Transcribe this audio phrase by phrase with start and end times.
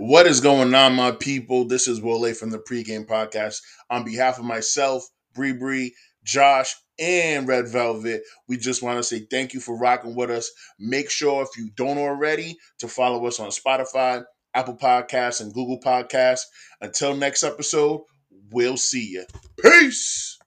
[0.00, 1.66] What is going on, my people?
[1.66, 3.60] This is Wole from the pregame podcast.
[3.90, 9.26] On behalf of myself, Bree Bree, Josh, and Red Velvet, we just want to say
[9.30, 10.50] thank you for rocking with us.
[10.78, 14.24] Make sure, if you don't already, to follow us on Spotify,
[14.54, 16.44] Apple Podcasts, and Google Podcasts.
[16.80, 18.00] Until next episode,
[18.50, 19.26] we'll see you.
[19.60, 20.38] Peace.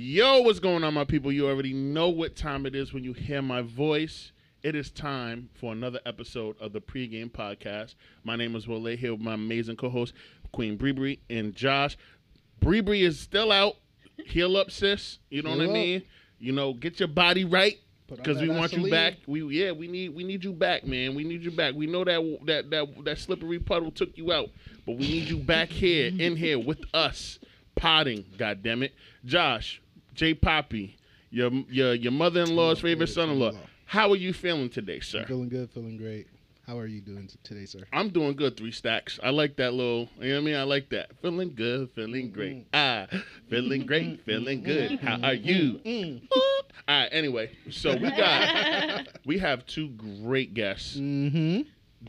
[0.00, 1.32] Yo, what's going on, my people?
[1.32, 4.30] You already know what time it is when you hear my voice.
[4.62, 7.96] It is time for another episode of the pregame podcast.
[8.22, 10.14] My name is Wole here with my amazing co-host
[10.52, 11.98] Queen Bree Bree and Josh.
[12.60, 13.74] Bree Bree is still out.
[14.24, 15.18] Heal up, sis.
[15.30, 16.02] You know Heal what I mean?
[16.38, 18.90] You know, get your body right because we want you Vaseline.
[18.92, 19.14] back.
[19.26, 21.16] We yeah, we need we need you back, man.
[21.16, 21.74] We need you back.
[21.74, 24.50] We know that that that that slippery puddle took you out,
[24.86, 27.40] but we need you back here in here with us,
[27.74, 28.24] potting.
[28.38, 28.94] God damn it,
[29.24, 29.82] Josh,
[30.18, 30.96] J Papi,
[31.30, 33.50] your your your mother-in-law's Oh, favorite son-in-law.
[33.52, 33.68] son-in-law.
[33.86, 35.20] How are you feeling today, sir?
[35.20, 36.26] I'm Feeling good, feeling great.
[36.66, 37.84] How are you doing today, sir?
[37.92, 38.56] I'm doing good.
[38.56, 39.18] Three stacks.
[39.22, 40.08] I like that little.
[40.20, 40.54] You know what I mean?
[40.56, 41.12] I like that.
[41.22, 42.66] Feeling good, feeling great.
[42.74, 43.06] Ah,
[43.48, 44.98] feeling great, feeling good.
[44.98, 45.80] How are you?
[45.86, 46.20] All
[46.88, 47.08] right.
[47.12, 51.60] Anyway, so we got we have two great guests Mm-hmm.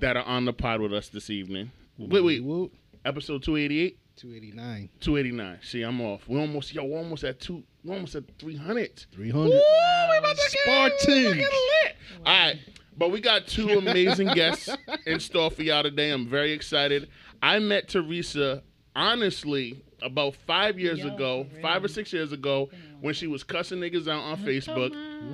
[0.02, 1.72] that are on the pod with us this evening.
[2.00, 2.44] Wait, wait.
[2.44, 2.74] Whoop.
[3.06, 4.90] Episode 288, 289.
[5.00, 5.60] 289.
[5.62, 6.28] See, I'm off.
[6.28, 7.64] We almost yo, we're almost at two.
[7.84, 9.06] We're almost at 300.
[9.14, 9.50] 300.
[9.50, 11.04] Woo, we about to get- Spartans.
[11.06, 11.96] to get lit.
[12.26, 12.60] All right.
[12.98, 14.70] But we got two amazing guests
[15.06, 16.10] in store for y'all today.
[16.12, 17.08] I'm very excited.
[17.42, 18.62] I met Teresa,
[19.00, 22.70] honestly, about five years Yo, ago, for five or six years ago,
[23.02, 24.92] when she was cussing niggas out on Facebook.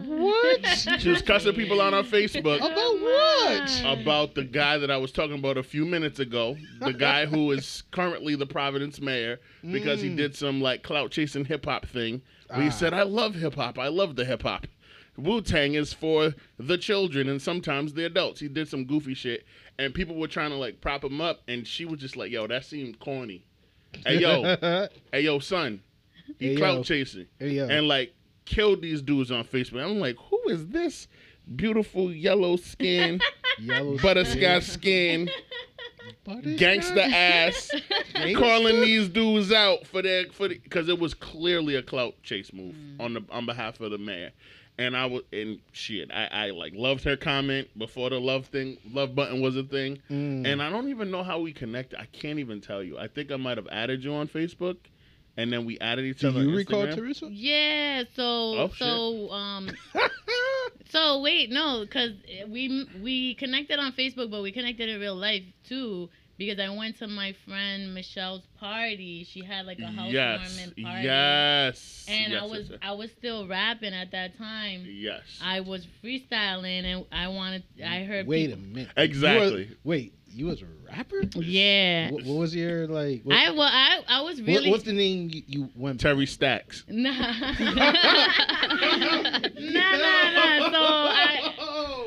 [0.07, 0.99] What?
[1.01, 3.99] She was cussing people out on Facebook About what?
[3.99, 7.51] about the guy that I was talking about a few minutes ago, the guy who
[7.51, 9.39] is currently the Providence mayor
[9.71, 10.17] because he Mm.
[10.17, 12.21] did some like clout chasing hip hop thing.
[12.49, 12.71] Where he Ah.
[12.71, 13.79] said, "I love hip hop.
[13.79, 14.67] I love the hip hop.
[15.17, 19.45] Wu Tang is for the children and sometimes the adults." He did some goofy shit,
[19.79, 22.45] and people were trying to like prop him up, and she was just like, "Yo,
[22.47, 23.43] that seemed corny."
[24.05, 25.81] Hey yo, hey yo, son,
[26.39, 26.83] he Hey, clout yo.
[26.83, 27.27] chasing.
[27.39, 28.13] Hey, and like
[28.45, 29.83] killed these dudes on Facebook.
[29.83, 31.07] I'm like, who is this
[31.55, 33.19] beautiful yellow skin,
[33.59, 35.29] Yellow butterscotch skin,
[36.57, 37.69] gangster ass,
[38.35, 42.75] calling these dudes out for their for because it was clearly a clout chase move
[42.99, 44.31] on the on behalf of the mayor.
[44.77, 48.77] And I was and shit, I, I like loved her comment before the love thing,
[48.91, 49.99] love button was a thing.
[50.11, 50.45] Mm.
[50.45, 51.97] And I don't even know how we connected.
[51.99, 52.97] I can't even tell you.
[52.97, 54.75] I think I might have added you on Facebook,
[55.37, 56.39] and then we added each Do other.
[56.41, 56.95] on you recall Instagram.
[56.95, 57.27] Teresa?
[57.31, 58.77] Yeah, so Oh, shit.
[58.79, 59.69] so um
[60.89, 62.11] so wait, no, cuz
[62.49, 66.97] we we connected on Facebook, but we connected in real life too because I went
[66.99, 69.23] to my friend Michelle's party.
[69.29, 70.73] She had like a Yes, party.
[70.77, 72.79] yes, And yes, I was yes, yes.
[72.81, 74.85] I was still rapping at that time.
[74.87, 75.21] Yes.
[75.41, 78.91] I was freestyling and I wanted I heard Wait people, a minute.
[78.97, 79.63] Exactly.
[79.63, 81.21] You were- wait, you was a rapper?
[81.35, 82.11] Yeah.
[82.11, 83.21] What, what was your like?
[83.23, 86.01] What, I well I I was what- really what's the name you, you went?
[86.01, 86.83] Terry Stacks.
[86.89, 87.11] Nah.
[87.11, 87.29] nah,
[89.97, 90.71] nah, nah.
[90.71, 91.53] So I,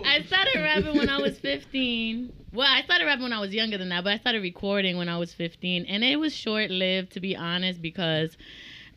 [0.08, 2.32] I started rapping when I was 15.
[2.52, 5.08] Well, I started rapping when I was younger than that, but I started recording when
[5.08, 5.84] I was 15.
[5.84, 8.36] And it was short lived, to be honest, because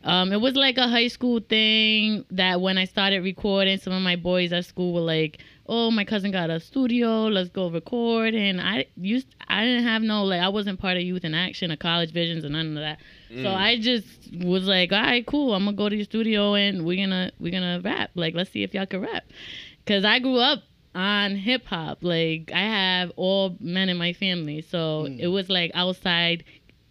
[0.04, 4.02] um, it was like a high school thing that when I started recording, some of
[4.02, 8.34] my boys at school were like, oh, my cousin got a studio, let's go record.
[8.34, 11.70] And I used, I didn't have no, like, I wasn't part of Youth in Action
[11.70, 12.98] or College Visions or none of that.
[13.28, 13.54] So Mm.
[13.54, 14.06] I just
[14.44, 15.54] was like, all right, cool.
[15.54, 18.10] I'm gonna go to your studio and we're gonna we're gonna rap.
[18.14, 19.24] Like, let's see if y'all can rap.
[19.86, 20.62] Cause I grew up
[20.94, 21.98] on hip hop.
[22.02, 25.18] Like, I have all men in my family, so Mm.
[25.20, 26.44] it was like outside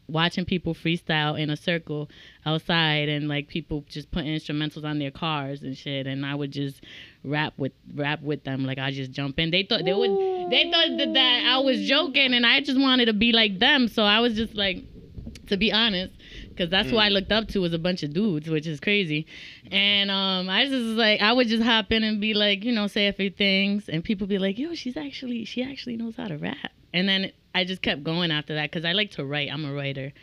[0.08, 2.10] watching people freestyle in a circle
[2.46, 6.06] outside and like people just putting instrumentals on their cars and shit.
[6.06, 6.84] And I would just
[7.24, 8.66] rap with rap with them.
[8.66, 9.52] Like I just jump in.
[9.52, 13.06] They thought they would they thought that, that I was joking and I just wanted
[13.06, 13.88] to be like them.
[13.88, 14.84] So I was just like
[15.48, 16.14] to be honest
[16.52, 19.26] because that's who I looked up to was a bunch of dudes which is crazy.
[19.72, 22.72] And um I just was like I would just hop in and be like you
[22.72, 26.16] know say a few things and people be like yo she's actually she actually knows
[26.16, 26.72] how to rap.
[26.94, 29.50] And then I just kept going after that because I like to write.
[29.52, 30.14] I'm a writer.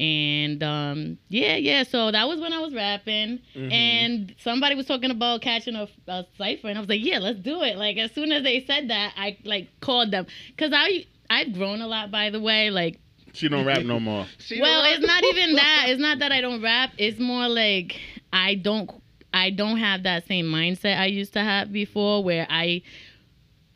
[0.00, 3.38] And um yeah yeah so that was when I was rapping.
[3.56, 3.72] Mhm.
[3.72, 7.38] and somebody was talking about catching a, a cipher and I was like yeah let's
[7.40, 7.76] do it.
[7.76, 10.26] Like as soon as they said that I like called them.
[10.48, 12.70] Because I I've grown a lot by the way.
[12.70, 12.98] Like
[13.34, 14.26] She don't rap no more.
[14.38, 15.86] She well, don't it's not even that.
[15.88, 16.92] It's not that I don't rap.
[16.96, 18.00] It's more like
[18.32, 18.90] I don't
[19.32, 22.82] I don't have that same mindset I used to have before where I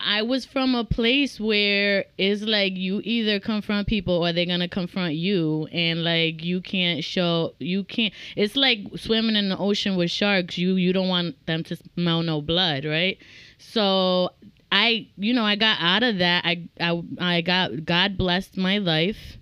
[0.00, 4.68] I was from a place where it's like you either confront people or they're gonna
[4.68, 8.14] confront you, and like you can't show you can't.
[8.36, 10.56] It's like swimming in the ocean with sharks.
[10.56, 13.18] You you don't want them to smell no blood, right?
[13.58, 14.30] So
[14.70, 16.44] I you know I got out of that.
[16.44, 19.37] I I I got God blessed my life.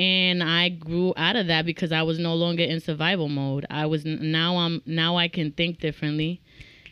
[0.00, 3.66] And I grew out of that because I was no longer in survival mode.
[3.68, 6.40] I was now I'm now I can think differently.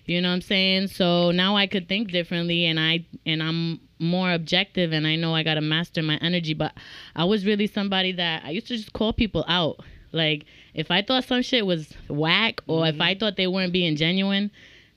[0.05, 0.89] You know what I'm saying?
[0.89, 5.35] So now I could think differently and I and I'm more objective and I know
[5.35, 6.75] I got to master my energy, but
[7.17, 9.81] I was really somebody that I used to just call people out.
[10.13, 10.45] Like
[10.75, 13.03] if I thought some shit was whack or if mm-hmm.
[13.03, 14.51] I thought they weren't being genuine,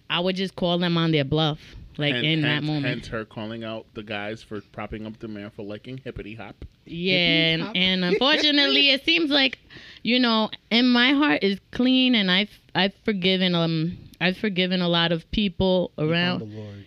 [0.09, 1.59] I would just call them on their bluff.
[2.01, 2.85] Like Hen- in that moment.
[2.85, 6.65] Hence her calling out the guys for propping up the man for liking hippity hop.
[6.85, 9.59] Yeah, and, and unfortunately, it seems like,
[10.03, 14.87] you know, and my heart is clean, and I've I've forgiven um I've forgiven a
[14.89, 16.39] lot of people You found around.
[16.39, 16.85] the Lord.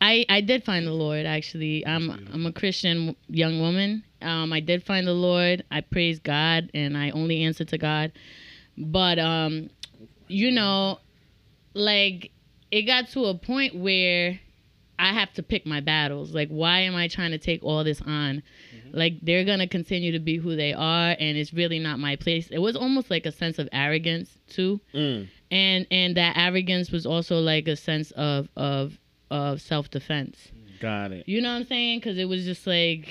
[0.00, 1.86] I I did find the Lord actually.
[1.86, 2.34] I'm beautiful.
[2.34, 4.04] I'm a Christian young woman.
[4.22, 5.64] Um, I did find the Lord.
[5.70, 8.12] I praise God, and I only answer to God.
[8.78, 9.70] But um,
[10.28, 11.00] you know,
[11.74, 12.30] like
[12.70, 14.40] it got to a point where
[14.98, 16.34] I have to pick my battles.
[16.34, 18.42] Like, why am I trying to take all this on?
[18.92, 22.48] Like, they're gonna continue to be who they are, and it's really not my place.
[22.50, 25.28] It was almost like a sense of arrogance too, Mm.
[25.50, 28.98] and and that arrogance was also like a sense of of
[29.30, 30.50] of self defense.
[30.80, 31.28] Got it.
[31.28, 31.98] You know what I'm saying?
[31.98, 33.08] Because it was just like,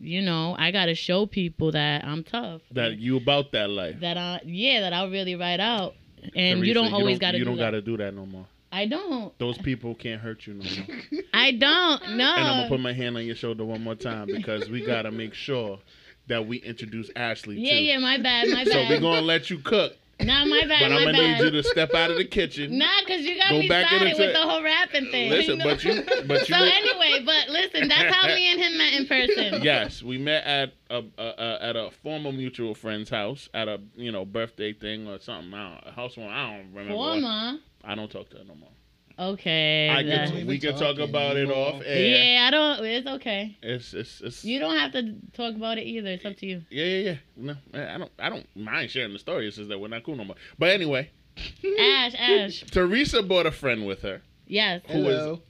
[0.00, 2.62] you know, I gotta show people that I'm tough.
[2.72, 4.00] That you about that life.
[4.00, 5.94] that I yeah that I'll really ride out,
[6.34, 8.46] and Teresa, you don't always gotta You do don't gotta do that no more.
[8.76, 9.36] I don't.
[9.38, 11.22] Those people can't hurt you no more.
[11.34, 12.16] I don't.
[12.16, 12.34] No.
[12.36, 15.10] and I'm gonna put my hand on your shoulder one more time because we gotta
[15.10, 15.78] make sure
[16.26, 17.82] that we introduce Ashley yeah, too.
[17.84, 17.98] yeah.
[17.98, 18.48] My bad.
[18.48, 18.72] My bad.
[18.72, 20.80] So we're gonna let you cook, Nah, my bad.
[20.80, 21.38] but my I'm gonna bad.
[21.38, 22.76] need you to step out of the kitchen.
[22.76, 25.10] Nah, cause you got Go me back in started and with say- the whole rapping
[25.10, 25.30] thing.
[25.30, 26.54] Listen, but you, but you.
[26.54, 29.62] so anyway, but listen, that's how me and him met in person.
[29.62, 33.80] Yes, we met at a, a, a at a former mutual friend's house at a
[33.94, 35.54] you know birthday thing or something.
[35.54, 36.28] I don't, a house one.
[36.28, 36.94] I don't remember.
[36.94, 37.60] what.
[37.86, 37.92] Former.
[37.92, 38.70] I don't talk to her no more.
[39.18, 39.88] Okay.
[39.88, 42.34] I that- can, we can talk talking about it off air.
[42.34, 42.84] yeah, I don't.
[42.84, 43.56] It's okay.
[43.62, 44.44] It's it's it's.
[44.44, 46.10] You don't have to talk about it either.
[46.10, 46.62] It's up to you.
[46.68, 47.16] Yeah, yeah, yeah.
[47.36, 48.12] No, I I don't.
[48.18, 49.46] I don't mind sharing the story.
[49.48, 50.36] It's just that we're not cool no more.
[50.58, 51.10] But anyway,
[51.80, 52.60] Ash, Ash.
[52.70, 54.82] Teresa brought a friend with her, Yes.
[54.86, 55.42] who is Hello.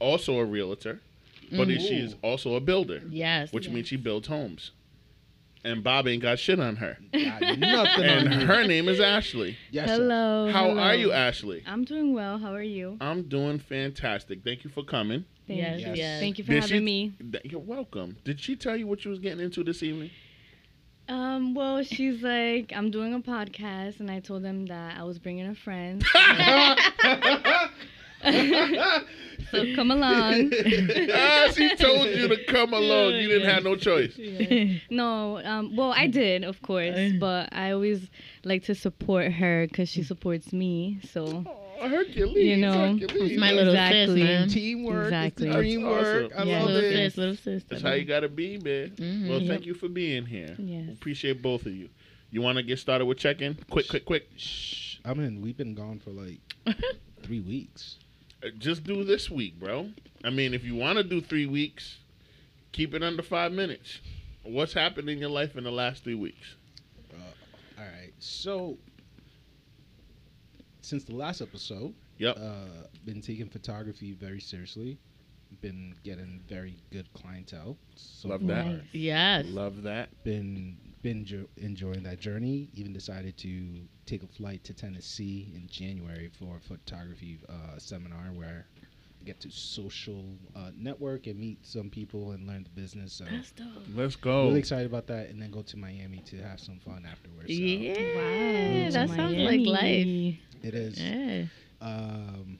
[0.00, 1.00] also a realtor,
[1.50, 1.78] but Mhm.
[1.80, 3.52] she is also a builder, Yes.
[3.54, 4.72] which means she builds homes.
[5.64, 6.98] And Bob ain't got shit on her.
[7.12, 9.56] Got nothing And on her name is Ashley.
[9.70, 9.94] Yes, sir.
[9.94, 10.50] Hello.
[10.52, 10.82] How hello.
[10.82, 11.62] are you, Ashley?
[11.66, 12.38] I'm doing well.
[12.38, 12.98] How are you?
[13.00, 14.44] I'm doing fantastic.
[14.44, 15.24] Thank you for coming.
[15.46, 15.86] Thank Yes, you.
[15.88, 15.96] Yes.
[15.96, 16.20] yes.
[16.20, 17.12] Thank you for Did having she- me.
[17.32, 18.16] Th- You're welcome.
[18.24, 20.10] Did she tell you what she was getting into this evening?
[21.08, 25.18] Um, well, she's like, I'm doing a podcast, and I told them that I was
[25.18, 26.02] bringing a friend.
[29.50, 30.52] so come along.
[31.12, 33.14] ah, she told you to come along.
[33.14, 34.18] You didn't have no choice.
[34.90, 38.08] No, um, well, I did, of course, but I always
[38.44, 41.00] like to support her because she supports me.
[41.10, 41.44] So
[41.80, 42.36] Oh, Hercules.
[42.36, 43.38] You know, Hercules.
[43.38, 44.20] my little Exactly.
[44.20, 44.48] sis, man.
[44.48, 45.04] Teamwork.
[45.06, 45.48] Exactly.
[45.48, 46.32] It's dream That's work.
[46.34, 46.38] awesome.
[46.48, 46.58] I Yeah.
[46.60, 46.94] love little it.
[46.94, 47.64] sis, little sis.
[47.64, 48.90] That's how you gotta be, man.
[48.96, 49.28] Mhm.
[49.28, 49.48] Well, Yep.
[49.48, 50.54] thank you for being here.
[50.58, 50.90] Yes.
[50.92, 51.88] Appreciate both of you.
[52.30, 53.56] You want to get started with check-in?
[53.70, 54.28] Quick, quick, quick.
[54.36, 54.96] Shh.
[55.04, 56.40] I mean, we've been gone for like
[57.22, 57.96] three weeks.
[58.44, 59.90] Uh, Just do this week, bro.
[60.24, 61.98] I mean, if you want to do three weeks,
[62.72, 64.00] keep it under five minutes.
[64.42, 66.56] What's happened in your life in the last three weeks?
[67.78, 68.12] All right.
[68.18, 68.76] So,
[70.82, 72.36] since the last episode, Yep.
[72.38, 74.98] uh, been taking photography very seriously.
[75.60, 77.76] Been getting very good clientele.
[77.96, 78.48] So Love far.
[78.48, 78.66] that.
[78.66, 78.80] Nice.
[78.92, 79.46] Yes.
[79.48, 80.08] Love that.
[80.24, 82.68] Been been jo- enjoying that journey.
[82.74, 88.26] Even decided to take a flight to Tennessee in January for a photography uh, seminar
[88.34, 88.66] where
[89.20, 93.14] I get to social uh, network and meet some people and learn the business.
[93.14, 93.66] So That's dope.
[93.94, 94.46] Let's go.
[94.48, 97.48] really excited about that, and then go to Miami to have some fun afterwards.
[97.48, 97.92] So Yeah.
[97.94, 98.90] Wow.
[98.90, 100.36] That sounds like life.
[100.62, 101.00] It is.
[101.00, 101.44] Yeah.
[101.80, 102.58] um,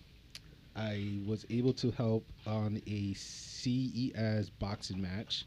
[0.77, 5.47] I was able to help on a CES boxing match.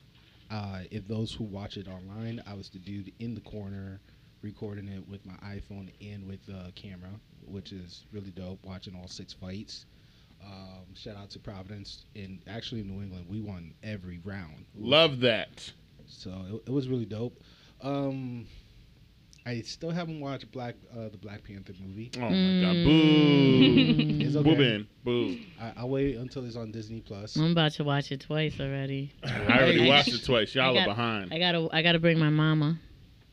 [0.50, 4.00] Uh, if those who watch it online, I was the dude in the corner
[4.42, 7.10] recording it with my iPhone and with the camera,
[7.46, 8.60] which is really dope.
[8.64, 9.86] Watching all six fights.
[10.46, 12.06] Um, shout out to Providence.
[12.16, 14.66] And actually, New England, we won every round.
[14.78, 15.72] Love that.
[16.08, 16.30] So
[16.66, 17.42] it, it was really dope.
[17.82, 18.46] Um,
[19.46, 22.12] I still haven't watched Black uh, the Black Panther movie.
[22.18, 22.76] Oh my God.
[22.76, 22.86] Mm.
[22.86, 24.26] Boo.
[24.26, 24.50] It's okay.
[24.50, 24.88] Boo, Ben.
[25.04, 25.38] Boo.
[25.60, 27.36] I, I'll wait until it's on Disney Plus.
[27.38, 29.14] I'm about to watch it twice already.
[29.24, 30.54] I already watched it twice.
[30.54, 31.34] Y'all I are got- behind.
[31.34, 32.78] I gotta I gotta bring my mama.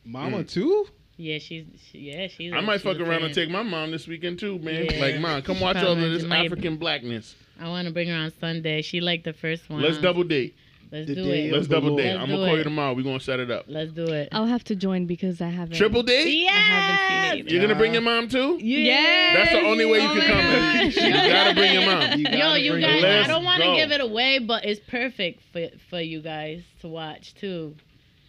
[0.04, 0.50] Mama Mm.
[0.50, 0.87] too?
[1.16, 2.52] Yeah, she's she, yeah she's.
[2.52, 4.87] I a- might she's fuck a around and take my mom this weekend too, man.
[4.90, 5.00] Yeah.
[5.00, 7.37] Like, mom, come She watch all of this African blackness.
[7.61, 8.82] I want to bring her on Sunday.
[8.82, 9.80] She liked the first one.
[9.80, 10.56] Let's double date.
[10.90, 11.52] Let's The do day it.
[11.52, 12.12] Let's double date.
[12.12, 12.94] Let's I'm gonna call you tomorrow.
[12.94, 13.64] We're gonna set it up.
[13.68, 14.28] Let's do it.
[14.32, 15.76] I'll have to join because I haven't.
[15.76, 16.28] Triple date?
[16.32, 16.50] Yeah.
[16.52, 18.58] haven't seen it You're gonna bring your mom too?
[18.61, 19.34] Yeah.
[19.34, 20.84] That's the only way you Oh can come.
[20.84, 20.96] gosh.
[21.04, 22.18] You gotta bring your mom.
[22.20, 25.68] You Yo, you guys, I don't want to give it away, but it's perfect for
[25.90, 27.75] for you guys to watch too.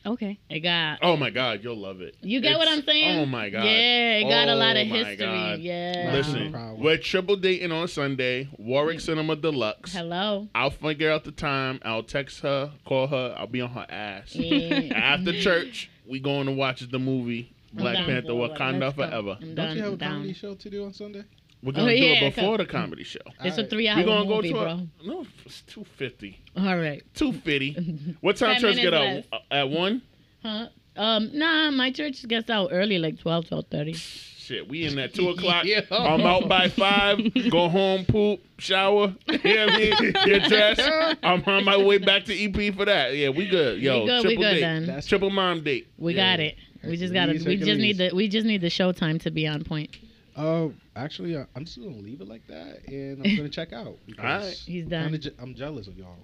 [0.06, 0.38] Okay.
[0.50, 2.16] It got Oh my God, you'll love it.
[2.22, 3.20] you get what I'm saying?
[3.20, 3.64] Oh my God.
[3.66, 5.16] Yeah, it got a lot of Oh history.
[5.18, 5.60] God.
[5.60, 6.12] Yeah.
[6.14, 6.76] Listen, Wow.
[6.80, 8.48] we're triple dating on Sunday.
[8.58, 9.94] Warwick Cinema Deluxe.
[9.94, 10.48] Hello.
[10.54, 11.80] I'll figure out the time.
[11.84, 13.36] I'll text her, call her.
[13.38, 14.36] I'll be on her ass.
[14.36, 14.94] Yeah.
[14.96, 18.30] After church, we going to watch the movie Black Panther.
[18.34, 19.38] Wakanda Forever.
[19.56, 21.24] Don't you have a comedy show to do on Sunday?
[21.66, 23.20] We're gonna Oh, do it before the comedy show.
[23.44, 24.88] It's a three hour We're gonna movie, go to bro.
[25.04, 25.26] no.
[25.46, 26.40] It's two fifty.
[26.56, 27.04] All right.
[27.16, 28.16] Two fifty.
[28.22, 30.02] What time Ten church get out minutes Uh, at one?
[30.44, 30.68] Huh?
[30.96, 33.96] Um, nah, my church gets out early, like 12, 12.30.
[33.98, 35.66] Shit, we in at two o'clock.
[35.66, 35.82] Yeah.
[35.92, 37.20] I'm out by five.
[37.50, 39.14] Go home, poop, shower.
[39.28, 40.12] You know I mean?
[40.24, 40.82] Get dressed.
[41.24, 43.14] I'm on my way back to EP for that.
[43.16, 43.82] Yeah, we good.
[43.82, 44.62] Yo, we good, we triple good date.
[44.62, 44.86] then.
[44.86, 45.88] That's Triple mom date.
[45.98, 46.34] we Yeah.
[46.38, 46.56] got it.
[46.84, 47.34] We just gotta.
[47.46, 48.12] We just need the.
[48.14, 49.90] We just need the show time to be on point.
[50.36, 53.98] Uh, actually, uh, I'm just gonna leave it like that, and I'm gonna check out.
[54.06, 54.64] because Alright.
[54.66, 55.20] He's I'm done.
[55.22, 56.16] je- I'm jealous of y'all.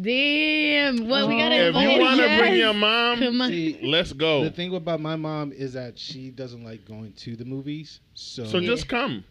[0.00, 1.08] Damn.
[1.08, 2.40] Well, we gotta Oh, If you want to yes.
[2.40, 3.48] bring your mom, Come on.
[3.48, 4.42] See, let's go.
[4.42, 8.44] the thing about my mom is that she doesn't like going to the movies, so,
[8.44, 9.24] So just come.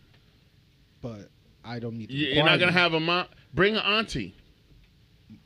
[1.01, 1.29] but
[1.65, 2.09] I don't need.
[2.09, 3.25] To You- You're not gonna have a mom.
[3.53, 4.35] Bring an auntie.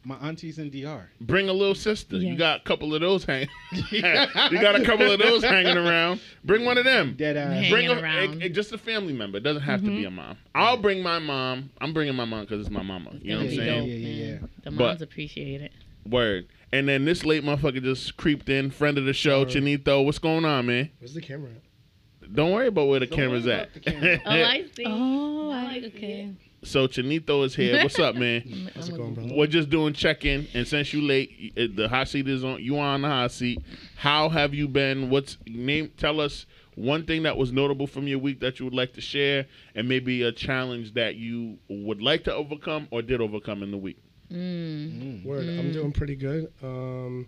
[0.08, 1.10] My auntie's in DR.
[1.20, 2.16] Bring a little sister.
[2.16, 3.50] You got a couple of those hanging.
[3.92, 6.22] you got a couple of those hanging around.
[6.46, 7.16] Bring one of them.
[7.18, 7.70] Dead ass.
[7.70, 9.40] Bring a, a- a- eh, eh, just a family member.
[9.40, 10.16] It doesn't have to be a mm-hmm.
[10.16, 10.38] mom.
[10.56, 11.72] I'll bring my mom.
[11.82, 13.12] I'm bringing my mom because it's my mama.
[13.22, 13.80] You know what I'm saying?
[13.80, 14.50] dope, Yeah, yeah, yeah, man.
[14.64, 15.74] The But- moms appreciate it.
[16.06, 16.48] Word.
[16.72, 19.62] And then this late motherfucker just creeped in, friend of the show, Sorry.
[19.62, 20.06] Chinito.
[20.06, 20.90] What's going on, man?
[21.00, 22.34] Where's the camera at?
[22.34, 23.74] Don't worry about where the Don't camera's worry at.
[23.74, 24.22] the camera.
[24.26, 24.84] Oh, I see.
[24.86, 26.34] Oh, I I, see okay.
[26.64, 27.82] So Chinito is here.
[27.84, 28.70] What's up, man?
[28.76, 29.34] How's it going, brother?
[29.34, 32.62] We're just doing check in, and since you late, y- the hot seat is on.
[32.62, 33.62] You are on the hot seat.
[33.96, 35.10] How have you been?
[35.10, 35.92] What's name?
[35.98, 36.46] Tell us
[36.76, 39.46] one thing that was notable from your week that you would like to share,
[39.76, 43.78] and maybe a challenge that you would like to overcome or did overcome in the
[43.78, 43.98] week.
[44.32, 45.22] Mm.
[45.22, 45.26] Mm.
[45.26, 46.52] Word, I'm doing pretty good.
[46.62, 47.28] Um,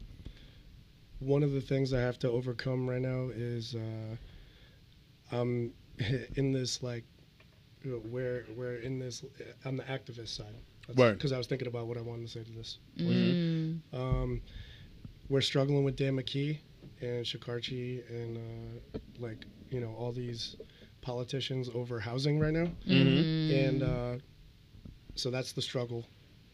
[1.19, 5.73] one of the things I have to overcome right now is uh, I'm
[6.35, 7.18] in this like you know,
[8.09, 9.23] where we're in this
[9.65, 10.55] on the activist side.
[10.95, 11.17] Word.
[11.17, 12.79] Because I was thinking about what I wanted to say to this.
[12.97, 13.79] Mm.
[13.93, 14.41] Um,
[15.29, 16.57] we're struggling with Dan McKee
[17.01, 18.37] and Shekarchi and
[18.95, 20.55] uh, like you know all these
[21.01, 23.67] politicians over housing right now, Mm.
[23.67, 24.15] and uh,
[25.15, 26.05] so that's the struggle.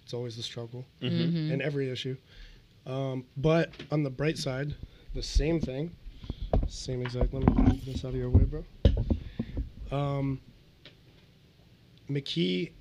[0.04, 1.50] It's always the struggle Mhm.
[1.52, 2.16] in every issue.
[2.86, 4.76] Um, but on the bright side,
[5.16, 5.96] the same thing,
[6.68, 7.34] same exact.
[7.34, 8.64] Let me move this out of your way, bro.
[9.92, 10.42] Um,
[12.10, 12.72] McKee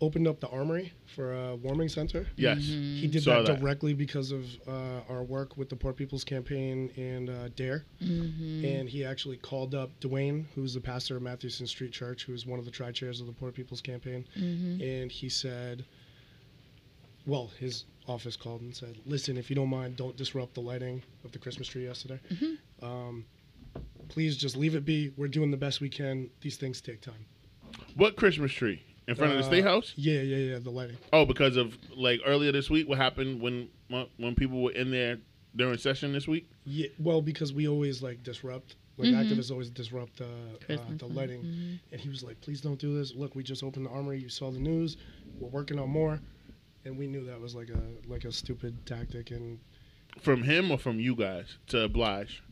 [0.00, 2.26] opened up the armory for a warming center.
[2.36, 2.58] Yes.
[2.58, 2.96] Mm-hmm.
[3.00, 3.58] He did that, that.
[3.60, 7.84] directly because of uh, our work with the Poor People's Campaign and uh, DARE.
[8.00, 8.80] Mhm.
[8.80, 12.46] And he actually called up Dwayne, who's the pastor of Mathewson Street Church, who is
[12.46, 14.24] one of the tri chairs of the Poor People's Campaign.
[14.38, 15.02] Mhm.
[15.02, 15.84] And he said,
[17.26, 21.02] well, his office called and said, listen, if you don't mind, don't disrupt the lighting
[21.24, 22.20] of the Christmas tree yesterday.
[22.32, 22.84] Mm-hmm.
[22.84, 23.24] Um,
[24.08, 25.12] please just leave it be.
[25.16, 26.30] We're doing the best we can.
[26.40, 27.26] These things take time.
[27.96, 29.92] What Christmas tree in front of the Uh, state house?
[29.96, 30.96] Yeah, yeah, yeah, the lighting.
[31.12, 33.68] Oh, because of like earlier this week, what happened when
[34.18, 35.18] when people were in there
[35.56, 36.48] during session this week?
[36.64, 39.24] Yeah, well, because we always like disrupt, like Mhm.
[39.30, 40.24] activists always disrupt uh,
[40.68, 41.14] uh, the one.
[41.14, 41.42] lighting.
[41.44, 41.78] Mhm.
[41.92, 43.14] And he was like, "Please don't do this.
[43.14, 44.20] Look, we just opened the armory.
[44.20, 44.96] You saw the news.
[45.40, 46.20] We're working on more."
[46.84, 49.30] And we knew that was like a like a stupid tactic.
[49.30, 49.58] And
[50.20, 52.42] From him or from you guys to oblige?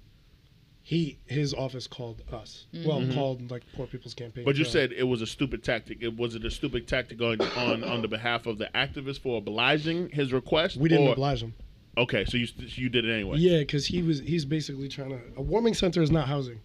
[0.88, 2.66] He his office called us.
[2.84, 3.12] Well, Mhm.
[3.14, 4.44] called like Poor People's Campaign.
[4.44, 5.98] But you to- said it was a stupid tactic.
[6.00, 9.38] It was it a stupid tactic on on on the behalf of the activist for
[9.38, 10.76] obliging his request?
[10.76, 11.54] we didn't or- oblige him.
[11.98, 13.38] Okay, so you you did it anyway.
[13.38, 15.18] Yeah, because he was he's basically trying to.
[15.36, 16.60] A warming center is not housing.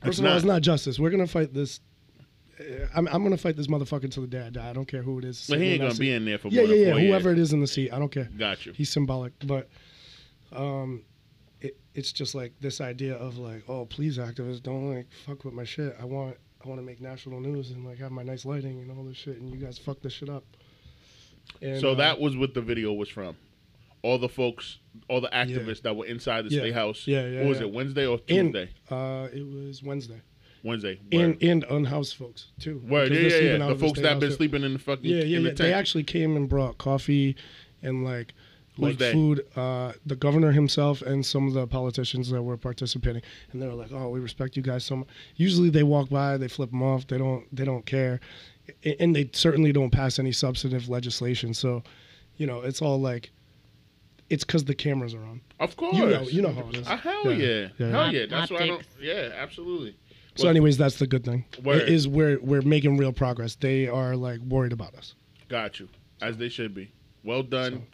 [0.00, 0.36] First It's of all, not.
[0.36, 0.98] it's not justice.
[1.00, 1.80] We're gonna fight this.
[2.60, 4.70] uh, I'm, I'm gonna fight this motherfucker till the day I die.
[4.70, 5.44] I don't care who it is.
[5.48, 6.92] But he ain't gonna be in there for Yeah, more yeah, than yeah.
[6.92, 7.38] four Whoever years.
[7.38, 8.30] it is in the seat, I don't care.
[8.38, 8.72] Got you.
[8.74, 9.68] He's symbolic, but
[10.52, 11.15] um, it,
[11.96, 15.64] it's just like this idea of like, oh, please, activists, don't like fuck with my
[15.64, 15.96] shit.
[16.00, 18.90] I want I want to make national news and like have my nice lighting and
[18.96, 20.44] all this shit, and you guys fuck this shit up.
[21.62, 23.36] And, so uh, that was what the video was from.
[24.02, 26.60] All the folks, all the activists that were inside the Yeah.
[26.60, 27.06] state house.
[27.06, 27.64] Yeah, yeah, What was yeah.
[27.66, 28.70] it Wednesday or and, Tuesday?
[28.90, 30.20] uh, it was Wednesday.
[30.62, 31.00] Wednesday.
[31.12, 31.42] And Word.
[31.42, 32.82] and unhoused folks too.
[32.86, 33.12] Word.
[33.12, 33.66] Yeah, yeah, yeah.
[33.68, 34.36] The folks that have been house.
[34.36, 35.54] sleeping in the fucking Yeah, yeah, in the yeah.
[35.54, 37.36] They actually came and brought coffee
[37.82, 38.34] and like
[38.76, 39.12] Who's like they?
[39.12, 39.46] food.
[39.56, 43.74] Uh, the governor himself and some of the politicians that were participating, and they were
[43.74, 46.82] like, "Oh, we respect you guys so much." Usually, they walk by, they flip them
[46.82, 48.20] off, they don't, they don't care,
[49.00, 51.54] and they certainly don't pass any substantive legislation.
[51.54, 51.82] So,
[52.36, 53.30] you know, it's all like,
[54.28, 55.40] it's because the cameras are on.
[55.60, 55.96] Of course.
[55.96, 56.86] You know, you know how it is.
[56.86, 57.46] Uh, hell yeah.
[57.46, 57.90] Yeah, yeah.
[57.90, 58.26] Hell yeah.
[58.28, 58.86] That's why I don't.
[59.00, 59.96] Yeah, absolutely.
[60.34, 61.46] So, Well, anyways, that's the good thing.
[61.62, 61.88] Word.
[61.88, 63.54] Is we're we're making real progress.
[63.54, 65.14] They are like worried about us.
[65.48, 65.88] Got you.
[66.20, 66.92] As they should be.
[67.24, 67.86] Well done.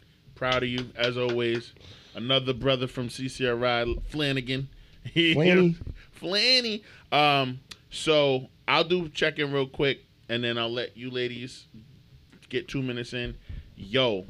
[0.43, 1.71] Proud of you, as always.
[2.15, 4.67] Another brother from CCRI, Flanagan.
[5.15, 5.77] Flanny.
[6.19, 6.83] Flanny.
[7.13, 11.67] Um, so I'll do check in real quick, and then I'll let you ladies
[12.49, 13.37] get two minutes in.
[13.77, 14.25] Yo,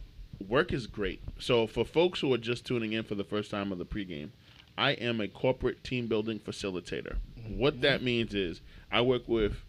[0.47, 1.19] work is great.
[1.39, 4.29] So for folks who are just tuning in for the first time of the pregame,
[4.77, 7.15] I am a corporate team building facilitator.
[7.47, 9.63] What that means is I work with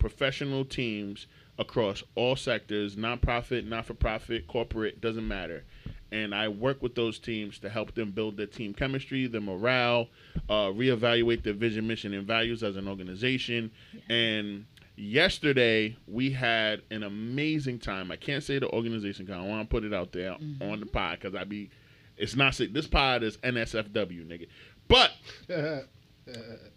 [0.00, 1.28] professional teams
[1.60, 5.62] across all sectors nonprofit, not for profit, corporate, doesn't matter.
[6.10, 10.08] And I work with those teams to help them build their team chemistry, their morale,
[10.48, 13.70] uh, reevaluate their vision, mission, and values as an organization.
[14.08, 14.64] And
[14.96, 18.10] yesterday we had an amazing time.
[18.10, 20.86] I can't say the organization because I want to put it out there on the
[20.86, 21.70] pod because I be,
[22.16, 22.72] it's not sick.
[22.72, 24.48] this pod is NSFW nigga,
[24.88, 25.12] but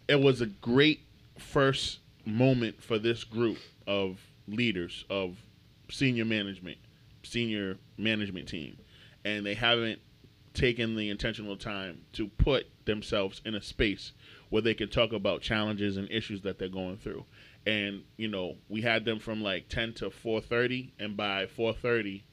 [0.07, 0.99] it was a great
[1.39, 5.37] first moment for this group of leaders of
[5.89, 6.77] senior management
[7.23, 8.77] senior management team.
[9.23, 9.99] And they haven't
[10.53, 14.11] taken the intentional time to put themselves in a space
[14.49, 17.25] where they can talk about challenges and issues that they're going through.
[17.65, 22.23] And you know we had them from like 10 to 4.30 and by 4.30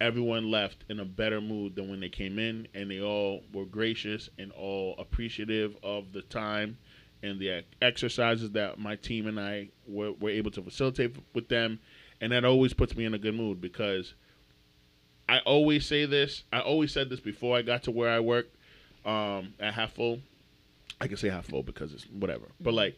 [0.00, 2.66] everyone left in a better mood than when they came in.
[2.74, 6.76] And they all were gracious and all appreciative of the time
[7.22, 11.78] and the exercises that my team and I were, were able to facilitate with them.
[12.20, 14.14] And that always puts me in a good mood because
[15.28, 16.44] I always say this.
[16.52, 18.46] I always said this before I got to where I work
[19.04, 20.20] um, at Half Full.
[21.00, 22.46] I can say Half Full because it's whatever.
[22.60, 22.96] But like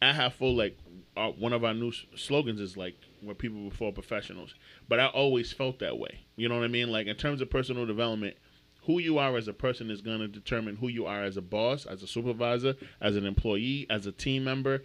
[0.00, 0.78] at Half Full, like
[1.16, 4.54] our, one of our new slogans is like where people before professionals.
[4.88, 6.20] But I always felt that way.
[6.36, 6.90] You know what I mean?
[6.90, 8.36] Like in terms of personal development,
[8.86, 11.42] who you are as a person is going to determine who you are as a
[11.42, 14.82] boss, as a supervisor, as an employee, as a team member.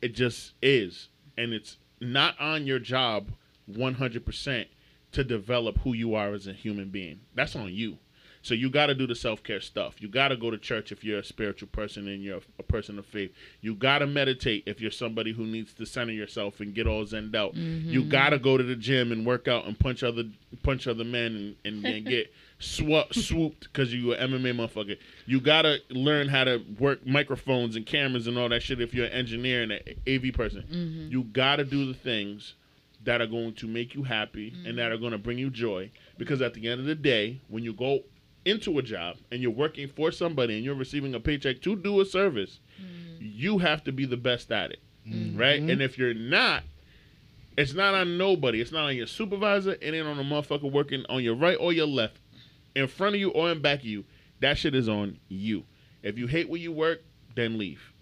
[0.00, 1.08] It just is.
[1.36, 3.28] And it's not on your job
[3.70, 4.66] 100%
[5.12, 7.20] to develop who you are as a human being.
[7.34, 7.98] That's on you.
[8.42, 10.00] So you got to do the self care stuff.
[10.00, 12.98] You got to go to church if you're a spiritual person and you're a person
[12.98, 13.32] of faith.
[13.60, 17.04] You got to meditate if you're somebody who needs to center yourself and get all
[17.04, 17.54] zened out.
[17.54, 18.08] You mm-hmm.
[18.08, 20.24] got to go to the gym and work out and punch other
[20.62, 24.98] punch other men and, and, and get swa- swooped because you an MMA motherfucker.
[25.26, 28.94] You got to learn how to work microphones and cameras and all that shit if
[28.94, 30.62] you're an engineer and an AV person.
[30.62, 31.12] Mm-hmm.
[31.12, 32.54] You got to do the things
[33.04, 34.76] that are going to make you happy and mm-hmm.
[34.76, 35.90] that are going to bring you joy.
[36.16, 38.00] Because at the end of the day, when you go
[38.44, 42.00] into a job and you're working for somebody and you're receiving a paycheck to do
[42.00, 43.16] a service, mm-hmm.
[43.20, 44.80] you have to be the best at it.
[45.38, 45.60] Right?
[45.60, 46.64] And if you're not,
[47.56, 48.60] it's not on nobody.
[48.60, 49.72] It's not on your supervisor.
[49.72, 52.18] And it ain't on a motherfucker working on your right or your left,
[52.74, 54.04] in front of you or in back of you.
[54.40, 55.64] That shit is on you.
[56.02, 57.02] If you hate where you work,
[57.34, 57.92] then leave.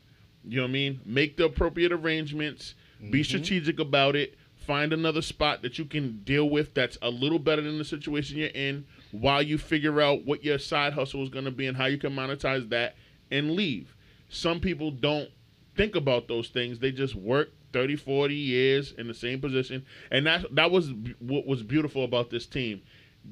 [0.44, 1.00] You know what I mean?
[1.05, 2.74] Make the appropriate arrangements.
[3.00, 3.22] Be mm-hmm.
[3.22, 4.37] strategic about it.
[4.66, 8.38] Find another spot that you can deal with that's a little better than the situation
[8.38, 11.76] you're in while you figure out what your side hustle is going to be and
[11.76, 12.96] how you can monetize that
[13.31, 13.94] and leave.
[14.29, 15.29] Some people don't
[15.76, 16.79] think about those things.
[16.79, 19.85] They just work 30, 40 years in the same position.
[20.11, 22.83] And that that was what was beautiful about this team.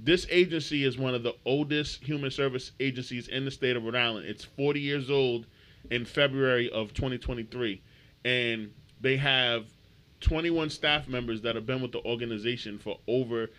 [0.03, 3.97] This agency is one of the oldest human service agencies in the state of Rhode
[3.97, 4.27] Island.
[4.27, 5.47] It's 40 years old
[5.91, 7.81] in February of 2023.
[8.25, 9.67] And they have
[10.21, 13.51] 21 staff members that have been with the organization for over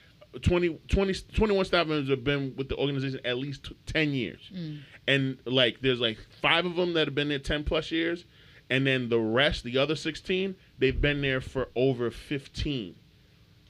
[0.42, 4.50] 20, 20 21 staff members have been with the organization at least t- 10 years
[4.54, 4.78] hmm.
[5.08, 8.26] and like there's like five of them that have been there 10 plus years
[8.70, 12.96] and then the rest the other 16 they've been there for over 15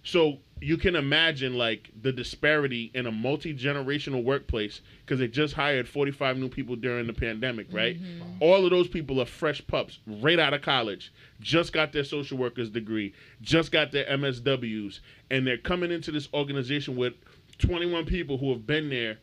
[0.04, 5.88] so you can imagine like the disparity in a multi-generational workplace because they just hired
[5.88, 8.02] 45 new people during the pandemic right?
[8.02, 8.38] Mm-hmm.
[8.40, 12.38] All of those people are fresh pups right out of college just got their social
[12.38, 17.14] workers degree just got their msws and they're coming into this organization with
[17.58, 19.18] 21 people who have been there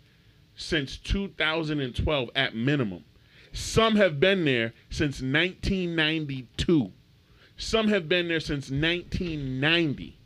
[0.55, 3.05] since 2012 at minimum.
[3.53, 6.93] Some have been there since 1992
[7.63, 10.19] some have been there since 1990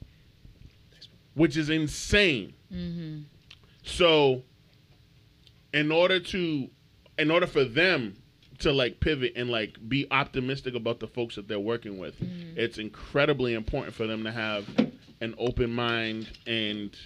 [1.37, 2.55] which is insane.
[2.75, 3.21] Mm-hmm.
[3.85, 4.43] So,
[5.73, 6.69] in order to,
[7.19, 8.17] in order for them
[8.59, 12.59] to like pivot and like be optimistic about the folks that they're working with, mm-hmm.
[12.59, 14.67] it's incredibly important for them to have
[15.21, 16.97] an open mind and,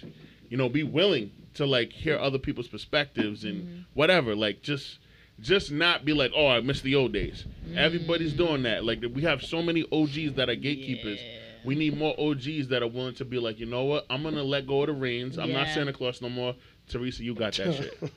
[0.49, 3.81] you know, be willing to like hear other people's perspectives and Mm-hmm.
[3.93, 4.35] whatever.
[4.35, 4.99] Like just
[5.41, 7.45] just not be like, oh, I miss the old days.
[7.65, 7.77] Mm-hmm.
[7.77, 8.85] Everybody's doing that.
[8.85, 11.19] Like we have so many OGs that are gatekeepers.
[11.21, 11.40] Yeah.
[11.63, 14.05] We need more OGs that are willing to be like, you know what?
[14.09, 15.37] I'm gonna let go of the reins.
[15.37, 15.73] I'm not Yeah.
[15.73, 16.55] Santa Claus no more.
[16.89, 17.97] Teresa, you got that shit.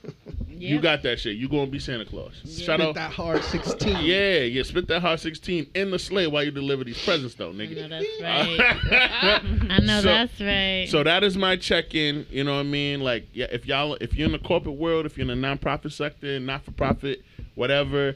[0.56, 1.36] You got that shit.
[1.36, 2.32] You gonna be Santa Claus.
[2.48, 2.94] Shout out.
[2.94, 3.96] that hard 16.
[4.04, 4.62] Yeah, yeah.
[4.62, 7.64] Spit that hard 16 in the sleigh while you deliver these presents, though, I know
[7.64, 7.88] nigga.
[7.88, 9.70] that's right.
[9.70, 10.86] I know So- that's right.
[10.88, 12.26] So that is my check-in.
[12.30, 13.00] You know what I mean?
[13.00, 15.92] Like, yeah, if y'all, if you're in the corporate world, if you're in the nonprofit
[15.92, 17.22] sector, not-for-profit,
[17.56, 18.14] whatever,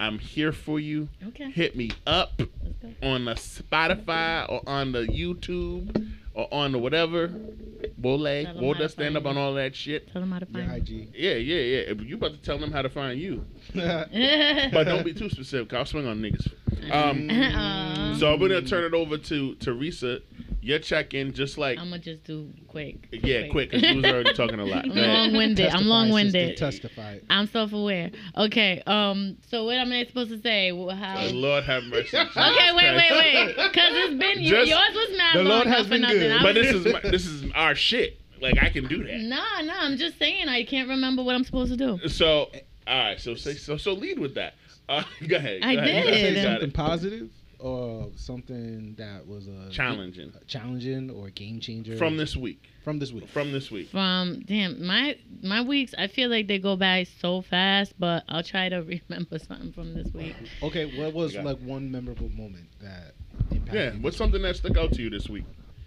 [0.00, 1.08] I'm here for you.
[1.28, 1.50] okay.
[1.50, 2.63] Hit me up Let's go.
[3.02, 7.30] On the Spotify or on the YouTube or on the whatever.
[7.98, 10.10] Wole, Tell 'em Wole how to does stand up on all that shit.
[10.12, 11.02] Tell them how to Your find me.
[11.02, 11.08] IG.
[11.14, 12.02] Yeah, yeah, yeah.
[12.02, 13.44] You about to tell them how to find you,
[13.74, 15.72] but don't be too specific.
[15.74, 16.52] I'll swing on niggas.
[16.90, 20.20] Um, Um, so I'm gonna turn it over to Teresa.
[20.64, 23.06] Your check-in, just like I'm gonna just do quick.
[23.12, 24.84] yeah, quick, because you was already talking a lot.
[24.90, 25.66] I'm long-winded.
[25.68, 26.56] I'm long-winded.
[26.56, 27.18] Testify.
[27.28, 28.10] I'm self-aware.
[28.38, 28.82] Okay.
[28.86, 29.36] Um.
[29.50, 30.70] So what am I supposed to say?
[30.70, 31.16] Wh- How?
[31.26, 32.16] Oh, Lord have mercy.
[32.16, 32.70] Okay.
[32.74, 32.96] Wait.
[32.96, 33.10] Wait.
[33.12, 33.56] Wait.
[33.56, 36.00] Because it's been you, Just- yours was mad The long Lord not has for been
[36.00, 36.18] nothing.
[36.20, 36.32] good.
[36.32, 38.18] I But this is my, this is our shit.
[38.40, 39.18] Like I can do that.
[39.20, 39.74] Nah, nah.
[39.80, 42.08] I'm just saying I can't remember what I'm supposed to do.
[42.08, 42.50] So
[42.86, 43.20] all right.
[43.20, 43.76] So say so.
[43.76, 44.54] So lead with that.
[44.88, 45.60] Uh, go ahead.
[45.62, 45.82] I go.
[45.82, 46.04] You did.
[46.04, 47.30] gotta Say say something something positive
[47.64, 52.68] or something that was a challenging challenging or game changer from this week.
[52.84, 53.26] from this week.
[53.30, 53.88] From this week.
[53.88, 57.94] From damn my my weeks, I feel like they go by so fast.
[57.98, 58.76] But I'll try to
[59.08, 60.36] remember something from this week.
[60.62, 61.42] Okay, what was Okay.
[61.42, 63.14] like one memorable moment that
[63.50, 63.90] impacted Yeah.
[64.02, 65.44] What's this something that stuck out to you this week?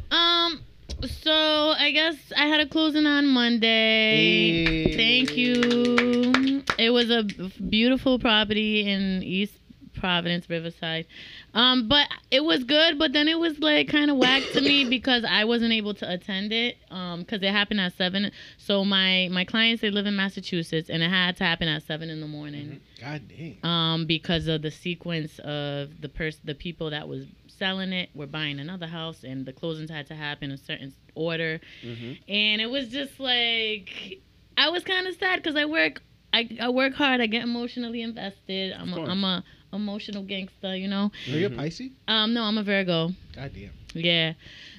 [0.10, 0.62] Um.
[1.06, 1.32] So
[1.78, 4.66] I guess I had a closing on Monday.
[4.86, 4.96] Hey.
[4.98, 6.63] Thank you.
[6.80, 7.24] It was a
[7.70, 9.54] beautiful property in East
[9.98, 11.06] Providence, Riverside.
[11.54, 14.86] Um, but it was good, but then it was like kind of whack to me
[14.90, 16.78] because I wasn't able to attend it.
[16.92, 18.32] Um, because it happened at seven.
[18.58, 22.10] So my my clients they live in Massachusetts, and it had to happen at seven
[22.10, 23.58] in the morning God dang.
[23.64, 28.28] um, because of the sequence of the person, the people that was selling it were
[28.28, 32.14] buying another house, and the closings had to happen in a certain order, Mm-hmm.
[32.32, 34.20] and it was just like
[34.58, 36.02] I was kind of sad because I work,
[36.34, 38.74] I, I work hard, I get emotionally invested.
[38.74, 39.04] I'm a.
[39.06, 41.12] I'm a emotional gangster, you know.
[41.32, 41.58] Are you a Mhm.
[41.58, 41.91] Pisces?
[42.08, 43.12] Um, no, I'm a Virgo.
[43.36, 43.71] God damn.
[43.93, 44.34] Yeah,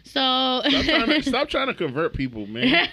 [0.05, 2.88] so Stop trying, to, stop trying to convert people, man.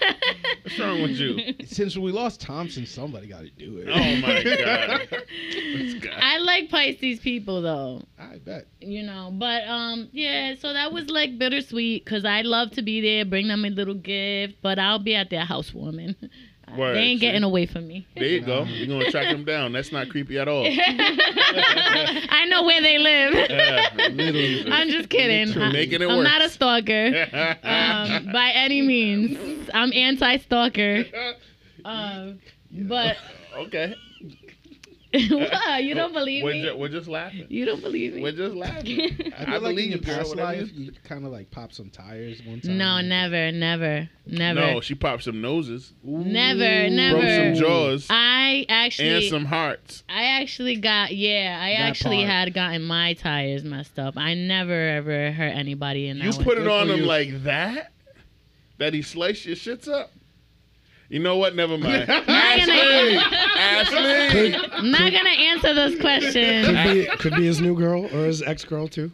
[0.64, 1.54] What's wrong with you?
[1.66, 3.88] Since we lost Thompson, somebody got to do it.
[3.90, 6.12] Oh my god.
[6.20, 8.02] I like Pisces people though.
[8.18, 8.66] I bet.
[8.82, 13.02] you know but um yeah so that was like bittersweet because i love to be
[13.02, 16.16] there bring them a little gift but i'll be at their housewarming
[16.78, 17.26] Word, they ain't see?
[17.28, 18.64] getting away from me There you go.
[18.64, 19.72] You're gonna track them down.
[19.72, 20.66] That's not creepy at all.
[21.58, 23.90] i know where they live Yeah,
[24.74, 25.68] i'm just kidding Literally.
[25.68, 27.28] I, Making it i'm not a stalker
[27.64, 31.06] um, by any means i'm anti-stalker
[31.86, 32.40] um,
[32.72, 33.18] but
[33.56, 33.96] okay.
[35.32, 37.46] what you don't believe We're, me ju- we're just laughing.
[37.50, 39.00] you don't believe me We're just laughing.
[39.38, 41.72] I feel like believe in your you, past life, you- you kind of like pop
[41.74, 42.78] some tires one time.
[42.78, 46.90] no never never never No, she popped some noses, Never, Ooh.
[46.90, 47.20] never.
[47.20, 50.04] broke some jaws, i actually and some hearts.
[50.10, 52.30] I actually got yeah, I That actually part.
[52.30, 54.18] had gotten my tires messed up.
[54.18, 56.44] I never ever hurt anybody in that You one.
[56.44, 57.06] put it Good on for him you.
[57.06, 57.92] like that?
[58.78, 60.12] That he sliced your shits up?
[61.10, 61.56] You know what?
[61.56, 62.08] Never mind.
[62.08, 63.18] gonna- Ashley!
[63.58, 64.52] Ashley!
[64.52, 66.68] Could, I'm not gonna answer those questions.
[66.68, 69.12] could be could be his new girl or his ex girl too.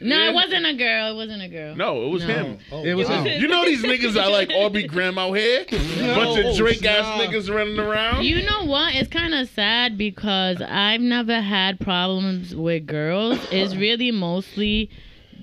[0.00, 1.10] No, it wasn't a girl.
[1.10, 1.74] It wasn't a girl.
[1.74, 2.32] No, it was No.
[2.32, 2.58] him.
[2.70, 3.24] Oh, It was wow.
[3.24, 5.64] his- You know these niggas are like Aubrey Graham out here?
[5.70, 7.20] Bunch of No, Drake ass stop.
[7.20, 8.24] niggas running around.
[8.24, 8.94] You know what?
[8.94, 13.40] It's kind of sad because I've never had problems with girls.
[13.50, 14.90] It's really mostly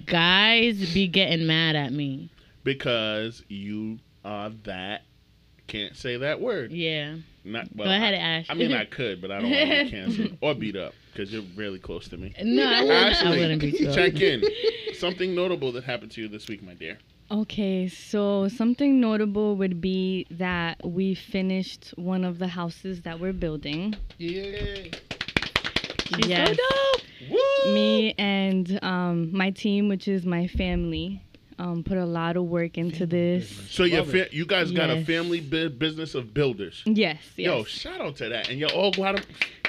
[0.06, 2.30] guys be getting mad at me.
[2.64, 5.02] because you are that.
[5.72, 6.74] Can't say that word.
[6.74, 7.16] Yeah.
[7.46, 8.46] Not, well, Go ahead, I, Ash.
[8.50, 11.32] I mean, I could, but I don't want to be canceled or beat up because
[11.32, 12.34] you're really close to me.
[12.44, 14.44] no, I wouldn't, I wouldn't be check in.
[14.94, 17.00] Something notable that happened to you this week, my dear.
[17.32, 23.32] Okay, so something notable would be that we finished one of the houses that we're
[23.32, 23.96] building.
[24.18, 24.44] Yeah.
[26.18, 26.50] She's Yes.
[26.50, 27.02] so dope.
[27.32, 27.74] Woo!
[27.74, 31.24] Me and um, my team, which is my family,
[31.60, 33.50] um, put a lot of work into this.
[33.70, 35.08] So your fa- you guys got a Yes.
[35.08, 36.82] family bu- business of builders.
[36.86, 37.46] Yes, yes.
[37.46, 38.50] Yo, shout out to that.
[38.50, 39.24] And you're all Guatem-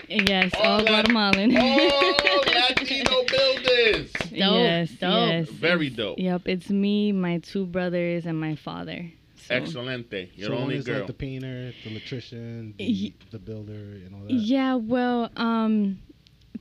[0.09, 1.57] yes, all all that- Guatemalan.
[1.57, 4.12] oh, Latino builders.
[4.12, 5.01] Dope, yes, dope.
[5.29, 5.49] yes.
[5.49, 6.18] Very dope.
[6.18, 9.11] Yep, it's me, my two brothers, and my father.
[9.37, 10.31] So, Excelente.
[10.37, 10.99] You're so the only is girl.
[10.99, 14.33] like the painter, the electrician, the, Ye- the builder, and all that.
[14.33, 15.99] Yeah, well, um,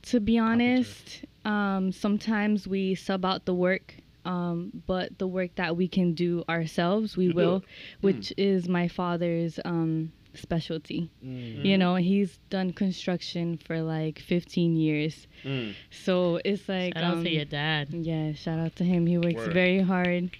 [0.02, 5.76] to be honest, um, sometimes we sub out the work Um, but the work that
[5.76, 7.64] we can do ourselves, we will,
[8.00, 11.10] which is my father's um, specialty.
[11.24, 11.64] Mm.
[11.64, 15.26] You know, he's done construction for like 15 years.
[15.44, 15.74] Mm.
[15.90, 17.88] So it's like, Shout out um, to your dad.
[17.92, 19.06] yeah, shout out to him.
[19.06, 19.52] He works Word.
[19.52, 20.30] very hard.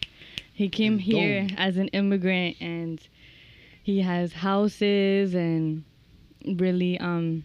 [0.55, 1.59] He came And here don't.
[1.59, 3.01] as an immigrant and
[3.83, 5.83] he has houses and
[6.45, 7.43] really um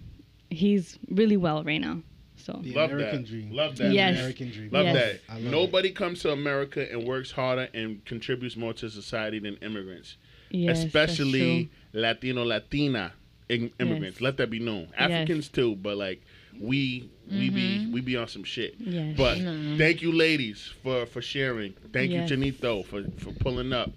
[0.49, 2.01] he's really well right now.
[2.47, 3.27] So The Love American that.
[3.29, 3.51] dream.
[3.51, 3.91] Love that.
[3.91, 4.17] Yes.
[4.17, 4.69] American dream.
[4.71, 4.95] Love Yes.
[4.95, 5.19] that.
[5.33, 9.57] I love Nobody comes to America and works harder and contributes more to society than
[9.57, 10.15] immigrants,
[10.49, 13.11] yes, especially Latino, Latina
[13.49, 14.17] im- immigrants.
[14.17, 14.21] Yes.
[14.21, 14.87] Let that be known.
[14.97, 16.21] Africans too, but like
[16.57, 17.91] we we be mm-hmm.
[17.91, 18.75] we be on some shit.
[18.79, 19.17] Yes.
[19.17, 19.77] But No.
[19.77, 21.73] thank you, ladies, for for sharing.
[21.91, 22.29] Thank Yes.
[22.29, 23.91] you, Chinito, for for pulling up.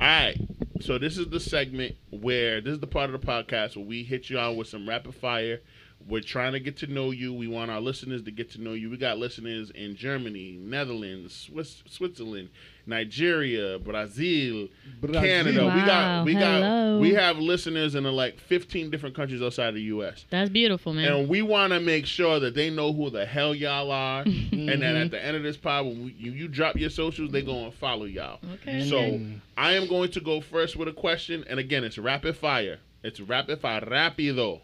[0.00, 0.40] All right,
[0.80, 4.02] so this is the segment where this is the part of the podcast where we
[4.02, 5.60] hit you on with some rapid fire.
[6.08, 7.32] We're trying to get to know you.
[7.32, 8.90] We want our listeners to get to know you.
[8.90, 12.50] We got listeners in Germany, Netherlands, Swiss, Switzerland,
[12.86, 14.68] Nigeria, Brazil,
[15.00, 15.22] Brazil.
[15.22, 15.64] Canada.
[15.66, 19.68] We got Wow, we got we have listeners in uh, like 15 different countries outside
[19.68, 20.24] of the U.S.
[20.30, 21.12] That's beautiful, man.
[21.12, 24.68] And we want to make sure that they know who the hell y'all are, and
[24.68, 27.42] then at the end of this pod, when we, you, you drop your socials, they
[27.42, 28.40] go and follow y'all.
[28.54, 28.88] okay.
[28.88, 29.20] So.
[29.56, 32.78] I am going to go first with a question, and again, it's rapid fire.
[33.02, 34.60] It's rapid fire, rapido,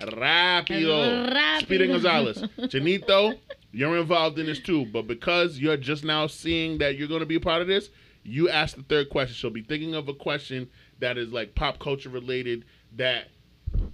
[0.00, 1.32] rapido.
[1.32, 1.60] Rapido.
[1.60, 3.38] Speedy Gonzalez, Chinito,
[3.72, 7.26] you're involved in this too, but because you're just now seeing that you're going to
[7.26, 7.90] be a part of this,
[8.22, 9.34] you ask the third question.
[9.34, 12.64] She'll be thinking of a question that is like pop culture related
[12.96, 13.28] that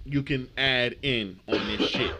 [0.05, 2.13] you can add in on this shit.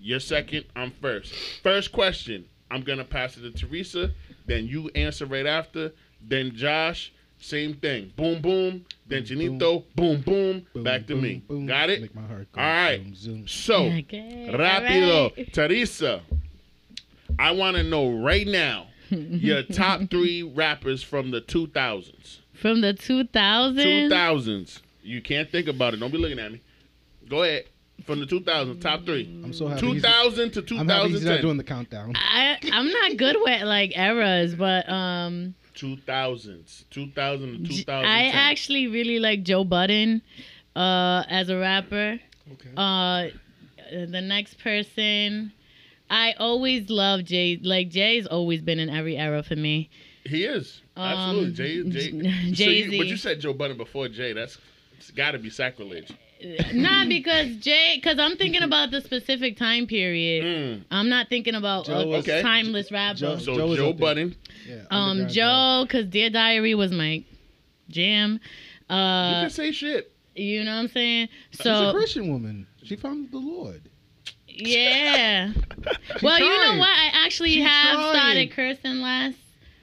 [0.00, 1.32] You're second, I'm first.
[1.62, 4.10] First question, I'm gonna pass it to Teresa.
[4.46, 5.92] Then you answer right after.
[6.20, 8.12] Then Josh, same thing.
[8.16, 8.84] Boom, boom.
[9.06, 10.66] Then Boom, Chinito, boom, boom.
[10.72, 11.42] Boom, back to boom, me.
[11.46, 11.66] boom.
[11.66, 12.00] Got it?
[12.00, 13.00] Make my heart go All right.
[13.14, 13.48] zoom, zoom.
[13.48, 15.36] So, Okay, all rapido.
[15.36, 15.52] right.
[15.52, 16.22] Teresa,
[17.38, 22.38] I want to know right now your top three rappers from the 2000s.
[22.54, 24.08] From the 2000s.
[24.10, 24.80] 2000s.
[25.02, 25.96] You can't think about it.
[26.00, 26.60] Don't be looking at me.
[27.28, 27.64] Go ahead.
[28.04, 29.24] From the 2000s, top three.
[29.44, 29.86] I'm so happy.
[29.86, 31.42] he's- 2000 to I'm happy he's not 2010.
[31.42, 32.12] doing the countdown.
[32.16, 36.84] I I'm not good with like eras, but um 2000s.
[36.90, 38.04] 2000 to J- 2010.
[38.04, 40.22] I actually really like Joe Budden
[40.76, 42.18] uh as a rapper.
[42.52, 42.70] Okay.
[42.76, 43.26] Uh
[43.90, 45.52] the next person
[46.10, 47.58] I always love Jay.
[47.62, 49.88] Like Jay's always been in every era for me.
[50.24, 50.82] He is.
[50.96, 51.52] Um, Absolutely.
[51.52, 52.52] Jay, Jay.
[52.52, 54.32] J- so you, but you said Joe Budden before Jay.
[54.32, 54.58] That's
[54.98, 56.12] it's got to be sacrilege.
[56.74, 60.44] Not because Jay, because I'm thinking about the specific time period.
[60.44, 60.84] Mm.
[60.90, 62.42] I'm not thinking about Joe a was- Okay.
[62.42, 63.18] timeless rapper.
[63.18, 63.92] Joe- So Joe was Joe.
[63.92, 64.34] Budden.
[64.68, 67.22] Yeah, um, Joe, because Dear Diary was my
[67.88, 68.40] jam.
[68.90, 70.12] you Uh, can say shit.
[70.34, 71.28] you know what I'm saying?
[71.52, 72.66] So She's a Christian woman.
[72.84, 73.82] She found the Lord.
[74.48, 75.52] yeah.
[76.22, 76.88] well, you know what?
[76.88, 78.14] I actually She's have trying.
[78.14, 79.34] started cursing less.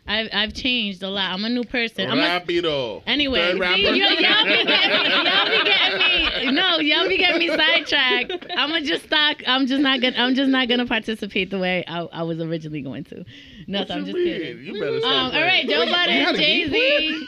[0.10, 1.32] I've I've changed a lot.
[1.32, 2.10] I'm a new person.
[2.10, 3.04] I'm a, Rapido.
[3.06, 3.78] Anyway, see, rapper.
[3.78, 6.52] you, y'all be getting me, y'all be getting me.
[6.52, 8.48] No, y'all be getting me sidetracked.
[8.58, 9.44] I'm gonna just stock.
[9.48, 10.18] I'm just not gonna.
[10.18, 13.24] I'm just not gonna participate the way I, I was originally going to.
[13.68, 14.26] No, What so I'm just mean?
[14.26, 14.64] kidding.
[14.66, 15.46] You better stop Um, all playing.
[15.46, 17.28] right, Joe Wait, you had Budden, Jay Z,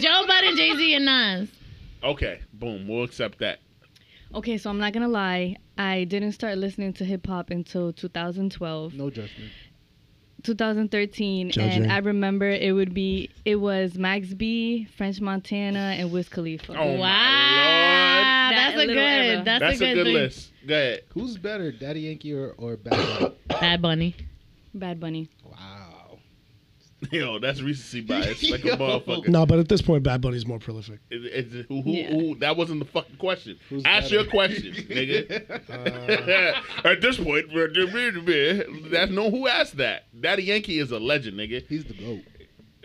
[0.00, 1.48] Joe Budden, Jay Z, and Nas.
[2.02, 2.88] Okay, boom.
[2.88, 3.60] We'll accept that.
[4.34, 5.56] Okay, so I'm not gonna lie.
[5.78, 9.52] I didn't start listening to hip hop until 2012, No judgment.
[10.44, 11.82] 2013, Judging.
[11.84, 16.72] and I remember it would be it was Max B, French Montana, and Wiz Khalifa.
[16.72, 18.56] Oh, wow, Lord.
[18.58, 19.36] that's a little era.
[19.36, 19.44] good.
[19.44, 20.52] That's, That's, a a good, good list.
[20.66, 21.02] Go ahead.
[21.14, 23.34] Who's better, Daddy Yankee or, or Bad Bunny?
[23.48, 24.16] Bad Bunny.
[24.74, 25.28] Bad Bunny.
[27.02, 27.08] Wow.
[27.12, 29.28] Yo, that's recency bias, like a motherfucker.
[29.28, 31.00] No, but at this point, Bad Bunny's more prolific.
[31.10, 32.10] It, it, who, who, Yeah.
[32.10, 33.58] who, that wasn't the fucking question.
[33.68, 34.14] Who's Ask better?
[34.16, 35.60] your question, nigga.
[35.70, 36.88] Uh.
[36.88, 37.46] At this point,
[38.90, 40.04] that's no who asked that.
[40.20, 41.66] Daddy Yankee is a legend, nigga.
[41.68, 42.22] He's the GOAT.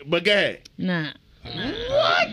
[0.08, 0.70] But go ahead.
[0.78, 1.12] Nah.
[1.44, 2.30] What?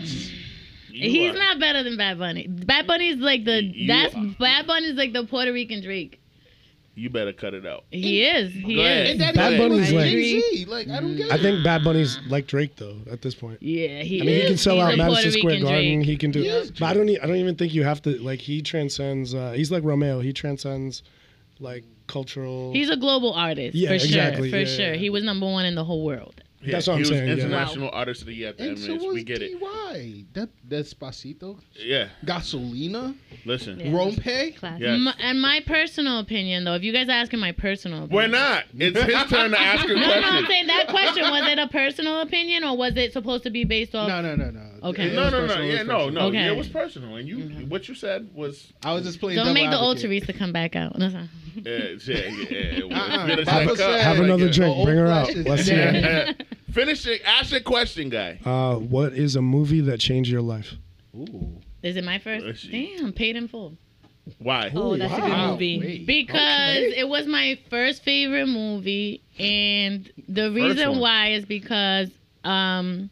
[0.93, 2.47] He's not better than Bad Bunny.
[2.47, 6.20] Bad Bunny's like the You that's are- Bad Bunny's like the Puerto Rican Drake.
[6.93, 7.85] You better cut it out.
[7.89, 8.53] He is.
[8.53, 9.05] He Go ahead.
[9.05, 9.11] is.
[9.11, 10.65] And Daddy Bad Bunny's was like- Jay-Z.
[10.65, 12.97] Like, I don't get I think Bad Bunny's like Drake though.
[13.09, 14.41] At this point, Yeah, he I mean, is.
[14.41, 15.95] he can sell He's out Madison Puerto Square Rican Garden.
[15.99, 16.05] Drake.
[16.07, 16.41] He can do.
[16.41, 17.07] He is but I don't.
[17.09, 18.17] e- I don't even think you have to.
[18.21, 19.33] Like he transcends.
[19.33, 20.19] Uh, he's like Romeo.
[20.19, 21.01] He transcends
[21.61, 22.73] like cultural.
[22.73, 24.49] He's a global artist Yeah, for exactly.
[24.49, 24.59] sure.
[24.65, 24.99] For Yeah, sure, yeah.
[24.99, 26.43] he was number one in the whole world.
[26.65, 27.33] That's what I'm he was saying, yeah.
[27.33, 29.05] International Artist of the Year at the And so Emmys.
[29.05, 29.59] was we get it.
[29.59, 30.25] DY.
[30.33, 31.59] That Despacito.
[31.75, 32.09] Yeah.
[32.25, 33.15] Gasolina.
[33.45, 33.79] Listen.
[33.79, 33.87] Yeah.
[33.87, 34.55] Rompe.
[34.57, 34.81] Classic.
[34.81, 34.95] Yes.
[34.95, 38.65] M- and my personal opinion, though, if you guys are asking my personal We're not.
[38.77, 41.67] It's his turn to ask a No, no, I'm saying that question was it a
[41.67, 44.07] personal opinion or was it supposed to be based off?
[44.07, 44.61] No, no, no, no.
[44.83, 45.13] Okay.
[45.13, 45.47] No, no, no.
[45.47, 46.21] personal, Yeah, no, no.
[46.27, 46.47] Okay.
[46.47, 49.35] It was personal, and you, what you said was, I was just playing.
[49.35, 49.99] Don't devil make the old.
[49.99, 50.97] Teresa come back out.
[50.97, 51.21] That's all.
[51.21, 52.17] uh, yeah, yeah,
[52.49, 52.83] yeah.
[52.97, 53.27] Uh-uh.
[53.27, 53.77] Finish that cup.
[53.77, 54.53] said- Have another it.
[54.53, 54.75] drink.
[54.75, 55.33] Old Bring her out.
[55.35, 55.75] Let's see.
[55.75, 56.33] Yeah.
[56.71, 57.21] Finish it.
[57.25, 58.39] Ask a question, guy.
[58.45, 60.73] Uh, what is a movie that changed your life?
[61.15, 61.57] Ooh.
[61.83, 62.61] Is it my first?
[62.63, 62.95] see.
[62.97, 63.75] Damn, paid in full.
[64.37, 64.71] Why?
[64.73, 65.79] Oh, that's a good movie.
[65.79, 66.05] Wait.
[66.05, 66.39] Because
[66.77, 66.93] Okay.
[66.97, 72.09] it was my first favorite movie, and the reason why is because
[72.43, 73.09] um,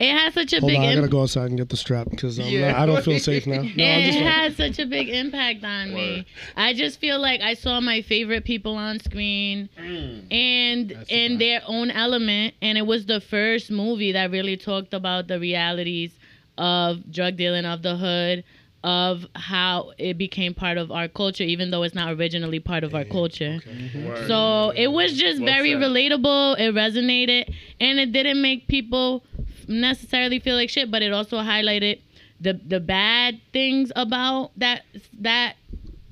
[0.00, 0.78] it has such a Hold big.
[0.78, 2.80] on, I im- gotta go outside and get the strap because Yeah.
[2.82, 3.62] I don't feel safe now.
[3.76, 6.26] No, it just like, had such a big impact on me.
[6.56, 10.32] I just feel like I saw my favorite people on screen Mm.
[10.32, 14.94] and That's in their own element, and it was the first movie that really talked
[14.94, 16.12] about the realities
[16.58, 18.44] of drug dealing of the hood,
[18.82, 22.94] of how it became part of our culture, even though it's not originally part of
[22.94, 23.60] our culture.
[23.94, 24.26] Word.
[24.26, 25.82] So it was just Well very said.
[25.82, 26.58] relatable.
[26.58, 29.22] It resonated, and it didn't make people
[29.70, 30.90] necessarily feel like shit.
[30.90, 32.00] But it also highlighted
[32.40, 34.82] the the bad things about that
[35.20, 35.56] that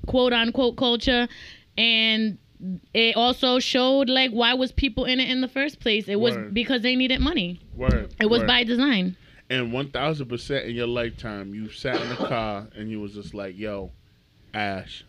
[0.07, 1.27] quote unquote culture,
[1.77, 2.37] and
[2.93, 6.07] it also showed like why was people in it in the first place.
[6.07, 6.53] It was Word.
[6.53, 7.59] because they needed money.
[7.75, 8.13] Word.
[8.19, 8.47] It was Word.
[8.47, 9.15] by design.
[9.49, 13.13] And one thousand percent in your lifetime, you sat in the car and you was
[13.13, 13.91] just like, "Yo,
[14.53, 15.03] Ash,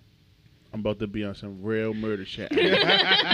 [0.73, 2.51] I'm about to be on some real murder shit."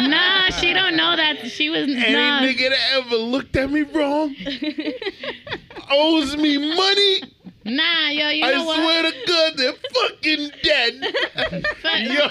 [0.07, 1.87] Nah, she don't know that she was.
[1.89, 1.95] nah.
[2.41, 4.35] nigga that ever looked at me wrong
[5.91, 7.23] owes me money.
[7.65, 8.79] Nah, yo, you I know what?
[8.79, 10.95] I swear to God, they're fucking dead.
[12.13, 12.29] Yo,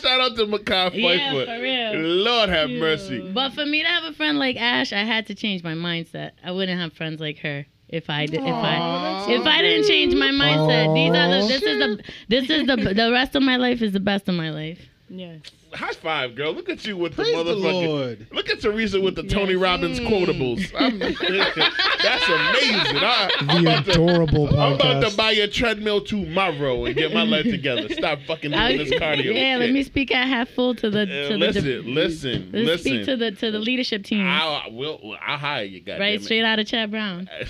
[0.00, 1.46] shout out to Makai Yeah, Pfeiffer.
[1.46, 1.92] for real.
[2.00, 3.18] Lord have mercy.
[3.32, 6.32] But for me to have a friend like Ash, I had to change my mindset.
[6.44, 8.40] I wouldn't have friends like her if I did.
[8.42, 11.46] If I if I didn't change my mindset, these are the.
[11.48, 12.02] This is the.
[12.28, 12.94] This is the.
[12.94, 14.78] The rest of my life is the best of my life.
[15.08, 15.40] Yes.
[15.72, 16.52] High five, girl.
[16.52, 17.86] Look at you with Praise the the motherfucking.
[17.88, 18.26] Lord.
[18.32, 19.62] Look at Teresa with the Tony Yes.
[19.62, 20.68] Robbins quotables.
[22.02, 22.96] That's amazing.
[22.96, 27.12] I, I'm, the about to, adorable I'm about to buy a treadmill tomorrow and get
[27.14, 27.88] my life together.
[27.90, 29.32] Stop fucking doing this cardio.
[29.32, 31.02] yeah, let me speak at half full to the.
[31.02, 34.26] Uh, To the listen, listen, let's speak to the to the leadership team.
[34.26, 35.16] I'll, I will.
[35.20, 36.00] Hire you, guys.
[36.00, 37.28] right, straight out of Chad Brown.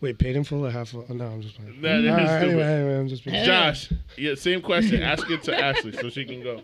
[0.00, 1.06] Wait, paid in full or half full?
[1.08, 1.80] Oh, no, I'm just playing.
[1.80, 2.48] That is All right, stupid.
[2.50, 3.44] anyway, anyway, I'm just being.
[3.44, 5.02] Josh, yeah, same question.
[5.02, 6.60] Ask it to Ashley so she can go.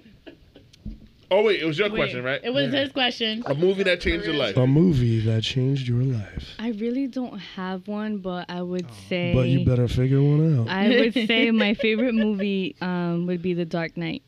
[1.31, 2.41] Oh wait, it was your question, right?
[2.45, 3.43] It was his question.
[3.47, 4.55] A movie that changed your life.
[4.59, 6.47] A movie that changed your life.
[6.59, 9.33] I really don't have one, but I would say.
[9.33, 10.69] But you better figure one out.
[10.69, 14.23] I would say my favorite movie um, would be The Dark Knight.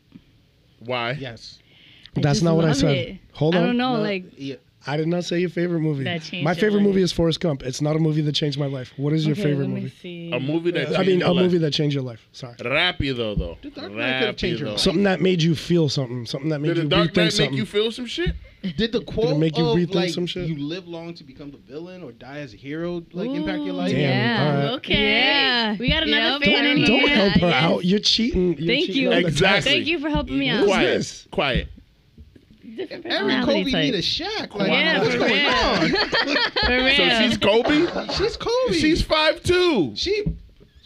[0.79, 1.11] Why?
[1.13, 1.59] Yes.
[2.17, 2.97] I That's just not what I love said.
[2.97, 3.19] it.
[3.35, 3.63] Hold on.
[3.63, 6.05] I don't know, No, like yeah, I did not say your favorite movie.
[6.05, 6.87] That changed My your favorite life.
[6.89, 7.63] movie is Forrest Gump.
[7.63, 8.93] It's not a movie that changed my life.
[8.97, 9.95] What is your okay, favorite let me movie?
[10.01, 10.31] see.
[10.33, 11.43] A movie that changed I mean, your a life.
[11.43, 12.27] movie that changed your life.
[12.33, 12.55] Sorry.
[12.57, 13.57] Rapido though.
[13.63, 14.81] The Dark Knight could've changed your life.
[14.81, 16.27] Something that made you feel something.
[16.27, 18.35] Something that made Did the you Dark rethink Knight make you feel some shit?
[18.79, 20.49] Did the quote make you of rethink like some shit?
[20.49, 23.75] you live long to become the villain or die as a hero like impact your
[23.75, 23.93] life?
[23.93, 24.47] Damn, Yeah.
[24.47, 24.73] all right.
[24.77, 25.13] Okay.
[25.21, 25.77] Yeah.
[25.79, 26.55] We got another Yep.
[26.57, 27.01] fan in Don't- here.
[27.01, 27.63] Don't help her Yes.
[27.65, 27.85] out.
[27.85, 28.57] You're cheating.
[28.59, 29.13] You're Thank cheating you.
[29.13, 29.73] Exactly.
[29.73, 30.65] Thank you for helping me out.
[30.67, 31.27] Quiet.
[31.31, 31.69] Quiet.
[32.77, 33.83] Different Every Kobe type.
[33.85, 34.55] need a Shaq.
[34.55, 35.51] Like, Yeah, what's for going real.
[35.51, 35.91] on?
[36.65, 36.97] For real.
[36.97, 38.13] So she's Kobe.
[38.15, 38.75] She's Kobe.
[38.75, 39.93] She's five two.
[39.95, 40.25] she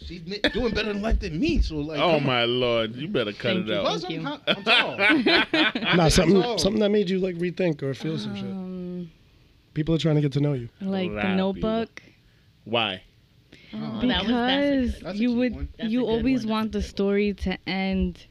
[0.05, 0.21] she's
[0.53, 1.61] doing better in life than me.
[1.61, 2.25] So like, Oh come on.
[2.25, 3.75] my lord, you better cut Thank it you.
[3.75, 3.81] out.
[3.85, 4.27] Plus, Thank I'm, you.
[4.27, 4.63] hot- I'm
[5.83, 5.95] tall.
[5.95, 6.57] Nah, something all.
[6.57, 8.45] something that made you like rethink or feel some shit.
[8.45, 9.11] Um,
[9.73, 10.67] People are trying to get to know you.
[10.81, 11.21] like Rapido.
[11.21, 12.01] The Notebook.
[12.65, 13.01] Why?
[13.73, 15.69] Oh, that was- that's a- because That's a you cute would one.
[15.77, 16.49] That's a you good always one.
[16.51, 18.25] want the story to end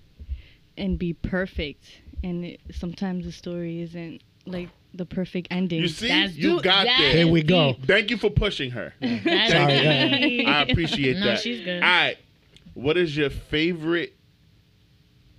[0.77, 1.85] and be perfect
[2.25, 6.63] and it, sometimes the story isn't like the perfect ending You see, That's you do-
[6.63, 7.13] got that there.
[7.25, 7.75] Here we go.
[7.87, 8.95] Thank you for pushing her.
[9.01, 10.49] That's Sorry, deep.
[10.49, 11.41] I appreciate No, that.
[11.41, 11.83] she's good.
[11.83, 12.17] All right.
[12.75, 14.15] What is your favorite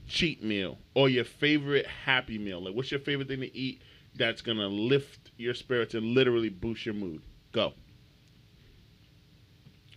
[0.07, 2.61] cheat meal or your favorite happy meal?
[2.63, 3.81] Like, what's your favorite thing to eat
[4.15, 7.21] that's gonna lift your spirits and literally boost your mood?
[7.51, 7.73] Go.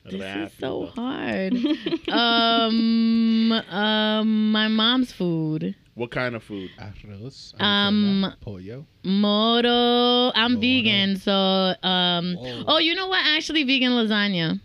[0.04, 0.50] This is Rapido.
[0.58, 1.54] so hard.
[2.12, 5.74] um, um, my mom's food.
[5.94, 6.70] What kind of food?
[6.78, 8.86] Arroz, Um, pollo.
[9.04, 10.32] Moro.
[10.34, 10.60] I'm Moro.
[10.60, 12.36] vegan, so um.
[12.40, 12.64] Oh.
[12.66, 13.20] Oh, you know what?
[13.24, 14.60] Actually, vegan lasagna.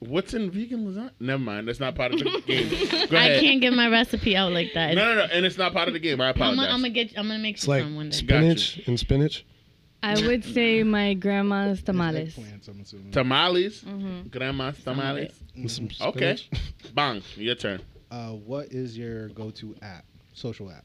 [0.00, 1.10] What's in vegan lasagna?
[1.18, 1.66] Never mind.
[1.66, 2.68] That's not part of the game.
[3.08, 4.94] Go I can't get my recipe out like that.
[4.94, 5.26] No, no, no.
[5.32, 6.20] And it's not part of the game.
[6.20, 6.56] I I'm apologize.
[6.66, 7.08] gonna, I'm gonna get.
[7.18, 8.16] I'm gonna make It's you like some one day.
[8.16, 9.44] spinach and spinach.
[10.02, 13.10] I would say my grandma's tamales Eggplants, I'm assuming.
[13.12, 13.82] tamales.
[13.82, 14.28] Mm-hmm.
[14.28, 15.32] Grandma's tamales.
[15.54, 16.36] and some Okay.
[16.36, 16.50] spinach.
[16.94, 17.22] Bang.
[17.36, 17.80] Your turn.
[18.10, 20.04] Uh, what is your go-to app?
[20.34, 20.84] Social app.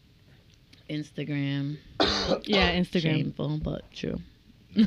[0.90, 1.78] Instagram.
[2.46, 4.20] yeah instagram Shameful, but true.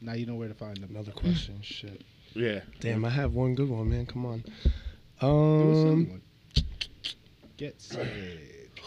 [0.00, 0.90] Now you know where to find them.
[0.90, 1.58] Another question.
[1.62, 2.02] Shit.
[2.34, 2.60] Yeah.
[2.80, 4.04] Damn, I have one good one, man.
[4.06, 4.44] Come on.
[5.20, 6.20] Do Um.
[7.56, 8.06] Get set.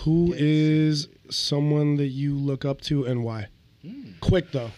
[0.03, 0.39] who Yes.
[0.41, 3.47] is someone that you look up to and why?
[3.85, 4.19] Mm.
[4.19, 4.71] Quick though,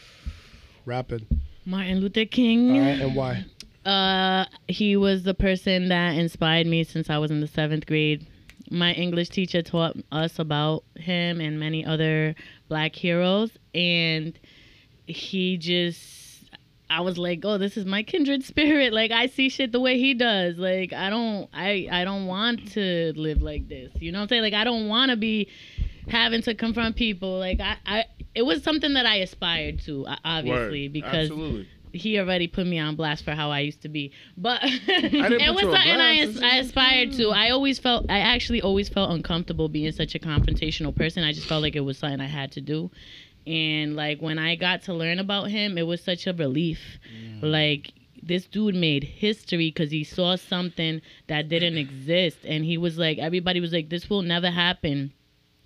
[0.85, 1.25] rapid.
[1.65, 2.71] Martin Luther King.
[2.71, 3.45] All right, and why?
[3.85, 8.27] Uh, he was the person that inspired me since I was in the seventh grade.
[8.69, 12.35] My English teacher taught us about him and many other
[12.67, 14.37] black heroes, and
[15.05, 16.43] he just
[16.89, 18.91] I was like, "Oh, this is my kindred spirit.
[18.97, 20.57] Like I see shit the way he does.
[20.57, 23.91] Like I don't I I don't want to live like this.
[23.99, 24.41] You know what I'm saying?
[24.41, 25.47] Like I don't want to be
[26.09, 27.39] having to confront people.
[27.39, 28.05] Like I I
[28.35, 30.93] it was something that I aspired to, obviously, Word.
[30.93, 31.67] because Absolutely.
[31.91, 34.11] he already put me on blast for how I used to be.
[34.37, 37.29] But it was something I, I aspired to.
[37.29, 41.23] I always felt, I actually always felt uncomfortable being such a confrontational person.
[41.23, 42.91] I just felt like it was something I had to do.
[43.47, 46.99] And like when I got to learn about him, it was such a relief.
[47.41, 52.39] Like this dude made history because he saw something that didn't exist.
[52.43, 55.13] And he was like, everybody was like, this will never happen.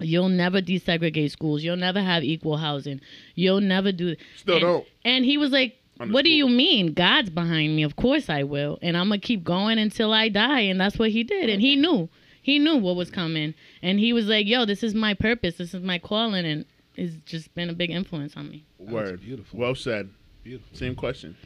[0.02, 1.64] You'll never desegregate schools.
[1.64, 3.02] You'll never have equal housing.
[3.36, 4.16] You'll never do.
[4.38, 4.88] Still and, don't.
[5.06, 6.94] And he was like, On the What do you mean?
[6.94, 7.84] God's behind me.
[7.84, 8.80] Of course I will.
[8.82, 10.62] And I'm going to keep going until I die.
[10.62, 11.50] And that's what he did.
[11.50, 12.10] And he knew.
[12.42, 13.54] He knew what was coming.
[13.84, 15.56] And he was like, Yo, this is my purpose.
[15.58, 16.46] This is my calling.
[16.46, 18.66] And it's just been a big influence on me.
[18.80, 19.22] That's Word.
[19.22, 19.60] beautiful.
[19.60, 20.10] Well said.
[20.44, 20.76] Beautiful.
[20.76, 21.38] Same question.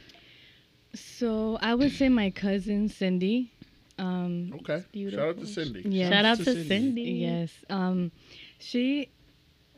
[0.93, 3.51] So I would say my cousin Cindy.
[3.97, 4.83] Um, Okay.
[4.91, 5.19] beautiful.
[5.19, 5.81] Shout out to Cindy.
[5.85, 6.11] Yes.
[6.11, 6.67] Shout out to to Cindy.
[6.67, 7.01] Cindy.
[7.01, 7.51] Yes.
[7.69, 8.11] Um,
[8.59, 9.09] she.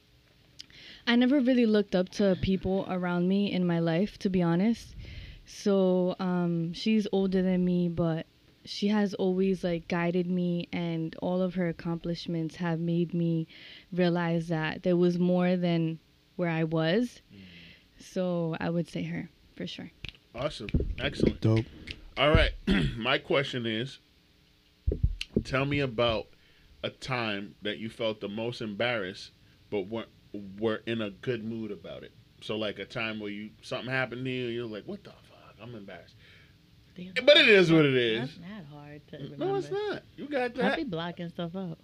[1.09, 4.97] I never really looked up to people around me in my life, to be honest.
[5.45, 8.27] So um, she's older than me, but
[8.65, 13.47] she has always like guided me, and all of her accomplishments have made me
[13.93, 16.01] realize that there was more than
[16.35, 17.23] where I was.
[17.99, 19.91] So I would say her for sure.
[20.35, 20.69] Awesome.
[20.99, 21.41] Excellent.
[21.41, 21.65] Dope.
[22.17, 22.53] All right.
[22.97, 23.99] My question is
[25.45, 26.27] tell me about
[26.83, 29.31] a time that you felt the most embarrassed
[29.71, 30.09] but weren't
[30.59, 32.13] were in a good mood about it.
[32.43, 35.57] So like a time where you something happened to you, you're like, What the fuck?
[35.63, 36.15] I'm embarrassed.
[36.97, 37.13] Damn.
[37.25, 38.21] But it is what it is.
[38.21, 39.45] That's not hard to remember.
[39.45, 40.03] No, it's not.
[40.17, 40.73] You got that.
[40.73, 41.79] I be blocking stuff out.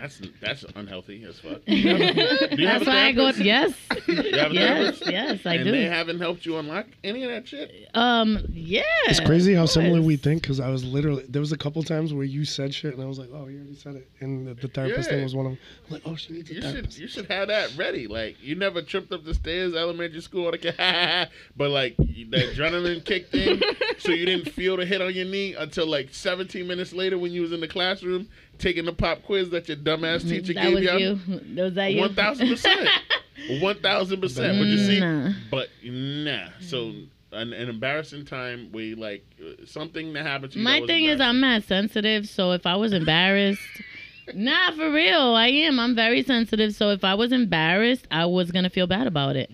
[0.00, 1.62] That's that's unhealthy as fuck.
[1.66, 3.28] Do you have a- do you have That's a why I go.
[3.28, 3.72] Yes,
[4.08, 5.10] You have a yes, therapist?
[5.10, 5.70] yes, I and do.
[5.72, 7.88] they haven't helped you unlock any of that shit.
[7.94, 8.82] Um, yeah.
[9.06, 12.14] It's crazy how similar we think because I was literally there was a couple times
[12.14, 14.54] where you said shit and I was like, oh, you already said it, and the,
[14.54, 15.16] the therapist Yeah.
[15.16, 15.58] thing was one of them.
[15.88, 18.06] I'm like, oh, she needs a You should you should have that ready.
[18.06, 20.62] Like you never tripped up the stairs, elementary school, like,
[21.56, 23.60] but like the adrenaline kicked in,
[23.98, 27.32] so you didn't feel the hit on your knee until like 17 minutes later when
[27.32, 28.28] you was in the classroom
[28.60, 31.18] taking the pop quiz that your dumbass teacher that gave was you.
[31.34, 31.62] you.
[31.64, 32.00] Was that you?
[32.00, 32.88] One thousand percent.
[33.60, 34.58] One thousand percent.
[34.58, 35.32] But you see, Nah.
[35.50, 36.48] but nah.
[36.60, 36.92] So
[37.32, 40.64] an, an embarrassing time where you like uh, something that happened to you.
[40.64, 41.20] My thing is.
[41.20, 42.28] I'm not sensitive.
[42.28, 43.60] So if I was embarrassed,
[44.34, 45.80] nah, for real, I am.
[45.80, 46.74] I'm very sensitive.
[46.74, 49.50] So if I was embarrassed, I was gonna feel bad about it.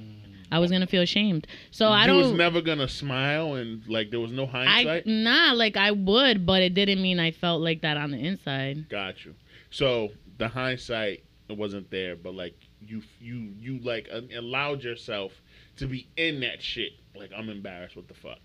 [0.57, 1.47] I was gonna feel ashamed.
[1.71, 2.17] So I don't.
[2.17, 5.07] was never gonna smile and like there was no I hindsight.
[5.07, 8.89] nah, like I would, but it didn't mean I felt like that on the inside.
[8.89, 9.35] Got you.
[9.69, 15.33] So the hindsight wasn't there, but like you, you, you like uh, allowed yourself
[15.77, 16.93] to be in that shit.
[17.15, 17.95] Like I'm embarrassed.
[17.95, 18.39] What the fuck?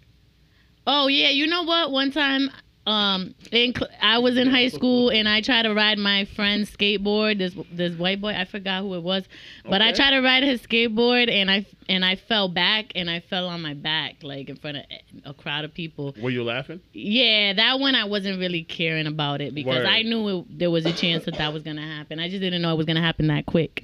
[0.85, 1.91] Oh yeah, you know what?
[1.91, 2.51] One time,
[2.87, 6.71] um, in cl- I was in high school and I tried to ride my friend's
[6.75, 7.37] skateboard.
[7.37, 9.23] This this white boy, I forgot who it was,
[9.69, 13.19] but I tried to ride his skateboard and I and I fell back and I
[13.19, 14.83] fell on my back like in front of
[15.25, 16.15] a crowd of people.
[16.19, 16.81] Were you laughing?
[16.93, 19.85] Yeah, that one I wasn't really caring about it because Word.
[19.85, 22.19] I knew it, there was a chance that that was gonna happen.
[22.19, 23.83] I just didn't know it was gonna happen that quick,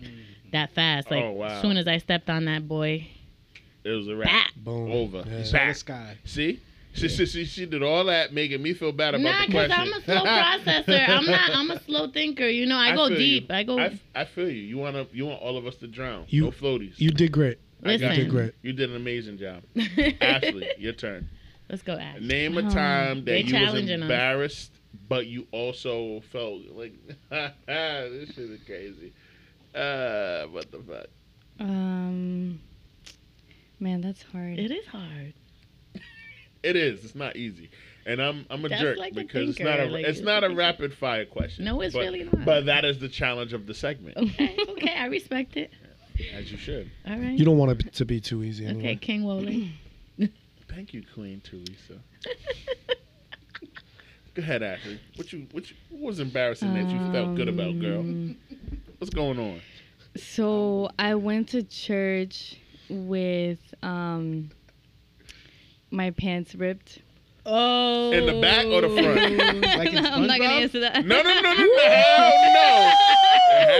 [0.53, 1.11] that fast.
[1.11, 1.47] Like Oh, wow.
[1.47, 3.07] as soon as I stepped on that boy,
[3.83, 4.47] It was a wrap.
[4.55, 4.91] Boom.
[4.91, 5.17] Over.
[5.27, 5.43] Yeah.
[5.43, 5.75] Saw the Back.
[5.75, 6.17] sky.
[6.25, 6.59] See.
[6.97, 9.67] She, she, she, she did all that, making me feel bad about Nah, the because
[9.67, 9.93] question.
[9.93, 11.09] I'm a slow processor.
[11.09, 11.49] I'm not.
[11.53, 12.47] I'm a slow thinker.
[12.47, 13.49] You know, I, go deep.
[13.49, 13.55] You.
[13.55, 13.77] I go.
[13.79, 14.61] I, f- I feel you.
[14.63, 15.07] You want to.
[15.15, 16.25] You want all of us to drown.
[16.29, 16.95] You- no floaties.
[16.97, 17.59] You did great.
[17.83, 18.15] I got Listen.
[18.15, 18.53] Did great.
[18.63, 19.61] You did an amazing job,
[20.21, 20.67] Ashley.
[20.79, 21.29] Your turn.
[21.69, 22.19] Let's go, Ash.
[22.21, 24.01] Name a Oh, time they that you was challenging us.
[24.01, 24.71] embarrassed,
[25.07, 26.93] but you also felt like
[27.29, 29.13] this shit is crazy.
[29.75, 31.05] Uh, what the fuck?
[31.59, 32.59] Um,
[33.79, 34.57] man, that's hard.
[34.57, 35.33] It is hard.
[36.67, 37.05] It is.
[37.05, 37.69] It's not easy,
[38.05, 40.25] and I'm I'm a That's jerk like a because it's not a like, it's it's
[40.25, 41.63] not a a rapid fire question.
[41.63, 42.43] No, it's but, really not.
[42.43, 45.71] But that is the challenge of the segment, Okay, okay, I respect it.
[46.33, 46.91] as you should.
[47.07, 47.39] All right.
[47.39, 48.67] You don't want it to be too easy.
[48.67, 49.45] okay, King Wole.
[50.67, 52.01] Thank you, Queen Teresa.
[54.33, 54.99] Go ahead, Ashley.
[55.15, 58.01] What you what, you, what was embarrassing that you felt good about, girl?
[58.01, 58.37] Um,
[58.97, 59.61] What's going on?
[60.17, 62.57] So I went to church
[62.89, 64.49] with um
[65.91, 66.99] my pants ripped.
[67.45, 68.11] Oh.
[68.11, 69.63] In the back or the front?
[69.77, 71.05] Like in I'm not gonna answer that.
[71.05, 71.79] No, no, no, no, no.
[71.87, 72.95] Hell no.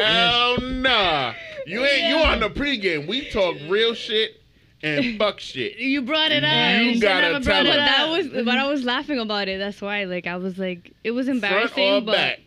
[0.03, 1.33] Hell nah.
[1.65, 3.07] You ain't you on the pregame.
[3.07, 4.41] We talk real shit
[4.83, 5.77] and fuck shit.
[5.79, 6.81] You brought it up.
[6.81, 9.57] You should gotta tell it But that was, but I was laughing about it.
[9.59, 12.39] That's why, like, I was like, it was Front embarrassing, or but back?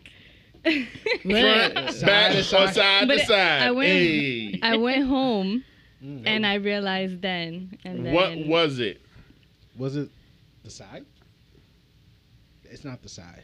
[0.63, 2.73] Front, back, to or side.
[2.75, 3.61] side But to side.
[3.63, 4.59] I went- hey.
[4.63, 5.63] I went home
[6.03, 6.23] Mm.
[6.25, 7.77] and I realized then.
[7.85, 9.01] And then What was it?
[9.77, 10.09] Was it
[10.63, 11.05] the side?
[12.63, 13.43] It's not the side.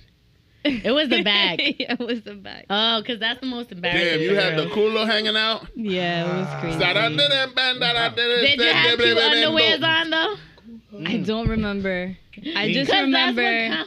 [0.63, 1.59] It was the back.
[1.80, 2.65] yeah, it was the back.
[2.69, 4.05] Oh, because that's the most embarrassing.
[4.05, 5.67] Damn, you had the culo hanging out.
[5.75, 6.80] Yeah, it was crazy.
[6.80, 10.36] Did you have cute underwears on though?
[11.05, 12.17] I don't remember.
[12.55, 13.86] I just Because remember.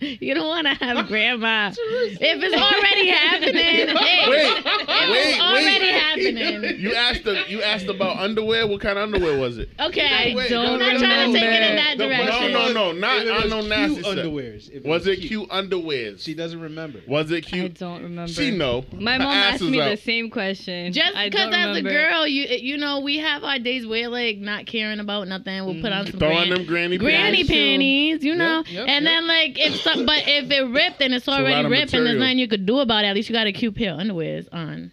[0.00, 0.22] That's what counts.
[0.22, 1.68] You don't want to have grandma.
[1.68, 5.92] If it's already happening, hey, Wait, if wait, it's already wait.
[5.92, 6.76] happening.
[6.86, 8.66] You asked the, you asked about underwear.
[8.66, 9.70] What kind of underwear was it?
[9.80, 12.52] Okay, Wait, don't I'm not trying to take it in that The No, direction.
[12.52, 14.14] no, no, not If it on no nasty stuff.
[14.16, 14.70] underwears.
[14.70, 16.20] if Was it cute underwears?
[16.20, 17.00] She doesn't remember.
[17.08, 17.64] Was it cute?
[17.64, 18.32] I don't remember.
[18.32, 18.84] She know.
[18.92, 19.90] My mom asked me out.
[19.90, 20.92] the same question.
[20.92, 24.38] Just because don't as a girl, you you know, we have our days where like
[24.38, 25.64] not caring about nothing.
[25.64, 26.10] We'll put on mm-hmm.
[26.12, 27.48] some Throw on them granny granny pants.
[27.48, 27.56] That's true.
[27.56, 28.58] panties, you know.
[28.58, 29.12] Yep, yep, and yep.
[29.12, 32.18] then like if some, but if it ripped and it's already of ripped and there's
[32.18, 34.48] nothing you could do about it, at least you got a cute pair of underwears
[34.52, 34.92] on.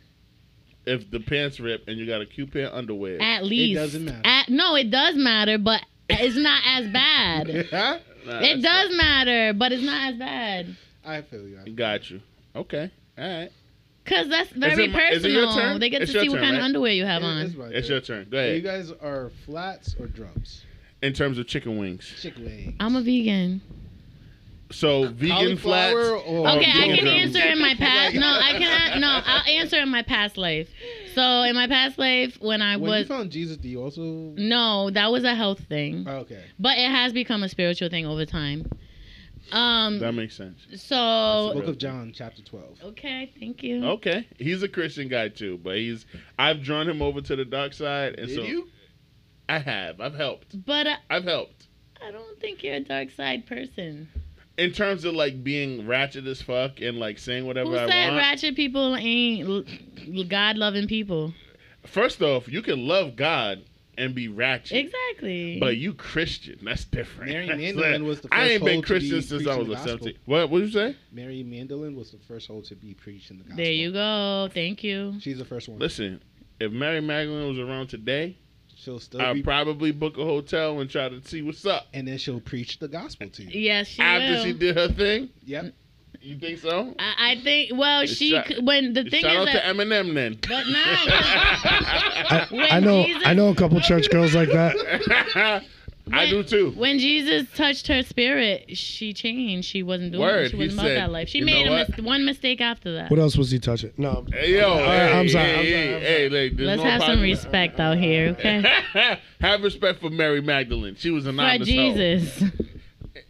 [0.86, 3.22] If the pants rip and you got a cute pair of underwear.
[3.22, 4.22] At least it doesn't matter.
[4.26, 7.68] At, no, it does matter, but it's not as bad.
[7.72, 8.00] Huh?
[8.26, 10.78] Nah, It that's does matter, but it's not as bad.
[11.06, 11.58] I feel you.
[11.60, 11.76] I fine.
[11.76, 12.22] Got you.
[12.56, 12.90] Okay.
[13.18, 13.50] All right.
[14.06, 15.66] Cause that's very it my- is it your personal.
[15.72, 15.80] turn?
[15.80, 17.38] They get It's to your see what turn, kind of underwear you have It- on.
[17.46, 18.28] it's It's your turn.
[18.30, 18.56] Go ahead.
[18.56, 20.64] You guys are flats or drums?
[21.02, 22.14] In terms of chicken wings.
[22.22, 22.76] Chick wings.
[22.80, 23.62] I'm a vegan.
[24.74, 25.96] So vegan flats.
[25.96, 27.36] Or Okay, I can drums.
[27.36, 28.16] answer in my past.
[28.16, 29.02] No, I can.
[29.02, 30.70] No, I'll answer in my past life.
[31.16, 34.02] So in my past life, when I When was you found Jesus, do you also?
[34.02, 36.44] no, that was a health thing, Oh, okay.
[36.60, 38.66] but it has become a spiritual thing over time.
[39.52, 40.00] Um.
[40.00, 40.66] That makes sense.
[40.76, 42.80] So Book of John, chapter twelve.
[42.84, 43.84] okay, thank you.
[43.86, 46.06] Okay, he's a Christian guy too, but he's
[46.40, 48.70] I've drawn him over to the dark side, and Did so you?
[49.50, 50.00] I have.
[50.02, 50.66] I've helped.
[50.66, 51.68] But uh, I've helped
[52.02, 54.08] I don't think you're a dark side person.
[54.58, 58.08] In terms of like being ratchet as fuck and like saying whatever Who I said
[58.10, 58.18] want.
[58.18, 61.34] ratchet people ain't God loving people?
[61.86, 63.64] First off, you can love God
[63.98, 64.78] and be ratchet.
[64.78, 65.60] Exactly.
[65.60, 67.32] But you Christian, that's different.
[67.32, 69.72] Mary That's Magdalene was the first I ain't been Christian be since I was a
[69.72, 69.88] gospel.
[69.88, 70.18] seventeen.
[70.26, 70.50] What?
[70.50, 70.96] What did you say?
[71.12, 73.58] Mary Magdalene was the first hoe to be preached in the gospel.
[73.64, 74.50] there you go.
[74.54, 75.16] Thank you.
[75.20, 75.78] She's the first one.
[75.80, 76.22] Listen,
[76.60, 78.38] if Mary Magdalene was around today,
[78.84, 81.88] She'll still I'd be, probably book a hotel and try to see what's up.
[81.94, 83.62] and then she'll preach the gospel to you.
[83.62, 84.44] Yes, she After will.
[84.44, 85.74] she did her thing, Yep.
[86.22, 86.94] you think so?
[87.00, 87.72] I, I think.
[87.78, 89.62] Well, she Shout- c- when the thing Shout is out that.
[89.64, 90.38] to Eminem then.
[90.42, 90.84] But no,
[92.64, 95.64] I, I know Jesus- I know a couple church girls like that.
[96.12, 96.72] I do too.
[96.72, 99.68] when Jesus touched her spirit, she changed.
[99.70, 100.22] She wasn't doing.
[100.22, 101.30] Word, She wasn't about said, that life.
[101.30, 103.10] She made a mis- one mistake after that.
[103.10, 103.94] What else was he touching?
[103.98, 104.26] No.
[104.32, 106.68] Hey, yo, All right, hey, I'm sorry, hey, I'm sorry, hey, I'm hey, like, there's
[106.68, 108.64] Let's no have some respect out here, okay?
[109.42, 110.96] Have respect for Mary Magdalene.
[110.96, 111.94] She was an For honest hoe.
[111.94, 112.44] Jesus.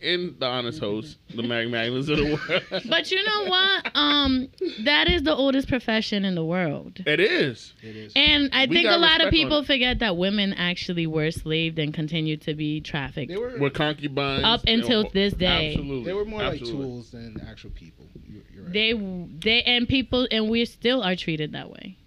[0.03, 2.83] In the honest host, the Mary Magdalenes of the world.
[2.89, 3.91] But you know what?
[3.95, 4.49] Um,
[4.83, 6.99] that is the oldest profession in the world.
[7.05, 7.73] it is.
[7.81, 8.11] It is.
[8.15, 11.93] And I We think a lot of people forget that women actually were slaved and
[11.93, 13.31] continue to be trafficked.
[13.31, 14.43] They were We're concubines.
[14.43, 15.69] Up until and- this day.
[15.71, 16.03] Absolutely.
[16.03, 16.73] they were more Absolutely.
[16.79, 18.05] like tools than actual people.
[18.27, 18.73] You're, you're right.
[18.73, 18.93] They
[19.41, 21.97] they and people and we still are treated that way.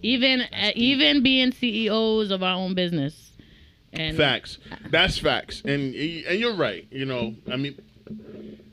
[0.00, 3.31] Even uh, even being CEOs of our own business.
[3.92, 4.58] And Facts.
[4.90, 5.60] That's facts.
[5.64, 6.86] And and you're right.
[6.90, 7.78] You know, I mean,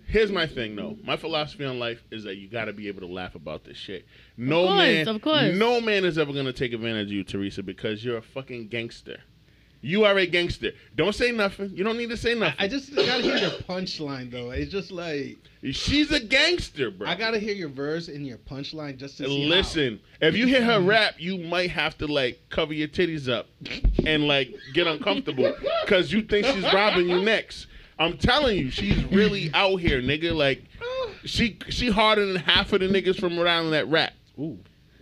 [0.08, 0.98] here's my thing though.
[1.04, 3.78] My philosophy on life is that you got to be able to laugh about this
[3.78, 4.06] shit.
[4.38, 5.56] No course, man, of course.
[5.56, 9.20] no man is ever gonna take advantage of you, Teresa, because you're a fucking gangster.
[9.82, 10.72] You are a gangster.
[10.96, 11.72] Don't say nothing.
[11.74, 12.56] You don't need to say nothing.
[12.60, 14.52] I just gotta hear your punchline though.
[14.52, 17.08] It's just like She's a gangster, bro.
[17.08, 19.46] I gotta hear your verse and your punchline just to see.
[19.46, 23.48] Listen, if you hear her rap, you might have to like cover your titties up
[24.06, 25.54] and like get uncomfortable
[25.84, 27.68] because you think she's robbing you next.
[28.00, 30.34] I'm telling you, she's really out here, nigga.
[30.34, 30.64] Like
[31.26, 34.14] she she harder than half of the niggas from Rhode Island that rap.
[34.40, 34.60] Ooh.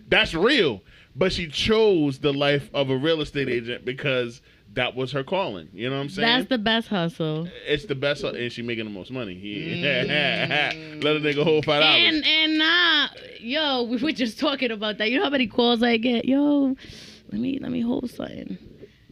[0.08, 0.82] That's real.
[1.16, 4.42] But she chose the life of a real estate agent because
[4.78, 5.68] that was her calling.
[5.74, 6.28] You know what I'm saying?
[6.28, 7.48] that's the best hustle.
[7.68, 9.36] it's the best, and she making the most money.
[10.08, 11.04] Mm.
[11.04, 12.02] Let a nigga hold five dollars.
[12.16, 13.08] And and nah,
[13.40, 15.10] yo, we were just talking about that.
[15.12, 16.26] You know how many calls I get?
[16.26, 16.76] Yo,
[17.32, 18.58] let me let me hold something.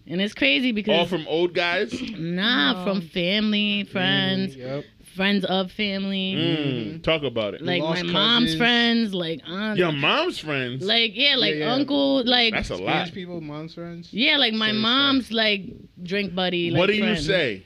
[0.08, 1.92] And it's crazy because All from old guys.
[2.18, 2.84] nah, No.
[2.86, 4.86] from family, friends, Yep.
[5.16, 7.62] Friends of family, Mm, talk about it.
[7.62, 8.58] like my Lost mom's cousins.
[8.58, 10.84] friends, like aunts, Your mom's friends.
[10.84, 11.74] like yeah, like Yeah, yeah.
[11.74, 12.82] uncle, like That's a lot.
[13.08, 14.10] Spanish people, mom's friends.
[14.12, 15.62] yeah, like my Serious mom's like
[16.04, 16.72] drink buddy.
[16.72, 17.20] Like, what do you friend.
[17.20, 17.64] say?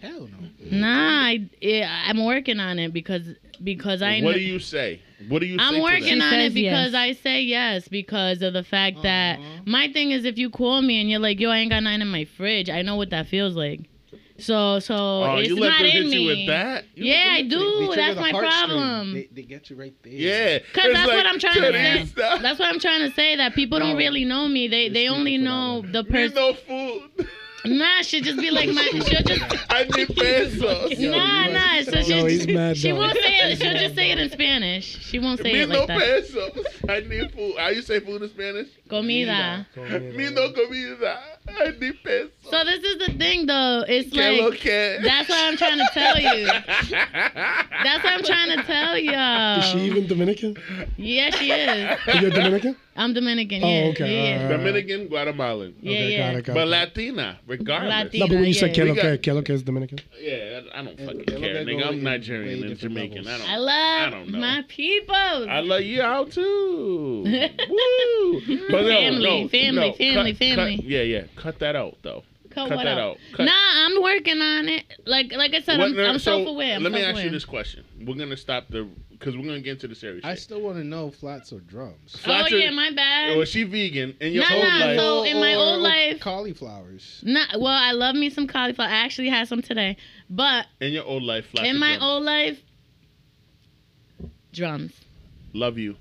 [0.00, 0.78] Hell no.
[0.78, 3.22] Nah, I, yeah, I'm working on it because
[3.64, 4.32] because I what know.
[4.34, 5.00] do you say?
[5.28, 5.64] What do you say?
[5.64, 6.94] I'm to working on it because yes.
[6.94, 11.00] I say yes because of the fact that my thing is if you call me
[11.00, 13.26] and you're like, yo, I ain't got nothing in my fridge, I know what that
[13.26, 13.80] feels like.
[14.40, 16.16] So so Oh, it's you let not them in hit me.
[16.20, 16.84] you with that?
[16.94, 17.58] You Yeah, I do.
[17.58, 19.12] They trigger That's my problem.
[19.14, 20.12] They, they get you right there.
[20.12, 22.04] Yeah, Cause that's like, what I'm trying to say.
[22.14, 23.36] That's what I'm trying to say.
[23.36, 24.68] That people don't really know me.
[24.68, 25.92] They they only know one.
[25.92, 26.34] the Need person.
[26.36, 27.28] no food.
[27.64, 28.82] Nah, she'll just be like my.
[28.92, 29.66] She'll just.
[29.68, 30.92] I need pesos.
[30.98, 31.58] Yo, nah, you nah.
[31.58, 33.58] like- So Yo, she, he's mad, she won't say it.
[33.60, 34.84] She'll just say it in Spanish.
[35.04, 35.98] She won't say Me it no like that.
[35.98, 36.66] pesos.
[36.88, 37.56] I need food.
[37.58, 38.68] How you say food in Spanish?
[38.88, 39.66] Comida.
[39.76, 41.18] Me no comida.
[41.48, 42.30] I need pesos.
[42.50, 43.84] So this is the thing, though.
[43.86, 44.98] It's Que lo like que?
[45.02, 46.46] that's what I'm trying to tell you.
[46.46, 49.58] That's what I'm trying to tell y'all.
[49.60, 50.56] Is she even Dominican?
[50.96, 51.98] Yeah, she is.
[52.06, 52.76] Oh, you're Dominican?
[52.96, 53.62] I'm Dominican.
[53.62, 54.58] Oh, okay, yeah, alright.
[54.58, 55.74] Dominican, Guatemalan.
[55.80, 56.32] yeah, okay, yeah.
[56.32, 56.68] got it, got But.
[56.68, 57.90] Latina, regardless.
[57.90, 58.24] Latina.
[58.24, 58.74] No, but when you said yeah.
[58.74, 59.98] que We lo que, got- que is Dominican.
[60.20, 61.86] Yeah, I I don't fucking It'll care, nigga.
[61.86, 63.26] I'm Nigerian and different Jamaican.
[63.28, 63.48] I don't.
[63.50, 64.38] I love I don't know.
[64.38, 65.14] my people.
[65.14, 67.22] I love you out too.
[67.70, 68.40] Woo!
[68.68, 70.76] But no, Family, no, family, no, family, cut- family.
[70.76, 71.22] cut- yeah, yeah.
[71.36, 72.24] Cut that out though.
[72.64, 73.10] Cut, cut what that out?
[73.12, 73.16] out.
[73.34, 74.84] Cut- Nah, I'm working on it.
[75.06, 76.76] Like like I said, What- I'm, no, I'm so self-aware.
[76.76, 77.24] I'm let me ask self-aware.
[77.24, 77.84] you this question.
[78.00, 80.42] We're gonna stop the because we're gonna get into the serious I shit.
[80.44, 82.14] still want to know flats or drums.
[82.14, 83.36] Oh Flats are- yeah, my bad.
[83.36, 84.98] Was she vegan in your Nah, whole nah, life?
[84.98, 87.20] so- in my Or- old or life- cauliflowers.
[87.24, 87.66] Not well.
[87.72, 88.88] I love me some cauliflower.
[88.88, 89.96] I actually had some today,
[90.30, 92.02] but in your old life, flats in my drums?
[92.04, 92.62] old life,
[94.52, 94.92] drums.
[95.52, 95.96] love you.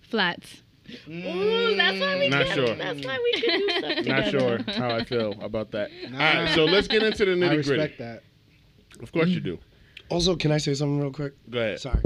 [0.00, 0.62] Flats.
[1.08, 2.74] Ooh, that's why we Not can, sure.
[2.74, 4.22] That's why we can do stuff together.
[4.22, 4.30] Not
[4.66, 5.90] sure how I feel about that.
[6.10, 6.18] Nah.
[6.18, 8.04] All right, so let's get into the I nitty respect gritty.
[8.04, 8.22] that.
[9.02, 9.58] Of course you do.
[10.10, 11.32] Also, can I say something real quick?
[11.50, 11.80] Go ahead.
[11.80, 12.00] Sorry.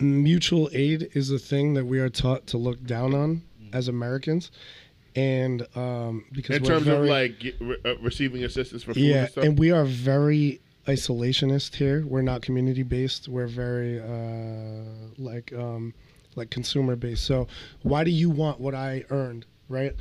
[0.00, 3.42] Mutual aid is a thing that we are taught to look down on
[3.72, 4.50] as Americans,
[5.14, 8.94] and um, because In we're terms very, of like get, re- uh, receiving assistance for
[8.94, 9.44] food yeah, and stuff.
[9.44, 12.04] and we are very isolationist here.
[12.06, 13.28] We're not community based.
[13.28, 15.94] We're very uh, like um,
[16.36, 17.24] like consumer based.
[17.24, 17.46] So
[17.82, 19.94] why do you want what I earned, right?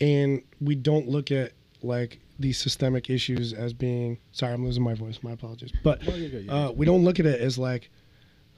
[0.00, 1.52] And we don't look at
[1.82, 4.18] like these systemic issues as being.
[4.32, 5.18] Sorry, I'm losing my voice.
[5.22, 5.72] My apologies.
[5.82, 7.90] But No, you're good, you're uh, we don't look at it as like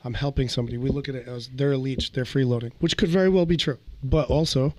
[0.04, 0.78] I'm helping somebody.
[0.78, 3.56] We look at it as they're a leech, they're freeloading, which could very well be
[3.56, 3.78] true.
[4.02, 4.74] But also,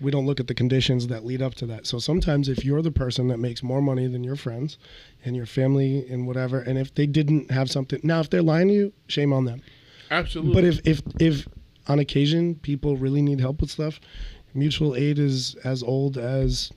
[0.00, 1.86] we don't look at the conditions that lead up to that.
[1.86, 4.78] So sometimes, if you're the person that makes more money than your friends
[5.24, 8.68] and your family and whatever, and if they didn't have something, now if they're lying
[8.68, 9.62] to you, shame on them.
[10.10, 10.54] Absolutely.
[10.54, 11.48] But if if if
[11.88, 14.00] on occasion people really need help with stuff,
[14.54, 16.72] mutual aid is as old as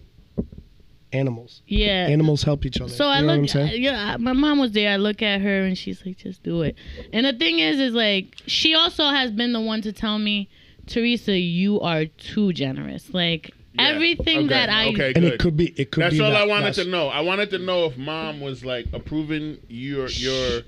[1.12, 1.62] animals.
[1.68, 2.05] Yeah.
[2.07, 2.91] Animals help each other.
[2.91, 3.82] So you I know what I'm look, saying?
[3.82, 4.18] yeah.
[4.18, 4.91] My mom was there.
[4.91, 6.76] I look at her and she's like, "Just do it."
[7.12, 10.49] And the thing is, is like she also has been the one to tell me,
[10.86, 13.12] Teresa, you are too generous.
[13.14, 13.88] Like Yeah.
[13.89, 15.07] everything Okay, that I, okay.
[15.16, 15.34] and good.
[15.34, 16.03] it could be it could be.
[16.03, 17.07] That's be all that- I wanted that's- to know.
[17.07, 20.62] I wanted to know if mom was like approving your your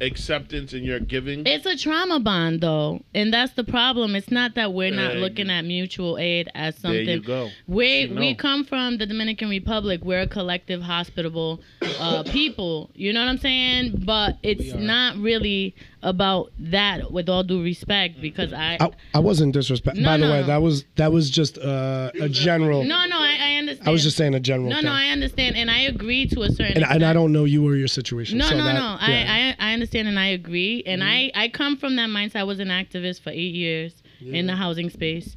[0.00, 1.46] acceptance and your giving.
[1.46, 4.14] It's a trauma bond though, and that's the problem.
[4.14, 7.06] It's not that we're not There looking at mutual aid as something.
[7.06, 7.48] there you go.
[7.66, 10.00] We She we come from the Dominican Republic.
[10.02, 11.60] We're a collective, hospitable
[11.98, 12.90] uh, people.
[12.94, 14.02] You know what I'm saying?
[14.04, 17.10] But it's not really about that.
[17.12, 19.96] With all due respect, because I I, I wasn't disrespect.
[19.98, 20.46] No, By the no, way, no.
[20.46, 22.84] that was that was just uh, a general.
[22.84, 23.88] no no I, I understand.
[23.88, 24.70] I was just saying a general.
[24.70, 24.84] no thing.
[24.86, 26.82] no I understand, and I agree to a certain.
[26.82, 28.38] and, and I don't know you or your situation.
[28.38, 28.80] No, so no, that- no.
[28.80, 29.24] yeah.
[29.24, 29.60] Mm-hmm.
[29.60, 30.82] I, I I understand and I agree.
[30.86, 32.36] And I I come from that mindset.
[32.36, 35.36] I was an activist for eight years in the housing space.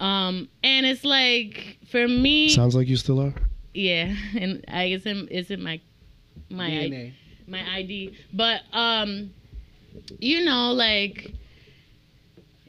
[0.00, 3.34] Um, and it's like for me, Sounds like you still are.
[3.72, 4.14] yeah.
[4.36, 5.80] And I guess it, it's in my
[6.50, 7.12] my I-
[7.46, 8.14] my ID.
[8.32, 9.30] But um,
[10.18, 11.32] you know, like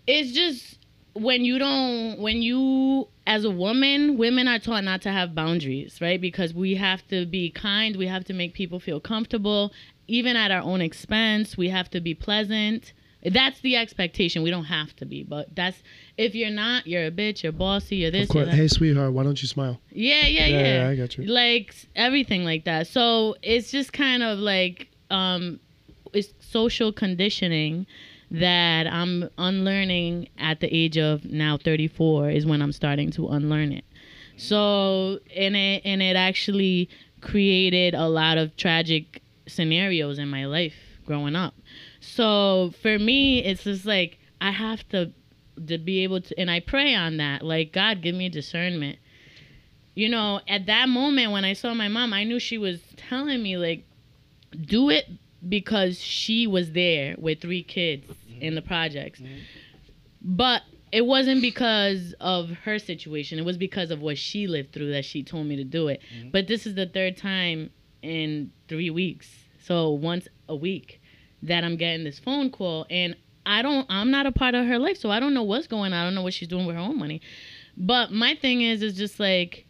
[0.08, 0.78] it's just
[1.14, 6.00] when you don't when you as a woman, women are taught not to have boundaries,
[6.02, 6.20] right?
[6.20, 9.72] Because we have to be kind, we have to make people feel comfortable,
[10.08, 11.56] even at our own expense.
[11.58, 12.92] We have to be pleasant.
[13.26, 14.44] That's the expectation.
[14.44, 15.82] We don't have to be, but that's
[16.18, 18.50] if you're not, you're a bitch, you're bossy, you're this, Of course.
[18.50, 19.80] Hey, sweetheart, why don't you smile?
[19.92, 20.84] Yeah, yeah, Yeah, yeah.
[20.84, 21.24] yeah, I got you.
[21.26, 22.88] Like everything like that.
[22.88, 25.60] So it's just kind of like um
[26.14, 27.86] it's social conditioning
[28.32, 33.72] that I'm unlearning at the age of now 34 is when I'm starting to unlearn
[33.72, 33.86] it.
[34.38, 36.90] So and it and it actually
[37.22, 40.74] created a lot of tragic scenarios in my life
[41.06, 41.54] growing up.
[42.00, 45.12] So for me, it's just like I have to
[45.68, 47.44] to be able to, and I pray on that.
[47.44, 48.98] Like God, give me discernment.
[49.94, 53.44] You know, at that moment when I saw my mom, I knew she was telling
[53.44, 53.86] me like,
[54.60, 55.06] do it
[55.48, 58.08] because she was there with three kids
[58.40, 59.22] in the projects.
[60.22, 63.40] But it wasn't because of her situation.
[63.40, 66.02] It was because of what she lived through that she told me to do it.
[66.16, 66.30] Mm-hmm.
[66.30, 67.72] But this is the third time
[68.04, 69.28] in three weeks.
[69.64, 71.02] So once a week
[71.42, 73.16] that I'm getting this phone call and
[73.46, 75.94] I don't I'm not a part of her life, so I don't know what's going
[75.94, 76.00] on.
[76.00, 77.22] I don't know what she's doing with her own money.
[77.76, 79.66] But my thing is is just like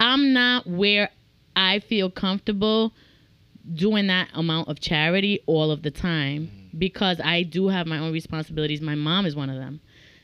[0.00, 1.10] I'm not where
[1.54, 2.92] I feel comfortable
[3.74, 8.12] doing that amount of charity all of the time because I do have my own
[8.12, 8.80] responsibilities.
[8.80, 9.80] My mom is one of them.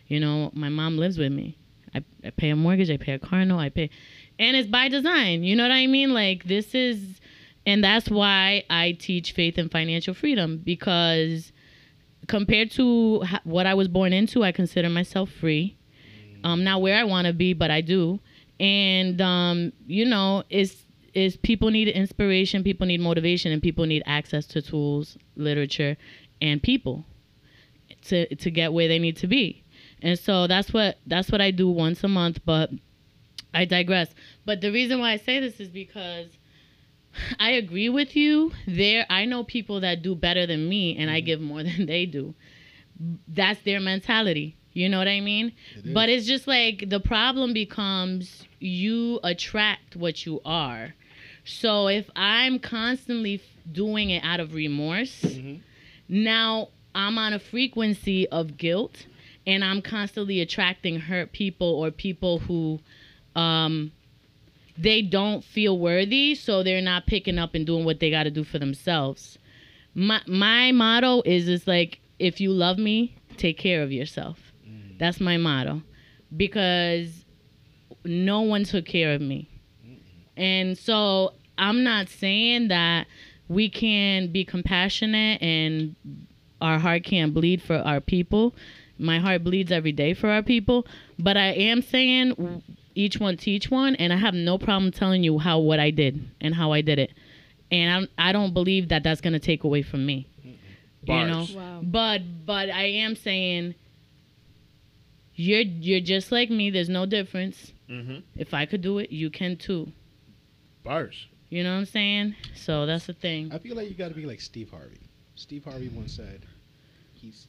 [0.07, 1.57] You know, my mom lives with me.
[1.95, 3.91] I, I pay a mortgage, I pay a car note, I pay,
[4.39, 5.45] and it's by design.
[5.45, 6.13] You know what I mean?
[6.13, 7.21] Like this is,
[7.67, 11.53] and that's why I teach faith and financial freedom because
[12.27, 15.77] compared to ha- what I was born into, I consider myself free.
[16.43, 18.21] Um, not where I want to be, but I do.
[18.61, 20.84] And um, you know, it's
[21.15, 25.97] is people need inspiration, people need motivation, and people need access to tools, literature,
[26.41, 27.05] and people
[28.07, 29.63] to to get where they need to be.
[30.03, 32.71] And so that's what that's what I do once a month, but
[33.53, 34.09] I digress.
[34.45, 36.29] But the reason why I say this is because
[37.39, 38.53] I agree with you.
[38.67, 41.27] There I know people that do better than me and I mm-hmm.
[41.27, 42.35] give more than they do.
[43.29, 44.57] That's their mentality.
[44.73, 45.53] You know what I mean?
[45.77, 50.95] It But it's just like the problem becomes you attract what you are.
[51.45, 53.41] So if I'm constantly
[53.71, 55.61] doing it out of remorse, Mhm.
[56.09, 59.07] now I'm on a frequency of guilt
[59.47, 62.81] and I'm constantly attracting hurt people or people who
[63.37, 63.93] um
[64.77, 68.31] they don't feel worthy, so they're not picking up and doing what they got to
[68.31, 69.39] do for themselves.
[69.95, 74.53] My my motto is just like if you love me, take care of yourself.
[74.99, 75.83] That's my motto
[76.37, 77.25] because
[78.05, 79.49] no one took care of me.
[80.37, 83.07] And so I'm not saying that
[83.49, 85.95] we can be compassionate and
[86.61, 88.55] our heart can't bleed for our people.
[88.99, 90.87] My heart bleeds every day for our people,
[91.19, 92.63] but I am saying
[92.95, 96.29] each one teach one and I have no problem telling you how what I did
[96.41, 97.11] and how I did it.
[97.71, 100.29] And I'm, I don't believe that that's going to take away from me.
[101.07, 101.47] You know?
[101.55, 101.81] Wow.
[101.83, 103.75] But but I am saying
[105.35, 106.71] you're you're just like me.
[106.71, 107.73] There's no difference.
[107.91, 108.19] Mm-hmm.
[108.37, 109.93] If I could do it, you can too.
[110.85, 111.27] Bars.
[111.49, 112.37] You know what I'm saying?
[112.55, 113.53] So that's the thing.
[113.53, 115.01] I feel like you got to be like Steve Harvey.
[115.35, 116.43] Steve Harvey once said,
[117.15, 117.49] "He's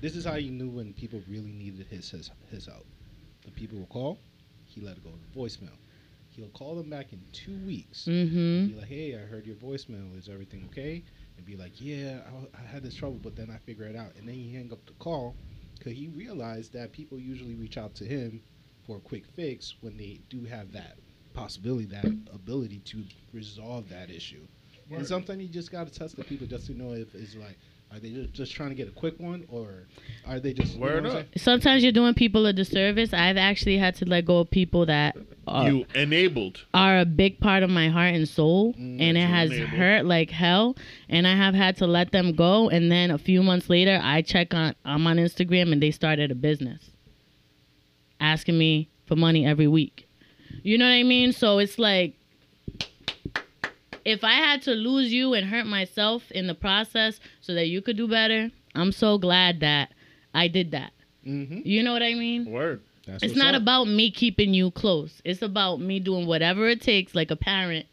[0.00, 2.86] this is how you knew when people really needed his his, his help.
[3.44, 4.18] The people will call,
[4.66, 5.76] he let it go to voicemail.
[6.30, 8.04] He'll call them back in two weeks.
[8.04, 8.66] Mm-hmm.
[8.66, 10.18] Be like, hey, I heard your voicemail.
[10.18, 11.02] Is everything okay?
[11.36, 14.12] And be like, yeah, I, I had this trouble, but then I figure it out.
[14.18, 15.34] And then he hang up the call
[15.78, 18.42] because he realized that people usually reach out to him
[18.86, 20.98] for a quick fix when they do have that
[21.36, 24.40] possibility, that ability to resolve that issue.
[24.90, 27.58] And sometimes you just got to test the people just to know if it's like,
[27.92, 29.86] are they ju- just trying to get a quick one or
[30.26, 31.26] are they just you know Word what I'm up.
[31.36, 33.12] Sometimes you're doing people a disservice.
[33.12, 35.16] I've actually had to let go of people that
[35.46, 36.64] are, you enabled.
[36.74, 39.70] are a big part of my heart and soul, Mm, and it has enabled.
[39.70, 40.76] hurt like hell.
[41.08, 42.68] And I have had to let them go.
[42.68, 46.30] And then a few months later, I check on I'm on Instagram, and they started
[46.32, 46.90] a business,
[48.20, 50.05] asking me for money every week.
[50.62, 51.32] You know what I mean?
[51.32, 52.14] So it's like,
[54.04, 57.82] if I had to lose you and hurt myself in the process so that you
[57.82, 59.92] could do better, I'm so glad that
[60.32, 60.92] I did that.
[61.26, 61.60] Mm-hmm.
[61.64, 62.50] You know what I mean?
[62.50, 62.82] Word.
[63.06, 63.62] That's It's not up.
[63.62, 65.20] about me keeping you close.
[65.24, 67.86] It's about me doing whatever it takes, like a parent.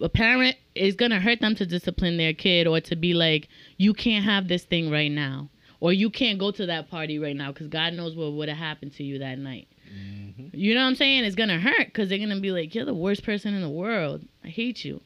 [0.00, 3.92] A parent is gonna hurt them to discipline their kid or to be like, you
[3.92, 5.50] can't have this thing right now,
[5.80, 8.58] or you can't go to that party right now because God knows what would have
[8.58, 9.68] happened to you that night.
[9.96, 10.50] Mhm.
[10.52, 11.24] You know what I'm saying?
[11.24, 14.22] It's gonna hurt because they're gonna be like, you're the worst person in the world.
[14.44, 15.00] I hate you.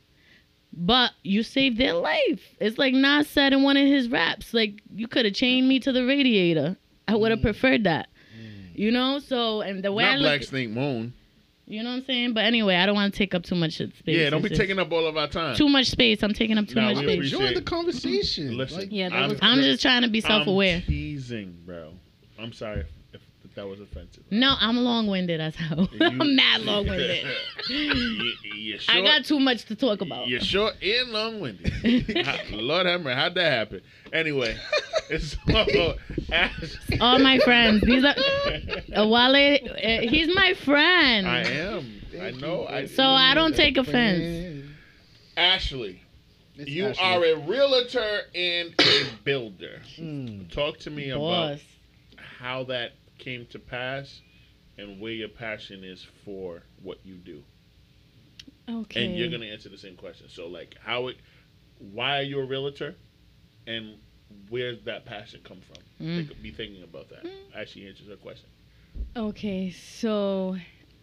[0.72, 2.40] But you saved their life.
[2.60, 5.80] It's like Nas said in one of his raps, like you could have chained me
[5.80, 6.76] to the radiator.
[7.08, 7.44] I would have Mm.
[7.44, 8.08] preferred that.
[8.40, 8.78] Mm.
[8.78, 11.12] You know, so and the way I Not look, Black Snake Moan.
[11.66, 12.34] you know what I'm saying.
[12.34, 13.94] But anyway, I don't want to take up too much space.
[14.06, 15.56] Yeah, don't be taking up all of our time.
[15.56, 16.22] too much space.
[16.22, 17.14] I'm taking up too Nah, much we space.
[17.16, 18.56] appreciate- Enjoy the conversation.
[18.56, 20.76] Listen, Like, Yeah, I'm, was- I'm just trying to be self-aware.
[20.76, 21.94] I'm teasing, bro.
[22.38, 22.84] I'm sorry
[23.56, 24.22] that was offensive.
[24.30, 25.88] No, I'm long-winded as hell.
[25.92, 27.26] You- I'm mad long-winded.
[27.68, 30.28] you, you're short, I got too much to talk about.
[30.28, 32.24] You're short and long-winded.
[32.26, 33.80] How- Lord have mercy, how'd that happen?
[34.12, 34.56] Anyway,
[35.08, 35.94] it's so,
[36.32, 37.82] Ash- All my friends.
[37.82, 38.14] These are
[38.96, 39.34] Wole.
[39.36, 41.26] Uh, he's my friend.
[41.26, 42.00] I am.
[42.20, 42.66] I know.
[42.66, 44.66] I So I don't take offense.
[45.36, 46.02] Ashley,
[46.56, 47.02] It's you Ashley.
[47.04, 49.80] are a realtor and a builder.
[49.98, 50.50] Mm.
[50.52, 51.58] Talk to me about
[52.38, 54.20] how that came to pass
[54.78, 57.42] and where your passion is for what you do.
[58.68, 59.06] Okay.
[59.06, 60.28] And you're gonna answer the same question.
[60.28, 61.16] So like how it
[61.92, 62.94] why are you a realtor
[63.66, 63.94] and
[64.48, 66.06] where's that passion come from?
[66.06, 66.26] Mm.
[66.26, 68.48] Think- be thinking about that as she answers her question.
[69.16, 70.56] Okay, so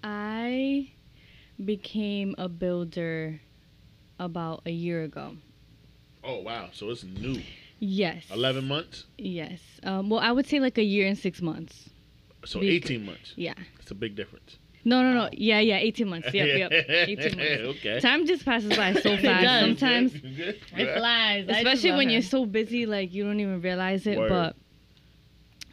[0.03, 0.91] I
[1.63, 3.39] became a builder
[4.19, 5.35] about a year ago.
[6.23, 7.41] Oh wow, so it's new.
[7.79, 8.25] Yes.
[8.31, 9.05] Eleven months?
[9.17, 9.59] Yes.
[9.83, 11.89] Um, well, I would say like a year and six months.
[12.47, 13.33] So Bec- eighteen months.
[13.35, 13.53] Yeah.
[13.79, 14.57] It's a big difference.
[14.85, 15.29] No, no, no.
[15.33, 15.79] Yeah, yeah.
[15.79, 16.33] 18 months.
[16.33, 16.71] Yep, yep.
[16.89, 17.77] 18 months.
[17.79, 17.99] okay.
[17.99, 19.21] Time just passes by so fast.
[19.43, 19.61] does.
[19.65, 21.45] Sometimes, It flies.
[21.49, 24.17] Especially when love you're so busy, like you don't even realize it.
[24.17, 24.29] Word.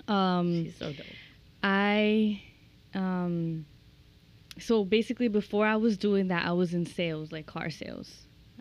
[0.08, 1.06] But um, She's so dope.
[1.62, 2.42] I
[2.94, 3.64] um
[4.58, 8.10] so basically before I was doing that I was in sales, like car sales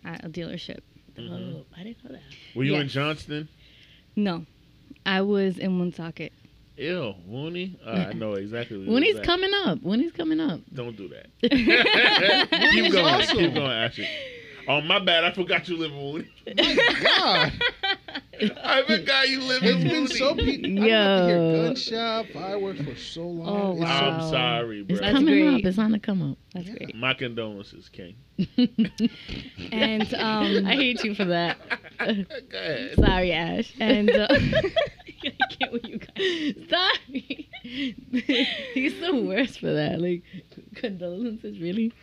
[0.05, 0.79] at a dealership.
[1.17, 1.55] Mhm.
[1.55, 2.21] Oh, I didn't know that.
[2.55, 3.47] Were you in Johnston?
[4.15, 4.45] No.
[5.05, 6.31] I was in Woonsocket.
[6.77, 7.79] Ew, Mooney.
[7.85, 8.79] Uh, I know exactly.
[8.79, 9.81] What When he's coming up.
[9.83, 10.59] When he's coming up.
[10.73, 11.27] Don't do that.
[12.71, 13.05] keep going.
[13.05, 13.37] awesome.
[13.37, 14.07] Keep going, Ashley.
[14.67, 15.23] Oh, my bad.
[15.25, 16.29] I forgot you live in Mooney.
[17.03, 17.51] God,
[18.63, 19.89] I forgot you live in it's Mooney.
[19.89, 20.35] been so.
[20.35, 21.63] Pe- I don't have to hear Yo.
[21.67, 23.47] gunshot fireworks for so long.
[23.49, 24.09] Oh, wow.
[24.21, 24.97] I'm sorry, It's bro.
[24.99, 25.55] That's coming great.
[25.59, 25.65] up.
[25.69, 26.37] It's on the come up.
[26.53, 26.73] That's Yeah.
[26.75, 26.95] great.
[26.95, 28.15] My condolences, King.
[29.71, 31.57] And um I hate you for that.
[31.99, 32.95] Go ahead.
[32.95, 33.73] Sorry, Ash.
[33.79, 34.27] and uh,
[35.41, 36.69] I can't with you guys.
[36.69, 37.49] Sorry.
[38.73, 40.01] He's the worst for that.
[40.01, 40.23] Like
[40.75, 41.93] condolences, really.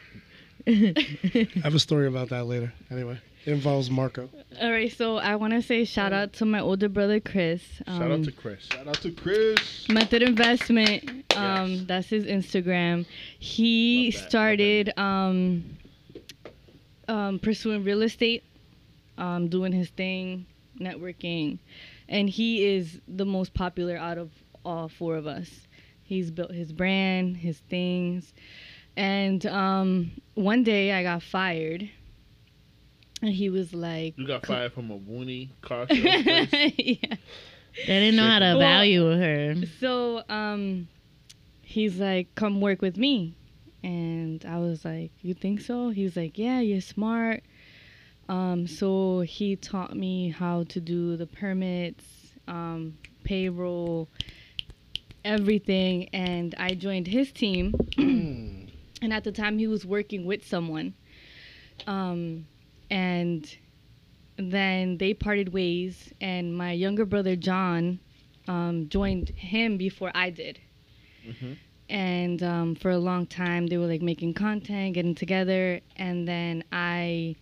[0.67, 2.73] I have a story about that later.
[2.91, 4.29] Anyway, it involves Marco.
[4.61, 7.63] all right, so I want to say shout out to my older brother Chris.
[7.87, 8.65] Shout out Um, to Chris.
[8.71, 9.89] Shout out to Chris.
[9.89, 11.25] Method Investment.
[11.37, 11.83] Um, Yes.
[11.87, 13.07] that's his Instagram.
[13.39, 15.65] He Love that, love that started um,
[17.09, 18.45] um, pursuing real estate,
[19.19, 20.47] um, doing his thing,
[20.79, 21.59] networking,
[22.11, 24.31] and he is the most popular out of
[24.65, 25.49] all four of us.
[26.03, 28.35] He's built his brand, his things,
[28.97, 31.89] and um, one day I got fired,
[33.23, 36.75] and he was like, You got fired from a Mooney car sales place.
[36.79, 37.15] yeah.
[37.87, 39.55] They didn't know how to Well- value her.
[39.79, 40.89] So um,
[41.63, 43.37] he's like, "Come work with me,"
[43.85, 47.45] and I was like, "You think so?" He's like, "Yeah, you're smart."
[48.31, 52.05] Um, so he taught me how to do the permits,
[52.47, 54.09] um, payroll,
[55.25, 57.75] everything, and I joined his team.
[57.99, 60.95] and at the time, he was working with someone,
[61.89, 62.47] um,
[62.89, 63.53] and
[64.37, 67.99] then they parted ways, and my younger brother John
[68.47, 70.61] um, joined him before I did.
[71.27, 71.57] Mhm.
[71.89, 76.63] And um, for a long time, they were like making content, getting together, and then
[76.71, 77.35] I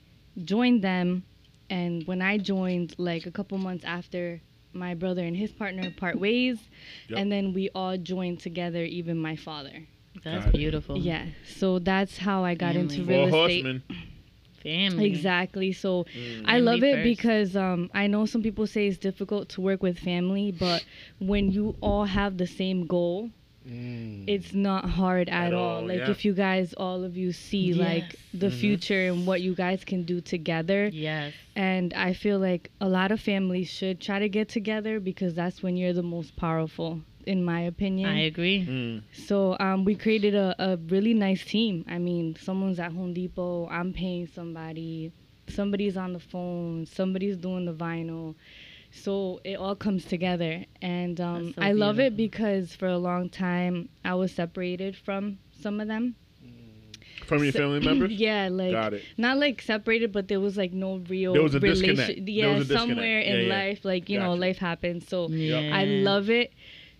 [0.45, 1.25] joined them.
[1.71, 4.41] And when I joined, like a couple months after,
[4.73, 6.59] my brother and his partner part ways,
[7.09, 7.19] Yep.
[7.19, 9.87] and then we all joined together, even my father.
[10.25, 10.59] That's Got it.
[10.59, 10.99] beautiful.
[10.99, 13.65] Yeah, so that's how I got into real Four estate.
[13.65, 13.83] horsemen.
[14.63, 15.05] Family.
[15.07, 15.73] Exactly.
[15.73, 16.43] So Mm.
[16.47, 17.05] I love it first.
[17.05, 20.85] because um, I know some people say it's difficult to work with family, but
[21.21, 23.31] when you all have the same goal,
[23.69, 24.25] Mm.
[24.27, 25.77] it's not hard at, At all.
[25.77, 26.11] all, Like yeah.
[26.11, 28.17] if you guys, all of you see like Yes.
[28.33, 28.61] the Mhm.
[28.61, 30.89] future and what you guys can do together.
[30.93, 31.35] Yes.
[31.55, 35.63] And I feel like a lot of families should try to get together because that's
[35.63, 38.09] when you're the most powerful, in my opinion.
[38.09, 38.65] I agree.
[38.67, 39.03] Mm.
[39.13, 41.85] So um, we created a, a really nice team.
[41.89, 45.13] I mean, someone's at Home Depot, I'm paying somebody,
[45.49, 48.35] somebody's on the phone, somebody's doing the vinyl.
[48.91, 50.65] So it all comes together.
[50.83, 55.39] And um, so I love it because for a long time I was separated from
[55.61, 56.17] some of them.
[57.27, 58.13] From your So- family members?
[58.13, 59.03] yeah, like Got it.
[59.19, 61.97] not like separated, but there was like no real There was a relation.
[61.97, 62.29] disconnect.
[62.29, 63.55] Yeah, somewhere Yeah, in yeah.
[63.55, 65.07] life, like you know, life happens.
[65.09, 65.71] So Yeah.
[65.77, 66.53] I love it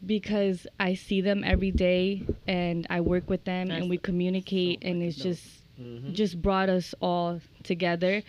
[0.05, 4.79] because I see them every day and I work with them That's and we communicate
[4.83, 5.45] and it's just
[5.81, 6.13] Mhm.
[6.13, 8.23] just brought us all together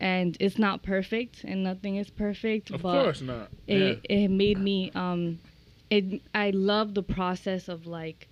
[0.00, 3.50] and it's not perfect and nothing is perfect Of but course not.
[3.66, 5.40] it it made me um
[5.90, 8.28] it I love the process of like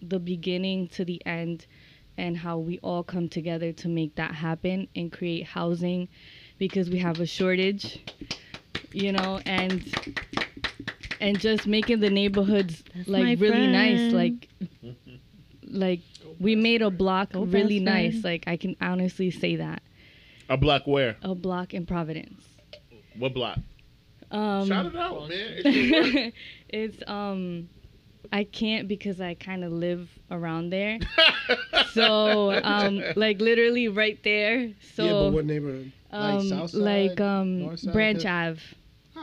[0.00, 1.66] the beginning to the end
[2.18, 6.08] and how we all come together to make that happen and create housing
[6.58, 8.00] because we have a shortage
[8.92, 9.82] you know and
[11.20, 14.48] and just making the neighborhoods That's like my really nice like
[15.64, 16.00] like
[16.38, 19.82] we made a block Go really nice like i can honestly say that
[20.52, 21.16] A block where?
[21.22, 22.44] a block in providence
[23.16, 23.58] What block?
[24.30, 25.62] um Shout it out, man.
[25.64, 26.36] It's
[26.68, 27.70] it's um
[28.30, 30.98] I can't because I kind of live around there.
[31.92, 34.72] So um like literally right there.
[34.94, 35.90] So yeah, but what neighborhood?
[36.12, 38.60] Like um South Side, like um North Side, Branch Ave.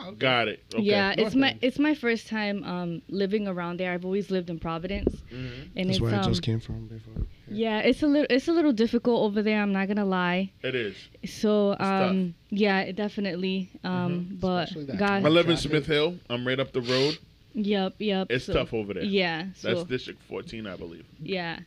[0.02, 0.16] Oh, okay.
[0.18, 0.62] Got it.
[0.74, 0.82] Okay.
[0.82, 1.58] Yeah, it's North my End.
[1.62, 3.92] it's my first time um living around there.
[3.92, 5.68] I've always lived in Providence Mhm.
[5.76, 7.26] and That's it's where I um just came from before.
[7.48, 10.52] yeah, it's a little it's a little difficult over there, I'm not going to lie.
[10.62, 10.96] It is.
[11.26, 11.86] So tough.
[11.86, 12.10] Mm-hmm.
[12.10, 16.16] um yeah, it definitely um but Especially that God I live in Smith Hill.
[16.30, 17.18] I'm right up the road.
[17.54, 18.28] yep, yep.
[18.30, 19.02] It's so- tough over there.
[19.04, 21.04] Yeah, so That's District 14, I believe.
[21.22, 21.58] Yeah.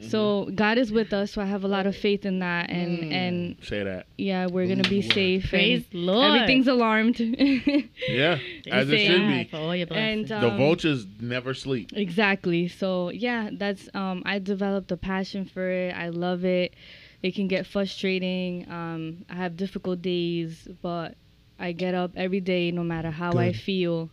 [0.00, 1.30] So God is with us.
[1.32, 3.12] So I have a lot of faith in that, and Mm.
[3.12, 4.06] and Say that.
[4.18, 5.14] yeah, we're gonna be the word.
[5.14, 5.48] safe.
[5.50, 6.34] Praise Lord.
[6.34, 7.20] Everything's alarmed.
[8.08, 8.38] Yeah,
[8.70, 9.44] as it should be.
[9.44, 10.30] For all your blessings.
[10.30, 11.90] and The um, vultures never sleep.
[11.94, 12.66] Exactly.
[12.68, 15.94] So yeah, that's um I developed a passion for it.
[15.94, 16.74] I love it.
[17.22, 18.66] It can get frustrating.
[18.70, 21.14] Um I have difficult days, but
[21.60, 24.10] I get up every day no matter how I feel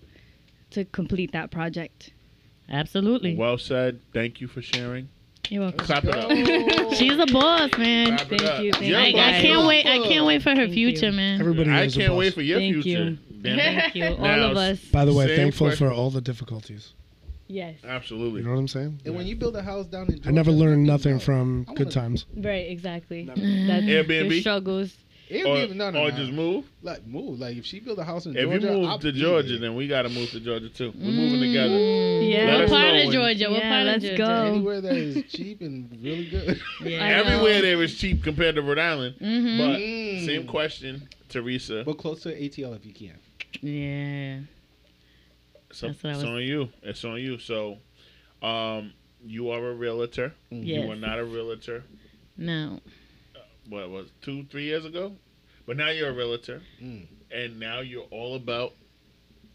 [0.71, 2.11] to complete that project.
[2.69, 3.35] Absolutely.
[3.35, 4.01] Well said.
[4.13, 5.09] Thank you for sharing.
[5.49, 5.85] You're welcome.
[5.85, 6.93] Clap it up.
[6.93, 8.17] She's a boss, man.
[8.17, 9.23] Clap Thank you, thank You're I, a you, boss.
[9.25, 9.85] I can't wait.
[9.85, 11.11] I can't wait for her Thank future, you.
[11.13, 11.39] man.
[11.39, 12.17] Everybody I a can't boss.
[12.19, 12.89] wait for your Thank future.
[12.89, 13.17] you.
[13.41, 14.79] Thank you, all Now, of us.
[14.91, 15.87] By the way, Same thankful question.
[15.87, 16.93] for all the difficulties.
[17.47, 17.77] Yes.
[17.83, 18.41] Absolutely.
[18.41, 19.01] You know what I'm saying?
[19.05, 21.89] And when you build a house down in Georgia, I never learned nothing from good
[21.89, 22.27] times.
[22.37, 23.25] Right, exactly.
[23.25, 24.29] That's Airbnb?
[24.29, 24.91] the
[25.37, 25.45] struggles.
[25.45, 26.17] Or, Airbnb, no, no, or no.
[26.17, 26.65] just move.
[26.81, 27.39] like move.
[27.39, 29.49] Like if she build a house in If Georgia, you move I'll to be Georgia,
[29.49, 29.59] there.
[29.59, 30.91] then we got to move to Georgia too.
[30.95, 31.69] We're moving together.
[31.75, 32.29] Mm.
[32.31, 32.45] Yeah.
[32.45, 33.49] Let What us part of Georgia?
[33.49, 34.17] What Yeah, part let's of go.
[34.17, 34.47] Georgia?
[34.51, 36.61] anywhere that is cheap and really good.
[36.83, 36.99] Yeah.
[37.05, 39.15] Everywhere there is cheap compared to Rhode Island.
[39.21, 39.57] Mhm.
[39.57, 40.25] But Mm.
[40.25, 41.83] same question, Teresa.
[41.85, 43.17] but close to ATL if you can.
[43.61, 44.39] Yeah.
[45.71, 46.69] So, That's what I it's was- on you.
[46.81, 47.37] It's on you.
[47.37, 47.77] So,
[48.41, 48.93] um,
[49.25, 50.33] you are a realtor.
[50.49, 50.87] You Yes.
[50.87, 51.83] were not a realtor.
[52.37, 52.79] No.
[53.69, 55.13] What was two, three years ago?
[55.65, 57.05] But now you're a realtor, Mm.
[57.31, 58.73] and now you're all about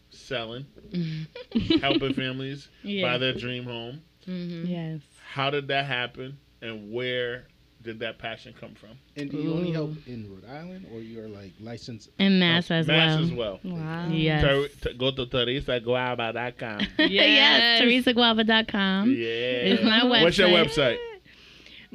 [0.09, 0.65] selling,
[1.81, 4.01] helping families buy their dream home.
[4.25, 5.01] hmm Yes.
[5.33, 7.47] How did that happen, and where
[7.83, 8.91] did that passion come from?
[9.17, 12.09] And do you only help in Rhode Island or you're like licensed?
[12.17, 13.23] And mass as Mass well.
[13.25, 13.59] as well.
[13.65, 14.07] Wow.
[14.09, 14.41] Yes.
[14.41, 16.79] Ter- t- go to TeresaGuava.com.
[16.99, 17.81] yes.
[17.81, 19.11] TeresaGuava.com.
[19.11, 19.17] yeah.
[19.27, 20.23] It's my website.
[20.23, 20.97] What's your website?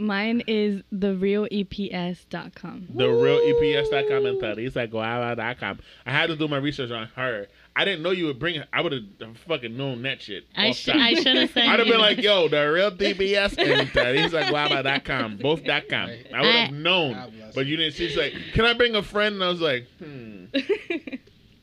[0.00, 2.88] Mine is therealeps.com.
[2.96, 5.78] TheRealEPS.com and TeresaGuava.com.
[6.06, 7.46] I had to do my research on her.
[7.76, 8.66] I didn't know you would bring her.
[8.72, 10.44] I would have fucking known that shit.
[10.56, 13.88] I, sh- I should have said I'd have been like, yo, the real TBS and
[13.90, 15.36] TeresaGuava.com.
[15.42, 16.10] Both dot com.
[16.34, 17.32] I would have known.
[17.54, 17.94] But you didn't.
[17.94, 19.34] She's like, can I bring a friend?
[19.36, 20.46] And I was like, hmm.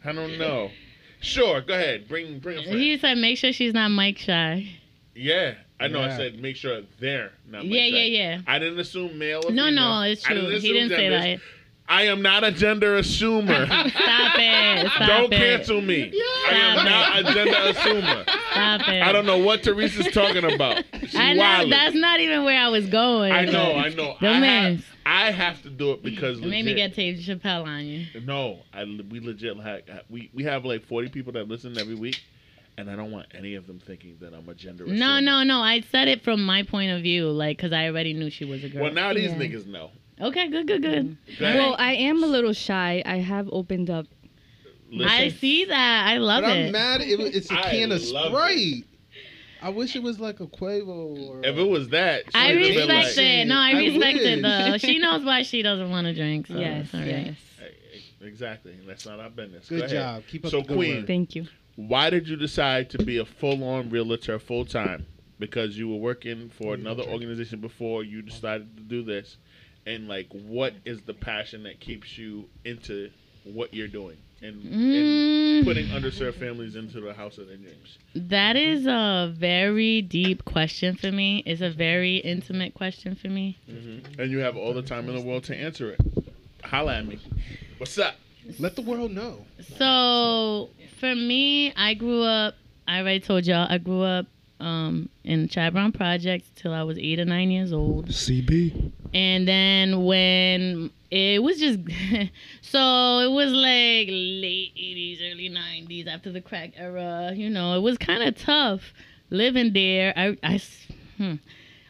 [0.06, 0.70] I don't know.
[1.20, 2.08] Sure, go ahead.
[2.08, 2.78] Bring bring a friend.
[2.78, 4.70] He said, make sure she's not mic shy.
[5.16, 6.02] yeah, I know.
[6.02, 7.66] I said make sure they're not.
[7.66, 8.42] yeah, like yeah, yeah.
[8.48, 9.42] I didn't assume male.
[9.46, 9.84] Or No, female.
[9.84, 10.50] no, it's I true.
[10.60, 11.40] He didn't say that.
[11.90, 13.66] I am not a gender assumer.
[13.92, 14.92] Stop it.
[14.92, 15.38] Stop Don't it.
[15.38, 16.12] cancel me.
[16.50, 18.24] I am Stop not a gender assumer.
[18.52, 19.02] Stop it.
[19.04, 20.84] I don't know what Teresa's talking about.
[21.08, 21.70] She I know wildin'.
[21.70, 23.32] that's not even where I was going.
[23.32, 24.18] I know, I know.
[24.20, 24.76] The I man.
[24.76, 28.08] have, I have to do it because It made me get Dave Chappelle on you.
[28.26, 32.22] No, I we legit like we we have like forty people that listen every week,
[32.78, 34.86] and I don't want any of them thinking that I'm a gender.
[34.86, 35.24] No, assumer.
[35.24, 35.60] no, no.
[35.62, 38.64] I said it from my point of view, like, because I already knew she was
[38.64, 38.84] a girl.
[38.84, 39.38] Well, now these Yeah.
[39.38, 39.92] niggas know.
[40.22, 41.18] okay, good, good, good.
[41.40, 41.56] Go ahead.
[41.60, 43.02] Well, I am a little shy.
[43.06, 44.06] I have opened up.
[44.90, 46.08] Listen, I see that.
[46.08, 46.66] I love But it.
[46.68, 47.02] I'm mad.
[47.02, 48.86] It, it's a can of love Sprite.
[49.62, 50.88] I wish it was like a Quavo
[51.30, 51.42] or.
[51.44, 53.48] if it was that, I she'd have been respect like, it.
[53.48, 54.78] No, I, I respect it though.
[54.78, 56.46] She knows why she doesn't want to drink.
[56.48, 57.10] So yes, it's all right.
[57.10, 57.36] yes.
[57.60, 58.78] Hey, exactly.
[58.86, 59.68] That's not our business.
[59.68, 59.96] Good Go ahead.
[59.98, 60.24] job.
[60.28, 61.08] Keep up So, the good Queen, work.
[61.08, 61.48] Thank you.
[61.78, 65.06] Why did you decide to be a full-on realtor full time?
[65.40, 69.38] Because you were working for another organization before you decided to do this,
[69.86, 73.12] and like, what is the passion that keeps you into
[73.44, 78.00] what you're doing and, and Mm, putting underserved families into the house of their dreams?
[78.16, 81.44] that is a very deep question for me.
[81.46, 83.60] It's a very intimate question for me.
[83.70, 86.02] hmm And you have all the time in the world to answer it.
[86.64, 87.20] Holla at me.
[87.78, 88.16] What's up?
[88.58, 89.46] Let the world know.
[89.78, 92.56] So for me, I grew up.
[92.88, 94.26] I already told y'all I grew up
[94.60, 98.08] um, in Chad Brown Projects till I was eight or nine years old.
[98.08, 98.92] CB.
[99.14, 101.80] And then when it was just
[102.62, 107.82] so it was like late 80s, early 90s after the crack era, you know, it
[107.82, 108.94] was kind of tough
[109.30, 110.14] living there.
[110.16, 110.60] I
[111.18, 111.36] hmm.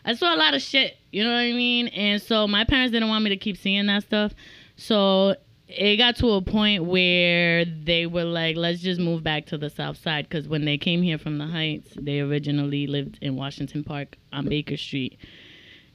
[0.05, 1.87] I saw a lot of shit, you know what I mean?
[1.89, 4.33] And so my parents didn't want me to keep seeing that stuff.
[4.77, 5.35] So
[5.67, 9.69] it got to a point where they were like, let's just move back to the
[9.69, 10.27] south side.
[10.29, 14.47] Because when they came here from the Heights, they originally lived in Washington Park on
[14.47, 15.17] Baker Street.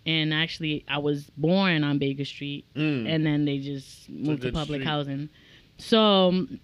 [0.05, 3.09] And actually, I was born on Baker Street, Mm.
[3.09, 4.89] and then they just moved to public street.
[4.89, 5.29] housing.
[5.79, 6.61] So um,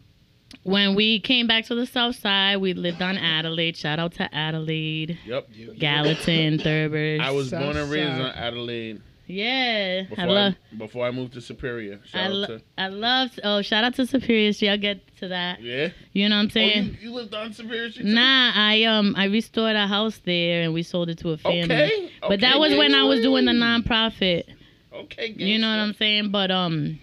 [0.65, 3.77] when we came back to the south side, we lived on Adelaide.
[3.77, 5.49] Shout out to Adelaide, Yep.
[5.79, 7.19] Gallatin, Thurber.
[7.23, 8.27] I was born and raised Southside.
[8.27, 10.55] on Adelaide yeah, before I I, love.
[10.77, 12.01] before I moved to Superior.
[12.07, 13.31] Shout I, out lo- to I love.
[13.45, 14.71] Oh, shout out to Superior Street.
[14.71, 15.61] I'll get to that.
[15.63, 15.89] yeah.
[16.13, 16.85] You know what I'm Oh, saying?
[17.01, 18.05] you, you lived on Superior Street.
[18.07, 18.09] too?
[18.15, 21.63] Nah, I um I restored a house there and we sold it to a family.
[21.65, 22.11] Okay.
[22.27, 23.83] But that was when I was doing the gangsta.
[23.85, 24.45] nonprofit.
[24.93, 25.35] Okay.
[25.37, 26.31] You know what I'm saying?
[26.31, 26.99] But um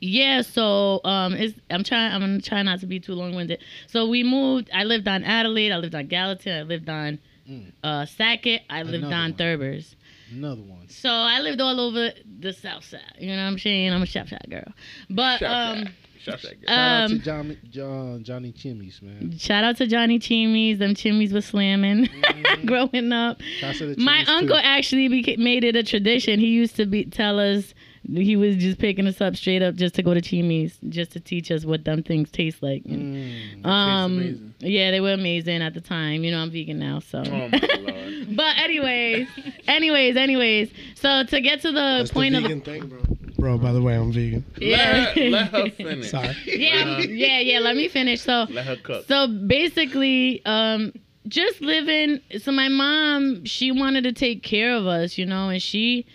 [0.00, 3.62] yeah, so um it's I'm trying I'm gonna try not to be too long winded.
[3.88, 7.18] So we moved I lived on Adelaide, I lived on Gallatin, I lived on
[7.50, 7.72] Mm.
[7.82, 9.34] Uh, Sackett, I lived Another on one.
[9.34, 9.96] Thurbers.
[10.34, 10.88] Another one.
[10.88, 12.10] So I lived all over
[12.40, 13.00] the South Side.
[13.18, 13.92] You know what I'm saying?
[13.92, 14.64] I'm a shop shop girl.
[15.10, 15.94] But Shop um, Shack.
[16.20, 16.68] Shop Shack girl.
[16.68, 19.36] Shout out to um, Johnny, John, Johnny Chimneys, man.
[19.38, 20.78] shout out to Johnny Chimies.
[20.78, 22.66] Them Chimies was slamming Mhm.
[22.66, 23.40] growing up.
[23.58, 24.32] Shouts to the My Chimneys, too.
[24.34, 26.38] uncle actually beca- made it a tradition.
[26.38, 27.74] He used to be tell us
[28.10, 31.20] he was just picking us up straight up just to go to Chimis, just to
[31.20, 32.82] teach us what them things taste like.
[32.84, 33.26] And,
[33.62, 33.66] Mm.
[33.66, 36.24] um, yeah, they were amazing at the time.
[36.24, 37.18] You know, I'm vegan now, so.
[37.24, 37.48] Oh my
[37.80, 38.36] lord.
[38.36, 39.28] but anyways,
[39.68, 40.70] anyways, anyways.
[40.94, 43.00] So to get to the That's point the of vegan thing, bro.
[43.38, 44.44] Bro, by the way, I'm vegan.
[44.58, 46.10] yeah, Let, let her finish.
[46.10, 46.36] Sorry.
[46.46, 47.58] yeah, yeah, yeah.
[47.58, 48.20] Let me finish.
[48.22, 49.06] So Let her cook.
[49.08, 50.92] So basically, um,
[51.28, 52.20] just living.
[52.40, 56.06] So my mom, she wanted to take care of us, you know, and she,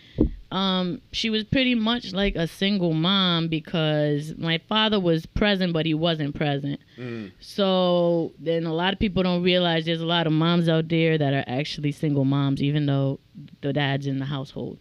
[0.58, 5.86] um, she was pretty much like a single mom because my father was present, but
[5.86, 6.80] he wasn't present.
[6.97, 7.32] Mm.
[7.39, 11.18] So then a lot of people don't realize there's a lot of moms out there
[11.18, 13.20] that are actually single moms, even though
[13.62, 14.80] the dad's in the household.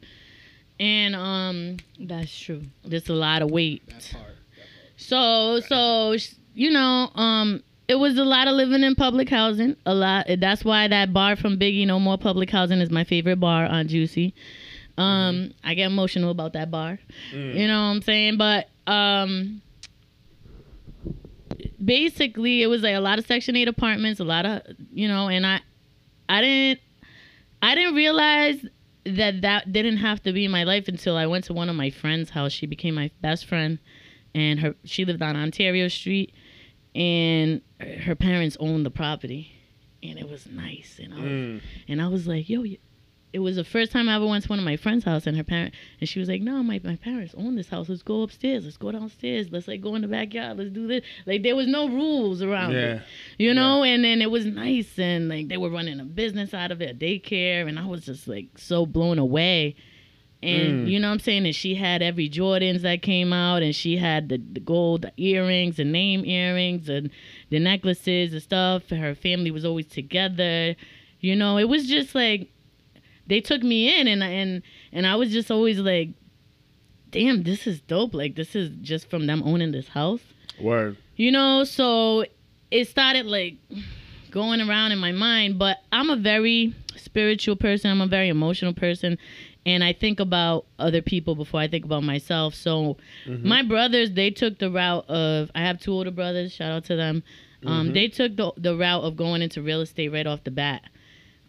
[0.80, 2.62] And um, That's true.
[2.84, 3.86] there's a lot of weight.
[3.86, 4.34] That part.
[4.96, 9.76] So so sh- you know, um it was a lot of living in public housing.
[9.84, 13.40] A lot that's why that bar from Biggie No More Public Housing is my favorite
[13.40, 14.34] bar on Juicy.
[14.98, 16.98] Um I get emotional about that bar.
[17.34, 17.54] Mm.
[17.54, 18.36] You know what I'm saying?
[18.38, 19.60] But um
[21.82, 25.28] basically it was like a lot of section 8 apartments, a lot of, you know,
[25.28, 25.60] and I
[26.28, 26.80] I didn't
[27.62, 28.64] I didn't realize
[29.04, 31.90] that that didn't have to be my life until I went to one of my
[31.90, 32.52] friends' house.
[32.52, 33.78] She became my best friend
[34.34, 36.32] and her she lived on Ontario Street
[36.94, 37.60] and
[38.04, 39.52] her parents owned the property
[40.02, 41.60] and it was nice and I was, Mm.
[41.88, 42.78] and I was like, "Yo, you-
[43.36, 45.36] it was the first time I ever went to one of my friend's house and
[45.36, 47.88] her parent and she was like, "No, my, my parents own this house.
[47.90, 48.64] Let's go upstairs.
[48.64, 49.48] Let's go downstairs.
[49.52, 50.56] Let's like go in the backyard.
[50.58, 52.78] Let's do this." Like there was no rules around Yeah.
[52.94, 53.02] it.
[53.38, 56.70] You know, and then it was nice and like they were running a business out
[56.72, 59.76] of it, a daycare, and I was just like so blown away.
[60.42, 60.90] And Mm.
[60.90, 61.46] you know what I'm saying?
[61.46, 65.76] And she had every Jordans that came out, and she had the, the gold earrings,
[65.76, 67.10] the name earrings, and
[67.50, 68.88] the necklaces and stuff.
[68.90, 70.76] Her family was always together.
[71.20, 72.50] You know, it was just like
[73.26, 74.62] they took me in, and and
[74.92, 76.10] and I was just always like,
[77.10, 78.14] damn, this is dope.
[78.14, 80.20] Like this is just from them owning this house.
[80.60, 80.96] Word.
[81.16, 82.24] You know, so
[82.70, 83.56] it started like
[84.30, 87.90] going around in my mind, but I'm a very spiritual person.
[87.90, 89.18] I'm a very emotional person.
[89.64, 92.54] And I think about other people before I think about myself.
[92.54, 96.84] So my brothers, they took the route of I have two older brothers, shout out
[96.84, 97.24] to them.
[97.64, 100.82] Um, they took the the route of going into real estate right off the bat.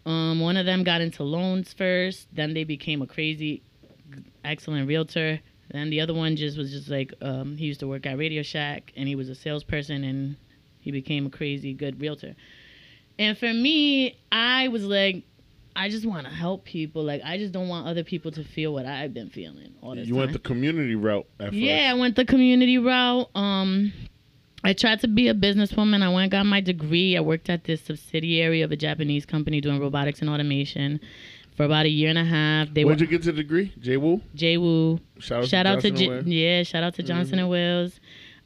[0.08, 3.62] Um, one of them got into loans first, then they became a crazy
[4.44, 5.40] excellent realtor.
[5.70, 8.42] Then the other one just was just like um, he used to work at Radio
[8.42, 10.36] Shack and he was a salesperson and
[10.80, 12.34] he became a crazy good realtor.
[13.18, 15.24] And for me, I was like,
[15.76, 17.04] I just want to help people.
[17.04, 20.06] Like I just don't want other people to feel what I've been feeling all this
[20.08, 20.20] You time.
[20.20, 21.56] went the community route at first.
[21.56, 23.28] Yeah, I went the community route.
[23.34, 23.92] Um,
[24.64, 26.02] I tried to be a businesswoman.
[26.02, 27.16] I went and got my degree.
[27.16, 31.00] I worked at this subsidiary of a Japanese company doing robotics and automation
[31.56, 32.72] for about a year and a half.
[32.74, 33.72] They Where'd were you get the degree?
[33.80, 34.20] J Woo?
[34.34, 35.00] J Woo.
[35.18, 36.22] Shout out Shout to out to Johnson J- Ware.
[36.22, 38.00] yeah, shout out to Johnson and Wales.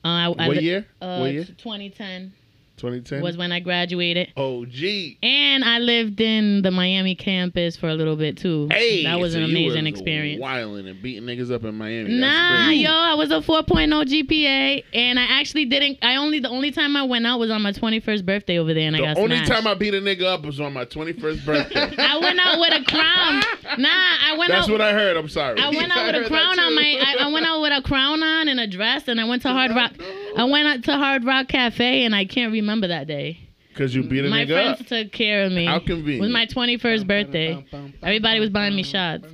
[0.04, 0.86] Uh, I, I What li- year?
[1.00, 1.44] Uh, what year?
[1.44, 2.32] 2010
[2.76, 3.22] 2010.
[3.22, 4.32] was when I graduated.
[4.36, 5.16] OG.
[5.22, 8.68] And I lived in the Miami campus for a little bit too.
[8.70, 10.40] Hey, that was so an amazing experience.
[10.40, 12.10] Wilding and beating niggas up in Miami.
[12.14, 15.98] Nah, yo, I was a 4.0 GPA, and I actually didn't.
[16.02, 18.86] I only the only time I went out was on my 21st birthday over there,
[18.88, 19.52] and I The got only smashed.
[19.52, 21.94] time I beat a nigga up was on my 21st birthday.
[21.98, 23.42] I went out with a crown.
[23.78, 24.72] Nah, I went out That's out.
[24.72, 25.16] what I heard.
[25.16, 25.60] I'm sorry.
[25.60, 26.98] I went out I with a crown on my.
[27.00, 29.48] I, I went out with a crown on and a dress, and I went to
[29.48, 29.92] Hard Rock.
[30.36, 33.48] I went out to Hard Rock Cafe, and I can't remember that day.
[33.74, 34.86] Cause you beat a My nigga friends up.
[34.86, 35.64] took care of me.
[35.64, 36.20] How It convenient.
[36.20, 37.64] was my 21st birthday.
[38.02, 39.26] Everybody was buying me shots.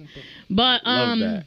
[0.49, 1.45] But Love um, that.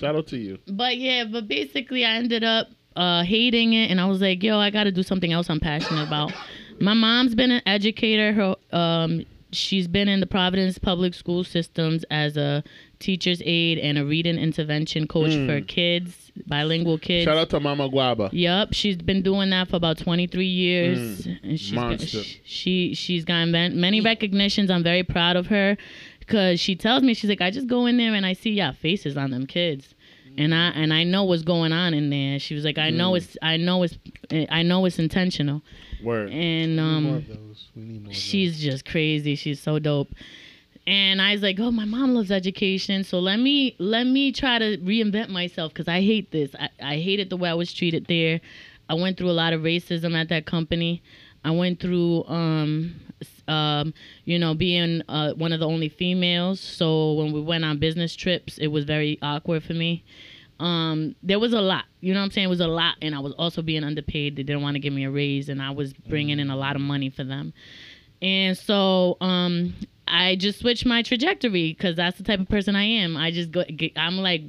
[0.00, 0.58] Shout out to you.
[0.66, 4.58] but yeah, but basically I ended up uh, hating it, and I was like, yo,
[4.58, 6.32] I got to do something else I'm passionate about.
[6.80, 8.32] My mom's been an educator.
[8.32, 12.64] Her um, she's been in the Providence public school systems as a
[13.02, 15.46] teacher's aide and a reading intervention coach Mm.
[15.46, 17.24] for kids, bilingual kids.
[17.24, 18.30] Shout out to Mama Guaba.
[18.32, 22.22] Yep, she's been doing that for about 23 years, and she's got, Monster.
[22.44, 24.70] she she's gotten many recognitions.
[24.70, 25.76] I'm very proud of her
[26.20, 28.72] because she tells me she's like, I just go in there and I see y'all
[28.72, 29.94] faces on them kids,
[30.38, 32.38] and I and I know what's going on in there.
[32.38, 33.98] She was like, I know it's I know it's
[34.48, 35.60] I know it's intentional,
[36.02, 36.30] Word.
[36.30, 37.68] and more um, of those.
[37.76, 38.14] We need more.
[38.14, 39.34] she's just crazy.
[39.34, 40.08] She's so dope.
[40.86, 44.58] And I was like, "Oh, my mom loves education, so let me let me try
[44.58, 46.54] to reinvent myself because I hate this.
[46.58, 48.40] I, I hated the way I was treated there.
[48.88, 51.02] I went through a lot of racism at that company.
[51.44, 53.00] I went through um,
[53.48, 53.92] Um,
[54.24, 56.60] you know, being uh, one of the only females.
[56.60, 60.04] So when we went on business trips, it was very awkward for me.
[60.60, 61.84] Um, there was a lot.
[62.00, 62.46] You know what I'm saying?
[62.46, 64.36] It was a lot, and I was also being underpaid.
[64.36, 66.76] They didn't want to give me a raise, and I was bringing in a lot
[66.76, 67.52] of money for them.
[68.20, 69.74] And so um,
[70.06, 73.16] I just switched my trajectory because that's the type of person I am.
[73.16, 73.64] I just go.
[73.64, 74.42] Get, I'm like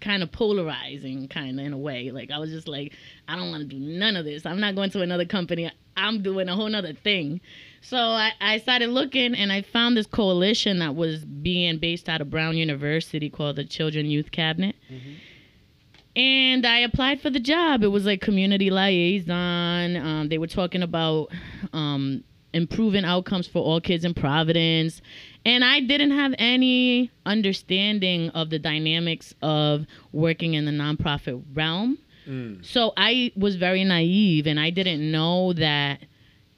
[0.00, 2.10] kind of polarizing, kind of in a way.
[2.10, 2.92] Like I was just like,
[3.28, 4.44] I don't want to do none of this.
[4.44, 5.70] I'm not going to another company.
[5.96, 7.40] I'm doing a whole nother thing.
[7.80, 12.20] So I, I started looking and I found this coalition that was being based out
[12.20, 14.76] of Brown University called the Children Youth Cabinet.
[16.14, 17.82] And I applied for the job.
[17.82, 19.96] It was like community liaison.
[19.96, 21.28] Um, they were talking about
[21.72, 22.24] um,
[22.56, 25.02] improving outcomes for all kids in Providence.
[25.44, 31.98] And I didn't have any understanding of the dynamics of working in the nonprofit realm.
[32.26, 32.64] Mm.
[32.64, 36.00] So I was very naive and I didn't know that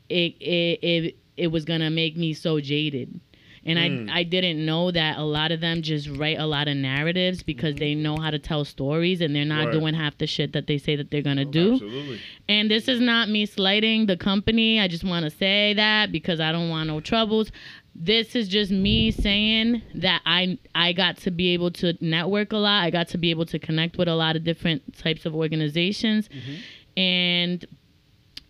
[0.09, 3.21] it it it, it was gonna make me so jaded.
[3.69, 4.11] And I mm.
[4.11, 7.75] I didn't know that a lot of them just write a lot of narratives because
[7.77, 8.03] they mm-hmm.
[8.03, 9.73] know how to tell stories and they're not Right.
[9.73, 11.75] doing half the shit that they say that they're gonna do.
[11.75, 12.21] Absolutely.
[12.49, 14.81] And this is not me slighting the company.
[14.81, 17.53] I just want to say that because I don't want no troubles.
[17.95, 22.57] This is just me saying that I I got to be able to network a
[22.57, 22.85] lot.
[22.85, 26.29] I got to be able to connect with a lot of different types of organizations.
[26.29, 27.01] Mm-hmm.
[27.01, 27.67] And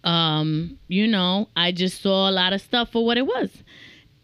[0.05, 3.51] um, you know, I just saw a lot of stuff for what it was.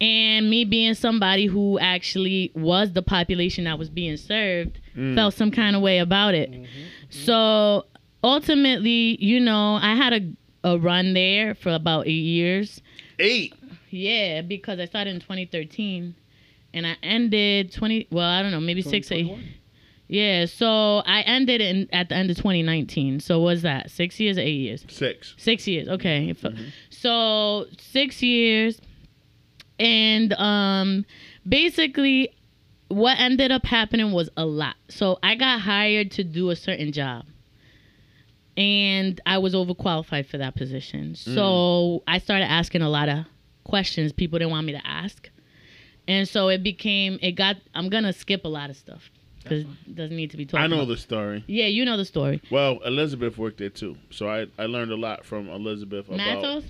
[0.05, 5.15] And me being somebody who actually was the population that was being served, mm.
[5.15, 6.51] felt some kind of way about it.
[6.51, 6.65] Mm-hmm.
[6.65, 7.25] Mm-hmm.
[7.25, 7.87] So
[8.23, 12.83] ultimately, you know, I had a, a run there for about eight years.
[13.19, 13.55] Eight.
[13.89, 16.15] Yeah, because I started in 2013
[16.75, 19.33] and I ended 20, well, I don't know, maybe six, eight.
[20.07, 23.21] Yeah, so I ended in at the end of 2019.
[23.21, 23.91] So was that?
[23.91, 24.85] Six years or eight years?
[24.89, 25.35] Six.
[25.39, 25.89] Six years.
[25.89, 26.29] Okay.
[26.29, 26.65] If- mm-hmm.
[26.91, 28.83] So six years,
[29.79, 31.05] and um,
[31.49, 32.35] basically,
[32.89, 34.77] what ended up happening was a lot.
[34.89, 37.25] So I got hired to do a certain job,
[38.57, 41.15] and I was overqualified for that position.
[41.15, 43.25] So I started asking a lot of
[43.65, 45.29] questions people didn't want me to ask,
[46.07, 47.57] and so it became it got.
[47.75, 49.11] I'm gonna skip a lot of stuff
[49.43, 50.63] because it doesn't need to be told.
[50.63, 50.89] I know about.
[50.89, 51.45] the story.
[51.47, 52.43] Yeah, you know the story.
[52.51, 56.65] Well, Elizabeth worked there too, so I, I learned a lot from Elizabeth about Matos.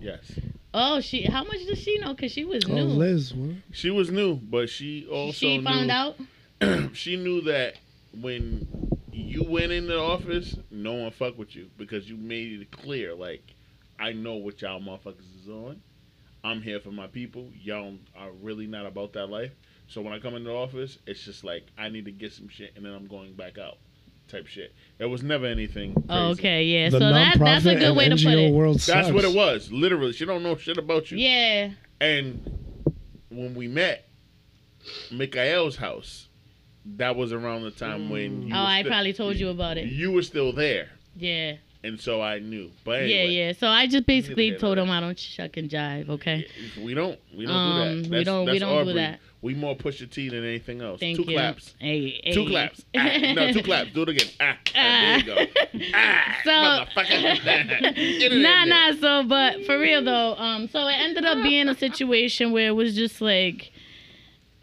[0.00, 0.32] yes.
[0.74, 1.22] Oh, she.
[1.22, 2.14] How much does she know?
[2.14, 2.82] Cause she was new.
[2.82, 2.94] Oh, new.
[2.94, 3.56] Liz, what?
[3.72, 6.16] She was new, but she also she found knew, out.
[6.94, 7.76] she knew that
[8.20, 8.66] when
[9.12, 13.14] you went in the office, no one fuck with you because you made it clear,
[13.14, 13.42] like,
[13.98, 15.80] I know what y'all motherfuckers is on.
[16.44, 17.50] I'm here for my people.
[17.60, 19.50] Y'all are really not about that life.
[19.88, 22.48] So when I come in the office, it's just like I need to get some
[22.48, 23.78] shit and then I'm going back out,
[24.28, 24.74] type shit.
[24.98, 25.94] It was never anything.
[25.94, 26.06] Crazy.
[26.10, 26.90] Oh, okay, yeah.
[26.90, 28.52] The so that that's a good way to put it.
[28.52, 29.10] world That's sucks.
[29.12, 29.70] what it was.
[29.72, 31.18] Literally, she don't know shit about you.
[31.18, 31.70] Yeah.
[32.00, 32.92] And
[33.30, 34.06] when we met,
[35.12, 36.28] Mikael's house,
[36.96, 39.86] that was around the time when you Oh, I still- probably told you about it.
[39.88, 41.54] You were still there, Yeah.
[41.82, 42.70] and so I knew.
[42.84, 43.52] But anyway, Yeah, yeah.
[43.52, 46.08] So I just basically told here him I don't chuck and jive.
[46.08, 46.46] Okay.
[46.82, 48.10] we don't we don't Um, do that.
[48.10, 49.20] That's, don't- we don't do that.
[49.40, 50.98] We more push your T than anything else.
[50.98, 51.36] Thank two you.
[51.36, 51.74] claps.
[51.78, 52.32] Hey, hey.
[52.32, 52.84] Two claps.
[52.96, 53.92] Ah, no, two claps.
[53.92, 54.26] Do it again.
[54.40, 55.46] Ah, ah, there you go.
[55.94, 57.44] Ah, So- motherfucker.
[57.94, 58.92] Get it in nah, nah.
[59.00, 62.72] So, but for real though, um, so it ended up being a situation where it
[62.72, 63.70] was just like,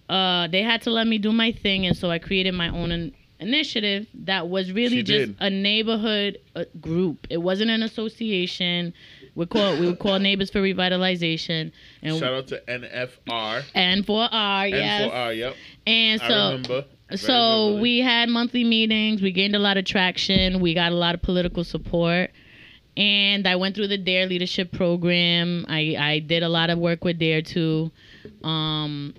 [0.10, 2.91] uh, they had to let me do my thing, and so I created my own
[2.91, 5.38] in- initiative that was really She just did.
[5.39, 7.27] a neighborhood uh, group.
[7.30, 8.93] It wasn't an association.
[9.36, 11.72] We call we would call Neighbors for Revitalization,
[12.02, 13.64] and Shout out to NFR.
[13.74, 15.56] and for R, yes, N4R, yep.
[15.86, 16.45] and I so.
[16.45, 16.86] remember.
[17.12, 17.18] So
[17.68, 17.82] vividly.
[17.82, 19.22] we had monthly meetings.
[19.22, 20.60] We gained a lot of traction.
[20.60, 22.32] We got a lot of political support.
[22.98, 25.66] And I went through the DARE leadership program.
[25.68, 27.91] I, I did a lot of work with DARE too.
[28.44, 29.14] Um,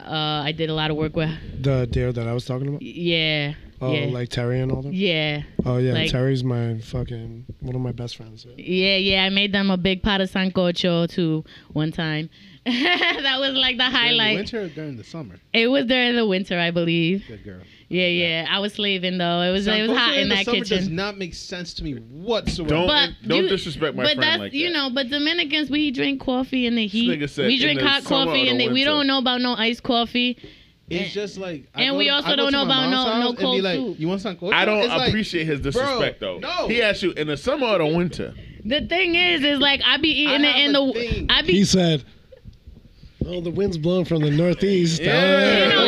[0.00, 1.28] uh, I did a lot of work with,
[1.62, 2.82] The dare that I was talking about.
[2.82, 3.54] yeah.
[3.80, 4.06] Oh, yeah.
[4.06, 4.92] like Terry and all them.
[4.92, 5.42] yeah.
[5.64, 8.46] Oh yeah, like- Terry's my fucking one of my best friends.
[8.46, 8.54] Yeah.
[8.56, 9.24] Yeah, yeah.
[9.24, 12.30] I made them a big pot of sancocho too one time.
[12.66, 14.36] that was like the During the highlight.
[14.36, 15.36] winter or during the summer?
[15.52, 17.24] It was during the winter, I believe.
[17.28, 17.60] Good girl.
[17.88, 18.46] Yeah, yeah.
[18.50, 19.42] I was slaving though.
[19.42, 20.76] It was it was hot in the that summer kitchen.
[20.78, 22.70] does not make sense to me whatsoever.
[22.74, 24.72] Don't But don't you- disrespect my but friend that's like you that.
[24.72, 27.28] know, but Dominicans we drink coffee in the heat.
[27.30, 29.84] said We drink hot coffee or and the the, we don't know about no iced
[29.84, 30.36] coffee.
[30.88, 31.66] It's just like.
[31.74, 33.98] I and go we to- also I don't know about no- no cold like, soup.
[33.98, 34.52] You want sancocho?
[34.52, 36.38] I don't It's like, appreciate his disrespect though.
[36.38, 36.68] no.
[36.68, 38.34] He asked you in the summer or the winter.
[38.64, 41.26] The thing is, is like I be eating I it in the thing.
[41.30, 42.04] I He be said,
[43.24, 45.64] "Oh, the wind's blowing from the northeast." Yeah.
[45.64, 45.84] you know,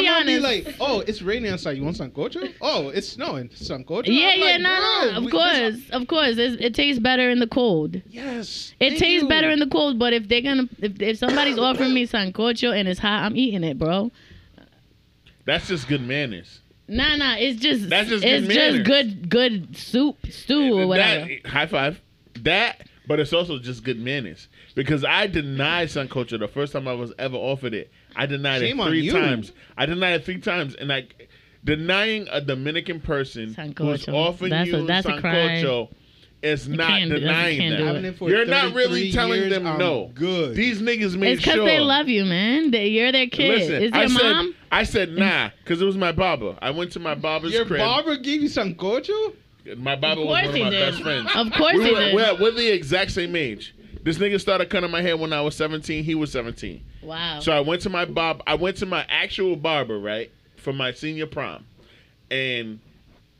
[0.00, 0.66] be mom gonna be honest.
[0.66, 1.76] like, oh, it's raining outside.
[1.76, 2.52] You want sancocho?
[2.60, 3.48] Oh, it's snowing.
[3.50, 4.06] Sancocho?
[4.08, 6.36] yeah, I'm yeah, like, no, no, of we- course, this- of course.
[6.38, 8.00] It's, it tastes better in the cold.
[8.08, 8.74] Yes.
[8.80, 9.28] It thank tastes you.
[9.28, 12.88] better in the cold, but if they're gonna, if, if somebody's offering me sancocho and
[12.88, 14.10] it's hot, I'm eating it, bro.
[15.44, 16.60] That's just good manners.
[16.86, 21.26] Nah, nah, it's just, That's just it's good just good, good soup, stew, or whatever.
[21.26, 22.00] That, high five.
[22.40, 24.48] That, but it's also just good manners.
[24.74, 27.90] Because I denied Sancocho the first time I was ever offered it.
[28.16, 29.52] I denied Shame it three times.
[29.76, 31.28] I denied it three times, and like
[31.64, 33.56] denying a Dominican person who's
[34.06, 34.14] Sancocho.
[34.14, 35.88] offering That's a- you that's a Sancocho
[36.42, 37.94] is not can't do- you denying can't do that.
[37.96, 40.10] Having it for You're not really telling years, them I'm no.
[40.14, 40.54] Good.
[40.56, 41.66] These niggas made It's because sure.
[41.66, 42.70] they love you, man.
[42.70, 43.58] They, you're their kid.
[43.58, 44.46] Listen, Is I your said.
[44.72, 46.56] I said nah, because it was my barber.
[46.62, 47.80] I went to my barber's Your crib.
[47.80, 49.34] barber gave you sancocho?
[49.76, 50.92] My barber was one of my did.
[50.92, 51.28] best friends.
[51.34, 52.14] Of course we he were, did.
[52.14, 53.74] We're, we're the exact same age.
[54.02, 56.04] This nigga started cutting my hair when I was 17.
[56.04, 56.82] He was 17.
[57.02, 57.40] Wow.
[57.40, 58.42] So I went to my bob.
[58.46, 61.66] I went to my actual barber, right, for my senior prom,
[62.30, 62.80] and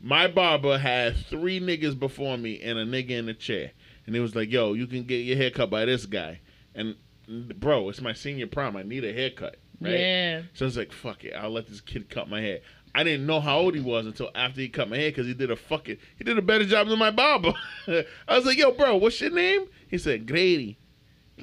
[0.01, 3.71] my barber had three niggas before me and a nigga in a chair,
[4.05, 6.39] and he was like, "Yo, you can get your hair cut by this guy,"
[6.75, 6.95] and
[7.27, 8.75] bro, it's my senior prom.
[8.75, 9.99] I need a haircut, right?
[9.99, 10.41] Yeah.
[10.53, 12.59] So I was like, "Fuck it, I'll let this kid cut my hair."
[12.93, 15.33] I didn't know how old he was until after he cut my hair because he
[15.33, 17.53] did a fucking he did a better job than my barber.
[17.87, 18.05] I
[18.35, 20.77] was like, "Yo, bro, what's your name?" He said, "Grady."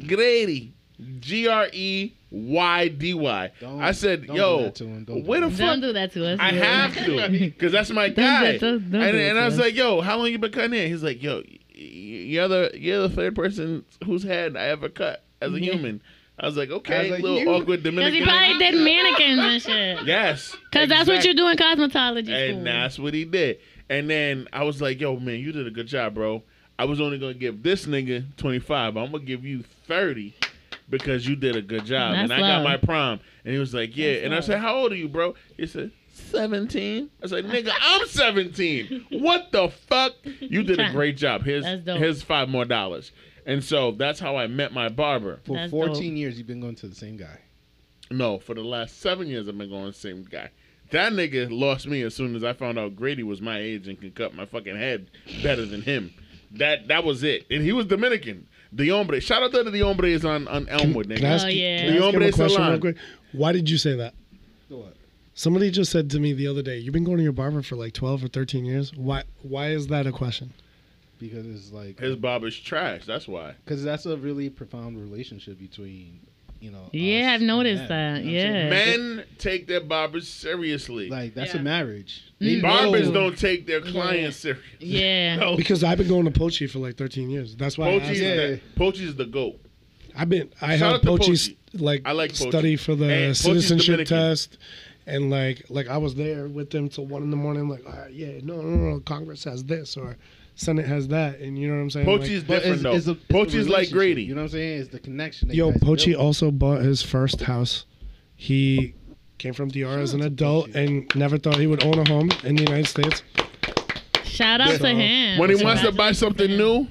[0.06, 0.74] Grady.
[1.20, 3.50] G R E Y D Y.
[3.60, 4.84] Don't- I said, don't yo, to.
[5.04, 5.56] Don't where the that.
[5.56, 5.66] fuck?
[5.66, 6.40] Don't do that to us.
[6.40, 8.58] I have to, because that's my guy.
[8.58, 9.60] don't- don't and do it and to I was us.
[9.60, 10.88] like, yo, how long you been cutting hair?
[10.88, 11.44] He's like, yo, y-
[11.76, 15.74] y- you're the you're the third person whose head I ever cut as a Yeah.
[15.74, 16.02] human.
[16.40, 18.14] I was like, okay, I was like, little you- awkward Because Dominican.
[18.18, 19.98] he probably did mannequins and shit.
[20.06, 22.58] Yes, Because that's what you do in cosmetology school.
[22.58, 23.58] and that's what he did.
[23.88, 26.42] And then I was like, yo, man, you did a good job, bro.
[26.78, 30.34] I was only gonna give this nigga 25, but I'm gonna give you 30
[30.88, 32.12] because you did a good job.
[32.12, 33.20] That's and I got my prom.
[33.44, 34.14] And he was like, yeah.
[34.14, 35.34] That's and I said, how old are you, bro?
[35.56, 37.10] He said, 17.
[37.22, 39.06] I said, nigga, I'm 17.
[39.10, 40.12] What the fuck?
[40.40, 41.42] You did a great job.
[41.42, 43.12] Here's That's here's five more dollars.
[43.46, 45.40] And so that's how I met my barber.
[45.46, 46.02] For That's 14 dope.
[46.18, 47.38] years, you've been going to the same guy.
[48.10, 50.50] No, for the last seven years, I've been going to the same guy.
[50.90, 53.98] That nigga lost me as soon as I found out Grady was my age and
[54.00, 55.10] could cut my fucking head
[55.42, 56.12] better than him.
[56.52, 57.46] That that was it.
[57.50, 58.46] And he was Dominican.
[58.72, 59.20] The hombre.
[59.20, 61.78] Shout out to the hombres on, on Elmwood, oh, Can I ask, Oh, you- yeah.
[61.78, 62.70] can I The ask him a question salon.
[62.72, 62.96] real quick?
[63.32, 64.14] Why did you say that?
[64.68, 64.94] What?
[65.34, 67.76] Somebody just said to me the other day, "You've been going to your barber for
[67.76, 68.92] like 12 or 13 years.
[68.94, 69.22] Why?
[69.42, 70.52] Why is that a question?"
[71.18, 73.04] Because it's like His barber's trash.
[73.06, 73.54] That's why.
[73.64, 76.20] because that's a really profound relationship between
[76.60, 76.88] you know.
[76.92, 78.14] Yeah, I've noticed them.
[78.16, 78.70] that, You know yeah.
[78.70, 79.16] saying?
[79.16, 81.08] Men take their barbers seriously.
[81.08, 81.60] like that's Yeah.
[81.60, 82.22] a marriage.
[82.40, 82.62] Mm.
[82.62, 83.90] Barbers know- don't take their Yeah.
[83.92, 84.62] clients serious.
[84.80, 85.36] Yeah.
[85.40, 85.56] No.
[85.56, 87.54] Because I've been going to Pochi for like 13 years.
[87.56, 88.36] That's why Pochi, Pochi's, asked Yeah.
[88.36, 88.60] that.
[88.74, 89.60] the, Pochi's the goat.
[90.16, 90.48] I've been.
[90.60, 91.56] I Shout have Pochi's Pochi.
[91.80, 92.48] like I like Pochi.
[92.48, 94.16] study for the And citizenship Dominican.
[94.18, 94.58] test,
[95.06, 97.68] and like like I was there with them till one in the morning.
[97.68, 100.16] Like, all right, yeah, no, no, no, Congress has this or
[100.58, 102.06] Senate has that, and you know what I'm saying.
[102.08, 102.92] Like, Pochi's But different it's, though.
[102.94, 104.24] it's a, it's the Pochi's like Grady.
[104.24, 104.80] You know what I'm saying?
[104.80, 105.50] It's the connection.
[105.50, 106.16] Yo, you Pochi build.
[106.16, 107.84] also bought his first house.
[108.34, 108.94] He
[109.38, 110.74] came from DR as an adult Pochi.
[110.74, 113.22] and never thought he would own a home in the United States.
[114.24, 115.38] Shout out So, to him.
[115.38, 116.88] when he wants to buy something new,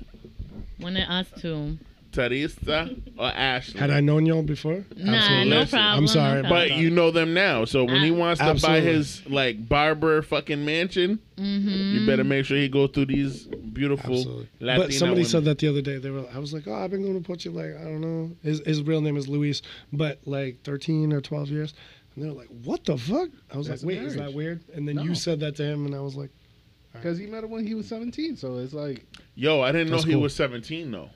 [0.80, 1.77] When it us two.
[2.18, 3.80] Teresa or Ashley.
[3.80, 4.84] Had I known y'all before?
[4.95, 5.49] Nah, Absolutely.
[5.52, 6.03] no Listen, problem.
[6.03, 7.65] I'm sorry, no But you know them now.
[7.65, 8.15] So when he Ah.
[8.15, 8.91] wants to buy Absolutely.
[8.94, 11.94] his like barber fucking mansion, Mhm.
[11.94, 14.48] you better make sure he go through these beautiful Absolutely.
[14.60, 15.30] Latina but somebody women.
[15.30, 15.98] said that the other day.
[15.98, 16.26] They were.
[16.34, 18.31] I was like, oh, I've been going to Pochi like I don't know.
[18.44, 19.61] His his real name is Luis,
[19.94, 21.73] but like 13 or 12 years.
[22.15, 23.30] And they were like, what the fuck?
[23.53, 24.61] I was That's like, a wait, is that weird?
[24.73, 25.03] And then No.
[25.03, 26.31] you said that to him, and I was like,
[26.94, 28.35] because he met her when he was 17.
[28.38, 30.22] So it's like, Yo, I didn't know he cool.
[30.22, 31.11] was 17 though.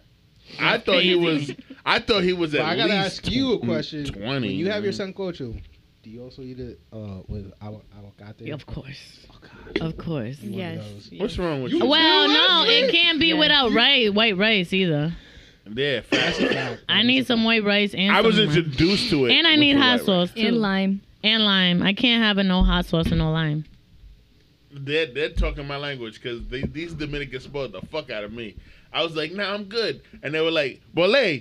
[0.59, 1.51] I thought he was.
[1.85, 4.05] I thought he was but at I gotta least ask you a question.
[4.05, 4.25] 20.
[4.27, 5.59] When you have your sancocho,
[6.03, 8.53] do you also eat it uh, with avo- avocado?
[8.53, 9.25] Of course.
[9.79, 10.39] Of course.
[10.41, 11.09] You of Yes.
[11.17, 11.85] What's wrong with You- you?
[11.85, 13.39] Well, no, it can't be Yeah.
[13.39, 15.13] without rice, white rice either.
[15.73, 16.53] Yeah, That's a fact.
[16.53, 16.81] fact.
[16.89, 18.57] I need some white rice and I was some lime.
[18.57, 20.05] introduced to it, and I need hot white rice.
[20.05, 20.47] sauce too.
[20.47, 21.01] And lime.
[21.23, 21.83] And lime.
[21.83, 23.65] I can't have a no hot sauce and no lime.
[24.73, 28.55] They're, they're talking my language because these Dominicans spoiled the fuck out of me.
[28.93, 30.01] I was like, nah, I'm good.
[30.23, 31.39] And they were like, Wole,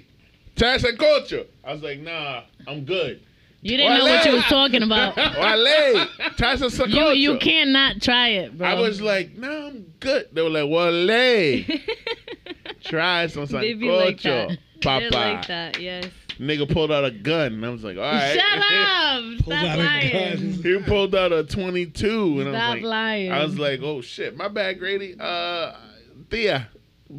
[0.57, 1.45] trash and culture.
[1.65, 3.21] I was like, nah, I'm good.
[3.63, 5.17] You didn't know what you was talking about.
[5.17, 6.07] Wole,
[6.37, 7.15] trash and You culture.
[7.15, 8.69] you can't try it, bro.
[8.69, 10.29] I was like, nah, I'm good.
[10.33, 11.07] They were like, Wole,
[12.85, 14.59] try some They be like that.
[14.81, 15.09] Papa.
[15.11, 15.81] They're like that.
[15.81, 16.07] Yes.
[16.39, 17.53] Nigga pulled out a gun.
[17.53, 18.35] And I was like, all right.
[18.35, 19.23] Shut up!
[19.45, 20.53] Pulled Stop out a lying.
[20.55, 22.41] he pulled out a 22.
[22.41, 23.33] And I was like, lying.
[23.33, 25.17] I was like, oh shit, my bad, Grady.
[25.21, 25.75] Uh,
[26.31, 26.69] Thea,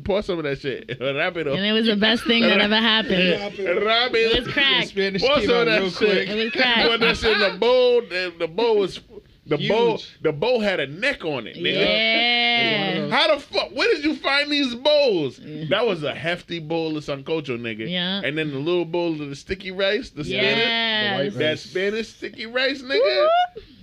[0.05, 0.87] Pour some of that shit.
[0.99, 1.55] Rápido.
[1.55, 3.11] And it was the best thing that ever happened.
[3.57, 4.13] Rápido.
[4.35, 4.85] It was crack.
[4.87, 5.97] Spanish Pour some of that shit.
[5.97, 6.29] quick.
[6.29, 6.87] It was crack.
[6.87, 8.01] Put that shit in the bowl.
[8.01, 9.01] The, the bowl was
[9.45, 9.99] the bowl.
[10.21, 11.57] The bowl had a neck on it.
[11.57, 11.81] Nigga.
[11.81, 13.09] Yeah.
[13.09, 13.71] How the fuck?
[13.75, 15.39] Where did you find these bowls?
[15.69, 17.89] That was a hefty bowl of sancocho, nigga.
[17.89, 18.21] Yeah.
[18.23, 21.35] And then the little bowl of the sticky rice, the Spanish, Yes.
[21.35, 23.27] that Spanish sticky rice, nigga.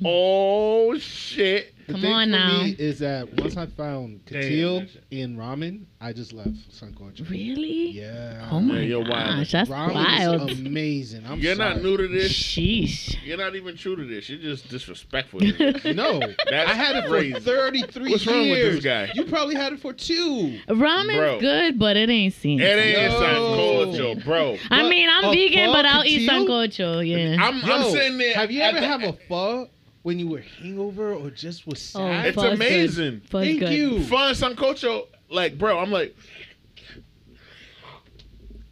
[0.05, 1.75] Oh shit!
[1.89, 2.63] The Come thing on for now.
[2.65, 7.29] me is that once I found Damn, Katil that in ramen, I just left Sancocho.
[7.31, 7.93] Really?
[7.93, 8.47] Yeah.
[8.53, 9.39] Oh my you're wild.
[9.39, 10.51] gosh, that's ramen wild.
[10.51, 11.25] is amazing.
[11.27, 11.75] I'm You're sorry.
[11.77, 12.31] not new to this.
[12.35, 13.17] Sheesh.
[13.25, 14.29] You're not even true to this.
[14.29, 15.41] You're just disrespectful.
[15.41, 15.85] to this.
[15.97, 17.33] No, That's I had it crazy.
[17.33, 18.37] for 33 What's years.
[18.37, 19.11] wrong with this guy?
[19.15, 20.59] You probably had it for two.
[20.69, 21.41] Ramen's Bro.
[21.41, 22.61] good, but it ain't seen.
[22.61, 23.19] it ain't Yo.
[23.19, 24.59] sancocho, bro.
[24.71, 26.47] I But mean, I'm a vegan, pho but I'll eat Katil?
[26.47, 27.09] sancocho.
[27.09, 27.43] Yeah.
[27.43, 28.35] I'm, Yo, I'm sitting there.
[28.35, 29.69] Have you at ever the- have a pho
[30.09, 32.25] when you were hangover or just was Oh, sad?
[32.29, 32.53] It's pho's good.
[32.55, 33.21] amazing.
[33.29, 33.73] Thank good.
[33.75, 34.03] you.
[34.05, 35.79] Fun sancocho, like, bro.
[35.79, 36.17] I'm like,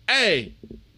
[0.08, 0.54] hey,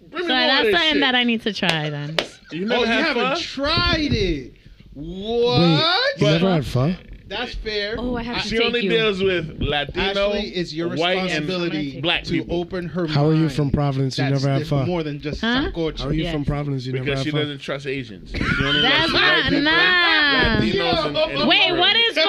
[0.08, 1.00] bring So me more of that's this something shit.
[1.00, 2.16] that I need to try then.
[2.52, 3.36] You Oh, never you had haven't fun?
[3.40, 4.54] tried it.
[4.94, 6.20] What?
[6.20, 6.94] You never had pho?
[7.28, 7.96] That's fair.
[7.98, 8.90] Oh, I have to She take only you.
[8.90, 12.56] deals with Latino, Actually, it's your white, and responsibility black to people.
[12.60, 13.52] open her How are you mind.
[13.52, 14.16] from Providence?
[14.18, 14.84] You That's never had fun.
[14.84, 14.90] pho?
[14.90, 15.70] more than just Huh?
[15.70, 15.98] sancocho.
[16.00, 16.32] How are you Yes.
[16.32, 16.86] from Providence?
[16.86, 17.24] You never have fun?
[17.24, 17.38] because had she pho?
[17.38, 18.30] doesn't trust Asians.
[18.30, 20.88] She only That's likes white not people, nah.
[20.88, 22.24] Latinos, and, and Wait, what is pho?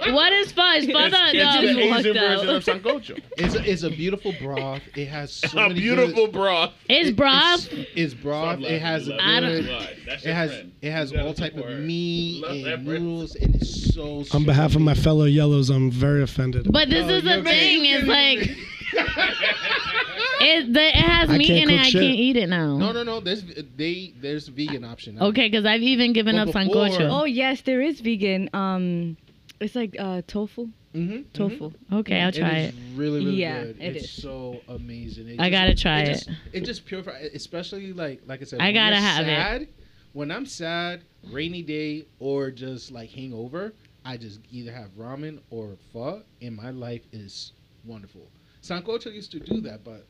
[0.14, 0.70] What is pho?
[0.72, 2.48] Is pho It's, the, it's the the Asian version out.
[2.56, 3.20] of sancocho.
[3.36, 4.80] It's a, it's a beautiful broth.
[4.96, 6.72] It has so a many beautiful Good, broth.
[6.88, 7.70] It's broth.
[7.72, 8.60] It's, it's broth.
[8.60, 9.88] It has a I don't- good.
[10.24, 10.50] It has
[10.82, 13.02] it has all type of meat Love that and bread.
[13.02, 14.22] noodles, and it's so.
[14.32, 16.70] On behalf of my fellow yellows, I'm very offended.
[16.70, 17.80] But this Oh, is the thing.
[17.80, 17.80] right.
[17.82, 18.56] It's like
[20.40, 20.72] it.
[20.72, 21.72] The, it has I meat in it.
[21.76, 22.02] cook I shit.
[22.02, 22.76] can't eat it now.
[22.76, 23.20] No, no, no.
[23.20, 23.42] There's
[23.76, 25.16] they there's vegan option.
[25.16, 25.26] now.
[25.26, 27.08] Okay, because I've even given But up before- sancocho.
[27.10, 28.50] Oh yes, there is vegan.
[28.52, 29.16] Um,
[29.60, 30.68] it's like uh tofu.
[30.94, 31.22] Mm-hmm.
[31.34, 31.70] Tofu.
[31.92, 32.74] Okay, I'll try it.
[32.74, 32.74] it.
[32.74, 33.76] is really, really Yeah, good.
[33.80, 34.10] it it's is.
[34.10, 35.28] so amazing.
[35.28, 36.34] It I just- gotta try just, it.
[36.52, 38.60] It just purifies, especially like like I said.
[38.60, 39.74] I gotta you're have it.
[40.12, 43.72] When I'm sad, rainy day, or just like hangover,
[44.04, 47.52] I just either have ramen or pho, and my life is
[47.84, 48.26] wonderful.
[48.62, 50.06] Sancocho used to do that, but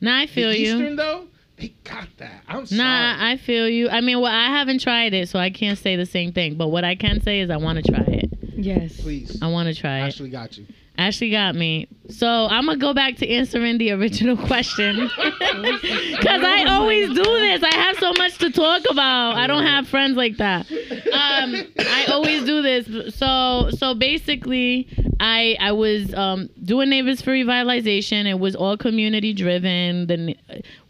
[0.00, 0.74] now I the feel you.
[0.74, 1.26] Eastern though,
[1.56, 2.42] they got that.
[2.48, 2.78] I'm sorry.
[2.78, 3.88] Nah, I feel you.
[3.88, 6.56] I mean, well, I haven't tried it, so I can't say the same thing.
[6.56, 8.30] But what I can say is I want to try it.
[8.56, 9.00] Yes.
[9.00, 10.08] Please, I want to try it.
[10.08, 10.66] Ashley got you.
[10.98, 11.88] Ashley got me.
[12.10, 17.62] So I'm gonna go back to answering the original question because I always do this.
[17.62, 19.36] I have so much to talk about.
[19.36, 20.70] I don't have friends like that.
[20.70, 23.14] Um, I always do this.
[23.14, 24.88] So so basically,
[25.18, 28.26] I I was um, doing Neighbors for Revitalization.
[28.26, 30.06] It was all community driven.
[30.08, 30.36] The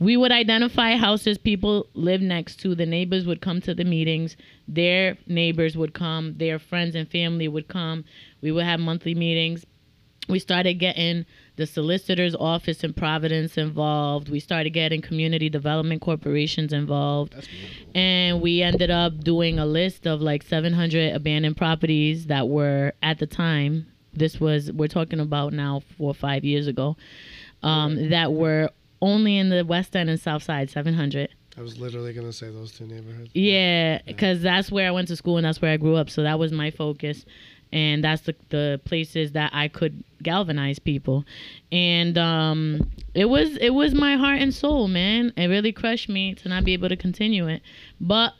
[0.00, 2.74] we would identify houses people live next to.
[2.74, 4.36] The neighbors would come to the meetings.
[4.66, 6.34] Their neighbors would come.
[6.38, 8.04] Their friends and family would come.
[8.40, 9.64] We would have monthly meetings
[10.28, 11.26] we started getting
[11.56, 14.28] the solicitor's office in Providence involved.
[14.28, 17.34] We started getting community development corporations involved.
[17.94, 23.18] And we ended up doing a list of like 700 abandoned properties that were at
[23.18, 26.96] the time, this was, we're talking about now four or five years ago,
[27.62, 28.70] um, that were
[29.00, 31.28] only in the West End and South Side, 700.
[31.56, 33.30] I was literally gonna say those two neighborhoods.
[33.34, 36.08] Yeah, because that's where I went to school and that's where I grew up.
[36.08, 37.26] So that was my focus.
[37.72, 41.24] And that's the, the places that I could galvanize people.
[41.70, 45.32] And um, it was it was my heart and soul, man.
[45.36, 47.62] It really crushed me to not be able to continue it.
[48.00, 48.34] But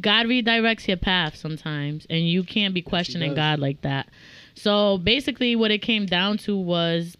[0.00, 3.34] God redirects your path sometimes, and you can't be questioning.
[3.34, 4.08] God like that.
[4.54, 7.16] So basically, what it came down to was,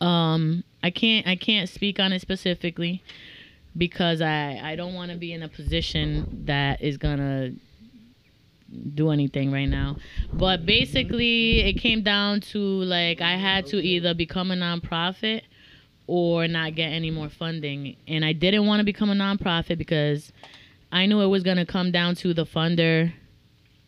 [0.00, 3.02] um, I can't I can't speak on it specifically
[3.76, 7.52] because I I don't want to be in a position that is gonna
[8.94, 9.96] do anything right now.
[10.32, 15.42] But basically, it came down to like I had to either become a nonprofit
[16.06, 20.32] or not get any more funding, and I didn't want to become a nonprofit because
[20.92, 23.12] I knew it was gonna come down to the funder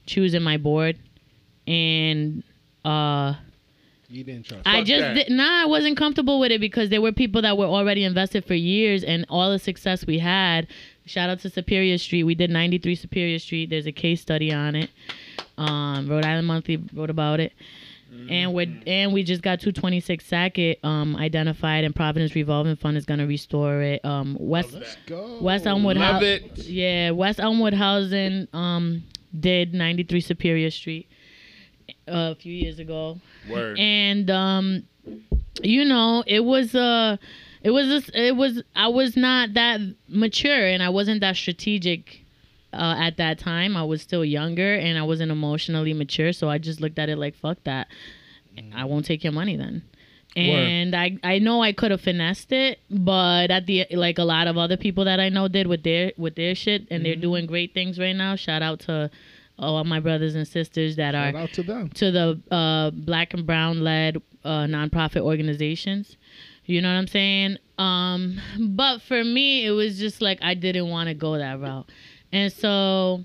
[0.06, 0.98] choosing my board,
[1.66, 2.42] and
[2.84, 3.34] uh.
[4.10, 4.66] You didn't trust.
[4.66, 5.14] I Fuck just that.
[5.14, 8.42] did, nah, I wasn't comfortable with it because there were people that were already invested
[8.46, 10.66] for years, and all the success we had.
[11.08, 12.22] Shout out to Superior Street.
[12.24, 13.70] We did 93 Superior Street.
[13.70, 14.90] There's a case study on it.
[15.56, 17.52] Um, Rhode Island Monthly wrote about it,
[18.30, 23.04] and we and we just got 226 Sackett um, identified, and Providence Revolving Fund is
[23.04, 24.04] gonna restore it.
[24.04, 24.76] Um, West
[25.06, 25.38] Go.
[25.40, 29.02] West Elmwood Love Hou- Yeah, West Elmwood Housing um,
[29.38, 31.08] did 93 Superior Street
[32.06, 33.18] uh, a few years ago
[33.50, 33.78] Word.
[33.78, 34.82] and um
[35.62, 37.16] you know it was uh
[37.68, 39.78] it was just, it was i was not that
[40.08, 42.02] mature and i wasn't that strategic
[42.72, 46.56] uh, at that time i was still younger and i wasn't emotionally mature so i
[46.58, 47.86] just looked at it like fuck that
[48.74, 49.82] i won't take your money then
[50.36, 54.46] And I, I know I could have finessed it, but at the like a lot
[54.46, 57.46] of other people that I know did with their with their shit, and they're doing
[57.46, 58.36] great things right now.
[58.36, 59.10] Shout out to
[59.58, 61.88] all my brothers and sisters that Shout are out to them.
[62.00, 64.12] to the uh, black and brown led
[64.44, 66.16] uh, nonprofit organizations.
[66.68, 67.56] You know what I'm saying?
[67.78, 71.88] Um, but for me, it was just like I didn't want to go that route,
[72.30, 73.24] and so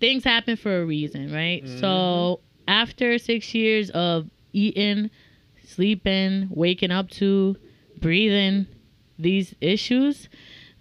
[0.00, 1.62] things happen for a reason, right?
[1.80, 5.10] So after six years of eating,
[5.64, 7.56] sleeping, waking up to,
[8.00, 8.66] breathing
[9.18, 10.28] these issues,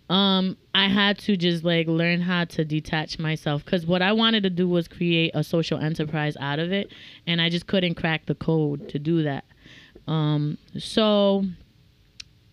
[0.10, 4.44] um, I had to just like learn how to detach myself because what I wanted
[4.44, 6.90] to do was create a social enterprise out of it,
[7.28, 9.44] and I just couldn't crack the code to do that.
[10.08, 11.44] Um, so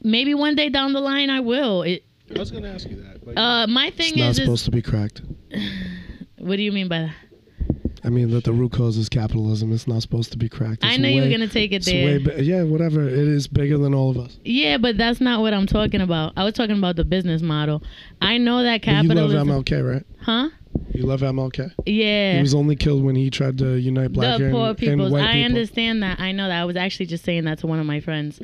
[0.03, 1.83] maybe one day down the line I will.
[1.83, 2.05] It,
[2.35, 4.37] I was gonna ask you that, but uh, my thing is It's thing not is,
[4.37, 5.23] supposed is to be cracked.
[6.39, 7.15] what do you mean by that?
[8.05, 9.73] I mean that the root cause is capitalism.
[9.73, 10.83] It's not supposed to be cracked.
[10.85, 12.19] I It's know you were way- gonna take it it's there.
[12.19, 13.07] way yeah, whatever.
[13.07, 14.39] It is bigger than all of us.
[14.45, 16.33] Yeah, but that's not what I'm talking about.
[16.37, 17.81] I was talking about the business model.
[18.21, 20.07] I know that But you love capitalism, MLK, right?
[20.21, 20.49] huh?
[20.91, 21.73] You love MLK.
[21.87, 22.37] Yeah.
[22.37, 25.11] He was only killed when he tried to unite black the and, poor and people.
[25.11, 25.45] white I people.
[25.47, 26.21] understand that.
[26.21, 26.61] I know that.
[26.61, 28.41] I was actually just saying that to one of my friends.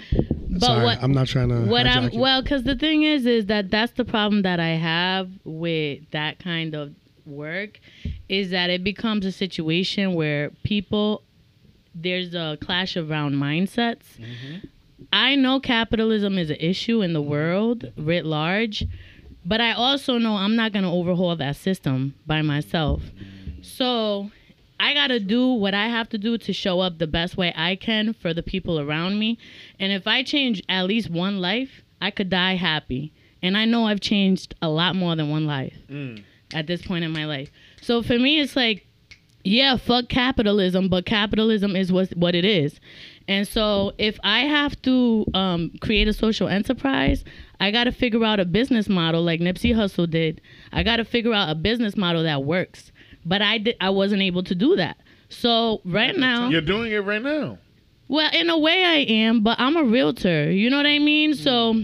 [0.50, 1.66] But Sorry, what I'm not trying to.
[1.66, 2.18] what I'm you.
[2.20, 6.38] well, because the thing is, is that that's the problem that I have with that
[6.38, 6.94] kind of
[7.26, 7.80] work,
[8.28, 11.22] is that it becomes a situation where people
[11.94, 14.18] there's a clash around mindsets.
[14.18, 14.66] Mm-hmm.
[15.12, 18.84] I know capitalism is an issue in the world writ large,
[19.48, 23.02] but I also know I'm not going to overhaul that system by myself.
[23.62, 24.30] So
[24.78, 27.54] I got to do what I have to do to show up the best way
[27.56, 29.38] I can for the people around me.
[29.80, 33.10] And if I change at least one life, I could die happy.
[33.42, 36.22] And I know I've changed a lot more than one life mm.
[36.52, 37.50] at this point in my life.
[37.80, 38.86] So for me, it's like,
[39.44, 42.80] yeah, fuck capitalism, but capitalism is what what it is.
[43.28, 47.24] And so if I have to um, create a social enterprise,
[47.60, 50.40] I got to figure out a business model like Nipsey Hussle did.
[50.72, 52.90] I got to figure out a business model that works.
[53.26, 54.96] But I did, I wasn't able to do that.
[55.28, 57.58] So right now, You're doing it right now.
[58.08, 60.50] well, in a way I am, but I'm a realtor.
[60.50, 61.34] You know what I mean?
[61.34, 61.74] So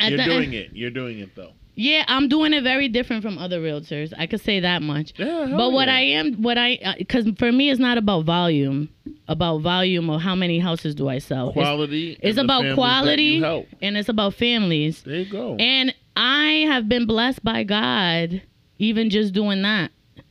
[0.00, 0.70] at You're doing end- it.
[0.74, 1.52] You're doing it though.
[1.74, 4.12] Yeah, I'm doing it very different from other realtors.
[4.16, 5.14] I could say that much.
[5.16, 5.48] Yeah.
[5.56, 5.88] But what.
[5.88, 8.88] I am, what I, uh, because for me, it's not about volume,
[9.28, 11.50] about volume or how many houses do I sell.
[11.50, 12.18] It's- quality.
[12.22, 13.42] it's the about quality.
[13.80, 15.02] and it's about families.
[15.02, 15.56] There you go.
[15.56, 18.42] And I have been blessed by God,
[18.78, 19.90] even just doing that.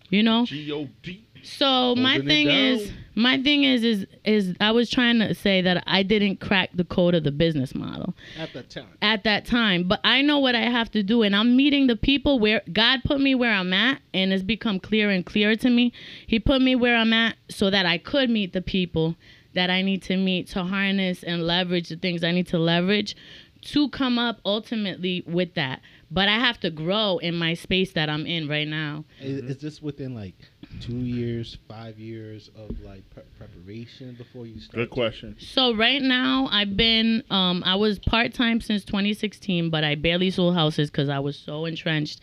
[0.10, 0.46] You know.
[0.46, 1.26] G O D.
[1.44, 2.92] So my Holding thing is.
[3.16, 6.84] My thing is, is, is I was trying to say that I didn't crack the
[6.84, 10.56] code of the business model at that time, at that time, but I know what
[10.56, 13.74] I have to do, and I'm meeting the people where God put me where I'm
[13.74, 15.94] at, and it's become clear and clearer to me.
[16.26, 19.16] He put me where I'm at so that I could meet the people
[19.54, 23.16] that I need to meet to harness and leverage the things I need to leverage
[23.62, 25.82] to come up ultimately with that.
[26.10, 29.06] But I have to grow in my space that I'm in right now.
[29.22, 30.36] is, is this within like
[30.80, 34.76] two years, five years of like pre- preparation before you start?
[34.76, 35.36] Good question.
[35.40, 40.56] So right now I've been um I was part-time since 2016 but I barely sold
[40.56, 42.22] houses cuz I was so entrenched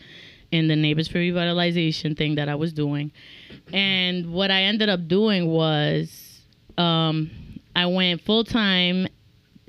[0.51, 3.11] in the neighbors for revitalization thing that I was doing.
[3.71, 6.41] And what I ended up doing was
[6.77, 7.29] um
[7.75, 9.07] I went full-time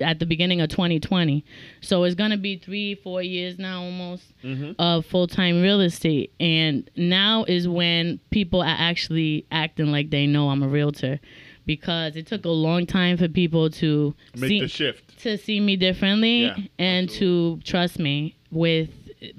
[0.01, 1.43] at the beginning of 2020.
[1.81, 4.75] So it's going to be 3 4 years now almost Mhm.
[4.79, 10.49] of full-time real estate and now is when people are actually acting like they know
[10.49, 11.19] I'm a realtor
[11.65, 15.19] because it took a long time for people to Make see the shift.
[15.23, 18.89] to see me differently Yeah, and to trust me with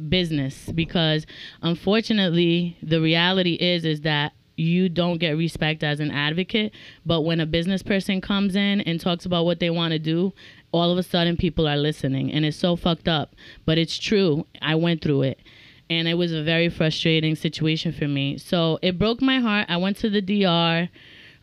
[0.09, 1.27] business because
[1.63, 6.73] unfortunately the reality is is that you don't get respect as an advocate
[7.07, 10.33] but when a business person comes in and talks about what they want to do
[10.73, 13.35] all of a sudden people are listening and it's so fucked up
[13.65, 15.39] but it's true i went through it
[15.89, 19.77] and it was a very frustrating situation for me so it broke my heart i
[19.77, 20.91] went to the dr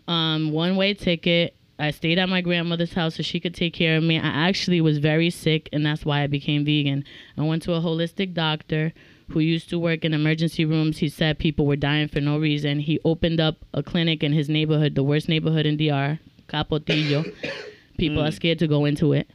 [0.09, 1.55] um, one way ticket.
[1.77, 4.17] I stayed at my grandmother's house so she could take care of me.
[4.17, 7.05] I actually was very sick, and that's why I became vegan.
[7.37, 8.91] I went to a holistic doctor
[9.31, 10.97] who used to work in emergency rooms.
[10.97, 12.79] He said people were dying for no reason.
[12.79, 17.25] He opened up a clinic in his neighborhood, the worst neighborhood in DR, Capotillo.
[17.97, 19.29] People are scared to go into it,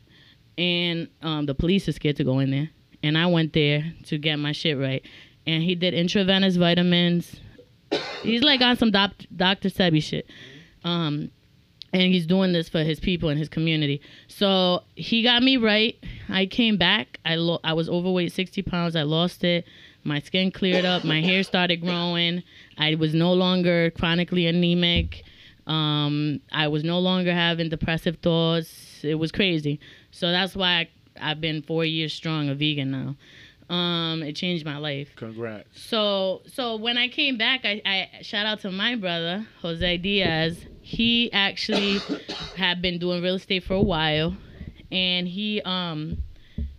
[0.57, 2.71] and um, the police are scared to go in there.
[3.03, 5.05] And I went there to get my shit right.
[5.47, 7.37] And he did intravenous vitamins.
[8.23, 9.69] He's like on some doc- Dr.
[9.69, 10.27] Sebi shit
[10.85, 11.31] um,
[11.95, 14.01] and he's doing this for his people and his community.
[14.27, 15.97] So he got me right.
[16.29, 17.19] I came back.
[17.25, 18.97] I lo- I was overweight, sixty pounds.
[18.97, 19.65] I lost it.
[20.03, 21.05] My skin cleared up.
[21.05, 22.43] My hair started growing.
[22.77, 25.23] I was no longer chronically anemic.
[25.67, 29.01] Um, I was no longer having depressive thoughts.
[29.03, 29.81] It was crazy.
[30.11, 30.89] So that's why
[31.21, 33.17] I, I've been four years strong a vegan now.
[33.75, 35.09] Um, it changed my life.
[35.17, 35.69] Congrats.
[35.81, 40.67] So so when I came back, I, I shout out to my brother Jose Diaz.
[40.95, 41.99] He actually
[42.55, 44.37] had been doing real estate for a while,
[44.93, 46.19] and he um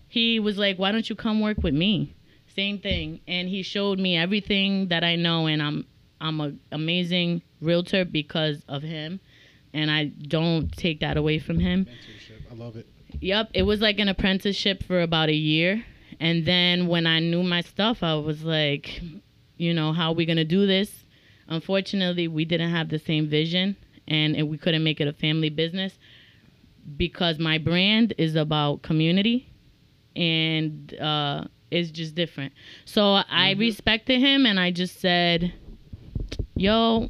[0.07, 2.15] he was like, "Why don't you come work with me?"
[2.47, 5.85] Same thing, and he showed me everything that I know, and I'm
[6.21, 9.19] I'm a amazing realtor because of him,
[9.73, 11.85] and I don't take that away from him.
[11.85, 12.51] Mentorship.
[12.51, 12.87] I love it.
[13.19, 15.83] Yep, it was like an apprenticeship for about a year.
[16.21, 19.01] And then when I knew my stuff, I was like,
[19.57, 21.03] you know, how are we going to do this?
[21.49, 23.75] Unfortunately, we didn't have the same vision
[24.07, 25.97] and it, we couldn't make it a family business
[26.97, 29.49] because my brand is about community
[30.15, 32.53] and uh, it's just different.
[32.85, 35.53] So I respected him and I just said,
[36.55, 37.09] yo,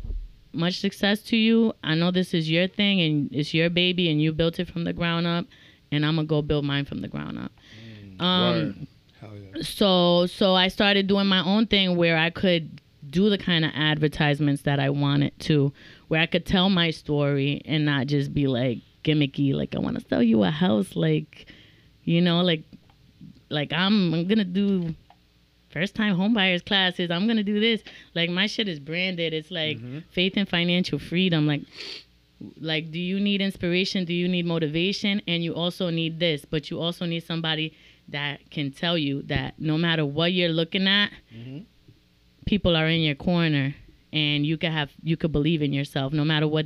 [0.54, 1.74] much success to you.
[1.84, 4.86] I know this is your thing and it's your baby and you built it from
[4.86, 5.46] the ground up
[5.92, 7.52] and I'm gonna go build mine from the ground up.
[8.20, 8.88] Um, Word.
[9.20, 9.62] Hell yeah.
[9.62, 12.82] so so I started doing my own thing where I could
[13.16, 15.72] do the kind of advertisements that I wanted to,
[16.10, 19.98] where I could tell my story and not just be like gimmicky, like I want
[19.98, 21.46] to sell you a house, like
[22.04, 22.64] you know, like
[23.50, 24.94] like I'm I'm gonna do
[25.72, 27.10] first time homebuyers classes.
[27.10, 27.82] I'm gonna do this.
[28.14, 29.34] Like my shit is branded.
[29.34, 30.00] It's like mm-hmm.
[30.12, 31.48] faith and financial freedom.
[31.48, 31.62] Like
[32.60, 36.70] like do you need inspiration do you need motivation and you also need this but
[36.70, 37.74] you also need somebody
[38.10, 41.60] that can tell you that no matter what you're looking at mm-hmm.
[42.46, 43.76] People are in your corner
[44.14, 46.66] and you could have you could believe in yourself no matter what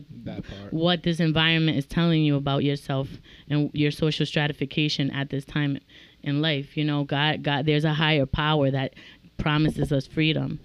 [0.71, 3.07] what this environment is telling you about yourself
[3.49, 5.79] and your social stratification at this time
[6.21, 8.93] in life you know god god there's a higher power that
[9.39, 10.59] promises us freedom.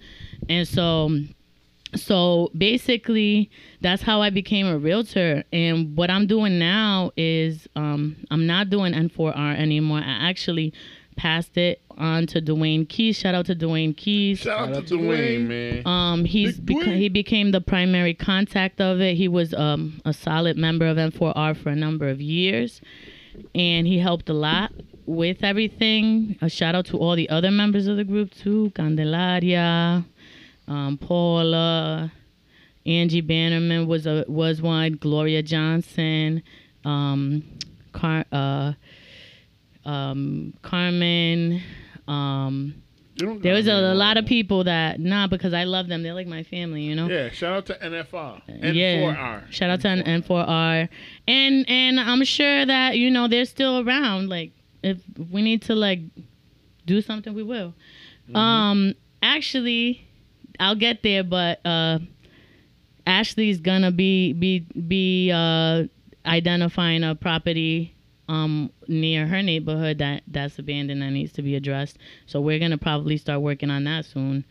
[0.47, 1.09] And so
[1.95, 5.43] so basically that's how i became a realtor.
[5.51, 9.99] And what i'm doing now is um, i'm not doing n4r anymore.
[9.99, 10.73] I actually
[11.15, 14.89] passed it on to dwayne keys shout out to dwayne keys Shout out out to
[14.89, 15.83] to Dwayne, Dwayne.
[15.83, 15.87] man.
[15.87, 16.97] um, he's Big beca- Dwayne.
[16.97, 19.15] he became the primary contact of it.
[19.15, 22.81] He was um, a solid member of M4R for a number of years,
[23.53, 24.71] and he helped a lot
[25.05, 26.37] with everything.
[26.41, 30.05] A shout out to all the other members of the group too: Candelaria,
[30.67, 32.11] um, Paula,
[32.85, 34.93] Angie Bannerman was a was one.
[34.93, 36.43] Gloria Johnson,
[36.83, 37.43] um,
[37.93, 38.73] Car- uh,
[39.85, 41.61] um, Carmen.
[42.07, 42.81] Um,
[43.17, 46.03] there was a, a lot of people that nah because I love them.
[46.03, 47.07] They're like my family, you know.
[47.07, 48.41] Yeah, shout out to NFR.
[48.47, 48.97] Yeah.
[48.97, 49.51] N4R.
[49.51, 50.89] Shout out to N- N4R,
[51.27, 54.27] and and I'm sure that you know they're still around.
[54.29, 54.51] Like
[54.83, 54.99] if
[55.31, 56.01] we need to like
[56.85, 57.73] do something, we will.
[58.33, 60.05] Um, actually,
[60.59, 61.99] I'll get there, but uh,
[63.07, 65.85] Ashley's gonna be be be uh
[66.25, 67.94] identifying a property
[68.27, 71.97] um near her neighborhood that that's abandoned that needs to be addressed.
[72.25, 74.45] So we're gonna probably start working on that soon,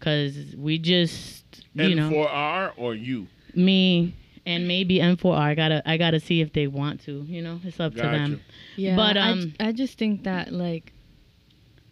[0.00, 1.44] cause we just
[1.74, 3.26] you know N4R or you?
[3.54, 4.14] me
[4.46, 5.38] and maybe M4R.
[5.38, 7.22] I gotta I gotta see if they want to.
[7.26, 8.40] You know, it's up to them.
[8.76, 10.92] Yeah, But, I um, j- I, just think that like,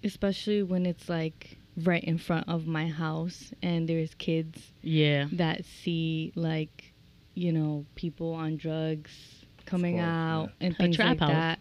[0.05, 5.29] especially when it's like right in front of my house and there's kids Yeah.
[5.33, 6.93] that see like,
[7.35, 9.42] you know, people on drugs
[9.73, 11.31] coming course, out and A things trap like house.
[11.31, 11.59] that.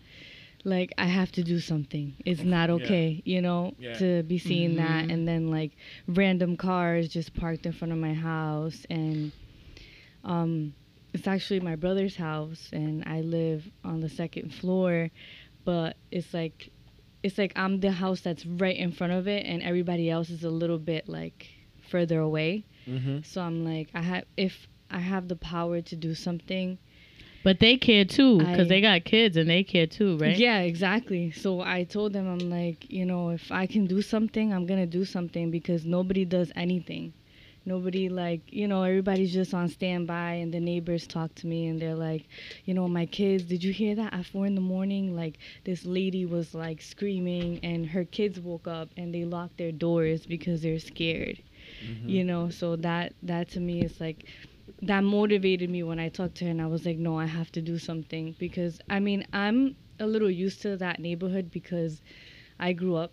[0.63, 2.07] Like I have to do something.
[2.29, 2.75] It's not Yeah.
[2.79, 3.93] okay, you know, Yeah.
[4.01, 5.11] to be seeing that Mhm.
[5.13, 5.71] and then like
[6.07, 9.31] random cars just parked in front of my house and
[10.23, 10.73] um
[11.13, 15.09] it's actually my brother's house and I live on the second floor,
[15.65, 16.69] but it's like
[17.23, 20.43] it's like I'm the house that's right in front of it and everybody else is
[20.43, 21.39] a little bit like
[21.91, 22.63] further away.
[22.87, 23.17] Mm-hmm.
[23.23, 26.77] So I'm like I have if I have the power to do something.
[27.43, 30.37] But they care too, because they got kids and they care too, right?
[30.37, 31.31] Yeah, exactly.
[31.31, 34.79] So I told them I'm like, you know, if I can do something, I'm going
[34.79, 37.13] to do something because nobody does anything.
[37.63, 41.79] Nobody like, you know, everybody's just on standby and the neighbors talk to me and
[41.79, 42.27] they're like,
[42.65, 45.85] you know, my kids, did you hear that at 4 in the morning like this
[45.85, 50.63] lady was like screaming and her kids woke up and they locked their doors because
[50.63, 51.37] they're scared.
[51.85, 52.09] Mm-hmm.
[52.09, 54.25] You know, so that that to me is like
[54.81, 57.51] that motivated me when I talked to her and I was like, no, I have
[57.53, 62.01] to do something because I mean, I'm a little used to that neighborhood because
[62.59, 63.11] I grew up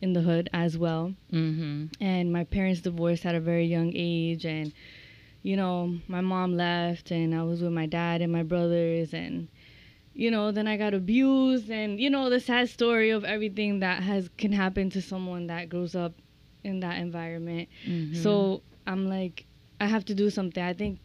[0.00, 1.86] in the hood as well Mm-hmm.
[2.00, 4.72] and my parents divorced at a very young age and
[5.42, 9.48] you know, my mom left and I was with my dad and my brothers and
[10.14, 14.02] you know, then I got abused and you know, the sad story of everything that
[14.02, 16.14] has can happen to someone that grows up
[16.62, 17.68] in that environment.
[17.86, 18.22] Mm-hmm.
[18.22, 19.46] So I'm like,
[19.84, 20.62] I have to do something.
[20.62, 20.98] I think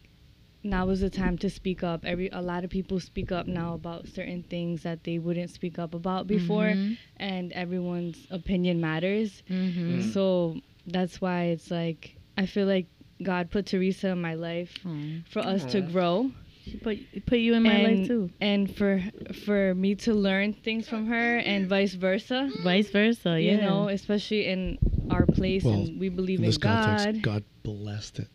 [0.63, 2.05] now is the time to speak up.
[2.05, 5.77] Every a lot of people speak up now about certain things that they wouldn't speak
[5.83, 6.97] up about before, Mhm.
[7.17, 9.43] and everyone's opinion matters.
[9.49, 10.13] Mhm.
[10.13, 10.57] So
[10.87, 12.87] that's why it's like I feel like
[13.21, 15.23] God put Teresa in my life Aw.
[15.33, 16.31] for us to grow
[16.63, 18.29] She put put you in my and, life too.
[18.39, 19.03] and for
[19.45, 22.49] for me to learn things from her and vice versa.
[22.63, 23.51] Vice versa, yeah.
[23.51, 24.77] You know, especially in
[25.09, 27.21] our place Well, and we believe In in this context, God.
[27.31, 28.27] God blessed it.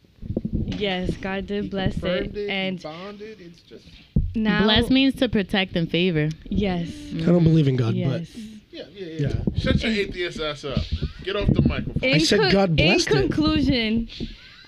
[0.67, 3.41] Yes, God did bless it, and bonded.
[3.41, 3.87] It's just
[4.35, 6.31] now Bless means to protect and favor.
[6.49, 8.35] Yes, I don't believe in God, yes.
[8.71, 9.29] yeah, yeah, yeah.
[9.29, 9.59] Yeah.
[9.59, 10.79] Shut your atheist ass up.
[11.23, 12.03] Get off the microphone.
[12.03, 13.21] In said God blessed In it.
[13.23, 14.09] conclusion,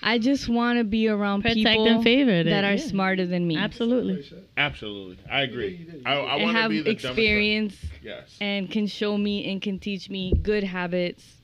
[0.01, 2.43] I just want to be around Protect people and favor.
[2.43, 2.87] that are yeah.
[2.87, 4.23] smarter than me Absolutely.
[4.55, 5.87] Absolutely, I agree.
[6.05, 7.75] I, I want to have be the dumbest experience.
[8.01, 8.37] Yes.
[8.39, 11.36] and can show me and can teach me good habits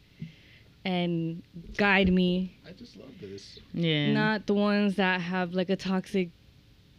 [0.86, 1.42] and
[1.78, 2.58] guide me.
[2.68, 3.60] I just love this.
[3.74, 4.12] Yeah.
[4.12, 6.30] Not the ones that have like a toxic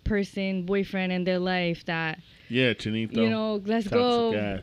[0.04, 3.16] person, boyfriend in their life that Yeah, Chinito.
[3.16, 4.60] you know, let's toxic go ass.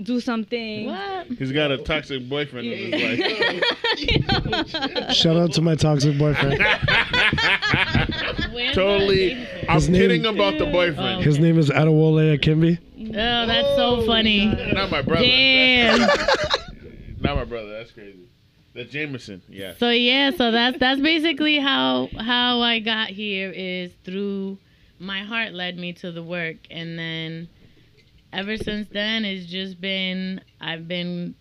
[0.00, 0.86] do something.
[0.86, 1.26] what?
[1.26, 5.14] He's got a toxic boyfriend in his life.
[5.14, 6.60] Shout out to my toxic boyfriend.
[8.72, 9.46] Totally.
[9.68, 11.20] I'm His name- kidding about the boyfriend.
[11.20, 11.22] Oh.
[11.22, 12.78] His name is Adewole Akimbi.
[13.08, 14.46] Oh, that's so oh, funny.
[14.72, 15.24] Not my brother.
[15.24, 16.08] Damn.
[17.34, 17.70] Not my brother.
[17.78, 18.28] That's crazy.
[18.74, 19.42] The Jameson.
[19.48, 19.74] Yeah.
[19.78, 24.58] So yeah, so that's that's basically how how I got here is through
[24.98, 27.48] my heart led me to the work and then
[28.32, 31.34] ever since then it's just been I've been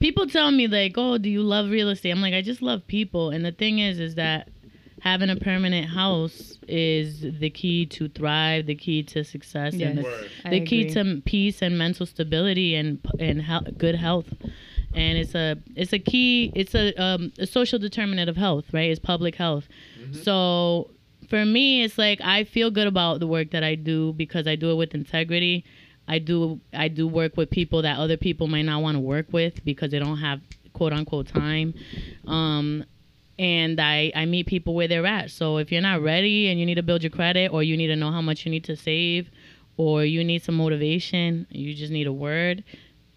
[0.00, 2.86] people tell me like, "Oh, do you love real estate?" I'm like, "I just love
[2.86, 4.48] people." And the thing is is that
[5.02, 10.02] having a permanent house is the key to thrive, the key to success and the
[10.02, 10.04] Yes.
[10.04, 10.30] Word.
[10.44, 14.32] I the key to peace and mental stability and and hel- good health
[14.94, 18.90] and it's a it's a key it's a um a social determinant of health right?
[18.90, 19.68] It's public health.
[20.22, 20.90] So
[21.28, 24.56] for me it's like i feel good about the work that i do because i
[24.56, 25.64] do it with integrity.
[26.08, 29.26] I do i do work with people that other people might not want to work
[29.32, 30.40] with because they don't have
[30.72, 31.74] quote unquote time.
[32.26, 32.84] Um
[33.38, 35.30] and I, I meet people where they're at.
[35.30, 37.86] So if you're not ready and you need to build your credit or you need
[37.86, 39.30] to know how much you need to save
[39.78, 42.62] or you need some motivation, you just need a word,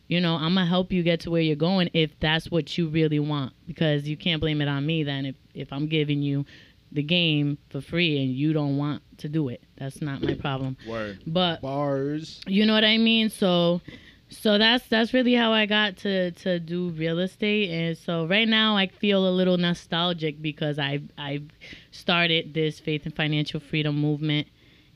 [0.08, 2.88] you know, I'm gonna help you get to where you're going if that's what you
[2.88, 3.54] really want.
[3.68, 6.46] Because you can't blame it on me then if, if I'm giving you
[6.92, 9.64] the game for free and you don't want to do it.
[9.78, 10.78] That's not my problem.
[10.88, 11.20] Word.
[11.26, 12.42] But Bars.
[12.46, 13.30] you know what I mean?
[13.30, 13.82] So
[14.30, 18.48] so that's that's really how I got to to do real estate and so right
[18.48, 21.50] now I feel a little nostalgic because I I've
[21.92, 24.48] started this faith and financial freedom movement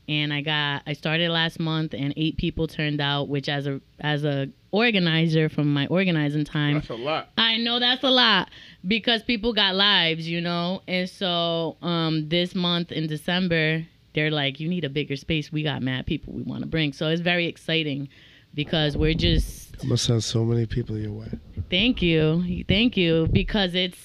[0.08, 3.80] and I got I started last month and eight people turned out which as a
[4.00, 7.30] as a organizer from my organizing time That's a lot.
[7.38, 8.50] I know that's a lot
[8.88, 10.82] because people got lives, you know.
[10.88, 15.52] And so um this month in December, they're like, You need a bigger space.
[15.52, 16.94] We got mad people we want to bring.
[16.94, 18.10] So it's very exciting
[18.54, 21.32] because we're just I'm gonna send so many people your way.
[21.70, 22.64] thank you.
[22.68, 23.28] Thank you.
[23.32, 24.00] Because it's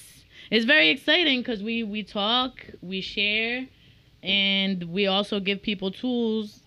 [0.51, 3.65] it's very exciting because we we talk, we share,
[4.21, 6.59] and we also give people tools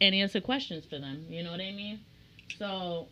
[0.00, 1.26] and answer questions for them.
[1.28, 2.00] You know what I mean?
[2.58, 3.08] So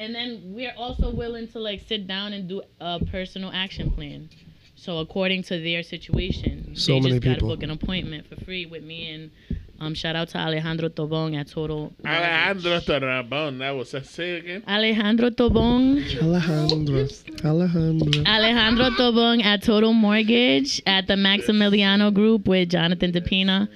[0.00, 4.30] and then we're also willing to like sit down and do a personal action plan.
[4.74, 8.64] So according to their situation, So they many just gotta book an appointment for free
[8.64, 9.30] with me and
[9.78, 11.92] um shout out to Alejandro Tobon at Total.
[12.04, 13.58] Alejandro Tarabon.
[13.58, 14.64] That was say it again.
[14.66, 16.00] Alejandro Tobon.
[16.22, 17.06] Alejandro.
[17.44, 18.24] Alejandro.
[18.24, 23.68] Alejandro Tobon at Total Mortgage at the Maximiliano Group with Jonathan DePina.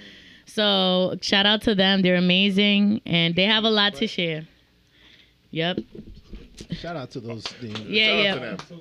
[0.47, 2.01] So shout out to them.
[2.01, 4.47] They're amazing and they have a lot to share.
[5.51, 5.79] Yep.
[6.73, 7.81] Shout out to those names.
[7.81, 8.53] Yeah, Shout yeah.
[8.53, 8.75] out to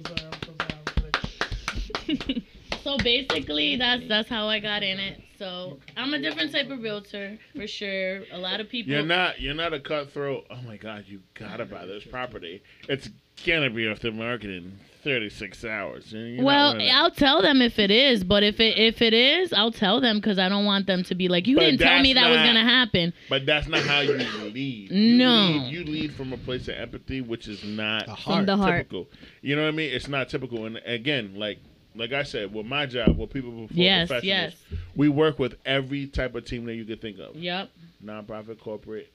[2.25, 2.43] them.
[2.83, 5.21] So basically, that's that's how I got in it.
[5.39, 8.23] So I'm a different type of realtor for sure.
[8.31, 8.91] A lot of people.
[8.91, 9.39] You're not.
[9.39, 10.45] You're not a cutthroat.
[10.49, 11.05] Oh my God!
[11.07, 12.61] You gotta buy this property.
[12.89, 13.09] It's
[13.45, 16.11] gonna be off the market in 36 hours.
[16.13, 16.87] You're well, one of.
[16.91, 20.17] I'll tell them if it is, but if it if it is, I'll tell them
[20.17, 22.29] because I don't want them to be like, you But didn't tell me that's that
[22.31, 23.13] was gonna happen.
[23.29, 24.13] But that's not how you
[24.43, 24.91] lead.
[24.91, 25.47] You No.
[25.47, 28.45] lead- you lead from a place of empathy, which is not The heart.
[28.45, 28.77] the heart.
[28.89, 29.07] typical.
[29.41, 29.91] You know what I mean?
[29.93, 30.65] It's not typical.
[30.65, 31.59] And again, like
[31.95, 35.55] like I said, with my job, with people before Yes, professionals, yes, we work with
[35.65, 37.35] every type of team that you could think of.
[37.35, 37.69] yep,
[38.03, 39.11] Nonprofit, corporate,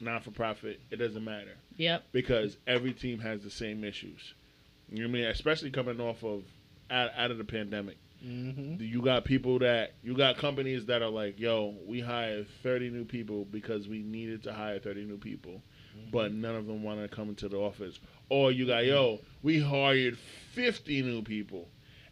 [0.00, 0.80] non for profit.
[0.90, 4.34] It doesn't matter yep, because every team has the same issues.
[4.90, 5.24] You know what I mean?
[5.24, 6.44] Especially coming off of
[6.90, 7.96] out, out of the pandemic.
[8.24, 8.82] Mm-hmm.
[8.82, 13.04] You got people that you got companies that are like, yo, we hired 30 new
[13.04, 15.60] people because we needed to hire 30 new people,
[16.10, 17.98] but none of them want to come into the office.
[18.30, 20.16] Or you got, yo, we hired
[20.52, 21.68] 50 new people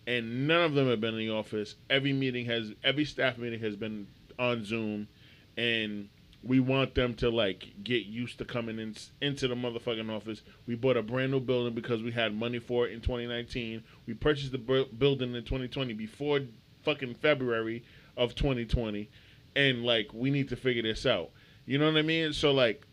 [0.06, 1.76] and none of them have been in the office.
[1.88, 4.06] Every meeting has, every staff meeting has been
[4.38, 5.08] on Zoom,
[5.56, 6.08] and
[6.44, 10.42] we want them to like get used to coming in into the motherfucking office.
[10.66, 13.82] We bought a brand new building because we had money for it in 2019.
[14.06, 16.40] We purchased the bu- building in 2020 before
[16.82, 17.84] fucking February
[18.16, 19.08] of 2020,
[19.54, 21.30] and like we need to figure this out.
[21.64, 22.32] You know what I mean?
[22.32, 22.86] So like,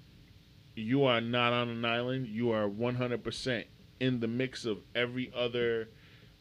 [0.76, 2.28] you are not on an island.
[2.28, 3.66] You are 100%
[4.00, 5.90] in the mix of every other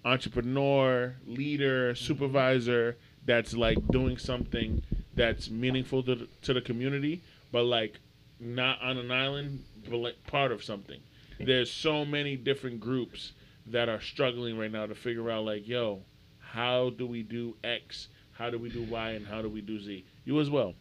[0.05, 2.05] entrepreneur, leader, mm-hmm.
[2.05, 4.83] supervisor that's like doing something
[5.19, 7.23] that's meaningful to the, to the community,
[7.53, 7.99] but like
[8.41, 11.01] not on an island, but like part of something.
[11.41, 13.33] There's so many different groups
[13.67, 16.01] that are struggling right now to figure out like, yo,
[16.41, 18.09] how do we do X?
[18.33, 19.11] How do we do Y?
[19.11, 20.05] And how do we do Z?
[20.25, 20.75] You as well,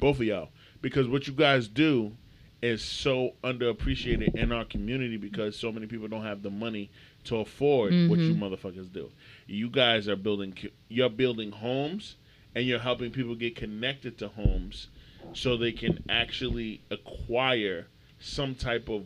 [0.00, 0.48] both of y'all,
[0.82, 2.12] because what you guys do
[2.60, 6.90] is so underappreciated in our community because so many people don't have the money
[7.24, 8.42] to afford what you mm-hmm.
[8.42, 9.10] motherfuckers do.
[9.46, 10.56] You guys are building
[10.88, 12.16] you're building homes
[12.54, 14.88] and you're helping people get connected to homes
[15.32, 17.86] so they can actually acquire
[18.20, 19.04] some type of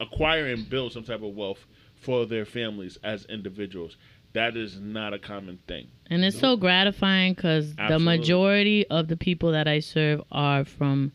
[0.00, 1.64] acquire and build some type of wealth
[2.00, 3.96] for their families as individuals.
[4.34, 5.86] That is not a common thing.
[6.10, 11.12] And it's so gratifying because the majority of the people that I serve are from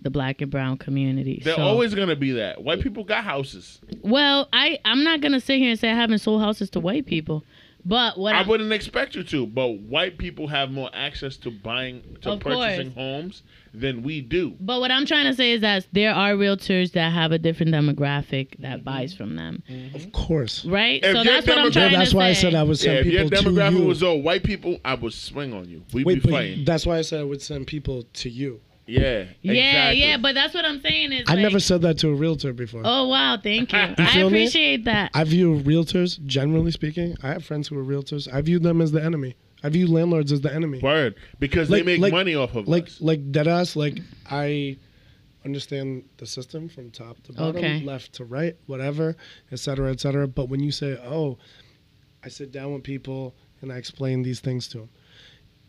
[0.00, 1.42] the black and brown community.
[1.44, 2.62] They're So- always gonna be that.
[2.62, 3.80] White people got houses.
[4.02, 4.48] well.
[4.52, 7.44] I I'm not gonna sit here and say I haven't sold houses to white people,
[7.84, 11.50] but what I I, wouldn't expect you to, but white people have more access to
[11.50, 12.94] buying to Of purchasing course.
[12.94, 13.42] homes
[13.72, 14.54] than we do.
[14.60, 17.72] But what I'm trying to say is that there are realtors that have a different
[17.72, 18.84] demographic that mm-hmm.
[18.84, 19.94] buys from them, mm-hmm.
[19.96, 20.64] Of course.
[20.64, 21.02] right?
[21.02, 22.62] If so your that's what I'm demogra- trying Yeah, that's to why I said I
[22.62, 23.84] would Yeah, send if your people to demographic you.
[23.86, 25.82] was all white people, I would swing on you.
[25.92, 26.64] We'd Wait, be but fighting.
[26.64, 28.60] that's why I said I would send people to you.
[28.88, 30.00] Yeah, Yeah, exactly.
[30.00, 32.52] yeah, but that's what I'm saying is I like, never said that to a realtor
[32.52, 32.82] before.
[32.84, 33.78] Oh wow, thank you.
[33.78, 34.38] I feel me?
[34.44, 35.10] appreciate that.
[35.14, 38.32] I view realtors, generally speaking, I have friends who are realtors.
[38.32, 39.36] I view them as the enemy.
[39.62, 40.78] I view landlords as the enemy.
[40.80, 42.70] word because Like- they make like- money off of it.
[42.70, 43.00] Like, us.
[43.00, 43.76] like deadass.
[43.76, 43.98] Like
[44.30, 44.76] I
[45.44, 47.80] understand the system from top to bottom, Okay.
[47.80, 49.16] left to right, whatever,
[49.52, 50.26] et cetera, et cetera.
[50.28, 51.38] But when you say, "Oh,"
[52.24, 54.88] I sit down with people and I explain these things to them.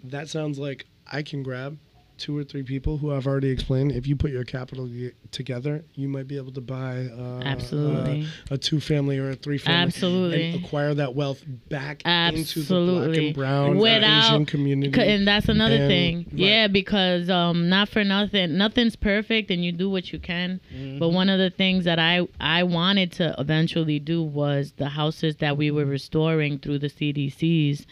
[0.04, 1.78] That sounds like I can grab
[2.20, 3.92] two or three people who I've already explained.
[3.94, 8.24] If you put your capital ge- together, you might be able to buy uh, Absolutely.
[8.24, 10.52] uh, a two family or a three family Absolutely.
[10.52, 12.76] and acquire that wealth back into the
[13.08, 15.02] black and brown Without- Asian community.
[15.02, 16.28] And that's another And- thing right.
[16.34, 21.00] yeah because um not for nothing nothing's perfect and you do what you can Mm-hmm.
[21.00, 25.38] but one of the things that i i wanted to eventually do was the houses
[25.38, 27.86] that we were restoring through the cdcs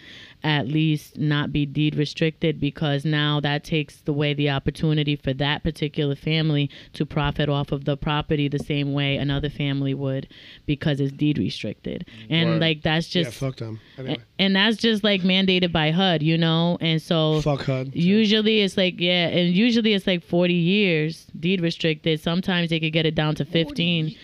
[0.43, 5.63] at least not be deed restricted because now that takes away the opportunity for that
[5.63, 10.27] particular family to profit off of the property the same way another family would
[10.65, 12.61] because it's deed restricted and Word.
[12.61, 13.79] like that's just yeah, just fuck them.
[13.97, 16.77] Anyway, and that's just like mandated by HUD, you know.
[16.81, 17.95] And so fuck HUD.
[17.95, 22.19] usually it's like yeah, and usually it's like 40 years deed restricted.
[22.21, 24.15] Sometimes they could get it down to 15.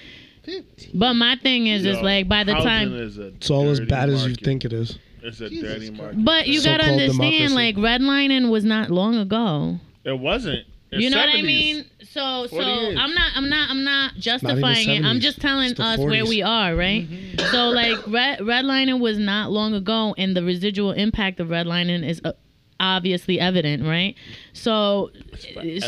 [0.94, 3.90] But my thing is, is Yo, like by the time, is It's all as dirty
[3.90, 5.00] bad as you think it is.
[5.24, 6.24] It's a Jesus dirty market.
[6.26, 7.54] but you gotta So-called understand, democracy.
[7.56, 9.80] like redlining was not long ago.
[10.04, 10.66] It wasn't.
[10.92, 11.44] It's you know what I 70s.
[11.46, 11.86] mean?
[12.04, 12.98] So, so 40 years.
[13.00, 15.04] I'm not, I'm not, I'm not justifying it.
[15.04, 15.22] I'm 70s.
[15.22, 16.30] just telling It's the us where 40s.
[16.30, 17.08] we are, right?
[17.50, 22.22] So, like, red, redlining was not long ago, and the residual impact of redlining is
[22.24, 22.34] uh,
[22.80, 24.14] obviously evident, right?
[24.52, 25.10] So,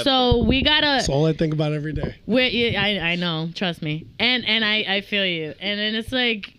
[0.04, 0.88] so we gotta.
[0.88, 2.16] That's all I think about every day.
[2.26, 5.94] Where yeah, I I know, trust me, and and I I feel you, and then
[5.94, 6.52] it's like,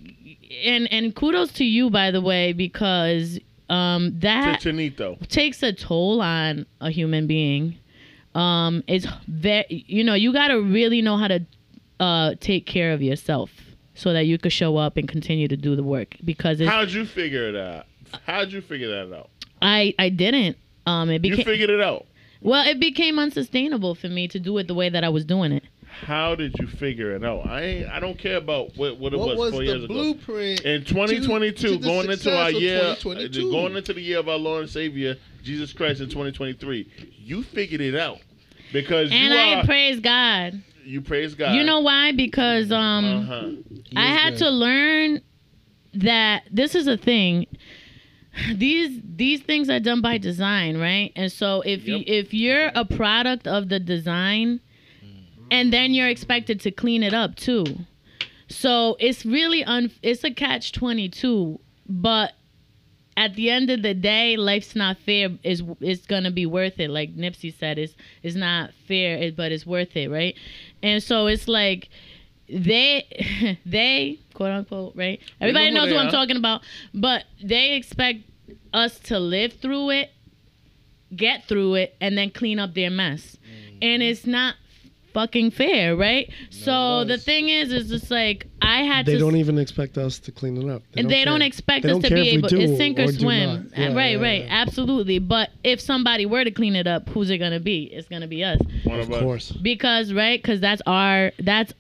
[0.65, 4.61] and and kudos to you by the way because um that
[5.29, 7.79] takes a toll on a human being.
[8.35, 11.41] Um, it's very you know you got to really know how to
[12.01, 13.51] uh take care of yourself
[13.95, 16.91] so that you could show up and continue to do the work because it's, How'd
[16.91, 17.87] you figure it out?
[18.27, 19.31] How'd you figure that out?
[19.63, 20.59] I I didn't.
[20.87, 22.07] Um, it You figured it out.
[22.43, 25.51] well, it became unsustainable for me to do it the way that I was doing
[25.51, 25.65] it.
[26.03, 27.47] How did you figure it out?
[27.47, 29.85] I ain't, I don't care about what, what it What was, was four the years
[29.85, 29.95] ago.
[29.95, 30.61] blueprint?
[30.63, 34.63] In 2022, to the going into our year, going into the year of our Lord
[34.63, 38.19] and Savior Jesus Christ in 2023, you figured it out
[38.73, 39.65] because And you I are.
[39.65, 40.63] praise God.
[40.85, 41.55] you praise God.
[41.55, 42.13] You know why?
[42.13, 43.05] Because um.
[43.29, 43.51] Uh-huh.
[43.97, 44.39] I had good.
[44.41, 45.21] to learn
[45.95, 47.47] that this is a thing.
[48.55, 51.11] These these things are done by design, right?
[51.17, 54.61] And so if you if you're a product of the design,
[55.51, 57.65] and then you're expected to clean it up too,
[58.49, 61.61] so it's really un it's a catch twenty two.
[61.89, 62.33] But
[63.17, 65.31] at the end of the day, life's not fair.
[65.43, 66.91] Is it's gonna be worth it?
[66.91, 70.35] Like Nipsey said, it's it's not fair, but it's worth it, right?
[70.83, 71.89] And so it's like
[72.49, 76.63] they they quote unquote right everybody knows who i'm talking about
[76.95, 78.21] but they expect
[78.73, 80.11] us to live through it
[81.15, 83.37] get through it and then clean up their mess
[83.83, 84.55] and it's not
[85.17, 89.25] fucking fair right so the thing is is just like i had to They to
[89.25, 90.83] don't even expect us to clean it up.
[90.95, 93.49] and they don't expect They us don't to be able to sink or or swim
[93.49, 93.59] not.
[93.79, 94.63] Uh, yeah, right yeah, right yeah.
[94.63, 98.27] absolutely but if somebody were to clean it up who's it gonna be it's gonna
[98.27, 99.23] be us One Of us.
[99.23, 99.53] course.
[99.53, 101.73] because right because that's our that's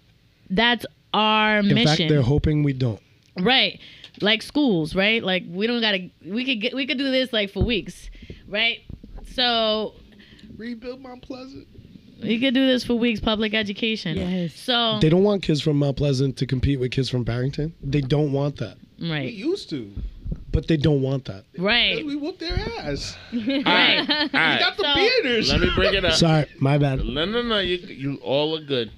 [0.48, 3.00] that's our In mission fact, they're hoping we don't.
[3.38, 3.78] right
[4.22, 7.50] like schools right like we don't gotta we could get we could do this like
[7.50, 8.08] for weeks
[8.48, 8.78] right
[9.34, 9.92] so
[10.56, 11.66] Rebuild Mount Pleasant.
[12.22, 14.54] We could do this for weeks public education Yes.
[14.54, 17.74] so They don't want kids from Mount Pleasant to compete with kids from Barrington.
[17.82, 18.76] They don't want that.
[18.98, 19.90] We right used to.
[20.52, 21.44] But they don't want that.
[21.58, 23.16] right We whooped their ass.
[23.32, 24.58] All right, all We right.
[24.58, 25.50] got the So- bearders.
[25.52, 26.12] Let me bring it up.
[26.14, 27.04] Sorry, my bad.
[27.04, 27.58] No, no, no.
[27.58, 28.90] You, you all are good.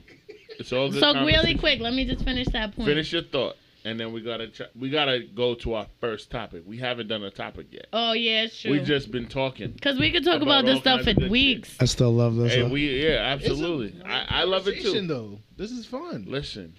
[0.60, 1.00] It's all good.
[1.00, 1.24] so really
[1.54, 1.58] conversation.
[1.58, 3.56] quick let me just finish that point Finish your thought,
[3.89, 6.62] and then we gotta ch- we gotta go to our first topic.
[6.66, 7.86] We haven't done a topic yet.
[7.93, 9.70] oh yeah it's true We've just been talking.
[9.73, 11.77] Because we could talk About about, this stuff kinds of for good weeks.
[11.81, 12.55] I still love this.
[12.55, 13.89] Hey, we yeah, absolutely.
[13.98, 15.15] It's a I, I love it conversation, too.
[15.15, 16.27] Though this is fun.
[16.28, 16.74] Listen,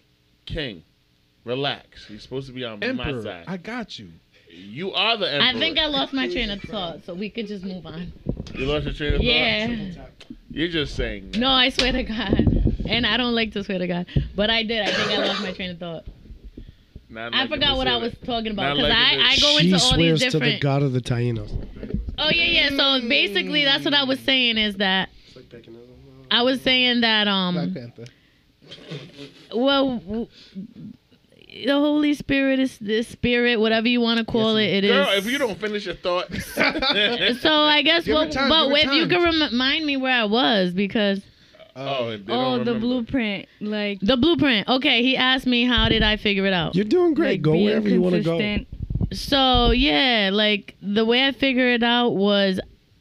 [0.45, 0.83] King,
[1.45, 2.09] relax.
[2.09, 3.45] You're supposed to be on my side.
[3.47, 4.09] I got you.
[4.51, 5.47] you are the emperor.
[5.47, 8.13] I think I lost my train of thought, so we could just move on.
[8.53, 9.25] you lost your train of thought.
[9.25, 10.05] Yeah.
[10.51, 11.31] You're just saying.
[11.31, 11.39] that.
[11.39, 12.59] No, I swear to God.
[12.87, 14.07] And I don't like to swear to God.
[14.35, 14.81] But I did.
[14.81, 16.05] I think I lost my train of thought.
[17.09, 18.75] Not I liking forgot what I was talking about.
[18.75, 21.01] Because liking I, I go she into all swears these to the god of the
[21.01, 21.51] Tainos.
[22.17, 22.69] Oh, yeah, yeah.
[22.69, 25.09] So basically, that's what I was saying is that.
[25.35, 25.67] like
[26.29, 27.55] I was saying that, um.
[27.55, 28.05] Black Panther.
[29.53, 30.27] well, w-
[31.65, 34.67] the Holy Spirit is the spirit, whatever you want to call it.
[34.67, 34.91] It is.
[34.91, 38.69] Girl, if you don't finish your thought, So I guess Give her what, time, but
[38.69, 41.21] give her if you can remind me where I was because
[41.75, 42.29] oh, they don't
[42.61, 43.47] Oh, the blueprint.
[43.61, 44.67] Like, the blueprint.
[44.67, 46.75] Okay, he asked me how did I figure it out.
[46.75, 47.31] You're doing great.
[47.31, 48.65] like go wherever you want to go.
[49.11, 52.59] So yeah, like the way I figured it out was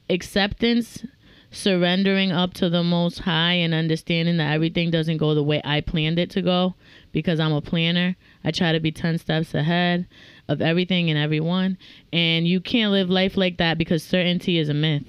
[0.08, 1.04] acceptance,
[1.50, 5.80] surrendering up to the Most High, and understanding that everything doesn't go the way I
[5.82, 6.74] planned it to go
[7.12, 8.16] because I'm a planner.
[8.44, 10.06] I try to be ten steps ahead
[10.48, 11.76] of everything and everyone,
[12.12, 15.04] and you can't live life like that because certainty is a myth.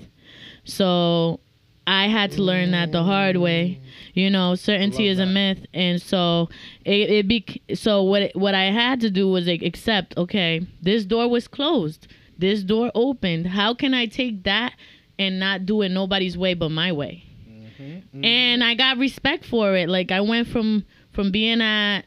[0.66, 1.40] So
[1.90, 3.82] I had to learn that the hard way.
[4.14, 6.50] You know, certainty is a myth, and so
[6.86, 10.16] it, it be so what what I had to do was like, accept.
[10.16, 12.08] Okay, this door was closed.
[12.38, 13.48] This door opened.
[13.48, 14.74] How can I take that
[15.18, 17.24] and not do it nobody's way but my way?
[17.50, 19.90] Mm-hmm, and I got respect for it.
[19.90, 22.04] Like I went from from being at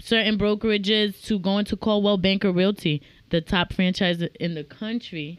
[0.00, 5.38] certain brokerages to going to Coldwell Banker Realty, the top franchise in the country,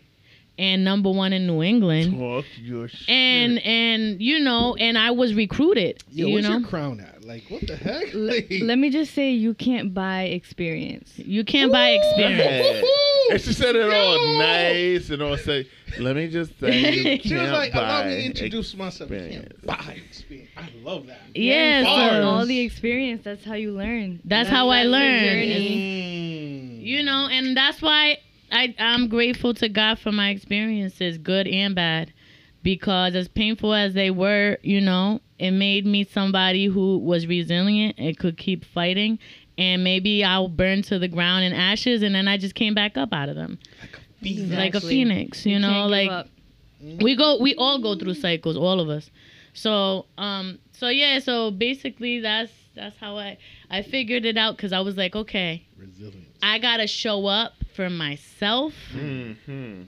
[0.60, 3.10] and number one in New England Talk your shit.
[3.10, 7.24] and and you know and i was recruited Yo, you what's know your crown at?
[7.24, 8.14] Like, what the heck?
[8.14, 11.14] L- Like- let me just say, you can't buy experience.
[11.18, 12.84] you can't buy experience
[13.32, 15.68] And she said it all nice and all say,
[16.00, 19.12] let me just say you She was can't like, allow me to introduce myself.
[19.12, 20.50] You can't buy experience.
[20.58, 21.20] I love that.
[21.36, 23.22] yeah so so all the experience.
[23.24, 24.20] That's how you learn.
[24.26, 25.52] That's how I the learned.
[25.52, 26.82] Mm.
[26.82, 28.18] you know and that's why
[28.52, 32.12] i i'm grateful to god for my experiences good and bad
[32.64, 37.96] because as painful as they were you know it made me somebody who was resilient
[37.98, 39.18] and could keep fighting
[39.58, 42.98] and maybe i'll burn to the ground in ashes and then i just came back
[42.98, 44.80] up out of them like a Exactly.
[44.82, 46.28] phoenix you, know can't give like up.
[47.02, 49.10] we go we all go through cycles all of us
[49.54, 53.38] so um so yeah so basically that's that's how i
[53.70, 56.26] i figured it out because i was like okay Resilience.
[56.44, 59.84] I gotta show up for myself Mm-hmm.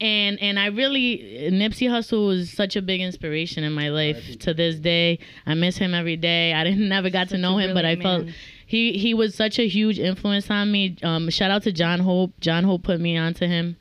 [0.00, 4.54] and and i really nipsey Hussle was such a big inspiration in my life to
[4.54, 7.58] this day i miss him every day i didn't never got to Such a know
[7.58, 11.30] him but i brilliant felt he he was such a huge influence on me um
[11.30, 13.76] shout out to john hope john hope put me onto him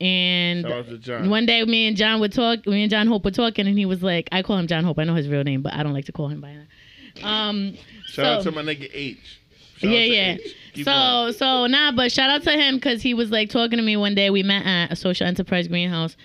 [0.00, 1.30] and Shout out to John.
[1.30, 2.66] one day, me and John would talk.
[2.66, 4.98] Me and John Hope were talking, and he was like, "I call him John Hope.
[4.98, 7.74] I know his real name, but I don't like to call him by that." Um,
[8.08, 9.40] Shout out to my nigga H.
[9.84, 10.36] Shout yeah, yeah.
[10.74, 11.32] Keep So, going.
[11.34, 14.14] so nah, but shout out to him because he was like talking to me one
[14.14, 14.30] day.
[14.30, 16.16] We met at a social enterprise greenhouse,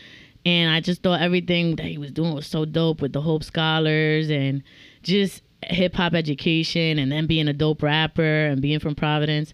[0.45, 3.43] and I just thought everything that he was doing was so dope with the Hope
[3.43, 4.63] Scholars and
[5.03, 9.53] just hip hop education, and then being a dope rapper and being from Providence.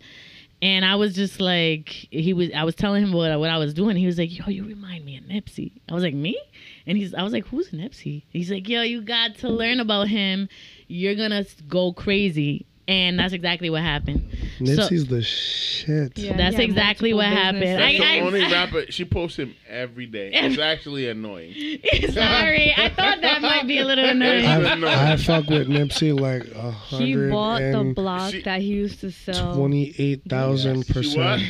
[0.61, 2.49] And I was just like, he was.
[2.56, 3.98] I was telling him what what I was doing.
[3.98, 6.40] He was like, "Yo, you remind me of Nipsey." I was like, "Me?"
[6.88, 7.14] And he's.
[7.14, 10.48] I was like, "Who's Nipsey?" He's like, "Yo, you got to learn about him.
[10.88, 14.30] You're gonna go crazy." And that's exactly what happened.
[14.60, 16.18] Nipsey's the shit.
[16.20, 17.80] Yeah, That's he had exactly what multiple happened.
[17.82, 18.91] That's I- the only rapper.
[18.91, 20.30] She posts him every day.
[20.34, 21.53] It's actually annoying.
[22.12, 24.45] Sorry, I thought that might be a little annoying.
[24.45, 28.62] I- I, I fuck with Nipsey like a He hundred bought the block She- that
[28.62, 29.56] he used to sell.
[29.56, 31.40] twenty-eight thousand She what?
[31.40, 31.41] percent.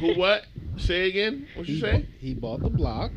[0.00, 0.44] Who what?
[0.76, 1.46] Say again.
[1.56, 1.92] What you He, say?
[1.92, 3.10] bought, he bought the block.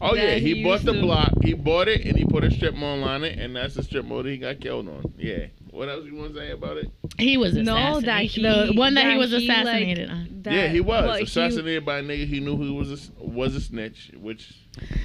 [0.00, 1.32] Oh yeah, he, he bought the to- block.
[1.42, 4.04] He bought it and he put a strip mall on it, and that's the strip
[4.04, 5.14] mall that he got killed on.
[5.16, 5.46] Yeah.
[5.70, 6.90] What else you want to say about it?
[7.18, 8.04] He was No, assassinated.
[8.08, 10.28] that he the one that, he was like, assassinated on.
[10.42, 13.22] that- yeah, he was well, he- assassinated by a nigga he knew who was a,
[13.24, 14.54] was a snitch, which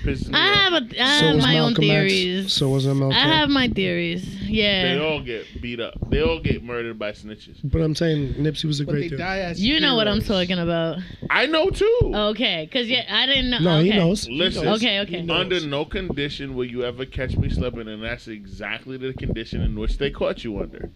[0.04, 1.88] pisses I have a, I So have was my own Malcolm X.
[2.12, 2.54] theories.
[2.54, 3.14] So was MLK.
[3.14, 4.26] I have my theories.
[4.44, 4.96] Yeah.
[4.96, 5.94] They all get beat up.
[6.10, 7.58] They all get murdered by snitches.
[7.64, 9.20] But I'm saying Nipsey was a But they great dude.
[9.20, 10.28] die as You know what I'm heroes.
[10.48, 10.98] talking about.
[11.30, 12.00] I know too.
[12.04, 13.60] Okay, cause yeah, I didn't know.
[13.60, 13.92] No, okay.
[13.92, 14.28] he knows.
[14.28, 14.68] Listen.
[14.68, 15.28] Okay, okay.
[15.30, 19.80] Under no condition will you ever catch me slipping, and that's exactly the condition in
[19.80, 20.90] which they caught you under.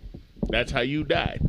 [0.49, 1.41] That's how you died.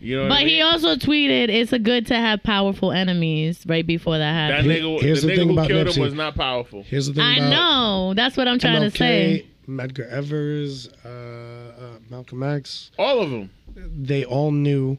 [0.00, 0.48] You know what I But mean?
[0.54, 4.74] he also tweeted, "It's a good to have powerful enemies." Right before that happened, that
[4.74, 4.98] happened.
[4.98, 5.96] nigga, Here's the the nigga thing who about killed Nipsey.
[5.96, 6.82] him was not powerful.
[6.84, 8.14] Here's the thing I about know.
[8.14, 9.46] That's what I'm trying MLK, to say.
[9.68, 12.90] Medgar Evers, uh, uh, Malcolm X.
[12.98, 13.50] All of them.
[13.74, 14.98] They all knew.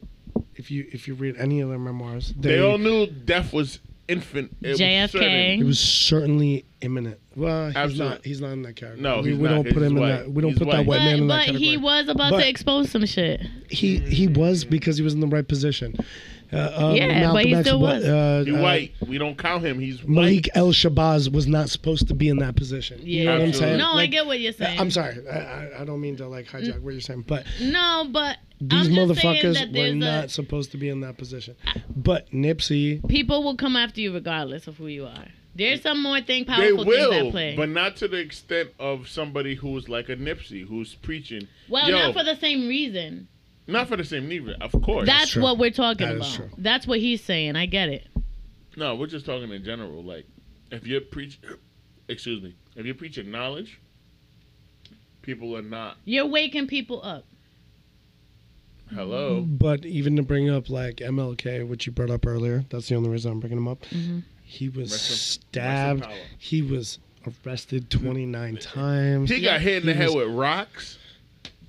[0.56, 3.78] If you if you read any of their memoirs, They, they, all knew death was
[4.08, 4.56] infant.
[4.62, 5.10] It was JFK.
[5.10, 5.60] certain.
[5.60, 7.18] it was certainly imminent.
[7.36, 8.08] Well, he's Absolutely.
[8.16, 8.24] not.
[8.24, 9.00] He's not in that category.
[9.00, 9.54] No, we, he's we not.
[9.54, 10.30] don't He's put him in that.
[10.32, 10.76] We don't He's put white.
[10.78, 13.42] that white man in that but he was about But- to expose some shit.
[13.70, 15.94] he he was because he was in the right position.
[16.52, 18.04] Uh, uh, Yeah, but Malcolm he X still wa- was.
[18.04, 18.92] Uh, He uh, white.
[19.06, 19.78] We don't count him.
[19.78, 20.48] He's Malik white.
[20.56, 23.00] El Shabazz was not supposed to be in that position.
[23.02, 23.78] You know what I'm saying?
[23.78, 24.78] No, I get what you're saying.
[24.80, 25.16] I'm sorry.
[25.28, 28.88] I, I, I don't mean to like hijack what you're saying, but No, but these
[28.88, 31.54] I'm motherfuckers were not a, supposed to be in that position.
[31.94, 35.26] But Nipsey, people will come after you regardless of who you are.
[35.54, 37.56] There's some more thing They powerful things at will, play.
[37.56, 41.48] but not to the extent of somebody who's like a Nipsey, who's preaching.
[41.68, 43.26] well, Yo, not for the same reason.
[43.68, 45.06] Not for the same reason, of course.
[45.06, 45.42] That's true.
[45.42, 46.48] what we're talking That is about.
[46.48, 46.50] true.
[46.58, 47.54] That's what he's saying.
[47.54, 48.06] I get it.
[48.76, 50.02] no, we're just talking in general.
[50.02, 50.26] Like,
[50.72, 51.38] if you're preach,
[52.08, 53.80] excuse me, if you're preaching knowledge,
[55.22, 55.96] people are not.
[56.04, 57.24] You're waking people up.
[58.94, 59.42] Hello.
[59.42, 63.10] but even to bring up like MLK, which you brought up earlier, that's the only
[63.10, 63.82] reason I'm bringing him up.
[63.90, 64.22] Mhm.
[64.42, 66.00] He was Rest stabbed.
[66.06, 66.26] Rest in.
[66.38, 66.98] He was
[67.44, 69.28] arrested 29 times.
[69.28, 70.96] He got hit in the head was- with rocks.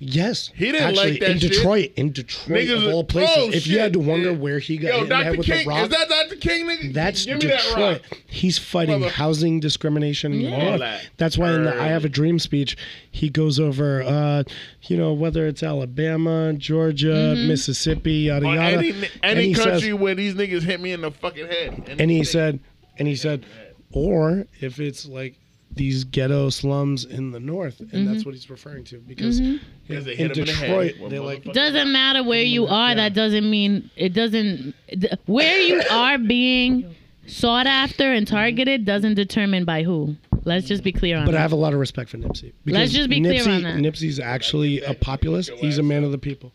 [0.02, 1.52] Yes, He didn't actually, like that in shit.
[1.52, 1.92] Detroit.
[1.96, 3.34] In Detroit, Niggas- of all places.
[3.36, 4.36] oh, if you had to wonder Yeah.
[4.38, 6.36] where he got Yo, hit in the head with King, the rock, is that Dr.
[6.36, 6.92] King, nigga?
[6.94, 8.02] That's Give me that Detroit.
[8.10, 8.18] rock.
[8.26, 10.70] He's fighting Mother- housing discrimination in the Yeah.
[10.72, 11.02] All that.
[11.18, 12.78] That's why in the I Have a Dream speech,
[13.10, 14.44] he goes over, uh,
[14.88, 18.76] you know, whether it's Alabama, Georgia, Mississippi, yada On yada.
[18.78, 21.82] any any country says- where these niggas hit me in the fucking head.
[21.88, 22.58] and he Any said,
[22.98, 23.44] and he said,
[23.92, 25.34] or if it's like
[25.72, 28.12] these ghetto slums in the north, and Mm-hmm.
[28.12, 29.40] that's what he's referring to because
[29.86, 32.90] Because they in hit in Detroit head with they like Doesn't matter where you are.
[32.90, 32.94] Yeah.
[32.96, 34.74] That doesn't mean it doesn't.
[34.88, 36.94] th- Where you are being
[37.26, 40.16] sought after and targeted doesn't determine by who.
[40.44, 41.36] Let's just be clear on But that.
[41.36, 42.52] But I have a lot of respect for Nipsey.
[42.66, 43.76] Let's just be clear Nipsey, on that.
[43.76, 45.50] Nipsey's actually a populist.
[45.50, 46.50] He's a man of the people.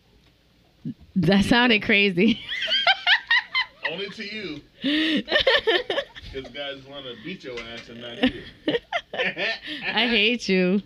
[1.16, 2.38] that sounded crazy.
[3.92, 4.60] Only to you.
[4.82, 8.42] Because guys want to beat your ass and not you.
[9.86, 10.82] I hate you.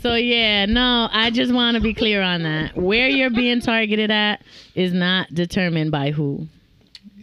[0.00, 2.76] so yeah, no, I just want to be clear on that.
[2.76, 4.42] Where you're being targeted at
[4.74, 6.46] is not determined by who.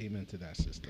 [0.01, 0.89] Amen to that, sister.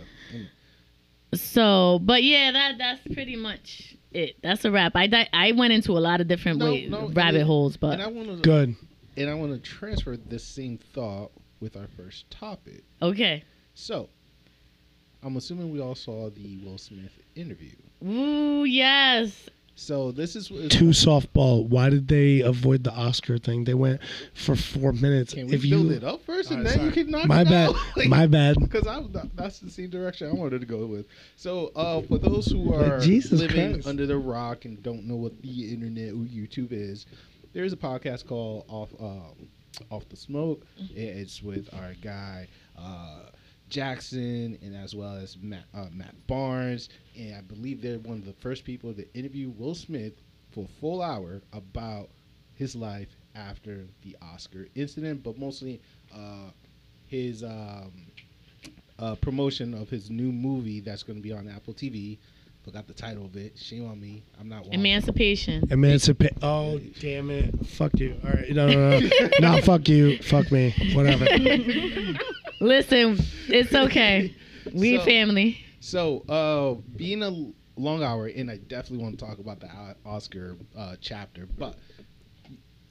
[1.34, 4.36] So, but yeah, that that's pretty much it.
[4.44, 4.96] That's a wrap.
[4.96, 7.76] I di- I went into a lot of different No, ways, no, rabbit and- holes,
[7.78, 8.76] but And I want to Good.
[9.18, 12.84] And I want to transfer this same thought with our first topic.
[13.02, 13.44] okay.
[13.76, 14.08] So,
[15.24, 17.72] I'm assuming we all saw the Will Smith interview.
[18.06, 19.50] Ooh, yes.
[19.76, 21.66] So this is Two softball.
[21.68, 23.64] Why did they avoid the Oscar thing?
[23.64, 24.02] They went
[24.36, 25.34] for four minutes.
[25.34, 27.04] Can we if build you, it up first, and All then right, you sorry.
[27.06, 27.70] can knock my it bad.
[27.70, 27.76] out?
[27.98, 28.58] Like- my bad.
[28.60, 29.02] because I
[29.34, 31.08] that's the same direction I wanted to go with.
[31.38, 33.88] So, uh, for those who are Jesus living Christ.
[33.88, 37.08] under the rock and don't know what the internet or YouTube is,
[37.54, 39.48] there is a podcast called Off um,
[39.90, 40.66] All the Smoke.
[40.96, 42.48] It's with our guy
[42.78, 43.30] uh,
[43.70, 48.26] Jackson and as well as Matt uh, Matt Barnes, and I believe they're one of
[48.26, 50.14] the first people to interview Will Smith
[50.52, 52.10] for a full hour about
[52.56, 55.82] his life after the Oscar incident, but mostly
[56.14, 56.50] uh,
[57.08, 57.92] his um,
[59.00, 62.18] uh, promotion of his new movie that's going to be on Apple TV.
[62.64, 63.58] Forgot the title of it.
[63.58, 64.24] Shame on me.
[64.40, 64.74] I'm not one.
[64.74, 65.68] Emancipation.
[65.70, 66.32] Emancipate.
[66.42, 67.54] Oh, damn it.
[67.68, 68.16] Fuck you.
[68.24, 68.50] All right.
[68.52, 69.10] No, no, no.
[69.40, 70.18] no, fuck you.
[70.20, 70.74] Fuck me.
[70.94, 71.26] Whatever.
[72.62, 73.18] Listen,
[73.50, 74.34] it's okay.
[74.74, 75.60] We So- family.
[75.82, 77.32] So, uh, being a
[77.76, 79.68] long hour, and I definitely want to talk about the
[80.06, 81.76] Oscar uh, chapter, but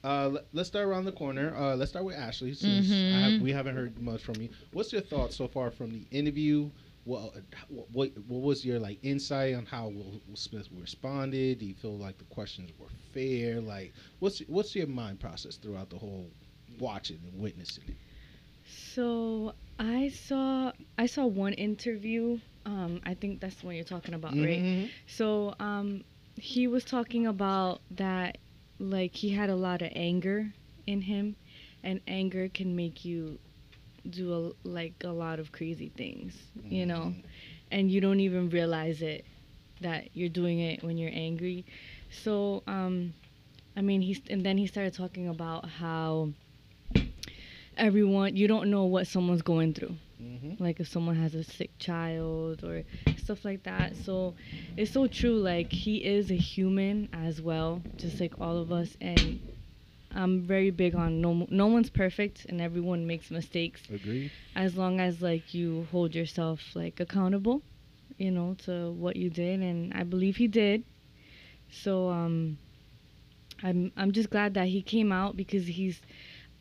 [0.03, 1.55] Uh, let- let's start around the corner.
[1.55, 3.11] Uh, let's start with Ashley, since I Mhm.
[3.31, 4.49] have, we haven't heard much from you.
[4.73, 6.69] What's your thoughts so far from the interview?
[7.05, 7.33] What,
[7.69, 11.59] what what was your like insight on how Will, Will Smith responded?
[11.59, 13.61] Do you feel like the questions were fair?
[13.61, 16.31] Like, what's what's your mind process throughout the whole
[16.79, 17.97] watching and witnessing it?
[18.65, 22.39] So I saw I saw one interview.
[22.65, 24.63] Um, I think that's the one you're talking about, right?
[24.63, 24.91] Mhm.
[25.05, 26.03] So um,
[26.35, 28.37] he was talking about that,
[28.79, 30.53] like he had a lot of anger
[30.87, 31.35] in him,
[31.83, 33.39] and anger can make you
[34.09, 36.35] do a, like a lot of crazy things,
[36.69, 37.15] you know,
[37.71, 39.25] and you don't even realize it
[39.81, 41.65] that you're doing it when you're angry.
[42.09, 43.13] So um,
[43.75, 46.29] I mean, he's and then he started talking about how
[47.77, 49.95] everyone you don't know what someone's going through.
[50.21, 50.59] Mhm.
[50.59, 52.83] like if someone has a sick child or
[53.15, 53.97] stuff like that.
[53.97, 54.35] So
[54.77, 58.95] it's so true like he is a human as well just like all of us.
[59.01, 59.41] And
[60.15, 63.81] i'm very big on no no one's perfect and everyone makes mistakes.
[63.93, 64.31] Agreed.
[64.55, 67.61] as long as like you hold yourself like accountable
[68.17, 70.83] you know to what you did and i believe he did.
[71.71, 72.57] So um
[73.63, 76.01] i'm i'm just glad that he came out because he's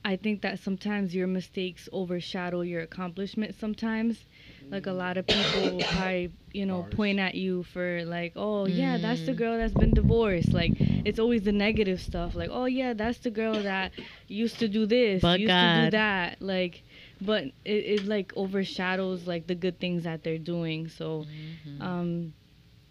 [0.05, 4.25] i think that sometimes your mistakes overshadow your accomplishments sometimes
[4.71, 6.91] like a lot of people will probably you know Bars.
[6.91, 9.37] point at you for like oh yeah that's the Mm.
[9.37, 10.75] girl that's been divorced like
[11.05, 13.93] it's always the negative stuff like oh yeah that's the girl that
[14.29, 16.85] used to do this But used to do that like
[17.21, 21.81] but it, it like overshadows like the good things that they're doing so Mm-hmm.
[21.81, 22.33] um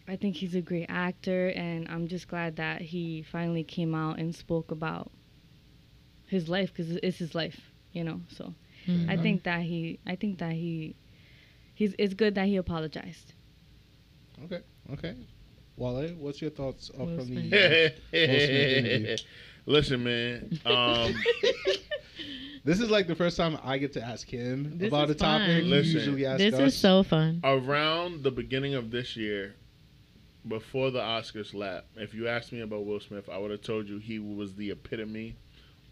[0.08, 4.18] i think he's a great actor and i'm just glad that he finally came out
[4.20, 5.12] and spoke about
[6.28, 8.54] his life because it's his life you know so
[8.88, 9.10] Mm-hmm.
[9.10, 10.96] i think that he i think that he
[11.82, 13.34] he's it's good that he apologized
[14.46, 14.62] Okay.
[14.94, 15.16] Okay.
[15.78, 17.50] Wole, what's your thoughts uh, Will from Smith.
[17.52, 17.94] the?
[18.12, 19.18] interview.
[19.66, 20.60] Listen, man.
[20.66, 21.14] Um,
[22.64, 25.48] This is like the first time I get to ask him This about a topic.
[25.48, 25.56] fun.
[25.56, 25.94] He Listen.
[25.94, 26.74] usually asks This us.
[26.74, 27.42] is so fun.
[27.44, 29.56] around the beginning of this year,
[30.48, 33.88] before the Oscars lap, if you asked me about Will Smith, I would have told
[33.88, 35.36] you he was the epitome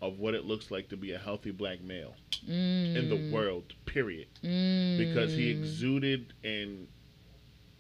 [0.02, 2.16] of what it looks like to be a healthy black male
[2.48, 3.74] in the world.
[3.86, 4.28] Period.
[4.42, 5.60] Because he Mm.
[5.60, 6.88] exuded and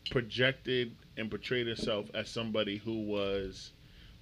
[0.09, 3.71] projected and portrayed himself as somebody who was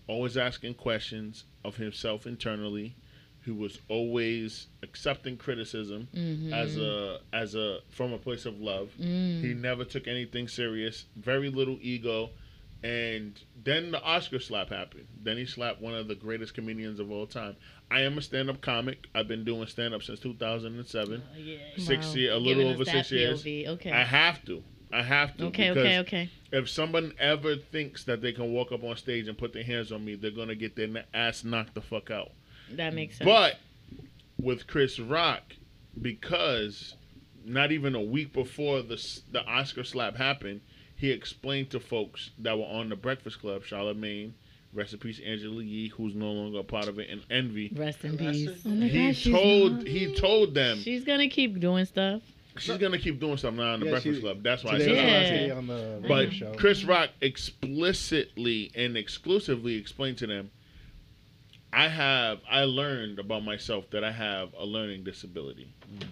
[0.07, 2.95] always asking questions of himself internally,
[3.41, 6.51] who was always accepting criticism Mhm.
[6.51, 8.91] as a as a from a place of love.
[8.99, 9.41] Mm.
[9.41, 12.31] He never took anything serious, very little ego.
[12.83, 15.07] And then the Oscar slap happened.
[15.23, 17.55] Then he slapped one of the greatest comedians of all time.
[17.89, 19.07] I am a stand up comic.
[19.15, 21.23] I've been doing stand up since 2007.
[21.25, 21.57] Oh, uh, yeah.
[21.77, 22.13] Six Wow.
[22.13, 23.43] year, a little us over that six years.
[23.43, 23.67] POV.
[23.67, 23.91] Okay.
[23.91, 24.63] I have to.
[24.91, 25.45] I have to.
[25.47, 25.71] okay.
[25.71, 25.99] Okay.
[25.99, 26.29] Okay.
[26.51, 29.91] If someone ever thinks that they can walk up on stage and put their hands
[29.91, 32.31] on me, they're gonna get their ass knocked the fuck out.
[32.71, 33.25] That makes sense.
[33.25, 33.57] But
[34.39, 35.41] with Chris Rock,
[36.01, 36.95] because
[37.43, 38.95] not even a week before the
[39.31, 40.61] the Oscar slap happened,
[40.97, 44.33] he explained to folks that were on the Breakfast Club, Charlemagne,
[44.73, 47.71] rest in peace, Angela Yee, who's no longer a part of it, and Envy.
[47.75, 48.49] Rest in Rest peace.
[48.65, 52.21] oh my He gosh told not- he told them She's gonna keep doing stuff.
[52.57, 54.43] she's gonna keep doing something now on the Yeah, Breakfast she- Club.
[54.43, 55.05] That's why I said was that.
[55.05, 55.53] the last Yeah.
[55.55, 56.53] on the But show.
[56.55, 60.49] Chris Rock explicitly and exclusively explained to them,
[61.71, 66.03] I have I learned about myself that I have a learning disability, mm.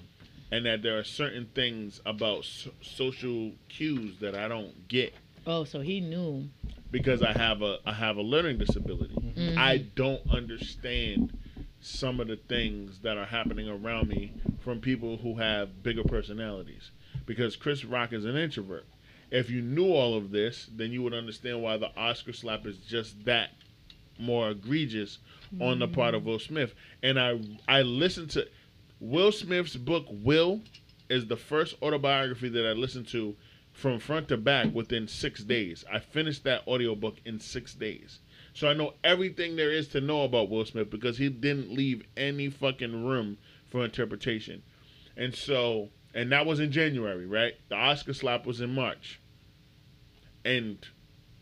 [0.51, 5.13] And that there are certain things about so- social cues that I don't get
[5.47, 6.49] Oh, so he knew.
[6.91, 9.13] because I have a I have a learning disability.
[9.15, 9.57] Mhm.
[9.57, 11.37] I don't understand
[11.81, 14.31] some of the things that are happening around me
[14.61, 16.89] from people who have bigger personalities.
[17.27, 18.85] Because Chris Rock is an introvert.
[19.31, 22.77] If you knew all of this, then you would understand why the Oscar slap is
[22.77, 23.51] just that
[24.17, 25.17] more egregious
[25.59, 26.73] on the part of Will Smith.
[27.03, 28.47] And I I listened to
[29.07, 30.61] Will Smith's book Will
[31.11, 33.35] is the first autobiography that I listened to
[33.71, 35.85] from front to back within six days.
[35.93, 38.17] I finished that audiobook in six days.
[38.55, 42.01] So I know everything there is to know about Will Smith because he didn't leave
[42.17, 43.37] any fucking room
[43.69, 44.63] for interpretation.
[45.15, 47.53] And so, and that was in January, right?
[47.69, 49.19] The Oscar slap was in March.
[50.43, 50.79] And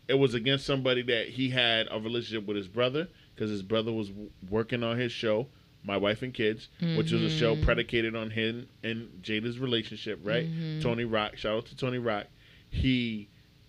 [0.06, 3.90] it was against somebody that he had a relationship with his brother because his brother
[3.90, 4.12] was
[4.50, 5.48] working on his show,
[5.84, 7.62] My Wife and Kids, which was a show Mhm.
[7.62, 10.46] predicated on him and Jada's relationship, right?
[10.50, 10.80] Mhm.
[10.80, 12.26] Tony Rock, shout out to Tony Rock.
[12.70, 13.28] He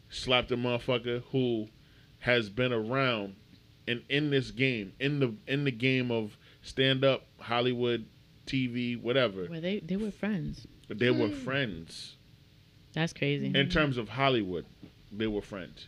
[0.10, 1.68] slapped a motherfucker who
[2.20, 3.36] has been around
[3.88, 8.06] and in this game, in the in the game of stand up, Hollywood,
[8.48, 9.46] TV, whatever.
[9.48, 9.80] Were they?
[9.80, 10.66] They were friends.
[10.88, 12.16] They were friends
[12.94, 13.48] That's crazy.
[13.54, 14.66] in terms of Hollywood.
[15.12, 15.88] They were friends.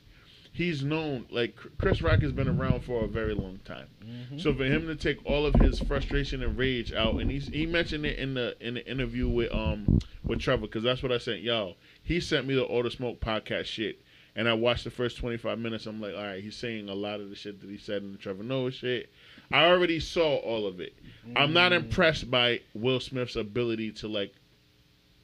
[0.58, 3.88] He's known like Chris Rock has been around for a very long time.
[4.04, 4.40] Mm-hmm.
[4.40, 7.66] So for him to take all of his frustration and rage out, and he's he
[7.68, 11.20] mentioned it in the in the interview with um with Trevor, because that's what I
[11.20, 11.76] sent y'all.
[12.04, 14.02] He sent me the All the Smoke podcast shit,
[14.36, 15.86] and I watched the first twenty five minutes.
[15.86, 18.12] I'm like, all right, he's saying a lot of the shit that he said in
[18.14, 19.10] the Trevor Noah shit.
[19.52, 20.94] I already saw all of it.
[21.36, 21.84] I'm not Mm.
[21.84, 24.34] impressed by Will Smith's ability to like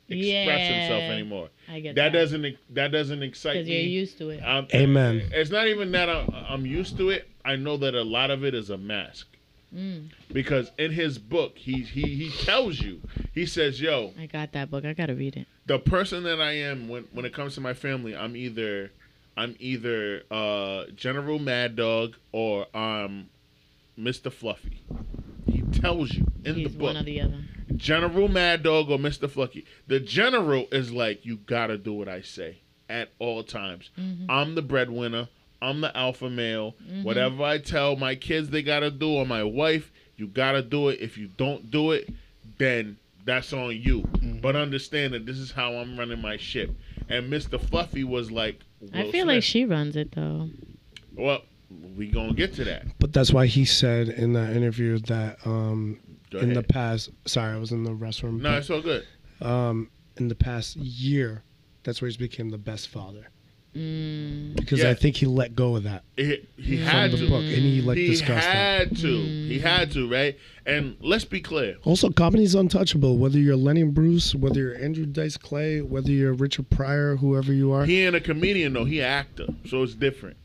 [0.09, 1.49] express himself anymore.
[1.69, 2.19] I get That that.
[2.19, 3.81] doesn't that doesn't excite Because me.
[3.81, 4.39] you're used to it.
[4.41, 5.29] Um, Amen.
[5.31, 7.29] It's not even that I'm, I'm used to it.
[7.45, 9.27] I know that a lot of it is a mask.
[9.73, 13.01] Mm, Because in his book, he he he tells you,
[13.33, 14.85] he says, "Yo, I got that book.
[14.85, 15.47] I gotta read it.
[15.65, 18.91] the person that I am when when it comes to my family, I'm either
[19.35, 23.29] I'm either uh, General Mad Dog or um,
[23.99, 24.31] Mr.
[24.31, 24.81] Fluffy."
[25.51, 27.43] He tells you in He's the book, one or the other.
[27.77, 29.29] General Mad Dog or Mr.
[29.29, 29.65] Fluffy.
[29.87, 32.57] The general is like, "You gotta do what I say
[32.89, 34.25] at all times." Mhm.
[34.29, 35.27] I'm the breadwinner.
[35.61, 36.75] I'm the alpha male.
[36.89, 37.03] Mhm.
[37.03, 40.99] Whatever I tell my kids they gotta do or my wife, you gotta do it.
[41.01, 42.09] If you don't do it,
[42.57, 44.01] then that's on you.
[44.01, 44.39] Mm-hmm.
[44.39, 46.71] But understand that this is how I'm running my ship.
[47.09, 47.59] And Mr.
[47.59, 48.59] Fluffy was like,
[48.93, 50.49] I Will feel like she runs it though.
[51.15, 51.41] Well,
[51.97, 52.85] we gonna get to that.
[52.99, 55.97] But that's why he said in that interview that um,
[56.33, 58.41] Go in the past, sorry, I was in the restroom.
[58.41, 59.05] no, it's all good.
[59.41, 61.43] um, in the past year,
[61.83, 63.27] that's where he's became the best father
[63.75, 64.91] Mm, because Yeah.
[64.91, 67.27] I think he let go of that He, he from had the to.
[67.27, 68.55] book, and he like he discussed that.
[68.89, 69.07] had to.
[69.47, 70.37] He had to, right?
[70.67, 71.77] And let's be clear.
[71.83, 73.17] Also, comedy's untouchable.
[73.17, 77.71] Whether you're Lenny Bruce, whether you're Andrew Dice Clay, whether you're Richard Pryor, whoever you
[77.71, 78.85] are, He ain't a comedian though.
[78.85, 80.37] He an actor, so it's different.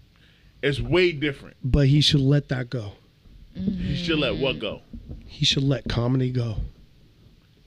[0.62, 1.56] It's way different.
[1.62, 2.93] but he should let that go.
[3.55, 4.81] He should let what go.
[5.28, 6.56] He should let comedy go.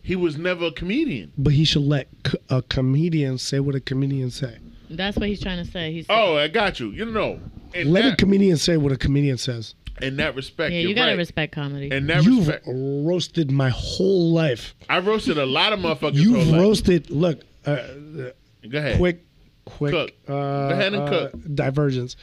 [0.02, 1.32] He was never a comedian.
[1.38, 2.08] But he should let
[2.50, 4.58] a comedian say what a comedian say.
[4.90, 5.94] that's what he's trying to say.
[5.94, 6.90] He's Oh, I got you.
[6.90, 7.40] You know,
[7.74, 9.76] in Let a comedian say what a comedian says.
[10.02, 11.18] in that respect, yeah, you're gotta right.
[11.18, 11.92] respect comedy.
[11.92, 14.74] In that You've respect, roasted my whole life.
[14.90, 16.16] I've roasted a lot of motherfuckers.
[16.16, 16.62] You've whole life.
[16.62, 17.10] roasted.
[17.12, 17.76] Look, uh,
[18.68, 18.98] Go ahead.
[18.98, 19.24] quick,
[19.66, 19.92] quick.
[19.94, 20.12] Cook.
[20.28, 20.32] Uh,
[20.70, 21.34] Go ahead and uh, cook.
[21.56, 22.16] Divergence.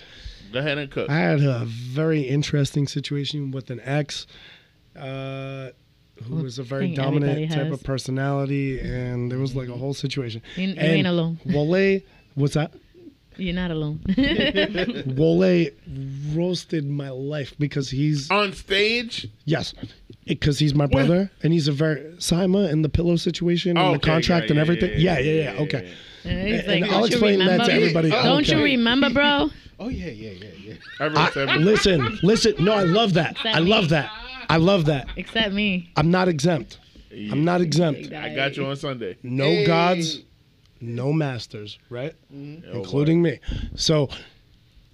[0.53, 1.09] Go ahead and cook.
[1.09, 4.27] I had a very interesting situation with an ex
[5.01, 5.71] uh,
[6.25, 9.95] who Well, was a very dominant type of personality, and there was like a whole
[9.95, 10.43] situation.
[10.57, 11.39] you, you and ain't alone.
[11.47, 12.01] Wole,
[12.35, 12.73] what's that?
[13.37, 14.01] You're not alone.
[15.17, 15.67] Wole
[16.35, 19.75] roasted my life because he's On stage, yes,
[20.27, 23.91] because he's my brother, and he's a very Sima in the pillow situation and Oh,
[23.93, 24.91] the okay, contract yeah, and everything.
[24.97, 25.53] yeah, Yeah, yeah, yeah, yeah.
[25.55, 25.93] yeah, Okay.
[26.25, 28.11] And he's And I'll explain that to remember?" everybody.
[28.11, 29.51] Don't you remember, bro?
[29.81, 30.75] Oh yeah, yeah, yeah, yeah.
[30.99, 31.65] I wrote I, seven.
[31.65, 32.55] listen, listen.
[32.59, 33.37] No, I love that.
[33.45, 34.11] I love that.
[34.49, 35.09] I love that.
[35.17, 35.91] Except me.
[35.97, 36.79] I'm not exempt.
[37.13, 38.13] I'm not exempt.
[38.13, 39.17] I got you on Sunday.
[39.23, 39.65] No Hey.
[39.67, 40.21] gods,
[40.81, 42.15] no masters, right?
[42.35, 42.69] Mm-hmm.
[42.73, 43.41] Oh, Including me.
[43.75, 44.09] So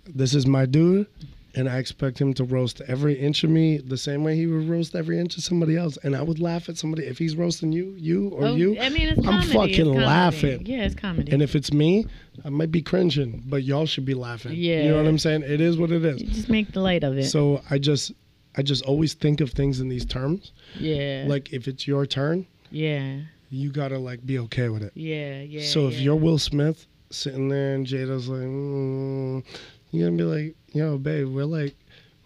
[0.06, 1.06] this is my dude,
[1.54, 4.68] and I expect him to roast every inch of me the same way he would
[4.68, 5.96] roast every inch of somebody else.
[6.02, 8.78] And I would laugh at somebody if he's roasting you, you, or Oh, you.
[8.80, 9.46] I mean, it's I'm comedy.
[9.46, 10.04] It's fucking comedy.
[10.06, 10.66] laughing.
[10.66, 11.32] Yeah, it's comedy.
[11.32, 12.06] And if it's me,
[12.44, 14.52] I might be cringing, but y'all should be laughing.
[14.54, 15.42] Yeah, You know what I'm saying?
[15.42, 16.20] It is what it is.
[16.22, 17.24] You just make the light of it.
[17.24, 18.12] So I just
[18.56, 20.52] I just always think of things in these terms.
[20.78, 21.24] yeah.
[21.26, 23.20] Like if it's your turn, yeah.
[23.50, 24.92] you gotta like be okay with it.
[24.94, 25.40] Yeah.
[25.40, 25.66] Yeah.
[25.66, 26.00] so if yeah.
[26.00, 29.44] you're Will Smith sitting there and Jada's like, mm,
[29.90, 31.76] you're gonna be like, yo, babe, we're like,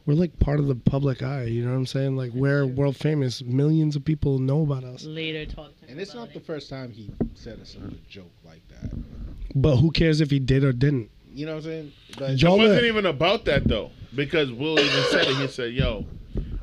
[0.07, 1.45] we're like part of the public eye.
[1.45, 2.17] You know what I'm saying?
[2.17, 3.43] Like we're world famous.
[3.43, 5.05] Millions of people know about us.
[5.05, 8.33] later talk to And it's about not the first time he said a similar joke
[8.45, 8.91] like that.
[9.55, 11.11] But who cares if he did or didn't?
[11.33, 11.93] You know what I'm saying?
[12.19, 15.37] But It wasn't even about that though, because Will even said it.
[15.37, 16.07] He said, "Yo,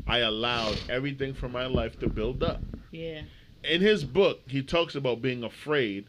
[0.07, 2.61] I allowed everything from my life to build up."
[2.91, 3.22] Yeah.
[3.63, 6.05] In his book, he talks about being afraid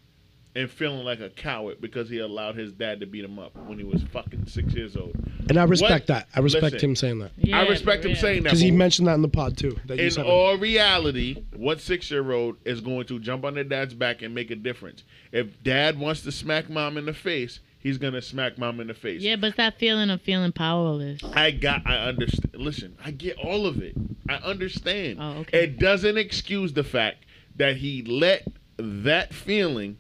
[0.55, 3.79] and feeling like a coward because he allowed his dad to beat him up when
[3.79, 5.15] he was fucking six years old.
[5.51, 6.07] And I respect What?
[6.09, 6.29] that.
[6.35, 6.91] I respect Listen.
[6.91, 8.45] him saying that Yeah, I respect him saying that.
[8.45, 9.77] because he mentioned that in the pod too.
[9.87, 13.65] That in said all reality, what six year old is going to jump on their
[13.65, 15.03] dad's back and make a difference?
[15.31, 18.95] If dad wants to smack mom in the face, he's gonna smack mom in the
[18.95, 19.23] face.
[19.23, 21.23] Yeah, but it's that feeling of feeling powerless.
[21.23, 23.95] I got I understand listen, I get all of it.
[24.29, 25.19] I understand.
[25.21, 25.65] Oh, okay.
[25.65, 28.47] It doesn't excuse the fact that he let
[28.77, 29.99] that feeling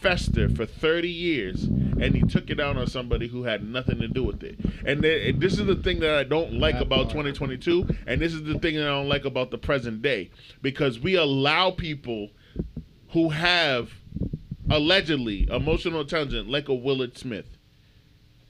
[0.00, 4.08] fester for 30 years and he took it out on somebody who had nothing to
[4.08, 4.58] do with it.
[4.86, 8.32] And then, this is the thing that I don't like That about 2022 and this
[8.32, 10.30] is the thing that I don't like about the present day
[10.62, 12.30] because we allow people
[13.10, 13.90] who have
[14.70, 17.46] allegedly emotional intelligence like a Willard Smith.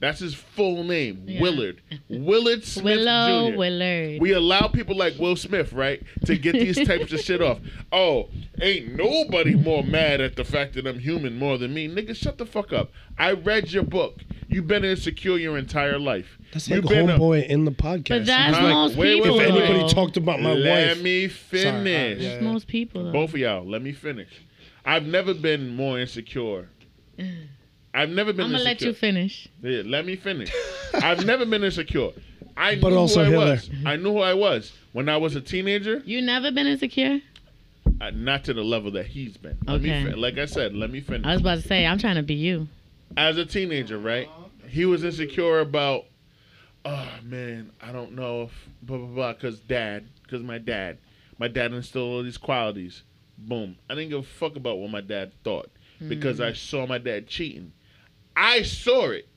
[0.01, 1.41] That's his full name, Yeah.
[1.41, 1.81] Willard.
[2.09, 3.57] Willard Smith Willow Jr.
[3.57, 4.21] Willard.
[4.21, 7.59] We allow people like Will Smith, right, to get these types of shit off.
[7.93, 8.27] Oh,
[8.61, 11.87] ain't nobody more mad at the fact that I'm human more than me.
[11.87, 12.91] Nigga, shut the fuck up.
[13.17, 14.19] I read your book.
[14.49, 16.37] You've been insecure your entire life.
[16.51, 18.09] That's You've like been a- homeboy in the podcast.
[18.09, 19.37] But that's like, most wait, wait, people.
[19.37, 19.87] wait, if anybody though.
[19.87, 22.21] talked about my let wife, let me Sorry, uh, finish.
[22.21, 22.29] yeah.
[22.31, 23.05] That's most people.
[23.05, 23.11] Though.
[23.13, 24.29] Both of y'all, let me finish.
[24.85, 26.69] I've never been more insecure.
[27.93, 28.89] I've never been I'm gonna let insecure.
[28.89, 29.47] you finish.
[29.61, 30.51] Yeah, let me finish.
[30.93, 32.11] I've never been insecure.
[32.57, 33.45] I But knew also who I Hitler.
[33.51, 33.69] was.
[33.85, 36.01] I knew who I was when I was a teenager.
[36.05, 37.19] You never been insecure?
[38.01, 39.57] Uh, not to the level that he's been.
[39.65, 40.03] Let me Okay.
[40.11, 41.25] fin- like I said, let me finish.
[41.25, 42.67] I was about to say I'm trying to be you.
[43.17, 44.29] As a teenager, right?
[44.67, 46.05] He was insecure about.
[46.83, 48.51] Oh man, I don't know if
[48.83, 49.33] blah blah blah.
[49.33, 50.97] Cause dad, cause my dad,
[51.39, 53.01] my dad instilled all these qualities.
[53.37, 53.77] Boom.
[53.89, 56.09] I didn't give a fuck about what my dad thought hmm.
[56.09, 57.73] because I saw my dad cheating.
[58.35, 59.27] I saw it.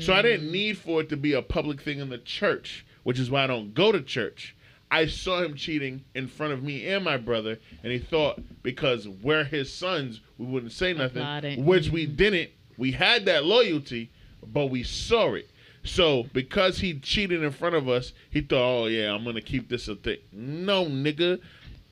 [0.00, 0.52] So I didn't hmm.
[0.52, 3.46] need for it to be a public thing in the church, which is why I
[3.46, 4.56] don't go to church.
[4.90, 9.08] I saw him cheating in front of me and my brother, and he thought because
[9.08, 12.16] we're his sons, we wouldn't say nothing, which we hmm.
[12.16, 12.50] didn't.
[12.76, 14.10] We had that loyalty,
[14.44, 15.48] but we saw it.
[15.84, 19.68] So because he cheated in front of us, he thought, "Oh yeah, I'm gonna keep
[19.68, 21.40] this a thing." No, nigga,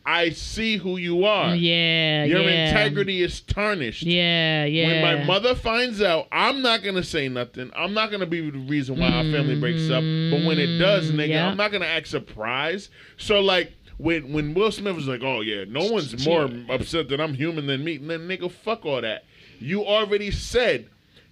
[0.04, 1.54] I see who you are.
[1.54, 2.68] Yeah, Your yeah.
[2.68, 4.02] integrity is tarnished.
[4.02, 4.86] Yeah, yeah.
[4.86, 7.70] When my mother finds out, I'm not gonna say nothing.
[7.76, 10.02] I'm not gonna be the reason why our family breaks up.
[10.02, 11.20] But when it does, mm-hmm.
[11.20, 11.48] nigga, yeah.
[11.48, 12.90] I'm not gonna act surprised.
[13.16, 17.20] So like when when Will Smith was like, "Oh yeah, no one's more upset that
[17.20, 19.24] I'm human than me," then nigga, fuck all that.
[19.60, 20.88] You already said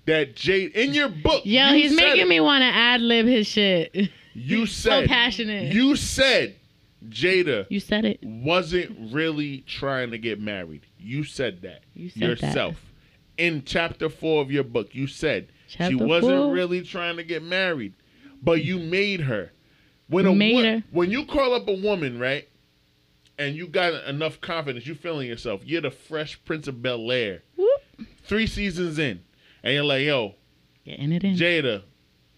[0.07, 1.45] that Jade in your book.
[1.45, 2.29] Yo, you he's making it.
[2.29, 4.11] me want to ad lib his shit.
[4.35, 5.73] You said so passionate.
[5.73, 6.57] You said
[7.09, 8.19] Jada You said it.
[8.23, 10.83] wasn't really trying to get married.
[10.99, 12.77] You said that You said yourself.
[13.39, 16.53] In chapter four of your book, you said she wasn't four?
[16.53, 17.95] really trying to get married,
[18.43, 19.51] but you made her.
[20.09, 20.85] When a Made wo- her.
[20.91, 22.47] when you call up a woman, right,
[23.39, 25.63] and you got enough confidence, you feeling yourself.
[25.65, 27.43] You're the Fresh Prince of Bel Air.
[28.25, 29.21] Three seasons in,
[29.63, 30.35] and you're like, "Yo,
[30.85, 31.37] Getting it in.
[31.37, 31.83] Jada,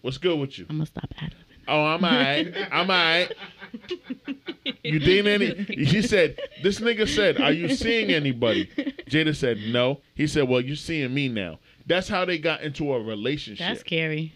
[0.01, 1.33] what's good with you?" I'm gonna stop ad.
[1.67, 2.53] Oh, I'm alright.
[2.71, 3.33] I'm alright.
[4.83, 5.63] You dating any?
[5.85, 8.67] He said, this nigga said, are you seeing anybody?
[9.09, 10.01] Jada said, no.
[10.13, 11.59] He said, well, you're seeing me now.
[11.85, 13.65] That's how they got into a relationship.
[13.65, 14.33] That's scary.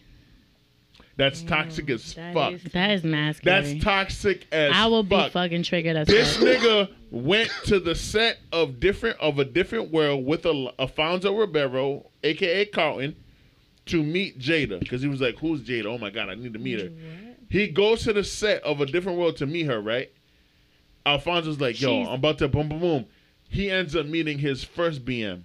[1.18, 2.54] That's mm, toxic as that fuck.
[2.54, 3.74] is- That is mad scary.
[3.74, 4.78] That's toxic as fuck.
[4.84, 6.46] I will be fucking triggered as This fuck.
[6.48, 12.06] nigga went to the set of different of a different world with a Alfonso Ribeiro,
[12.24, 13.16] aka Carlton,
[13.88, 15.86] to meet Jada because he was like, "Who's Jada?
[15.86, 16.92] Oh my god, I need to meet her."
[17.50, 19.80] He goes to the set of a different world to meet her.
[19.82, 20.12] Right?
[21.06, 23.06] Alfonso's like, "Yo, She's- I'm about to boom, boom, boom."
[23.50, 25.44] He ends up meeting his first BM.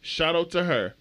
[0.00, 0.94] Shout out to her,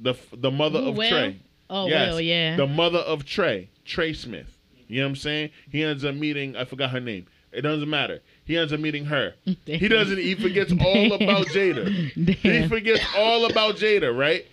[0.00, 1.08] the f- the mother Who, of Will?
[1.08, 1.36] Trey.
[1.70, 2.56] Oh, Yes, Will, yeah.
[2.56, 4.58] The mother of Trey, Trey Smith.
[4.88, 5.50] You know what I'm saying?
[5.70, 7.26] He ends up meeting, I forgot her name.
[7.52, 8.20] It doesn't matter.
[8.44, 9.34] He ends up meeting her.
[9.64, 11.88] He doesn't, he forgets all about Jada.
[11.88, 12.68] He Damn.
[12.68, 14.44] forgets all about Jada, right?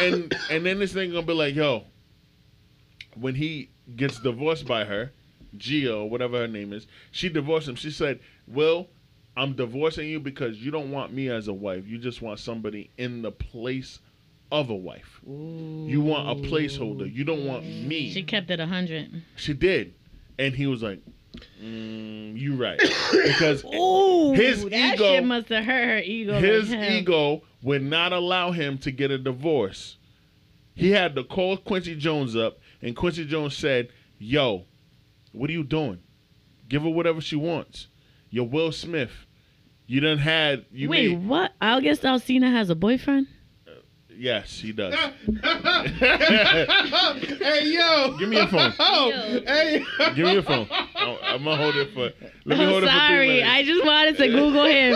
[0.00, 1.84] And and then this thing gonna be like, yo,
[3.14, 5.12] when he gets divorced by her,
[5.56, 7.74] Gia or whatever her name is, she divorced him.
[7.76, 8.88] She said, Will,
[9.36, 11.86] I'm divorcing you because you don't want me as a wife.
[11.86, 13.98] You just want somebody in the place
[14.52, 15.20] of a wife.
[15.26, 17.12] You want a placeholder.
[17.12, 18.10] You don't want me.
[18.10, 19.22] She kept it a hundred.
[19.36, 19.94] She did.
[20.38, 21.00] And he was like,
[21.62, 22.78] mm, you right.
[23.12, 26.38] Because Ooh, His ego- must have hurt her ego.
[26.40, 26.90] his hell.
[26.90, 29.96] ego would not allow him to get a divorce.
[30.74, 33.88] He had to call Quincy Jones up, and Quincy Jones said,
[34.18, 34.64] Yo,
[35.32, 36.00] what are you doing?
[36.68, 37.88] Give her whatever she wants.
[38.30, 39.10] You're Will Smith.
[39.86, 41.52] You done had you Wait, made what?
[41.60, 43.26] August Alsina has a boyfriend?
[44.16, 44.94] yes, he does.
[46.00, 48.72] hey yo, Give me your phone.
[48.78, 49.40] oh, Yo.
[49.46, 49.84] hey,
[50.14, 50.68] Give me your phone.
[50.70, 52.10] I'm, I'm gonna hold it for.
[52.44, 53.42] Let me I'm hold it for sorry.
[53.42, 54.92] I just wanted to Google him.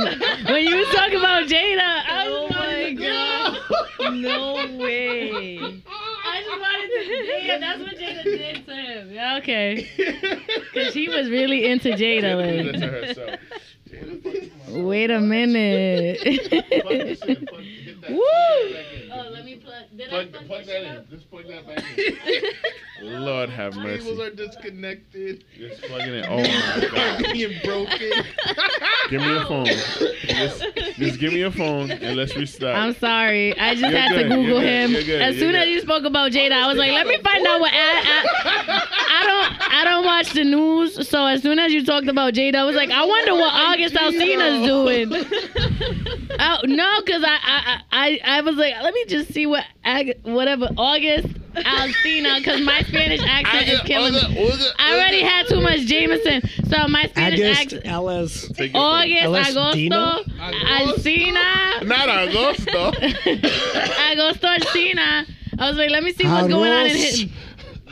[0.46, 4.14] when you was talking about Jada, I Oh my to god.
[4.14, 5.82] no way.
[7.16, 7.46] I just wanted to.
[7.46, 9.10] Damn, that's what Jada did to him.
[9.14, 9.88] Yeah, Okay.
[10.74, 12.36] Because he was really into Jada.
[12.72, 13.40] That's Like, to herself.
[14.84, 16.18] wait a minute.
[16.20, 18.76] Plug this in, plug- hit that- Woo!
[19.96, 20.12] Plug that in.
[20.12, 20.32] Let me plug.
[20.32, 21.06] Plug, plug that in.
[21.10, 22.14] Just plug that back in.
[23.24, 24.04] Lord have mercy.
[24.04, 24.32] Cables mercy.
[24.32, 25.44] are disconnected.
[25.58, 26.26] Just plugging it.
[26.34, 27.32] Oh my god.
[27.32, 28.10] Being broken.
[29.10, 29.66] Give me your phone.
[29.66, 30.64] Just,
[30.96, 32.74] just give me your phone and let's restart.
[32.76, 33.56] I'm sorry.
[33.58, 34.90] I just You're had good, to Google you're him.
[34.92, 35.72] you're good, as you're soon as good.
[35.74, 37.70] you spoke about Jada, I was like, let me find out what.
[37.72, 39.74] I, I, I don't.
[39.74, 42.74] I don't watch the news, so as soon as you talked about Jada, I was
[42.76, 45.12] like, I wonder what August Alsina's doing.
[46.40, 50.20] oh, no, because I, I I I was like, let me just see what Ag-
[50.22, 54.20] whatever August Alsina, because my Spanish accent is killing me.
[54.78, 57.86] I already had too much Jameson, so my Spanish accent.
[57.86, 58.48] LS.
[58.48, 58.82] Take your.
[58.82, 59.96] August, LS Agosto, Dino?
[60.38, 61.84] Alsina.
[61.86, 62.92] Not Agosto.
[62.94, 65.26] Agosto Alsina.
[65.58, 67.26] I was like, let me see what's going on in his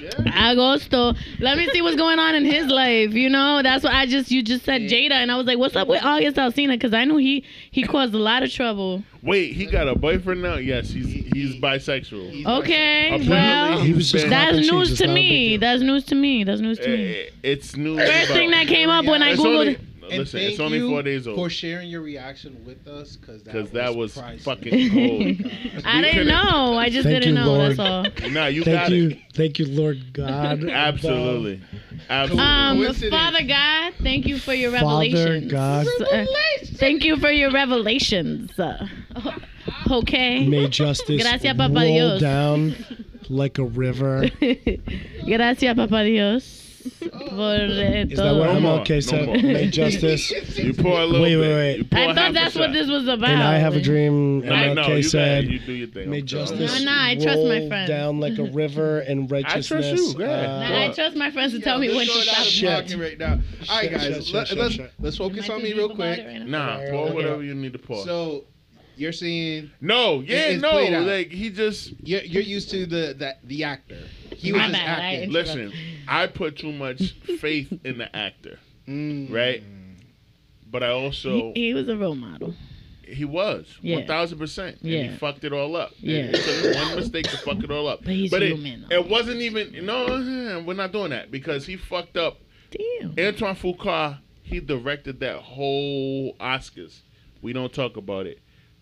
[0.02, 0.52] Yeah.
[0.54, 1.16] Agosto.
[1.38, 3.12] Let me see what's going on in his life.
[3.12, 5.76] You know, that's what I just you just said Jada, and I was like, what's
[5.76, 6.72] up with August Alsina?
[6.72, 9.02] Because I knew he he caused a lot of trouble.
[9.22, 10.56] Wait, he got a boyfriend now?
[10.56, 12.30] Yes, he's he's bisexual.
[12.30, 15.56] He's Okay, Apparently, well, He was just that's news to not a big me.
[15.58, 16.44] That's news to me.
[16.44, 17.14] That's news to me.
[17.20, 17.96] Eh, It's new.
[17.96, 19.44] First thing that came up when I googled.
[19.60, 19.78] only,
[20.10, 21.36] And listen, thank it's only you four days old.
[21.36, 24.42] for sharing your reaction with us because that, that was priceless.
[24.44, 25.52] fucking cold.
[25.84, 26.76] I We didn't know.
[26.76, 27.52] I just Thank didn't you, know.
[27.52, 27.76] Lord.
[27.76, 28.30] That's all.
[28.30, 29.18] Nah, you Thank got you, it.
[29.34, 30.64] thank you, Lord God.
[30.68, 31.62] Absolutely.
[32.08, 32.44] Absolutely.
[32.44, 33.10] Um, Coincidence.
[33.14, 35.52] Father God, thank you for your revelations.
[35.52, 36.70] Father revelations.
[36.70, 36.78] God.
[36.78, 38.50] Thank you for your revelations.
[39.90, 40.46] Okay.
[40.46, 42.20] May justice Gracias, roll Dios.
[42.20, 42.74] down
[43.28, 44.28] like a river.
[45.26, 46.61] Gracias, Papa Dios.
[47.10, 48.52] Por eh, Is that what todo.
[48.54, 49.26] No more, MLK no said?
[49.26, 49.36] more.
[49.36, 50.30] May justice.
[50.59, 51.40] you pour a little Wait, bit.
[51.40, 51.76] wait, wait.
[51.78, 52.72] You pour I half thought a that's what shot.
[52.72, 53.30] this was about.
[53.30, 54.42] And I have a dream.
[54.50, 55.44] I know, MLK you said.
[55.44, 56.10] got, you do your thing.
[56.10, 56.46] May I'm sorry.
[56.46, 57.88] justice No, no, I trust my roll friends.
[57.88, 59.98] down like a river and righteousness.
[60.00, 60.46] you, go ahead.
[60.48, 62.44] uh, Nah, I trust my friends to tell me when to stop.
[62.46, 62.68] Shit.
[62.70, 63.32] talking right now.
[63.32, 64.90] All right, Shit, guys, shit, let, shit, let's shit.
[65.00, 66.18] let's focus Am I on too me deep real about quick.
[66.18, 66.76] it right now?
[66.78, 67.14] Nah, pour Okay.
[67.14, 68.04] whatever you need to pour.
[68.04, 68.44] So
[68.96, 70.70] you're seeing no, yeah, it's no.
[70.72, 71.06] played out.
[71.06, 73.96] Like he just you're, you're used to the the, the actor.
[74.36, 75.30] He was My just bad, I acting.
[75.30, 75.56] interrupted.
[75.70, 75.72] listen.
[76.08, 78.58] I put too much faith in the actor,
[78.88, 79.30] Mm.
[79.32, 79.62] right?
[80.70, 82.54] But I also He, he was a role model.
[83.04, 83.96] he was Yeah.
[83.96, 84.80] one thousand percent.
[84.82, 85.02] And Yeah.
[85.10, 85.92] he fucked it all up.
[85.98, 86.18] Yeah.
[86.20, 88.04] It, it took one mistake to fuck it all up.
[88.04, 88.96] But he's it, human, though.
[88.96, 90.62] it wasn't even no.
[90.66, 92.38] We're not doing that because he fucked up
[92.70, 93.14] Damn.
[93.18, 97.00] Antoine Fuqua, he directed that whole Oscars.
[97.42, 98.38] We don't talk about it.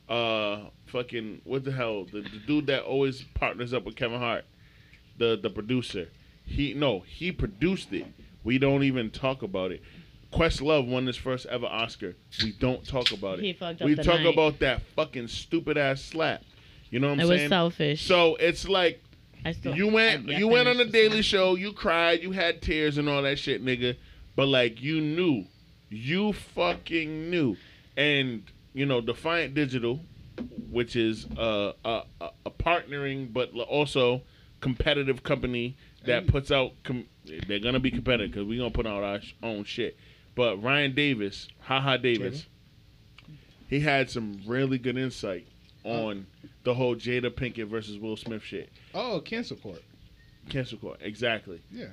[0.09, 2.05] Uh, fucking what the hell?
[2.05, 4.45] The, the dude that always partners up with Kevin Hart,
[5.19, 6.09] the the producer.
[6.51, 8.07] He no, he produced it.
[8.43, 9.83] We don't even talk about it.
[10.33, 12.17] Questlove won his first ever Oscar.
[12.43, 13.45] We don't talk about it.
[13.45, 14.33] He fucked up we the talk night.
[14.33, 16.43] about that fucking stupid ass slap.
[16.91, 17.29] You know what I'm saying?
[17.29, 17.49] It was saying?
[17.51, 18.03] selfish.
[18.07, 19.03] So it's like
[19.45, 22.23] I still, you went I- I you went on the finished Daily Show, you cried,
[22.23, 23.97] you had tears and all that shit, nigga.
[24.37, 25.45] But like you knew.
[25.89, 27.57] You fucking knew.
[27.97, 30.01] And, you know, Defiant Digital,
[30.71, 34.23] which is uh, a, a, a partnering but also
[34.61, 37.07] competitive company that puts out com-
[37.47, 39.97] they're gonna be competitive because we're gonna put out our sh- own shit.
[40.35, 42.47] But Ryan Davis, haha Davis,
[43.69, 45.47] he had some really good insight
[45.85, 46.09] oh.
[46.09, 46.27] on
[46.65, 48.71] the whole Jada Pinkett versus Will Smith shit.
[48.95, 49.83] Oh, cancel court.
[50.49, 51.61] Cancel court, exactly.
[51.71, 51.89] Yeah.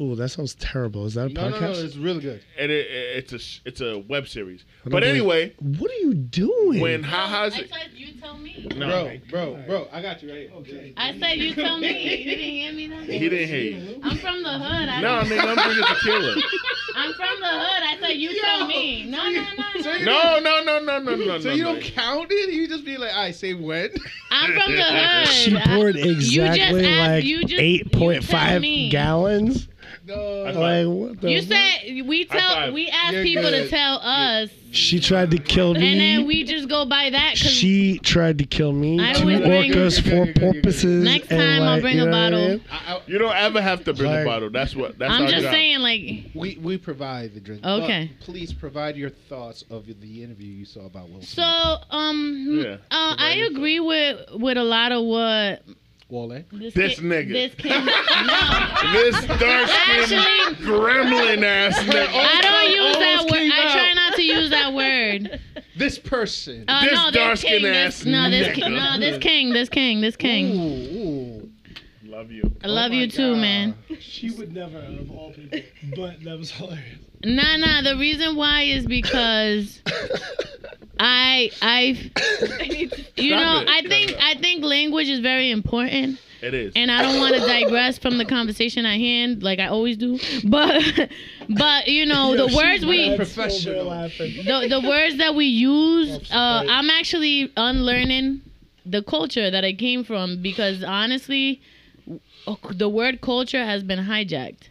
[0.00, 1.06] Ooh, that sounds terrible.
[1.06, 1.60] Is that a No, no, podcast?
[1.60, 2.42] no, it's really good.
[2.58, 4.64] And it, it, it's a it's a web series.
[4.84, 6.80] But believe- anyway, What are you doing?
[6.80, 8.68] when No, haha's I said you tell me.
[8.76, 8.86] no,
[9.30, 10.50] bro, bro, bro, I got you right.
[10.58, 10.92] Okay.
[10.96, 11.88] I said you tell me.
[12.18, 13.04] You didn't hear me then?
[13.04, 14.00] he didn't hear you.
[14.02, 14.88] I'm from the hood.
[14.88, 16.34] I No, nigga, I'm drinking tequila.
[16.96, 17.82] I'm from the hood.
[17.82, 19.04] I said you tell me.
[19.10, 20.38] No, no, no, so no.
[20.40, 21.54] No, no, no, no, no, no, So no.
[21.54, 21.72] you no.
[21.74, 22.52] don't count it?
[22.52, 23.90] You just be like, I say when?
[24.30, 25.28] I'm from the hood.
[25.28, 28.90] She poured I- you just exactly like you just- eight point you tell five me.
[28.90, 29.68] gallons.
[30.06, 30.42] No.
[30.54, 31.48] Like what the You fuck?
[31.50, 35.90] said we tell we ask You're people to tell us, she tried to kill me.
[35.92, 37.36] and then we just go by that.
[37.36, 39.00] She tried to kill me.
[39.00, 40.62] I Two always bring- orcas, You're four good, you're good, you're good.
[40.62, 41.04] porpoises.
[41.04, 42.48] Next and, time I'll like, bring you a know what I bottle.
[42.48, 42.64] mean?
[42.70, 44.50] I, I, You don't ever have to bring Like- a bottle.
[44.50, 44.98] That's what.
[44.98, 45.52] That's I'm just job.
[45.52, 46.00] saying, like,
[46.34, 47.64] we we provide the drink.
[47.64, 48.10] Okay.
[48.18, 51.28] But please provide your thoughts of the interview you saw about Will Smith.
[51.30, 52.74] so um, Yeah.
[52.74, 55.62] uh, I Provide your agree with with a lot of what
[56.08, 56.44] Wale.
[56.52, 57.32] this, This kid- nigga.
[57.32, 58.92] This kid, no.
[58.92, 62.06] This dark skinned gremlin ass nigga.
[62.12, 63.50] I don't use that word.
[63.52, 65.40] I try not to use that word.
[65.76, 66.64] This person.
[66.68, 68.54] Uh, This no, dark-skinned ass this, no, this nigga.
[68.54, 70.56] king, no, this king, this king, this king.
[70.56, 71.50] Ooh, ooh.
[72.04, 72.50] Love you.
[72.64, 73.40] I love Oh you too, God.
[73.40, 73.74] man.
[74.00, 75.58] She would never, out of all people.
[75.96, 76.98] But that was hilarious.
[77.24, 77.82] Nah, nah.
[77.82, 79.82] The reason why is because
[80.98, 82.10] I, I,
[83.16, 83.68] you Stop know, it.
[83.68, 86.18] I think, I think language is very important.
[86.42, 86.74] It is.
[86.76, 90.18] and I don't want to digress from the conversation at hand, like I always do.
[90.44, 91.10] But,
[91.48, 93.90] but you know, the words we, Professional.
[93.90, 98.42] the, the words that we use, uh, I'm actually unlearning
[98.84, 101.60] the culture that I came from because honestly,
[102.70, 104.68] the word culture has been hijacked,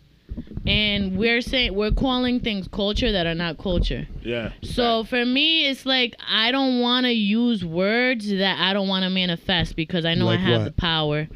[0.67, 4.07] and we're saying we're calling things culture that are not culture.
[4.23, 4.51] yeah.
[4.63, 9.03] So for me, it's like I don't want to use words that I don't want
[9.03, 10.65] to manifest because I know Like I have what?
[10.65, 11.27] the power.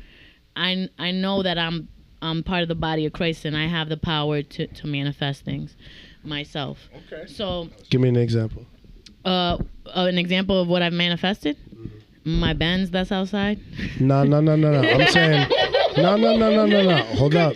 [0.55, 1.87] I I know that I'm
[2.21, 5.45] I'm part of the body of Christ and I have the power to to manifest
[5.45, 5.75] things
[6.23, 6.89] myself.
[7.11, 7.27] Okay.
[7.31, 8.65] So, Give me an example.
[9.23, 9.57] uh,
[9.95, 11.55] an example of what I've manifested.
[12.39, 13.59] My Benz that's outside.
[13.99, 14.87] No, no, no, no, no.
[14.89, 15.47] I'm saying,
[15.97, 16.97] no, no, no, no, no, no.
[17.15, 17.55] Hold up.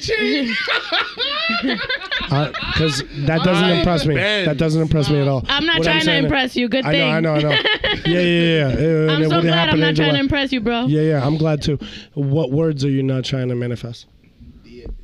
[1.60, 4.16] Because that doesn't Mine impress me.
[4.16, 4.48] bends.
[4.48, 5.44] That doesn't impress me at all.
[5.48, 6.68] I'm not What trying to saying- impress you.
[6.70, 7.00] Good I thing.
[7.02, 7.50] know, I know, I know.
[7.52, 8.68] Yeah, yeah, yeah.
[8.68, 9.12] yeah.
[9.14, 10.14] I'm it so wouldn't glad happen I'm not either trying way.
[10.16, 10.86] to impress you, bro.
[10.88, 11.26] Yeah, yeah.
[11.26, 11.78] I'm glad too.
[12.16, 14.08] What words are you not trying to manifest?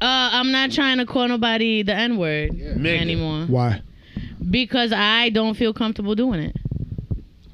[0.01, 2.99] Uh, I'm not trying to call nobody the N word Nigga.
[2.99, 3.81] anymore Why?
[4.49, 6.55] because I don't feel comfortable doing it.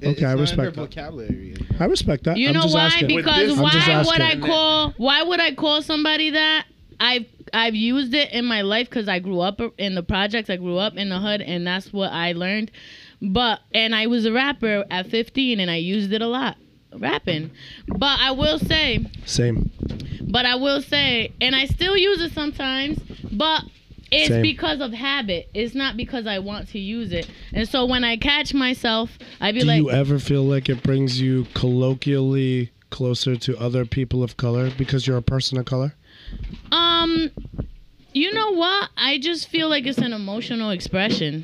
[0.02, 0.82] It- Okay, it's I not in respect that.
[0.82, 1.56] vocabulary.
[1.80, 2.38] I respect that.
[2.38, 2.86] You I'm know just why?
[2.86, 3.16] asking.
[3.16, 4.94] With Because this- I'm why would I call?
[4.98, 6.66] Why would I call somebody that?
[7.00, 10.50] I've I've used it in my life because I grew up in the projects.
[10.50, 12.72] I grew up in the hood, and that's what I learned.
[13.22, 16.58] But and I was a rapper at 15, and I used it a lot,
[16.98, 17.52] rapping.
[17.88, 19.70] But I will say, Same.
[20.28, 23.00] but I will say, and I still use it sometimes,
[23.32, 23.64] but
[24.16, 24.42] it's Same.
[24.42, 25.50] because of habit.
[25.54, 27.30] It's not because I want to use it.
[27.54, 30.70] And so when I catch myself, I be like Do like, you ever feel like
[30.70, 35.66] it brings you colloquially closer to other people of color because you're a person of
[35.66, 35.94] color?
[36.72, 37.30] um,
[38.14, 38.90] you know what?
[38.98, 41.44] I just feel like it's an emotional expression.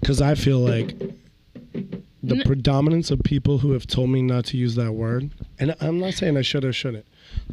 [0.00, 0.96] Because I feel like
[2.22, 5.74] the N- predominance of people who have told me not to use that word, and
[5.80, 7.06] I'm not saying I should or shouldn't,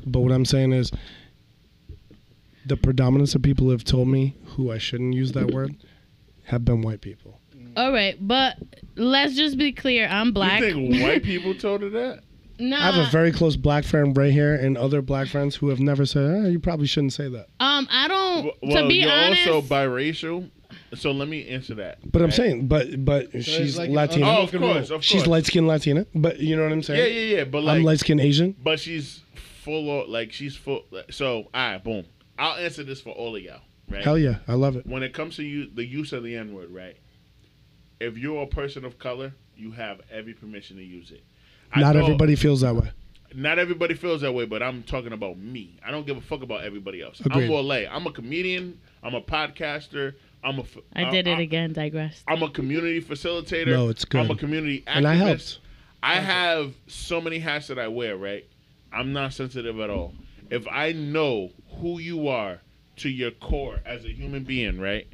[0.05, 0.91] but what I'm saying is
[2.65, 5.75] the predominance of people who have told me who I shouldn't use that word
[6.45, 7.39] have been white people.
[7.77, 8.57] All right, but
[8.95, 10.07] let's just be clear.
[10.07, 10.61] I'm black.
[10.61, 12.23] You think white people told her that?
[12.59, 15.69] nah, I have a very close black friend right here and other black friends who
[15.69, 17.47] have never said, eh, you probably shouldn't say that.
[17.59, 18.53] um, I don't.
[18.61, 20.49] Well, to be you're honest, also biracial.
[20.93, 21.99] So let me answer that.
[22.11, 24.27] But I'm saying, but but she's like Latina.
[24.27, 24.97] Oh, of course, rule.
[24.97, 26.05] of she's light skinned Latina.
[26.13, 26.99] But you know what I'm saying?
[26.99, 27.43] Yeah, yeah, yeah.
[27.45, 28.55] But like, I'm light skinned Asian.
[28.61, 29.21] but she's
[29.63, 30.83] full of like she's full.
[31.09, 32.05] So, all right, boom.
[32.41, 33.61] I'll answer this for all of y'all.
[33.87, 34.03] Right.
[34.03, 34.87] Hell yeah, I love it.
[34.87, 36.97] When it comes to you, the use of the N word, right?
[37.99, 41.23] If you're a person of color, you have every permission to use it.
[41.71, 42.89] I Not know- everybody feels that way.
[43.33, 45.77] Not everybody feels that way, but I'm talking about me.
[45.85, 47.19] I don't give a fuck about everybody else.
[47.21, 47.43] Agreed.
[47.45, 47.71] I'm Wole.
[47.71, 48.79] I'm a comedian.
[49.03, 50.15] I'm a podcaster.
[50.43, 50.63] I'm a.
[50.63, 51.71] f- I did it I- again.
[51.71, 52.23] Digressed.
[52.27, 53.67] I'm a community facilitator.
[53.67, 54.19] No, it's good.
[54.21, 54.95] I'm a community activist.
[54.97, 55.59] And I helped.
[56.03, 58.45] I have so many hats that I wear, right?
[58.91, 60.13] I'm not sensitive at all.
[60.51, 61.49] If I know
[61.79, 62.59] who you are
[62.97, 65.07] to your core as a human being, right?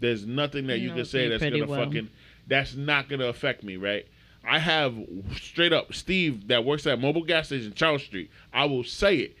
[0.00, 1.84] There's nothing that You you, know can say that's gonna well.
[1.84, 2.08] fucking
[2.48, 4.06] that's not gonna affect me, right?
[4.44, 4.96] I have
[5.40, 8.30] straight up Steve that works at mobile gas station Charles Street.
[8.52, 9.36] I will say it.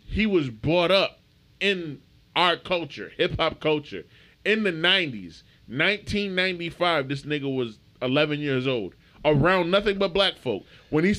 [0.00, 1.20] He was brought up
[1.60, 2.00] in
[2.34, 4.04] our culture, hip hop culture,
[4.44, 5.42] in the '90s.
[5.68, 8.94] 1995, this nigga was 11 years old,
[9.24, 10.64] around nothing but black folk.
[10.88, 11.14] When he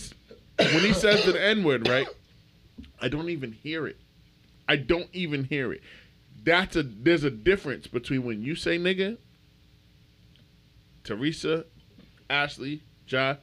[0.58, 2.08] when he says the N word, right?
[3.02, 3.98] I don't even hear it.
[4.70, 5.82] I don't even hear it.
[6.44, 9.18] That's a there's a difference between when you say nigga,
[11.04, 11.66] Teresa,
[12.30, 13.36] Ashley, Ja,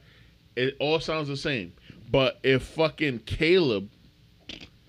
[0.55, 1.73] it all sounds the same.
[2.11, 3.89] But if fucking Caleb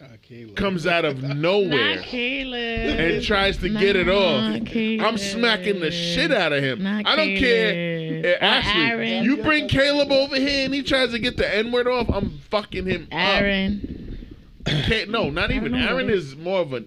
[0.03, 0.57] Uh, Caleb.
[0.57, 2.99] comes out of nowhere Caleb.
[2.99, 5.07] and tries to get it off, Caleb.
[5.07, 6.83] I'm smacking the shit out of him.
[6.83, 7.73] Not I don't care.
[7.73, 8.25] Caleb.
[8.25, 9.25] Eh, Or Ashley, Aaron.
[9.25, 12.39] you bring Caleb over here and he tries to get the N word off, I'm
[12.51, 13.19] fucking him up.
[13.19, 13.81] Aaron.
[13.81, 14.00] Can't,
[15.09, 15.73] no, not even.
[15.73, 16.81] know what Aaron it is more of a.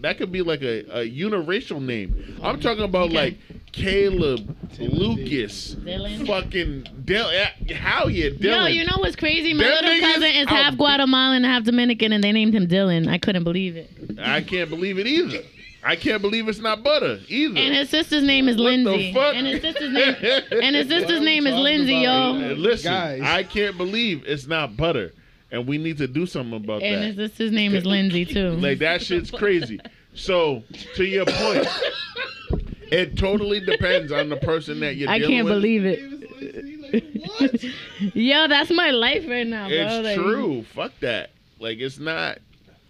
[0.00, 2.38] That could be like a, a uniracial name.
[2.42, 3.14] I'm talking about Okay.
[3.14, 3.38] like
[3.72, 6.26] Caleb, Lucas, Dylan.
[6.26, 7.32] fucking Dylan.
[7.68, 8.42] Eh, how you yeah, Dylan.
[8.60, 9.54] Yo, you know what's crazy?
[9.54, 12.54] My Them little cousin is out half big- Guatemalan and half Dominican, and they named
[12.54, 13.08] him Dylan.
[13.08, 13.90] I couldn't believe it.
[14.20, 15.40] I can't believe it either.
[15.84, 17.56] I can't believe it's not butter either.
[17.56, 19.14] And his sister's name is What the Lindsay.
[19.14, 19.34] fuck?
[19.36, 20.14] And his sister's name
[20.62, 22.40] and his sister's name is Lindsay, about?
[22.40, 22.54] yo.
[22.54, 23.20] Listen, Guys.
[23.22, 25.12] I can't believe it's not butter,
[25.50, 26.86] and we need to do something about that.
[26.86, 27.32] And that.
[27.32, 28.50] his name is Lindsay too.
[28.58, 29.80] Like that shit's crazy.
[30.14, 30.62] So
[30.96, 31.66] to your point,
[32.90, 35.54] it totally depends on the person that you're I dealing can't with.
[35.54, 36.00] believe it.
[38.14, 39.76] Yo, that's my life right now, bro.
[39.76, 40.62] It's Like, true.
[40.74, 41.30] Fuck that.
[41.58, 42.38] Like it's not.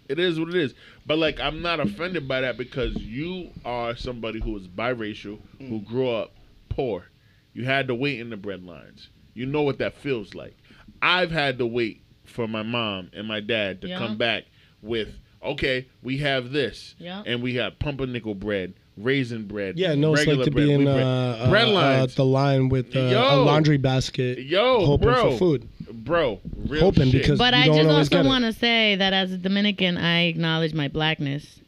[0.08, 0.74] It is what it is.
[1.06, 5.80] But like I'm not offended by that because you are somebody who is biracial, who
[5.80, 6.32] grew up
[6.68, 7.06] poor.
[7.54, 9.08] You had to wait in the bread lines.
[9.34, 10.56] You know what that feels like.
[11.02, 13.98] I've had to wait for my mom and my dad to Yeah.
[13.98, 14.44] come back
[14.82, 15.08] with
[15.42, 17.22] okay, we have this, Yeah.
[17.24, 19.78] and we have pumpernickel bread, raisin bread.
[19.78, 21.06] Yeah, no, it's like regular to bread, be in uh, bread.
[21.06, 25.68] uh, bread uh, the line with uh, a laundry basket, Yo, hoping bro, for food.
[25.92, 27.22] bro, real Hoping shit.
[27.22, 29.38] because- But You I don't just always also get want to say that as a
[29.38, 31.60] Dominican, I acknowledge my blackness.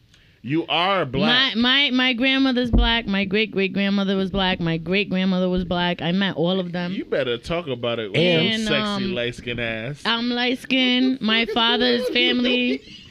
[0.43, 1.55] You are black.
[1.57, 3.07] My my my grandmother's black.
[3.07, 4.59] My great great grandmother was black.
[4.61, 6.01] My great grandmother was black.
[6.03, 6.93] I met all of them.
[6.93, 10.03] You better talk about it with And, some sexy um, light skin ass.
[10.05, 11.21] I'm light skinned.
[11.21, 12.83] My father's family.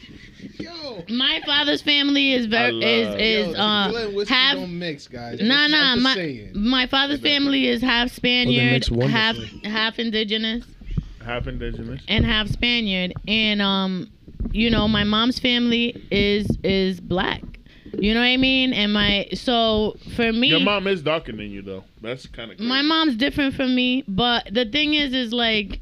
[0.57, 1.03] Yo.
[1.09, 5.39] My father's family is very love- is Yo, is uh half don't mix guys.
[5.41, 6.51] Nah, it's nah, my saying.
[6.55, 9.35] my father's family is half Spaniard, mix half
[9.65, 10.65] half indigenous,
[11.23, 12.01] Half indigenous.
[12.07, 13.13] and half Spaniard.
[13.27, 14.09] And um,
[14.51, 17.41] you know, my mom's family is is black.
[17.97, 18.73] You know what I mean?
[18.73, 21.83] And my so for me, Your mom is darker than you though.
[22.01, 25.81] That's kind of my mom's different from me, but the thing is, is like,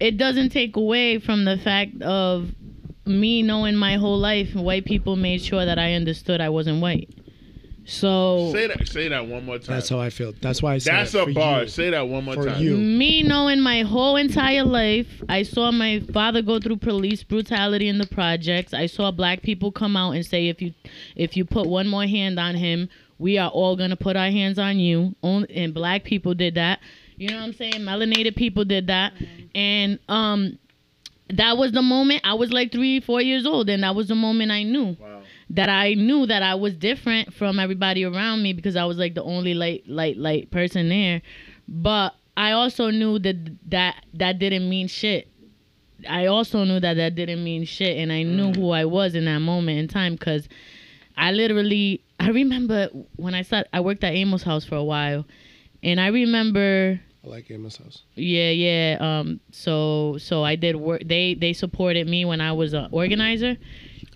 [0.00, 2.54] it doesn't take away from the fact of
[3.06, 4.54] me knowing my whole life.
[4.54, 7.10] White people made sure that I understood I wasn't white.
[7.84, 8.86] So Say that.
[8.88, 9.74] Say that one more time.
[9.76, 10.32] That's how I feel.
[10.40, 10.98] That's why I said that.
[10.98, 11.62] That's it a for bar.
[11.62, 11.68] you.
[11.68, 12.62] Say that one more For time.
[12.62, 12.76] you.
[12.76, 17.98] me knowing my whole entire life, I saw my father go through police brutality in
[17.98, 18.72] the projects.
[18.72, 20.74] I saw black people come out and say, if you
[21.16, 22.88] if you put one more hand on him,
[23.18, 25.14] we are all gonna put our hands on you.
[25.22, 26.78] And black people did that.
[27.16, 27.74] You know what I'm saying?
[27.74, 29.12] Melanated people did that,
[29.54, 30.58] and um,
[31.28, 32.22] that was the moment.
[32.24, 35.22] I was like three, four years old, and that was the moment I knew Wow.
[35.52, 39.14] That I knew that I was different from everybody around me because I was like
[39.14, 41.22] the only light light light person there.
[41.68, 45.28] But I also knew that that that didn't mean shit.
[46.08, 49.26] I also knew that that didn't mean shit and I knew who I was in
[49.26, 50.48] that moment in time cuz
[51.16, 55.26] I literally I remember when I started I worked at Amos house for a while
[55.82, 58.02] and I remember I like Amos House.
[58.16, 58.96] yeah, yeah.
[59.00, 61.02] Um, so so I did work.
[61.04, 63.56] They they supported me when I was an organizer,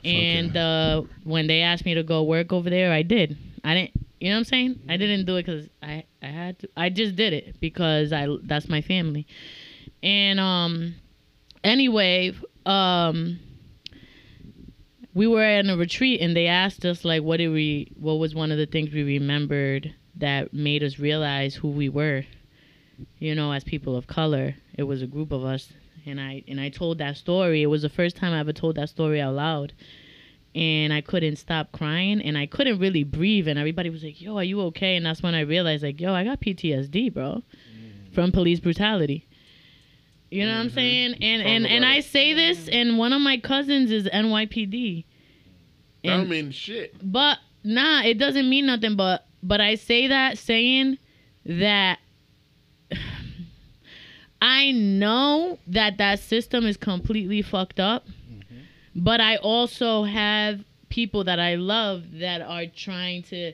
[0.06, 3.36] and uh, when they asked me to go work over there, I did.
[3.64, 3.92] I didn't.
[4.20, 4.80] You know what I'm saying?
[4.88, 6.68] I didn't do it because I I had to.
[6.76, 9.26] I just did it because I that's my family,
[10.02, 10.94] and um,
[11.64, 12.32] anyway,
[12.64, 13.40] um.
[15.14, 18.34] We were in a retreat and they asked us like what did we what was
[18.34, 22.26] one of the things we remembered that made us realize who we were
[23.18, 24.54] you know, as people of color.
[24.76, 25.72] It was a group of us,
[26.06, 27.62] and I and I told that story.
[27.62, 29.72] It was the first time I ever told that story out loud,
[30.54, 33.48] and I couldn't stop crying, and I couldn't really breathe.
[33.48, 36.14] And everybody was like, "Yo, are you okay?" And that's when I realized, like, "Yo,
[36.14, 38.14] I got PTSD, bro, mm.
[38.14, 39.26] from police brutality."
[40.30, 40.74] You know what I'm mm-hmm.
[40.74, 41.14] saying?
[41.20, 45.04] And and and I say this, and one of my cousins is NYPD.
[46.04, 46.94] That don't mean shit.
[47.02, 48.96] but nah, it doesn't mean nothing.
[48.96, 50.98] But but I say that saying
[51.44, 51.98] that
[54.46, 58.06] I know that that system is completely fucked up.
[58.94, 63.52] But I also have people that I love that are trying to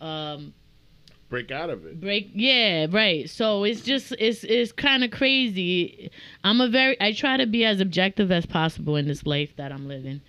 [0.00, 0.52] um,
[1.30, 2.00] Break out of it.
[2.00, 6.10] break yeah right so it's just it's it's kind of crazy
[6.44, 9.72] i'm a very i try to be as objective as possible in this life that
[9.72, 10.20] i'm living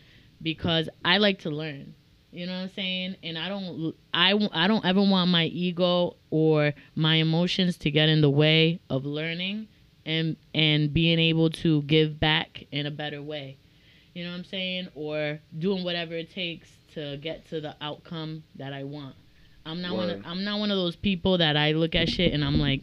[0.41, 1.93] because i like to learn
[2.31, 6.15] you know what i'm saying and i don't i, I don't ever want my ego
[6.31, 9.67] or my emotions to get in the way of learning
[10.05, 13.57] and and being able to give back in a better way
[14.13, 18.43] you know what i'm saying or doing whatever it takes to get to the outcome
[18.55, 19.15] that i want
[19.65, 20.09] I'm not one.
[20.09, 22.81] Of, I'm not one of those people that I look at shit and I'm like,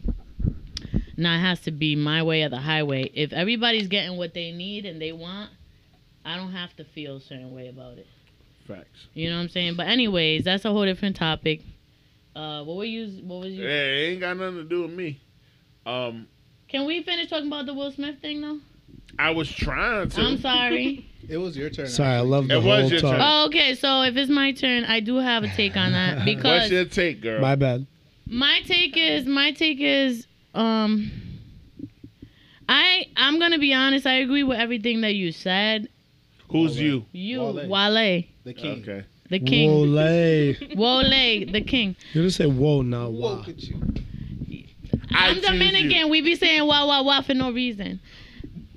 [1.17, 3.11] nah, it has to be my way or the highway.
[3.15, 5.51] If everybody's getting what they need and they want,
[6.25, 8.07] I don't have to feel a certain way about it.
[8.67, 9.07] Facts.
[9.15, 9.77] You know what I'm saying?
[9.77, 11.63] But anyways, that's a whole different topic.
[12.35, 13.23] Uh, what were you?
[13.25, 13.65] What was you?
[13.65, 15.21] Hey, it ain't got nothing to do with me.
[15.85, 16.27] Um,
[16.73, 18.59] Can we finish talking about the Will Smith thing though?
[19.19, 20.21] I was trying to.
[20.21, 21.07] I'm sorry.
[21.29, 21.87] It was your turn.
[21.87, 23.13] Sorry, I love the It was whole your talk.
[23.13, 23.21] turn.
[23.23, 23.77] oh, okay.
[23.77, 26.71] So if it's my turn, I do have a take on that because What's because
[26.73, 27.41] your take, girl?
[27.41, 27.87] My bad.
[28.27, 31.13] my take is my take is um
[32.69, 35.89] I I'm gonna be honest, I agree with everything that you said.
[36.51, 37.05] Who's you?
[37.13, 37.69] You Wale.
[37.69, 38.83] Wale, The king.
[38.83, 39.05] Okay.
[39.31, 39.71] the king.
[39.71, 39.87] Wole.
[40.77, 41.95] Wale, the king.
[42.15, 43.29] You just say whoa, not wow.
[43.37, 43.81] Look at you.
[45.15, 45.51] I I'm choose you.
[45.53, 46.11] Dominican.
[46.11, 48.01] We be saying wah wah wah for no reason.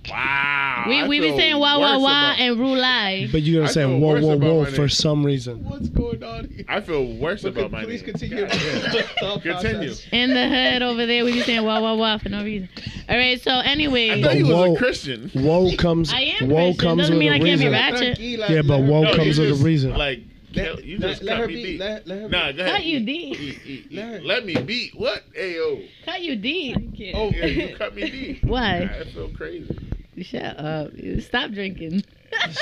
[0.08, 0.86] Wow.
[0.88, 3.32] We I we be saying wah wah wah about- and rulai.
[3.32, 4.90] But you're gonna say feel whoa, worse whoa, about whoa my for name.
[4.90, 5.64] some reason.
[5.64, 6.66] What's going on here?
[6.70, 8.12] I feel worse about my please name.
[8.14, 8.48] continue.
[8.48, 9.42] God.
[9.42, 9.94] Continue.
[10.12, 12.70] In the hood over there, we be saying wah wah wah for no reason.
[13.10, 13.42] All right.
[13.42, 14.76] So I anyway, thought you was Whoa.
[14.76, 15.30] a Christian.
[15.34, 16.14] Whoa comes.
[16.14, 16.78] I am Whoa Christian.
[16.88, 17.72] comes Doesn't with mean a I can't be reason.
[17.72, 18.20] ratchet.
[18.20, 19.98] Yeah, but whoa No, comes you with a just, reason.
[19.98, 20.20] Like,
[20.56, 21.64] Let, you just let cut her me beat.
[21.66, 21.80] deep.
[21.80, 22.58] Let, let her Nah, beat.
[22.58, 22.76] go ahead.
[22.76, 23.40] Cut you deep.
[23.40, 23.94] eat, eat, eat.
[23.94, 24.96] Let Let me beat.
[24.96, 25.24] What?
[25.40, 25.88] Ayo.
[26.06, 26.78] Cut you deep.
[27.16, 28.44] Oh, Yeah, you cut me deep.
[28.44, 28.84] Why?
[28.84, 29.78] I feel crazy.
[30.22, 30.92] Shut up.
[31.20, 32.04] Stop drinking.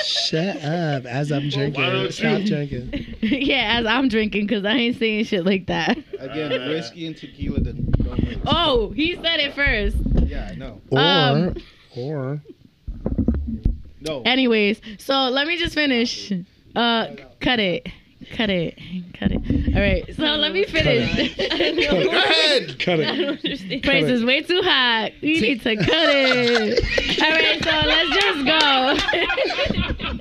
[0.04, 1.04] Shut up.
[1.06, 1.82] As I'm drinking.
[1.82, 3.14] don't Stop you- drinking.
[3.20, 5.96] yeah, as I'm drinking, because I ain't saying shit like that.
[6.18, 7.60] Again, Uh, whiskey and tequila.
[7.60, 8.40] Then don't mix.
[8.46, 9.96] Oh, he said it first.
[10.28, 10.80] Yeah, I know.
[10.90, 11.54] Or, Um,
[11.96, 12.40] or.
[14.00, 14.22] No.
[14.22, 16.32] Anyways, so let me just finish.
[16.74, 17.06] Uh,
[17.40, 17.88] cut it.
[18.32, 18.78] Cut it.
[19.18, 19.74] Cut it.
[19.74, 20.04] All right.
[20.16, 21.36] So let me finish.
[21.36, 22.78] Go ahead.
[22.80, 23.82] Cut it.
[23.82, 25.12] Price is way too high.
[25.20, 27.22] We need to cut it.
[27.22, 30.14] All right, so let's just go.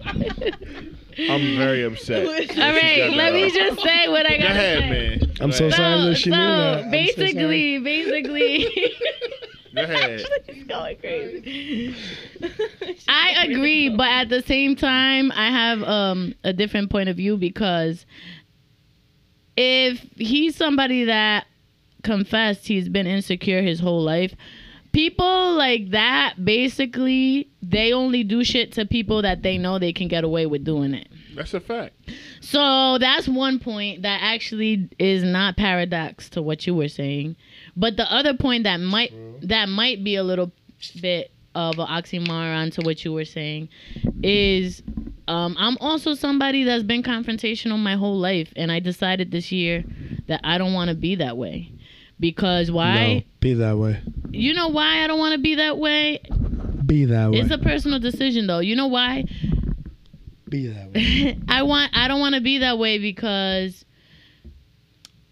[1.30, 2.26] I'm very upset.
[2.26, 4.90] All right, let me just say what I gotta ahead, say.
[4.90, 5.32] man.
[5.40, 6.42] I'm so Go sorry that she knew that.
[6.42, 6.92] I'm so sorry.
[6.92, 8.94] basically, basically.
[9.76, 10.26] Go ahead.
[10.50, 11.96] She's going crazy.
[13.08, 17.38] I agree, but at the same time, I have um, a different point of view
[17.38, 18.06] because
[19.58, 21.48] if he's somebody that
[22.04, 24.36] confessed he's been insecure his whole life,
[24.92, 30.08] people like that basically they only do shit to people that they know they can
[30.08, 31.08] get away with doing it.
[31.36, 31.96] That's a fact.
[32.42, 37.36] So that's one point that actually is not paradox to what you were saying.
[37.76, 40.52] But the other point that might that might be a little
[41.02, 43.70] bit of an oxymoron to what you were saying
[44.24, 44.82] is
[45.28, 49.84] um, I'm also somebody that's been confrontational my whole life, and I decided this year
[50.28, 51.72] that I don't want to be that way.
[52.20, 53.14] Because why?
[53.16, 54.02] No, be that way.
[54.32, 56.22] You know why I don't want to be that way?
[56.86, 57.40] Be that way.
[57.40, 58.60] It's a personal decision, though.
[58.60, 59.26] You know why?
[60.54, 61.40] be that way.
[61.48, 63.84] I want I don't want to be that way because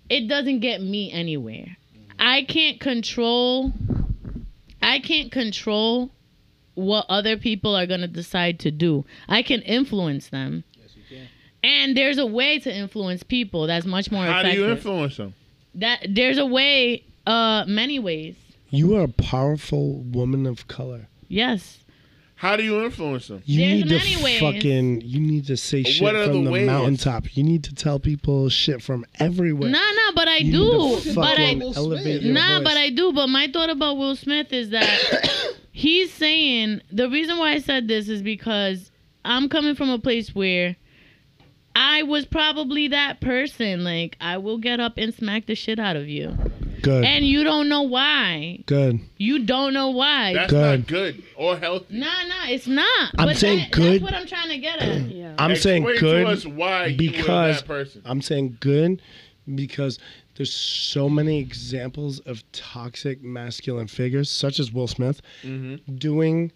[0.09, 1.77] it doesn't get me anywhere.
[2.21, 3.73] I can't control
[4.81, 6.11] I can't control
[6.75, 9.05] what other people are going to decide to do.
[9.27, 10.63] I can influence them.
[10.79, 11.27] Yes, you can.
[11.63, 15.33] And there's a way to influence people that's much more How do you influence them?
[15.75, 18.35] that there's a way uh many ways.
[18.69, 21.07] You are a powerful woman of color.
[21.27, 21.79] Yes.
[22.41, 23.43] How do you influence them?
[23.45, 24.39] You There's need to ways.
[24.39, 25.01] fucking.
[25.01, 26.65] You need to say shit What are from the the, ways?
[26.65, 27.37] mountaintop.
[27.37, 29.69] You need to tell people shit from everywhere.
[29.69, 30.71] Nah, nah, but I You do.
[30.87, 32.63] need to But I elevate your Nah, voice.
[32.63, 33.13] but I do.
[33.13, 34.89] But my thought about Will Smith is that
[35.71, 38.89] he's saying the reason why I said this is because
[39.23, 40.77] I'm coming from a place where
[41.75, 43.83] I was probably that person.
[43.83, 46.35] Like I will get up and smack the shit out of you,
[46.81, 47.05] Good.
[47.05, 48.59] and you don't know why.
[48.65, 48.99] good.
[49.17, 50.33] You don't know why.
[50.33, 50.79] That's Good.
[50.79, 51.97] not good or healthy.
[51.97, 53.11] nah, nah, it's not.
[53.17, 54.01] I'm But saying that- good.
[54.01, 55.01] That's what I'm trying to get at.
[55.09, 55.35] Yeah.
[55.37, 58.01] I'm saying good to us why you were because that person.
[58.05, 59.01] I'm saying good
[59.55, 59.99] because
[60.35, 65.95] there's so many examples of toxic masculine figures, such as Will Smith, Mm-hmm.
[65.95, 66.51] doing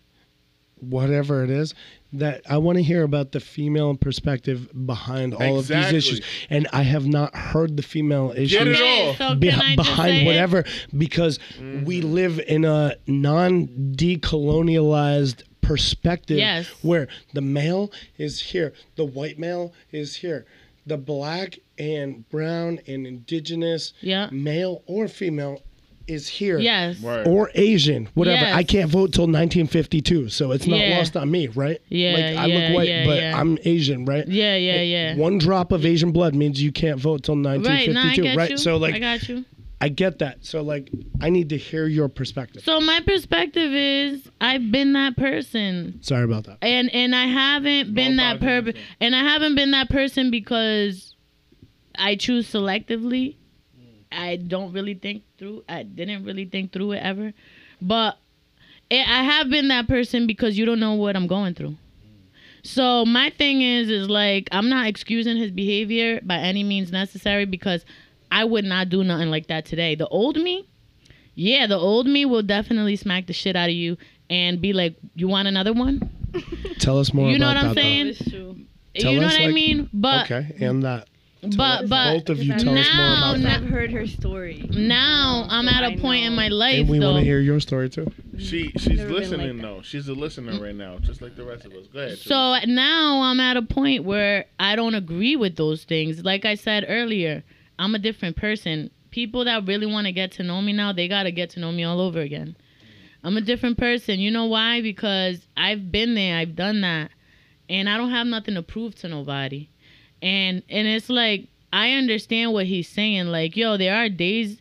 [0.90, 1.74] whatever it is
[2.14, 6.22] that I want to hear about the female perspective behind all of these issues.
[6.50, 9.16] And I have not heard the female issues Get it all.
[9.16, 10.26] so be- can behind say it?
[10.26, 10.64] whatever
[10.98, 12.14] because we Mm-hmm.
[12.14, 16.68] live in a non-decolonialized perspective Yes.
[16.84, 20.46] where the male is here the white male is here
[20.86, 24.30] the black and brown and indigenous Yeah.
[24.32, 25.64] male or female
[26.08, 27.00] is here Yes.
[27.00, 27.26] Right.
[27.28, 28.42] or Asian, whatever.
[28.42, 28.56] Yes.
[28.56, 30.98] I can't vote till 1952, so it's not Yeah.
[30.98, 31.80] lost on me, right?
[31.90, 33.40] Yeah, like I yeah, look white, yeah, but yeah.
[33.40, 34.28] I'm Asian, right?
[34.28, 35.16] Yeah, yeah, yeah.
[35.16, 38.38] One drop of Asian blood means you can't vote till Right, 1952, now I get
[38.38, 38.50] right?
[38.52, 38.58] you.
[38.58, 39.46] So like I got you.
[39.82, 40.46] I get that.
[40.46, 40.90] So like
[41.22, 42.64] I need to hear your perspective.
[42.64, 46.00] So my perspective is I've been that person.
[46.02, 46.60] Sorry about that.
[46.62, 48.74] And and I haven't been that person.
[49.02, 51.16] and I haven't been that person because
[51.98, 53.36] I choose selectively.
[54.16, 55.64] I don't really think through.
[55.68, 57.34] I didn't really think through it ever,
[57.82, 58.18] but
[58.90, 61.76] it, I have been that person because you don't know what I'm going through.
[62.64, 67.46] So my thing is, is like I'm not excusing his behavior by any means necessary
[67.46, 67.86] because
[68.32, 69.94] I would not do nothing like that today.
[69.96, 70.68] The old me,
[71.36, 73.98] yeah, the old me will definitely smack the shit out of you
[74.30, 76.10] and be like, "You want another one?"
[76.80, 77.82] Tell us more You know about what I'm that.
[77.82, 78.56] saying?
[78.98, 79.90] Tell you know us, what I mean?
[79.94, 81.08] But okay, and that.
[81.58, 83.62] But but Both of you Because tell I- us more Now- about that.
[83.64, 84.68] I've heard her story.
[84.72, 87.90] now I'm at a point in my life And we want to hear your story
[87.90, 88.12] too.
[88.38, 89.82] She she's listening like though.
[89.84, 91.88] She's a listener right now, just like the rest of us.
[91.88, 92.18] Go ahead.
[92.18, 96.24] So now I'm at a point where I don't agree with those things.
[96.24, 97.44] Like I said earlier,
[97.80, 98.90] I'm a different person.
[99.12, 101.60] People that really want to get to know me now, they got to get to
[101.60, 102.56] know me all over again.
[103.24, 104.20] I'm a different person.
[104.20, 104.82] You know why?
[104.82, 107.10] Because I've been there, I've done that,
[107.70, 109.70] and I don't have nothing to prove to nobody.
[110.26, 113.28] And and it's like I understand what he's saying.
[113.28, 114.60] Like, yo, there are days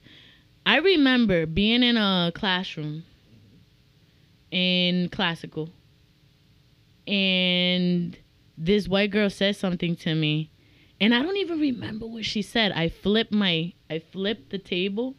[0.67, 3.05] I remember being in a classroom
[4.51, 5.71] in classical
[7.07, 8.17] and
[8.57, 10.49] this white girl said something to me
[11.01, 12.71] and i don't even remember what she said.
[12.71, 15.17] I flipped my i flipped the table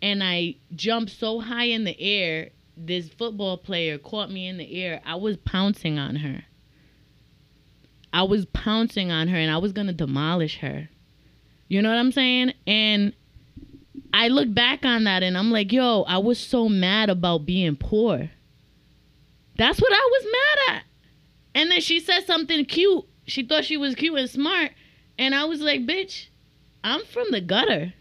[0.00, 4.82] and i jumped so high in the air this football player caught me in the
[4.82, 5.00] air.
[5.04, 6.44] I was pouncing on her
[8.14, 10.88] i was pouncing on her and i was gonna demolish her
[11.68, 13.12] you know what i'm saying and
[14.14, 17.76] i look back on that and i'm like yo i was so mad about being
[17.76, 18.30] poor
[19.58, 20.84] that's what i was mad at
[21.54, 23.04] and then she said something cute.
[23.26, 24.72] She thought she was cute and smart.
[25.18, 26.26] And I was like, bitch,
[26.82, 27.94] I'm from the gutter.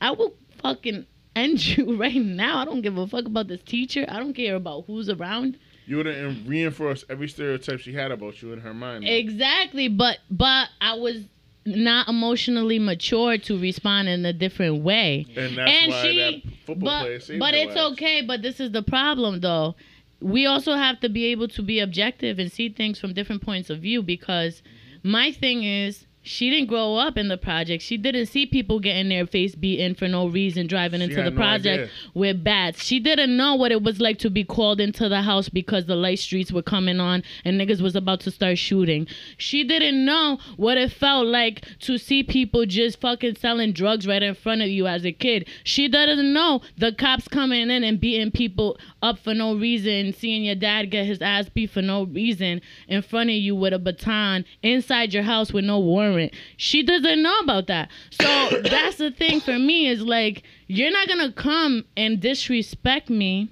[0.00, 1.06] I will fucking
[1.36, 2.58] end you right now.
[2.58, 4.04] I don't give a fuck about this teacher.
[4.08, 5.58] I don't care about who's around.
[5.88, 9.04] You would have reinforced every stereotype she had about you in her mind.
[9.04, 9.10] though.
[9.10, 9.88] Exactly.
[9.88, 11.24] But but I was
[11.66, 15.26] not emotionally mature to respond in a different way.
[15.36, 17.92] and that's and why she- that football player But saved but it's ass.
[17.92, 18.22] okay.
[18.22, 19.74] But this is the problem, though.
[20.20, 23.70] We also have to be able to be objective and see things from different points
[23.70, 24.62] of view because
[25.04, 27.82] my thing is she didn't grow up in the project.
[27.82, 31.30] She didn't see people getting their face beaten for no reason driving She into the
[31.30, 31.90] no project idea.
[32.14, 32.84] with bats.
[32.84, 35.96] She didn't know what it was like to be called into the house because the
[35.96, 39.06] light streets were coming on and niggas was about to start shooting.
[39.38, 44.22] She didn't know what it felt like to see people just fucking selling drugs right
[44.22, 45.48] in front of you as a kid.
[45.64, 50.44] She doesn't know the cops coming in and beating people up for no reason, seeing
[50.44, 53.78] your dad get his ass beat for no reason in front of you with a
[53.78, 56.32] baton inside your house with no warrant.
[56.56, 57.90] She doesn't know about that.
[58.10, 63.50] So that's the thing for me is like you're not gonna come and disrespect me,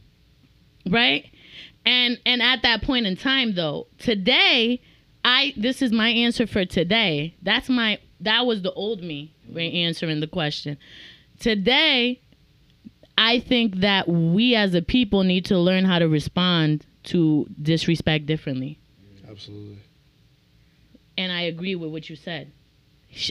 [0.88, 1.26] right?
[1.84, 4.80] And and at that point in time though, today,
[5.24, 7.34] I this is my answer for today.
[7.42, 10.78] That's my that was the old me answering the question.
[11.38, 12.20] Today,
[13.18, 18.26] I think that we as a people need to learn how to respond to disrespect
[18.26, 18.78] differently.
[19.28, 19.78] Absolutely.
[21.16, 22.52] And I agree with what you said.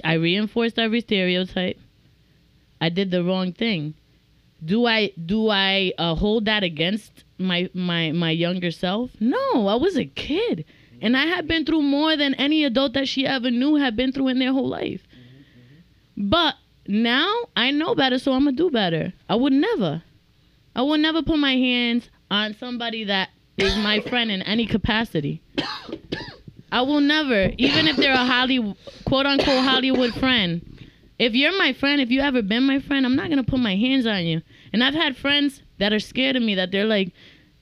[0.04, 1.80] I reinforced every stereotype.
[2.82, 3.94] I did the wrong thing.
[4.64, 9.12] Do I do I uh, hold that against my my my younger self?
[9.20, 10.66] No, I was a kid,
[11.02, 14.12] and I had been through more than any adult that she ever knew had been
[14.12, 15.04] through in their whole life.
[16.18, 16.56] But
[16.88, 19.14] now I know better, so I'm gonna do better.
[19.30, 20.04] I would never,
[20.76, 25.42] I would never put my hands on somebody that is my friend in any capacity.
[26.72, 30.62] I will never, even if they're a Hollywood, quote unquote Hollywood friend.
[31.18, 33.76] If you're my friend, if you ever been my friend, I'm not gonna put my
[33.76, 34.42] hands on you.
[34.74, 37.14] And I've had friends that are scared of me that they're like,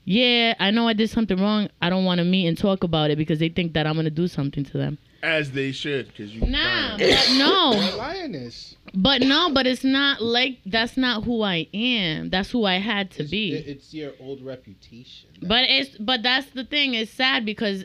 [0.04, 1.68] yeah, I know I did something wrong.
[1.80, 4.10] I don't want to meet and talk about it because they think that I'm gonna
[4.10, 4.98] do something to them.
[5.24, 6.42] As they should, because you.
[6.42, 8.76] Nah, but no, lioness.
[8.94, 12.28] but no, but it's not like that's not who I am.
[12.30, 13.54] That's who I had to It's, be.
[13.54, 15.30] it's your old reputation.
[15.40, 16.92] But it's but that's the thing.
[16.94, 17.84] It's sad because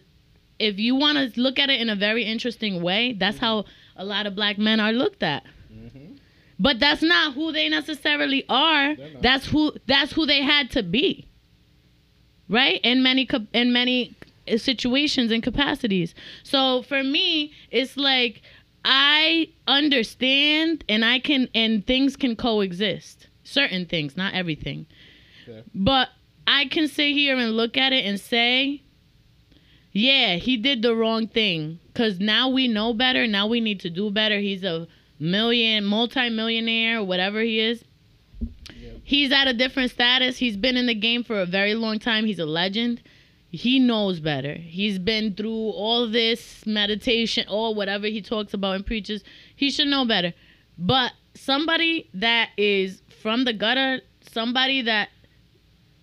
[0.60, 3.64] if you want to look at it in a very interesting way, that's how
[3.96, 5.44] a lot of black men are looked at.
[5.74, 6.18] Mhm.
[6.60, 8.96] But that's not who they necessarily are.
[9.22, 11.26] That's who that's who they had to be.
[12.50, 12.82] Right?
[12.84, 14.16] In many in many
[14.58, 16.16] situations and capacities.
[16.44, 18.42] So for me, it's like
[18.84, 23.28] I understand and I can and things can coexist.
[23.44, 24.86] Certain things, not everything.
[25.48, 25.64] Okay.
[25.74, 26.10] But
[26.48, 28.84] I can sit here and look at it and say,
[29.92, 31.80] yeah, he did the wrong thing.
[31.94, 33.28] Cause now we know better.
[33.28, 34.40] Now we need to do better.
[34.40, 34.88] He's a
[35.20, 37.84] million, multi-millionaire, whatever he is.
[39.04, 40.38] He's at a different status.
[40.38, 42.26] He's been in the game for a very long time.
[42.26, 43.02] He's a legend.
[43.52, 44.54] He knows better.
[44.54, 49.24] He's been through all this meditation or whatever he talks about and preaches.
[49.56, 50.34] He should know better.
[50.78, 55.10] But somebody that is from the gutter, somebody that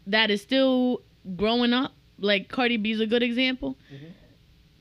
[0.08, 1.02] that is still
[1.36, 3.76] growing up, like Cardi B's a good example.
[3.92, 4.07] Mm-hmm.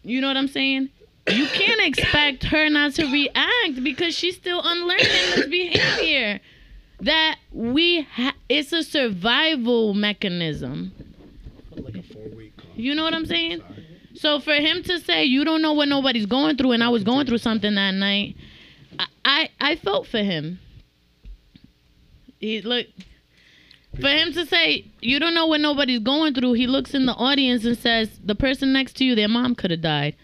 [0.03, 0.89] You know what I'm saying?
[1.31, 6.39] You can't expect her not to react because she's still unlearning this behavior.
[7.01, 10.93] That we ha- it's a survival mechanism.
[11.75, 12.64] Like a four week call.
[12.75, 13.61] You know what I'm saying?
[14.15, 17.03] So for him to say you don't know what nobody's going through, and I was
[17.03, 18.35] going through something that night,
[18.99, 20.59] I I, I felt for him.
[22.39, 22.87] He look
[23.99, 26.53] for him to say you don't know what nobody's going through.
[26.53, 29.71] He looks in the audience and says the person next to you, their mom could
[29.71, 30.15] have died.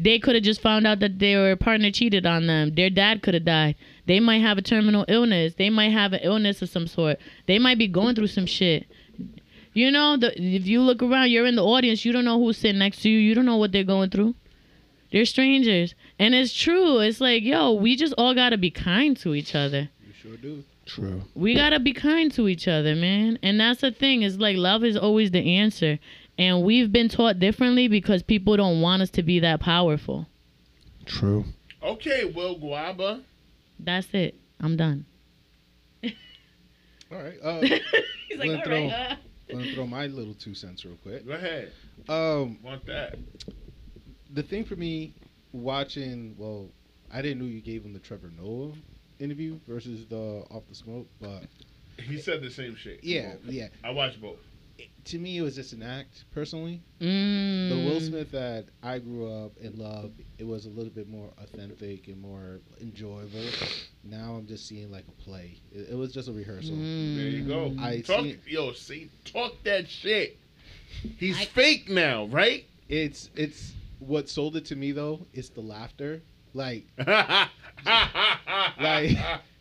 [0.00, 2.74] They could have just found out that their partner cheated on them.
[2.76, 3.74] Their dad could have died.
[4.06, 5.54] They might have a terminal illness.
[5.54, 7.18] They might have an illness of some sort.
[7.46, 8.86] They might be going through some shit.
[9.78, 12.04] You know, the, if you look around, you're in the audience.
[12.04, 13.16] You don't know who's sitting next to you.
[13.16, 14.34] You don't know what they're going through.
[15.12, 16.98] They're strangers, and it's true.
[16.98, 19.88] It's like, yo, we just all gotta be kind to each other.
[20.04, 20.64] You sure do.
[20.84, 21.22] True.
[21.36, 23.38] We gotta be kind to each other, man.
[23.40, 24.22] And that's the thing.
[24.22, 26.00] Is like love is always the answer,
[26.36, 30.26] and we've been taught differently because people don't want us to be that powerful.
[31.06, 31.44] True.
[31.84, 33.22] Okay, well, Guaba.
[33.78, 34.34] That's it.
[34.58, 35.06] I'm done.
[36.02, 36.10] All
[37.12, 37.38] right.
[37.40, 37.60] Uh,
[38.28, 39.18] He's like, like, all all right, right.
[39.50, 41.26] I'm gonna throw my little two cents real quick.
[41.26, 41.72] Go ahead.
[42.08, 43.16] Um, Want that?
[44.34, 45.14] the thing for me,
[45.52, 46.68] watching, well,
[47.12, 48.72] I didn't know you gave him the Trevor Noah
[49.18, 51.44] interview versus the Off the Smoke, but
[52.02, 53.02] He said the same shit.
[53.02, 53.52] yeah, Both.
[53.52, 53.68] yeah.
[53.82, 54.38] I watched both.
[55.08, 56.80] It- to me, it was just an act, personally.
[57.00, 57.68] Mm.
[57.70, 61.30] The Will Smith that I grew up and loved, it was a little bit more
[61.42, 63.44] authentic and more enjoyable.
[64.04, 65.60] Now I'm just seeing like a play.
[65.72, 66.74] It, it was just a rehearsal.
[66.76, 67.16] Mm.
[67.16, 67.74] There you go.
[67.80, 70.36] I talk, seen- yo, see, talk that shit.
[71.18, 72.64] He's I- fake now, right?
[72.88, 75.20] It's it's what sold it to me though.
[75.32, 76.22] It's the laughter.
[76.54, 76.86] Like
[78.80, 79.10] like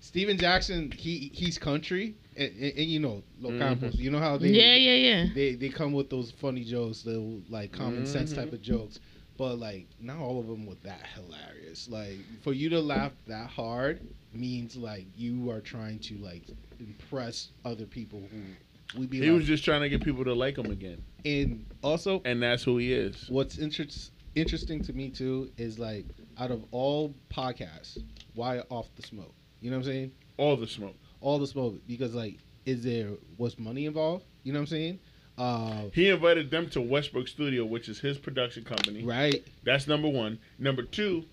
[0.07, 3.59] Stephen Jackson, he he's country, and, and, and you know, Los Mhm.
[3.59, 3.95] Campos.
[3.97, 5.25] You know how they Yeah, yeah, yeah.
[5.35, 7.19] they they come with those funny jokes, the
[7.49, 8.35] like common sense Mhm.
[8.35, 8.99] type of jokes.
[9.37, 11.87] but like not all of them were that hilarious.
[11.87, 14.01] Like for you to laugh that hard
[14.33, 16.43] means like you are trying to like
[16.79, 20.33] impress other people who we be He like, was just trying to get people to
[20.33, 23.25] like him again, and also and that's who he is.
[23.29, 26.05] what's interest, interesting to me too is like
[26.39, 27.99] out of all podcasts,
[28.33, 29.35] why off the smoke?
[29.61, 30.11] You know what I'm saying?
[30.37, 30.95] All the smoke.
[31.21, 34.23] All the smoke because like is there was money involved?
[34.43, 34.99] You know what I'm saying?
[35.37, 39.03] Uh, He invited them to Westbrook Studio, which is his production company.
[39.03, 39.43] right.
[39.63, 40.39] That's number one.
[40.57, 41.25] Number two,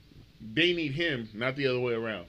[0.53, 2.27] they need him, not the other way around,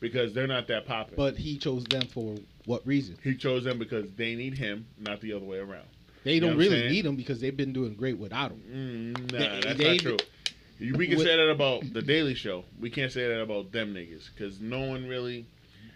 [0.00, 1.16] because they're not that popular.
[1.16, 3.16] But he chose them for what reason?
[3.24, 5.86] he chose them because they need him, not the other way around.
[6.24, 9.14] They don't really need him because they've been doing great without him.
[9.16, 10.16] Mm, nah, They- that's they- not true.
[10.80, 12.64] We can With- say that about the Daily Show.
[12.80, 15.46] We can't say that about them niggas because no one really,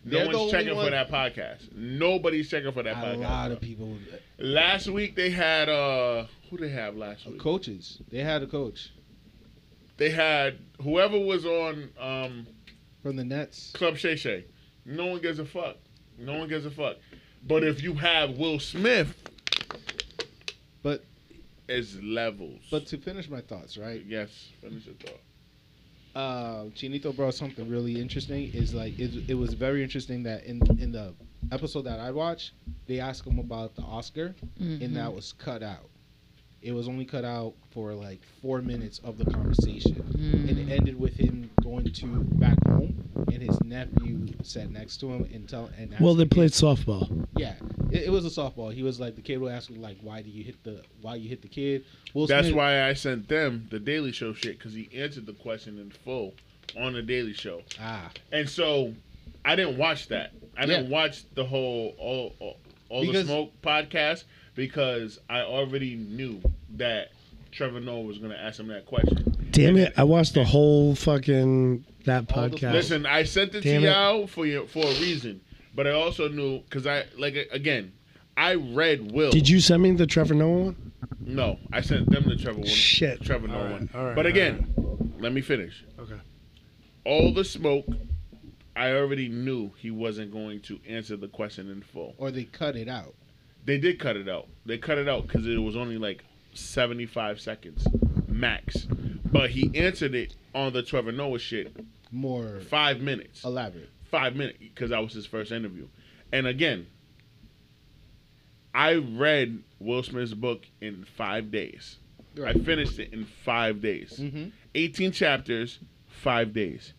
[0.05, 1.73] no one's checking one- for that podcast.
[1.75, 3.15] Nobody's checking for that a podcast.
[3.17, 3.97] A lot of people,
[4.39, 7.41] Last week they had uh, who they have last uh, week?
[7.41, 7.99] coaches.
[8.11, 8.91] They had a coach
[9.99, 12.47] They had whoever was on um,
[13.03, 13.71] from the Nets.
[13.73, 14.47] Club Shay Shay.
[14.85, 15.77] No one gives a fuck.
[16.19, 16.97] No one gives a fuck.
[17.47, 19.15] But if you have Will Smith,
[21.69, 22.61] it's levels.
[22.71, 24.03] but to finish my thoughts, right?
[24.07, 25.21] yes, finish your thought.
[26.15, 28.51] uh, Chinito brought something really interesting.
[28.53, 31.15] Is like it, it was very interesting that in in the
[31.51, 32.53] episode that I watched,
[32.87, 34.83] they asked him about the Oscar, Mhm.
[34.83, 35.89] and that was cut out.
[36.63, 40.71] It was only cut out for like four minutes of the conversation, and it Mm.
[40.71, 42.07] ended with him going to
[42.39, 46.33] back home, and his nephew sat next to him and tell and Well, they asked
[46.33, 47.27] him- played softball.
[47.37, 47.55] Yeah,
[47.91, 48.73] it, it was a softball.
[48.73, 51.17] He was like the kid would ask him like, "Why do you hit the Why
[51.17, 51.85] you hit the kid?"
[52.15, 55.33] Will That's Smith- why I sent them the Daily Show shit because he answered the
[55.33, 56.35] question in full
[56.77, 58.95] on the Daily Show, Ah, and so
[59.45, 60.33] I didn't watch that.
[60.57, 62.57] I didn't watch the whole all all,
[62.89, 64.25] all the smoke podcast
[64.55, 66.41] because I already knew
[66.77, 67.13] that
[67.51, 69.37] Trevor Noah was going to ask him that question.
[69.51, 69.93] Damn it!
[69.97, 72.73] I watched the whole fucking that podcast.
[72.73, 73.91] Listen, I sent it Damn to it.
[73.91, 75.41] y'all for you for a reason,
[75.75, 77.93] but I also knew because I like again,
[78.37, 79.31] I read Will.
[79.31, 80.93] Did you send me the Trevor Noah one?
[81.21, 82.67] No, I sent them the Trevor one.
[82.69, 83.23] Shit.
[83.23, 83.91] Trevor Noah right, one.
[83.95, 85.85] all right, but all again, let me finish.
[85.99, 86.19] Okay.
[87.05, 87.85] All the smoke,
[88.75, 92.15] I already knew he wasn't going to answer the question in full.
[92.17, 93.15] or they cut it out.
[93.65, 94.49] They did cut it out.
[94.67, 96.25] They cut it out because it was only like
[96.55, 97.87] seventy-five seconds
[98.29, 98.87] max.
[99.25, 101.75] But he answered it on the Trevor Noah shit
[102.11, 103.45] More five minutes.
[103.45, 103.89] elaborate.
[104.11, 105.87] five minutes because that was his first interview.
[106.33, 106.87] And again,
[108.75, 111.97] I read Will Smith's book in five days.
[112.45, 114.19] I finished it in five days.
[114.19, 114.49] Mm-hmm.
[114.75, 116.95] 18 chapters, five days.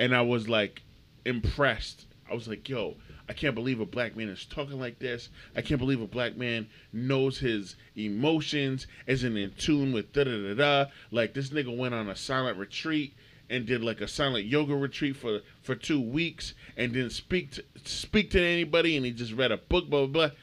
[0.00, 0.82] And I was like
[1.24, 2.06] impressed.
[2.30, 2.96] I was like, yo,
[3.28, 5.28] I can't believe a black man is talking like this.
[5.54, 10.30] I can't believe a black man knows his emotions, isn't in tune with da da
[10.30, 10.90] da da.
[11.10, 13.14] Like this nigga went on a silent retreat
[13.50, 17.64] and did like a silent yoga retreat for for two weeks and didn't speak to
[17.84, 20.36] speak to anybody and he just read a book, blah blah blah.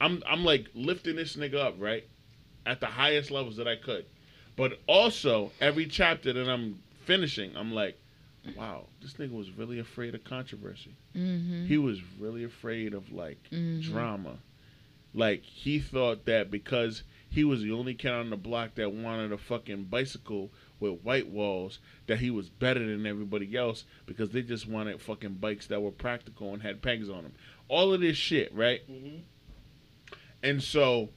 [0.00, 2.04] I'm I'm like lifting this nigga up, right?
[2.64, 4.06] At the highest levels that I could.
[4.56, 7.99] But also every chapter that I'm finishing, I'm like,
[8.56, 10.94] wow, this nigga was really afraid of controversy.
[11.14, 11.66] Mhm.
[11.66, 13.82] He was really afraid of like Mhm.
[13.82, 14.38] drama.
[15.12, 19.32] Like he thought that because he was the only kid on the block that wanted
[19.32, 24.42] a fucking bicycle with white walls, that he was better than everybody else because they
[24.42, 27.32] just wanted fucking bikes that were practical and had pegs on them.
[27.68, 28.82] All of this shit, right?
[30.42, 31.10] And so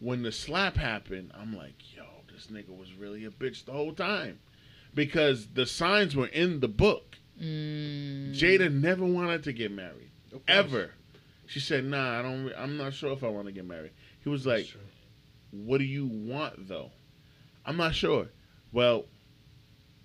[0.00, 3.92] when the slap happened, I'm like, yo, this nigga was really a bitch the whole
[3.92, 4.38] time.
[4.94, 7.16] Because the signs were in the book.
[7.40, 8.34] Mm.
[8.34, 10.10] Jada never wanted to get married.
[10.46, 10.92] Ever.
[11.46, 13.92] She said, nah, I don't I'm not sure if I want to get married.
[14.22, 14.72] He was like,
[15.50, 16.90] what do you want though?
[17.66, 18.28] I'm not sure.
[18.72, 19.04] Well,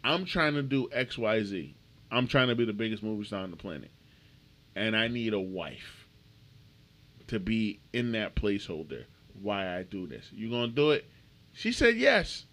[0.04, 1.74] I'm trying to do XYZ.
[2.12, 3.92] I'm trying to be the biggest movie star on the planet.
[4.76, 6.08] And I need a wife
[7.28, 9.06] to be in that placeholder
[9.42, 10.30] why I do this.
[10.32, 11.06] You gonna do it?
[11.54, 12.46] She said yes.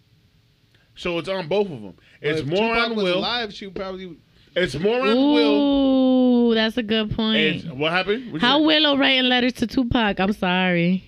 [0.97, 1.93] So it's on both of them.
[2.21, 3.17] It's if more Tupac on was Will.
[3.19, 4.17] Alive, she probably
[4.55, 6.51] It's more on Will.
[6.51, 7.37] Ooh, that's a good point.
[7.37, 8.33] It's, what happened?
[8.33, 8.65] What How say?
[8.65, 10.19] Willow writing letters to Tupac?
[10.19, 11.03] I'm sorry.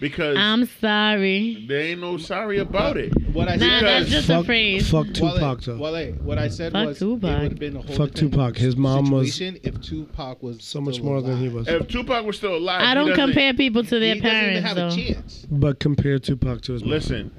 [0.00, 1.64] Because I'm sorry.
[1.68, 3.12] there ain't no sorry about it.
[3.32, 3.84] what I Nah, said.
[3.84, 4.90] that's Because- just a phrase.
[4.90, 5.76] fuck Wole, Tupac though.
[5.76, 7.30] Wole, what I said Fuck was Tupac.
[7.30, 8.56] it would have been a whole Fuck Tupac.
[8.56, 11.68] His mom was situation if Tupac was so much still more than he was.
[11.68, 14.68] If Tupac was still alive, I don't compare people to their he doesn't even parents,
[14.68, 14.88] have though.
[14.88, 15.46] a chance.
[15.50, 16.90] But compare Tupac to his mom.
[16.90, 17.30] Listen,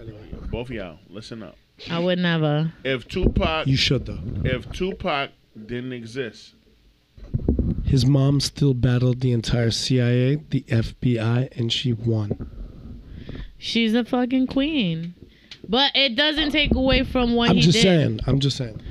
[0.50, 1.58] both of y'all, listen up.
[1.90, 2.74] I would never.
[2.84, 4.20] If Tupac, You should though.
[4.46, 5.32] if Tupac
[5.66, 6.54] didn't exist,
[7.84, 12.50] His mom still battled the entire CIA, the FBI, and she won.
[13.58, 15.14] She's a fucking queen.
[15.68, 17.84] But it doesn't take away from what I'm he just did.
[17.84, 18.20] saying.
[18.28, 18.82] I'm just saying.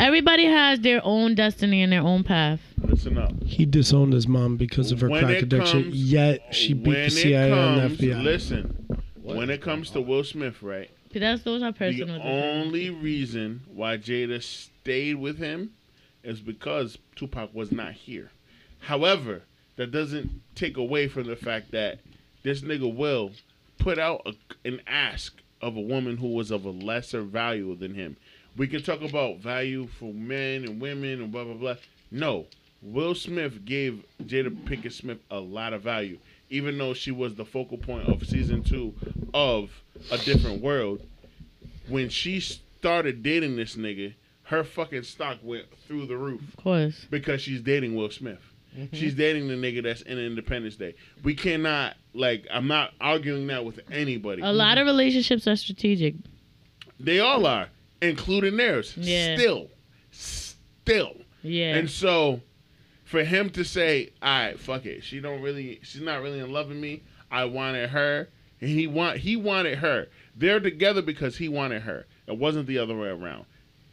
[0.00, 2.60] Everybody has their own destiny and their own path.
[2.78, 3.32] Listen up.
[3.44, 5.84] He disowned his mom because of her When crack it addiction.
[5.84, 8.22] comes- yet she beat when the it CIA comes, and the FBI.
[8.22, 8.76] Listen,
[9.22, 10.90] when it comes to Will Smith, right?
[11.20, 12.18] That's those are The personal.
[12.18, 12.66] decisions.
[12.66, 15.70] only reason why Jada stayed with him
[16.22, 18.30] is because Tupac was not here.
[18.80, 19.42] However,
[19.76, 21.98] that doesn't take away from the fact that
[22.42, 23.32] this nigga Will
[23.78, 24.34] put out a,
[24.68, 28.16] an ask of a woman who was of a lesser value than him.
[28.56, 31.74] We can talk about value for men and women and blah blah blah.
[32.10, 32.46] No,
[32.82, 36.18] Will Smith gave Jada Pinkett Smith a lot of value,
[36.52, 38.94] even though she was the focal point of season two
[39.32, 39.70] of
[40.10, 41.00] A Different World.
[41.88, 44.14] When she started dating this nigga,
[44.44, 47.06] her fucking stock went through the roof Of course.
[47.10, 48.40] because she's dating Will Smith.
[48.76, 48.94] Mm-hmm.
[48.94, 50.94] She's dating the nigga that's in Independence Day.
[51.24, 54.42] We cannot like I'm not arguing that with anybody.
[54.42, 56.14] A lot of relationships are strategic.
[57.00, 57.68] They all are,
[58.02, 58.94] including theirs.
[58.96, 59.36] Yeah.
[59.36, 59.68] Still.
[60.10, 61.16] Still.
[61.42, 61.76] Yeah.
[61.76, 62.40] And so
[63.12, 65.04] for him to say, "All right, fuck it.
[65.04, 67.02] She don't really she's not really in love with me.
[67.30, 68.28] I wanted her."
[68.60, 70.08] And he want he wanted her.
[70.36, 72.06] They're together because he wanted her.
[72.26, 73.44] It wasn't the other way around.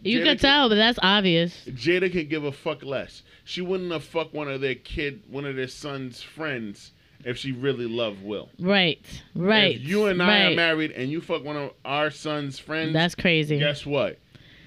[0.02, 1.66] you Jada could tell, but that's obvious.
[1.68, 3.22] Jada could give a fuck less.
[3.44, 6.92] She wouldn't have fucked one of their kid, one of their son's friends,
[7.26, 8.50] if she really loved Will.
[8.60, 9.02] Right.
[9.36, 9.76] Right.
[9.76, 10.52] If you and I right.
[10.54, 13.60] are married and you fuck one of our son's friends, That's crazy.
[13.60, 14.18] guess what?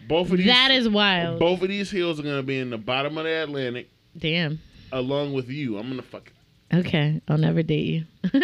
[0.08, 1.38] Both of these That is wild.
[1.38, 4.60] both of these hills are gonna be in the bottom of the Atlantic, Damn.
[4.92, 5.78] along with you.
[5.78, 6.28] I'm gonna fuck.
[6.28, 6.76] It.
[6.86, 8.04] Okay, I'll never date you.
[8.32, 8.40] You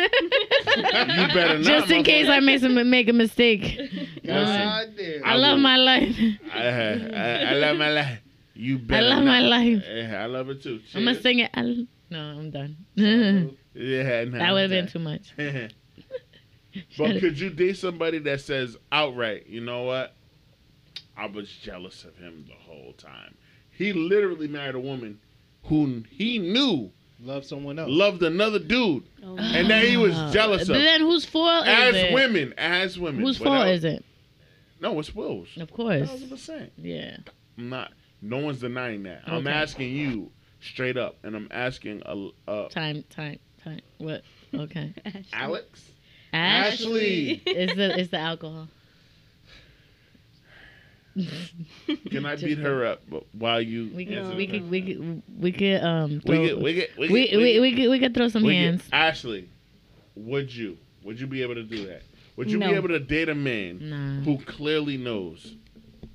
[1.34, 1.64] better not.
[1.64, 3.78] Just in case I make some make a mistake.
[4.22, 6.16] Listen, I love my life.
[6.52, 8.20] I, I, I love my life.
[8.54, 9.06] You better.
[9.06, 9.82] I love my life.
[9.88, 10.80] Yeah, I love it too.
[10.94, 11.50] I'm gonna sing it.
[11.54, 12.76] I, no, I'm done.
[13.74, 15.32] Yeah, no, that would have been too much.
[16.98, 20.14] but could you date somebody that says outright, you know what?
[21.16, 23.36] I was jealous of him the whole time.
[23.70, 25.20] He literally married a woman
[25.64, 27.90] who he knew loved someone else.
[27.90, 29.36] loved another dude, Oh.
[29.38, 30.68] and that he was jealous of.
[30.68, 32.12] But then whose fault is As it?
[32.12, 33.22] women, as women.
[33.22, 34.04] Whose Without- fault is it?
[34.80, 35.48] No, it's Will's.
[35.58, 36.08] Of course.
[36.08, 36.72] Thousand percent.
[36.76, 37.16] Yeah.
[37.58, 37.92] I'm not.
[38.22, 39.22] No one's denying that.
[39.26, 40.30] I'm asking you
[40.60, 43.04] straight up, and I'm asking a, uh, Time.
[43.10, 43.38] Time.
[43.62, 43.80] Time.
[43.98, 44.22] What?
[44.54, 44.94] Okay.
[45.32, 45.90] Alex.
[46.32, 47.42] Ashley.
[47.46, 47.52] Ashley.
[47.52, 48.68] is the is the alcohol?
[52.10, 53.90] Can I beat her up while you?
[53.94, 54.36] We answer could.
[54.36, 54.70] We the could.
[54.70, 55.22] We could.
[55.40, 55.82] We could.
[55.82, 56.10] Um.
[56.12, 58.52] We Throw, get, we get, we we, we, we, could, we could throw some we
[58.54, 58.82] get- hands.
[58.92, 59.48] Ashley,
[60.16, 60.76] would you?
[61.04, 62.02] Would you be able to do that?
[62.36, 62.68] Would you No.
[62.68, 64.20] be able to date a man Nah.
[64.24, 65.54] who clearly knows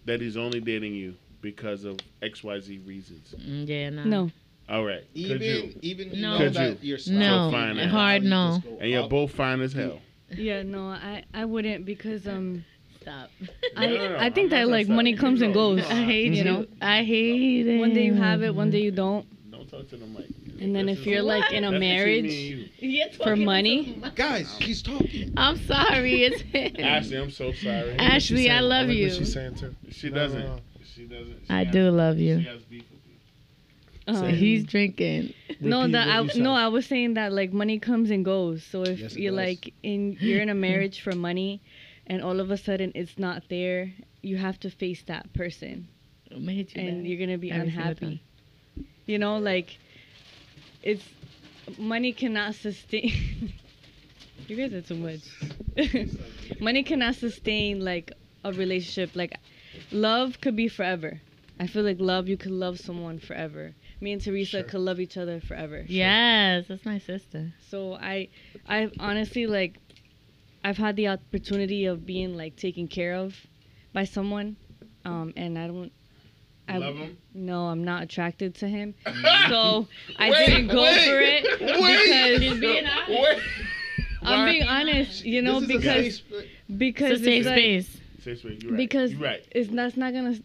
[0.05, 3.33] that he's only dating you because of X Y Z reasons?
[3.37, 3.89] Mm, Yeah.
[3.89, 4.03] No.
[4.03, 4.31] No.
[4.69, 5.03] All right.
[5.13, 5.79] Even Could you?
[5.81, 6.31] even you No.
[6.33, 6.89] know Could that you?
[6.89, 7.49] you're No.
[7.49, 8.63] slapping fine, and hard no.
[8.79, 9.99] And you're both fine as hell.
[10.35, 12.63] Yeah, no, I I wouldn't because um
[13.03, 13.29] Stop.
[13.77, 15.75] I No, I think I'm that like money comes and go.
[15.75, 15.85] goes.
[15.85, 16.43] I hate You you.
[16.43, 16.65] know?
[16.81, 17.79] I hate it.
[17.79, 19.25] One day you have it, one day you don't.
[19.51, 20.25] Don't talk to the mic.
[20.61, 24.55] And then This if you're like in a that's between me marriage for money, Guys,
[24.59, 25.33] she's talking.
[25.35, 26.23] I'm sorry.
[26.23, 26.75] It's him.
[26.85, 27.91] Ashley, I'm so sorry.
[27.99, 29.07] Uh, Ashley, I love like you.
[29.07, 29.75] What she's saying too.
[29.89, 30.39] She No, doesn't.
[30.39, 30.59] no, no.
[30.95, 31.39] She doesn't.
[31.47, 32.39] She I has- do love you.
[32.39, 33.01] She has beef with
[34.15, 34.27] you.
[34.27, 35.33] um, He's drinking.
[35.59, 38.63] no, Repeat that I no, I was saying that like money comes and goes.
[38.63, 39.37] So if Yes, you're does.
[39.45, 41.61] like in you're in a marriage for money,
[42.07, 43.91] and all of a sudden it's not there,
[44.21, 45.87] you have to face that person,
[46.31, 48.23] I'm gonna hit you and you're gonna be unhappy.
[49.05, 49.77] You know, like
[50.81, 51.03] it's
[51.77, 53.53] money cannot sustain.
[54.47, 56.07] you guys are too much.
[56.59, 58.11] money cannot sustain like
[58.43, 59.15] a relationship.
[59.15, 59.37] Like
[59.91, 61.21] love could be forever.
[61.59, 63.73] I feel like love you could love someone forever.
[64.01, 64.63] Me and Teresa Sure.
[64.63, 65.85] could love each other forever.
[65.87, 67.53] Yes, that's my sister.
[67.69, 68.29] So I,
[68.67, 69.77] I honestly like,
[70.63, 73.35] I've had the opportunity of being like taken care of
[73.93, 74.55] by someone,
[75.05, 75.91] um, and I don't.
[76.69, 77.17] I, Love him?
[77.33, 78.95] No, I'm not attracted to him.
[79.49, 81.43] so I Wait, didn't go wait, for it
[81.81, 82.39] wait.
[82.39, 83.09] because being honest.
[83.09, 83.39] Wait.
[84.21, 85.25] I'm being honest.
[85.25, 87.97] You know, This is a because safe- because It's a safe it's like, space.
[88.23, 88.77] Say sweet, you're right.
[88.77, 89.45] because you're right.
[89.51, 90.35] it's that's not gonna.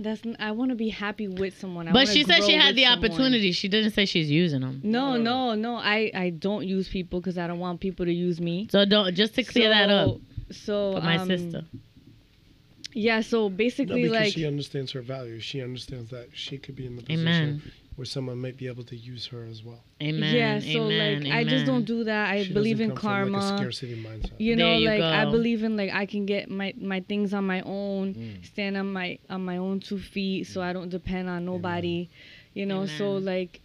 [0.00, 1.88] That's I want to be happy with someone.
[1.88, 3.04] I But she said she had the someone.
[3.04, 3.52] opportunity.
[3.52, 4.80] She didn't say she's using them.
[4.82, 5.22] No, No.
[5.22, 5.74] no, no.
[5.76, 8.68] I I don't use people because I don't want people to use me.
[8.70, 10.16] So don't just to clear that up
[10.50, 11.64] So for my um, sister.
[12.94, 15.40] Yeah, so basically, because like, she understands her value.
[15.40, 17.62] She understands that she could be in the position Amen.
[17.98, 19.80] Where someone might be able to use her as well.
[20.00, 20.32] Amen.
[20.32, 22.30] yeah, so amen, like, I just don't do that.
[22.30, 23.58] I She believe in come from, like, a karma.
[23.58, 24.30] scarcity mindset.
[24.38, 27.34] you There know, you like I believe in like I can get my my things
[27.34, 28.46] on my own, Mm.
[28.46, 32.08] stand on my on my own two feet, so I don't depend on nobody.
[32.54, 33.60] You know, so like,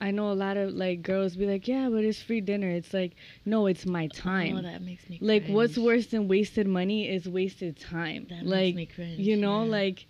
[0.00, 2.70] I know a lot of like girls be like, yeah, but it's free dinner.
[2.70, 3.12] It's like,
[3.44, 4.56] no, it's my time.
[4.56, 8.26] Oh, that makes me like, what's worse than wasted money is wasted time.
[8.30, 9.18] That like, makes me cringe.
[9.20, 9.70] you know, yeah.
[9.70, 10.06] like,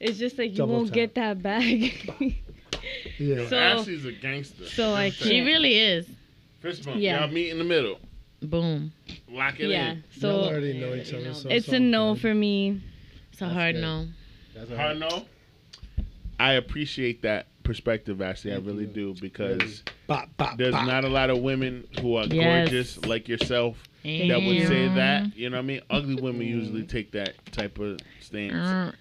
[0.00, 0.94] it's just like you won't tap.
[0.94, 2.08] get that back.
[3.18, 3.46] Yeah.
[3.48, 4.66] So- Ashley's a gangster.
[4.66, 6.06] so I she really is.
[6.60, 6.98] Fist bump.
[7.00, 7.20] Yeah.
[7.20, 7.98] Y'all meet in the middle.
[8.42, 8.92] Boom.
[9.30, 9.92] Lock it yeah.
[9.92, 9.96] in.
[9.96, 11.32] Y'all So already know each other.
[11.34, 12.20] So it's a no good.
[12.22, 12.80] for me.
[13.32, 13.80] It's a That's hard good.
[13.82, 14.06] no.
[14.54, 15.24] That's all Hard no.
[16.38, 18.52] I appreciate that perspective, Ashley.
[18.52, 19.12] I really you.
[19.12, 20.86] do because Bop, bop, there's bop.
[20.86, 22.68] not a lot of women who are Yes.
[22.68, 25.36] gorgeous like yourself that would say that.
[25.36, 25.80] You know what I mean?
[25.90, 28.92] Ugly women usually take that type of stance, Uh,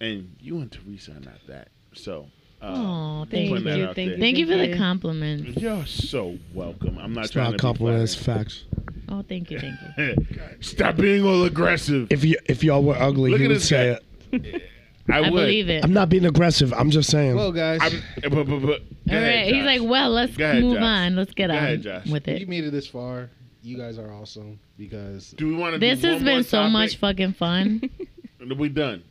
[0.00, 1.68] and you and Teresa are not that.
[1.94, 2.28] So,
[2.64, 3.86] uh, Oh, Thank thank you.
[3.94, 4.18] thank you.
[4.18, 4.76] Thank you for the you.
[4.76, 5.56] compliment.
[5.60, 6.98] You're so welcome.
[6.98, 8.02] I'm not It's trying not to compliment.
[8.02, 8.64] It's be facts.
[9.08, 9.88] Oh, thank you, thank you.
[9.94, 10.56] flattering.
[10.60, 12.10] Stop being all aggressive.
[12.10, 13.98] If you if y'all were ugly, Look he would say
[14.32, 14.38] guy.
[14.38, 14.62] it.
[15.10, 15.32] I, I would.
[15.32, 15.84] believe it.
[15.84, 16.72] I'm not being aggressive.
[16.72, 17.36] I'm just saying.
[17.36, 18.76] Well, guys, I'm, but, but, but, go All
[19.18, 19.54] ahead, right.
[19.54, 20.82] He's like, well, let's ahead, move Josh.
[20.82, 21.16] on.
[21.16, 22.06] Let's get Go on ahead, Josh.
[22.06, 23.28] with you made it this far.
[23.62, 25.78] You guys are awesome because Do we want to?
[25.78, 27.88] This do has one been so much fucking fun.
[28.40, 29.02] And We done.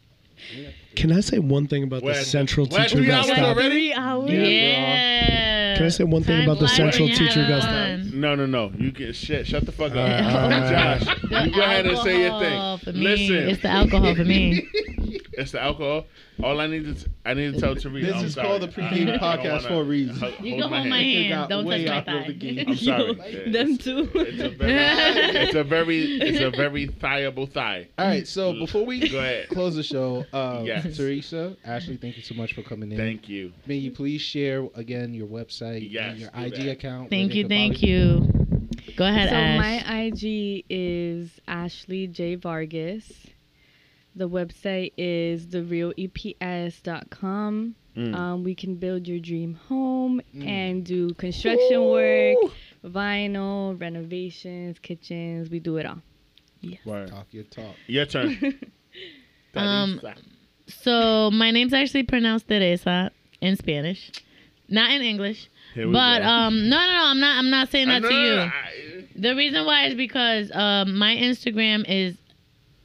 [0.96, 3.40] Can I say one thing about We're the central we're teacher three got stopped?
[3.42, 3.70] already?
[3.70, 4.30] Three hours.
[4.32, 5.76] yeah.
[5.78, 8.12] Can I say one thing about the central teacher having got fun.
[8.20, 8.72] No, no, no.
[8.78, 9.48] You get shut.
[9.48, 11.22] Shut the fuck up, All right, all right, Josh.
[11.46, 12.94] You go ahead and say your thing.
[13.02, 14.68] Listen, it's the alcohol for me.
[15.38, 16.06] it's the alcohol.
[16.44, 18.08] All I need is I need to tell Teresa.
[18.08, 18.48] This I'm is sorry.
[18.48, 20.16] called the pregame I- I podcast wanna- for a reason.
[20.16, 21.50] hold- You hold can hold my It hand.
[21.50, 22.64] Don't way touch my off the thigh.
[22.68, 23.06] I'm sorry.
[23.46, 24.10] Yo, them too.
[24.16, 24.74] It's a very,
[25.46, 27.88] it's a very, it's a very thighable thigh.
[27.98, 29.50] All right, so before we Go ahead.
[29.50, 30.98] close the show, uh, Yes.
[30.98, 32.98] Teresa, Ashley, thank you so much for coming in.
[32.98, 33.52] Thank you.
[33.68, 36.72] May you please share again your website Yes, and your IG that.
[36.72, 37.10] account.
[37.10, 38.30] Thank you, thank follow you.
[38.96, 39.58] Go ahead, so Ash.
[39.58, 43.12] my IG is Ashley J Vargas.
[44.16, 47.76] The website is therealeps.com.
[47.98, 48.16] Mm.
[48.16, 50.48] Um, we can build your dream home Mm.
[50.48, 52.38] and do construction work,
[52.84, 55.50] vinyl, renovations, kitchens.
[55.50, 56.02] We do it all.
[56.86, 57.10] Word.
[57.10, 57.76] Talk your talk.
[57.88, 58.60] Your turn.
[59.56, 60.02] Um,
[60.68, 64.12] So my name's actually pronounced Teresa in Spanish,
[64.68, 65.48] not in English.
[65.76, 66.28] Here we But go.
[66.28, 67.04] um, no, no, no.
[67.06, 67.38] I'm not.
[67.38, 68.40] I'm not saying I that to know, you.
[68.42, 72.18] I- The reason why is because um, my Instagram is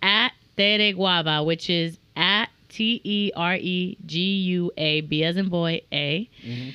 [0.02, 5.36] at Tere Guaba, which is at T E R E G U A B as
[5.36, 6.28] in boy A.
[6.44, 6.74] Mhm.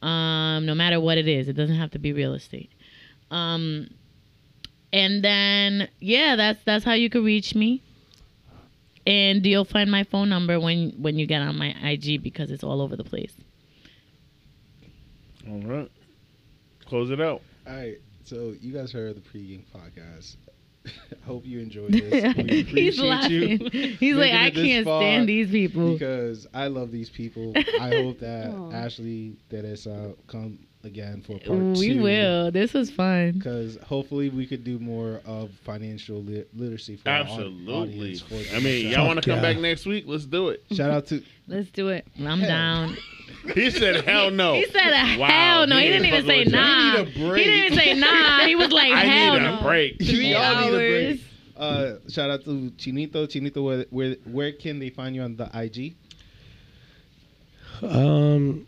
[0.00, 2.70] Um, no matter what it is, it doesn't have to be real estate.
[3.30, 3.90] Um,
[4.92, 7.82] and then yeah, that's that's how you can reach me.
[9.06, 12.64] And you'll find my phone number when when you get on my IG because it's
[12.64, 13.32] all over the place.
[15.48, 15.90] All right.
[16.86, 17.42] Close it out.
[17.66, 20.36] All right, so you guys heard the pregame podcast.
[21.26, 22.34] Hope you enjoyed this.
[22.36, 23.60] We appreciate He's laughing.
[23.60, 25.92] you He's like, making I it this can't far stand these people.
[25.92, 27.52] because I love these people.
[27.80, 28.72] I hope that Aw.
[28.72, 32.02] Ashley Teresa come again for part We two.
[32.02, 32.50] will.
[32.50, 33.32] This was fun.
[33.32, 37.74] Because hopefully we could do more of financial li- literacy for our au- Absolutely.
[37.74, 38.20] audience.
[38.22, 39.52] For I mean, y'all want to come yeah.
[39.52, 40.04] back next week?
[40.06, 40.64] Let's do it.
[40.72, 42.06] shout out to Let's do it.
[42.18, 42.48] I'm Hell.
[42.48, 42.96] down.
[43.54, 45.76] He said, "Hell no." He said, a Wow, hell no.
[45.76, 46.92] he He, didn't even say with nah.
[46.96, 47.44] Need a break.
[47.44, 48.40] He didn't even say nah.
[48.46, 49.58] He was like, I hell need no.
[49.58, 49.96] a break.
[49.98, 50.70] Three Y'all need a
[51.16, 51.20] break.
[51.56, 53.26] Uh, shout out to Chinito.
[53.26, 55.96] Chinito, where, where where can they find you on the IG?
[57.82, 58.66] Um,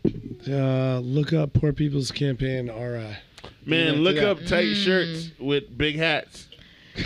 [0.49, 2.67] uh, look up Poor People's Campaign.
[2.67, 3.17] RI.
[3.65, 4.75] Man, look up tight Mm.
[4.83, 6.47] shirts with big hats.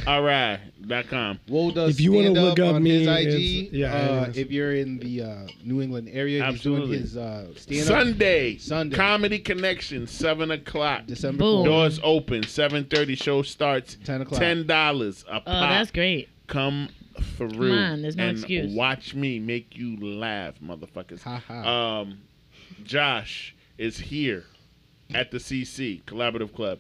[0.08, 1.40] All right, dot com.
[1.48, 4.24] Wo does If you wanna stand look up on me, his it's- IG, yeah, uh,
[4.24, 4.38] it is.
[4.38, 6.98] if you're in the uh, New England area, Absolutely.
[7.00, 8.96] he's doing his uh, stand up Sunday, Sunday.
[8.96, 11.06] Comedy Connection, seven o'clock.
[11.06, 11.66] December Boom.
[11.66, 13.14] 4th, Doors open, seven thirty.
[13.16, 14.40] Show starts 10 o'clock.
[14.40, 15.44] ten dollars a pop.
[15.46, 16.30] Oh, that's great.
[16.48, 16.90] Come
[17.38, 17.72] through.
[17.72, 18.74] on, there's no and excuse.
[18.76, 21.22] Watch me make you laugh, motherfuckers.
[21.24, 22.00] Ha ha.
[22.02, 22.20] Um,
[22.84, 24.44] Josh is here
[25.14, 26.80] at the CC Collaborative Club.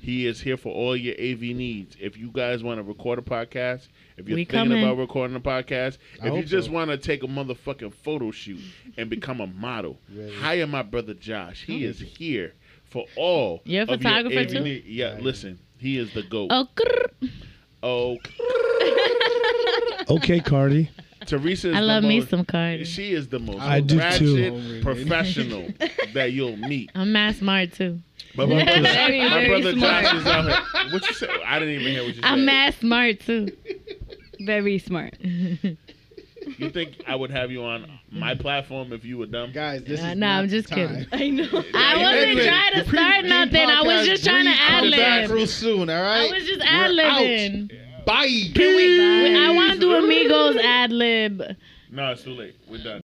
[0.00, 1.96] He is here for all your AV needs.
[2.00, 4.82] If you guys want to record a podcast, if you're We thinking coming.
[4.84, 6.72] about recording a podcast, I if you just so.
[6.72, 8.60] want to take a motherfucking photo shoot
[8.96, 10.34] and become a model, Really?
[10.36, 11.64] hire my brother Josh.
[11.64, 13.60] He is here for all.
[13.64, 14.60] You're a of your photographer AV too?
[14.60, 15.22] need- Yeah, Right.
[15.22, 16.48] listen, he is the goat.
[16.52, 17.30] Oh, grrr.
[17.82, 18.18] Oh,
[20.08, 20.90] Okay, Cardi.
[21.26, 22.84] Teresa is I the love me most- some Cardi.
[22.84, 24.80] She is the most I do ratchet too.
[24.82, 25.68] professional
[26.14, 26.90] that you'll meet.
[26.94, 27.98] I'm mad smart too.
[28.36, 30.04] But my brother, Very, my very brother smart.
[30.04, 30.92] Josh is out here.
[30.92, 31.30] What you said?
[31.44, 32.24] I didn't even hear what you said.
[32.24, 33.48] I'm mad smart too.
[34.40, 35.14] Very smart.
[35.20, 39.52] You think I would have you on my platform if you were dumb?
[39.52, 41.06] Guys, this Uh, is nah, I'm just the kidding.
[41.12, 41.64] I know.
[41.74, 43.68] I wasn't trying to the start pre-game nothing.
[43.68, 46.60] I was just trying to Bree ad comes back real soon, all I was just
[46.60, 47.20] We're ad out.
[47.20, 47.70] libbing.
[48.08, 48.26] Bye.
[48.54, 49.36] Can we?
[49.36, 51.42] I want to do Amigos ad lib.
[51.90, 52.56] No, it's too late.
[52.66, 53.02] We're done.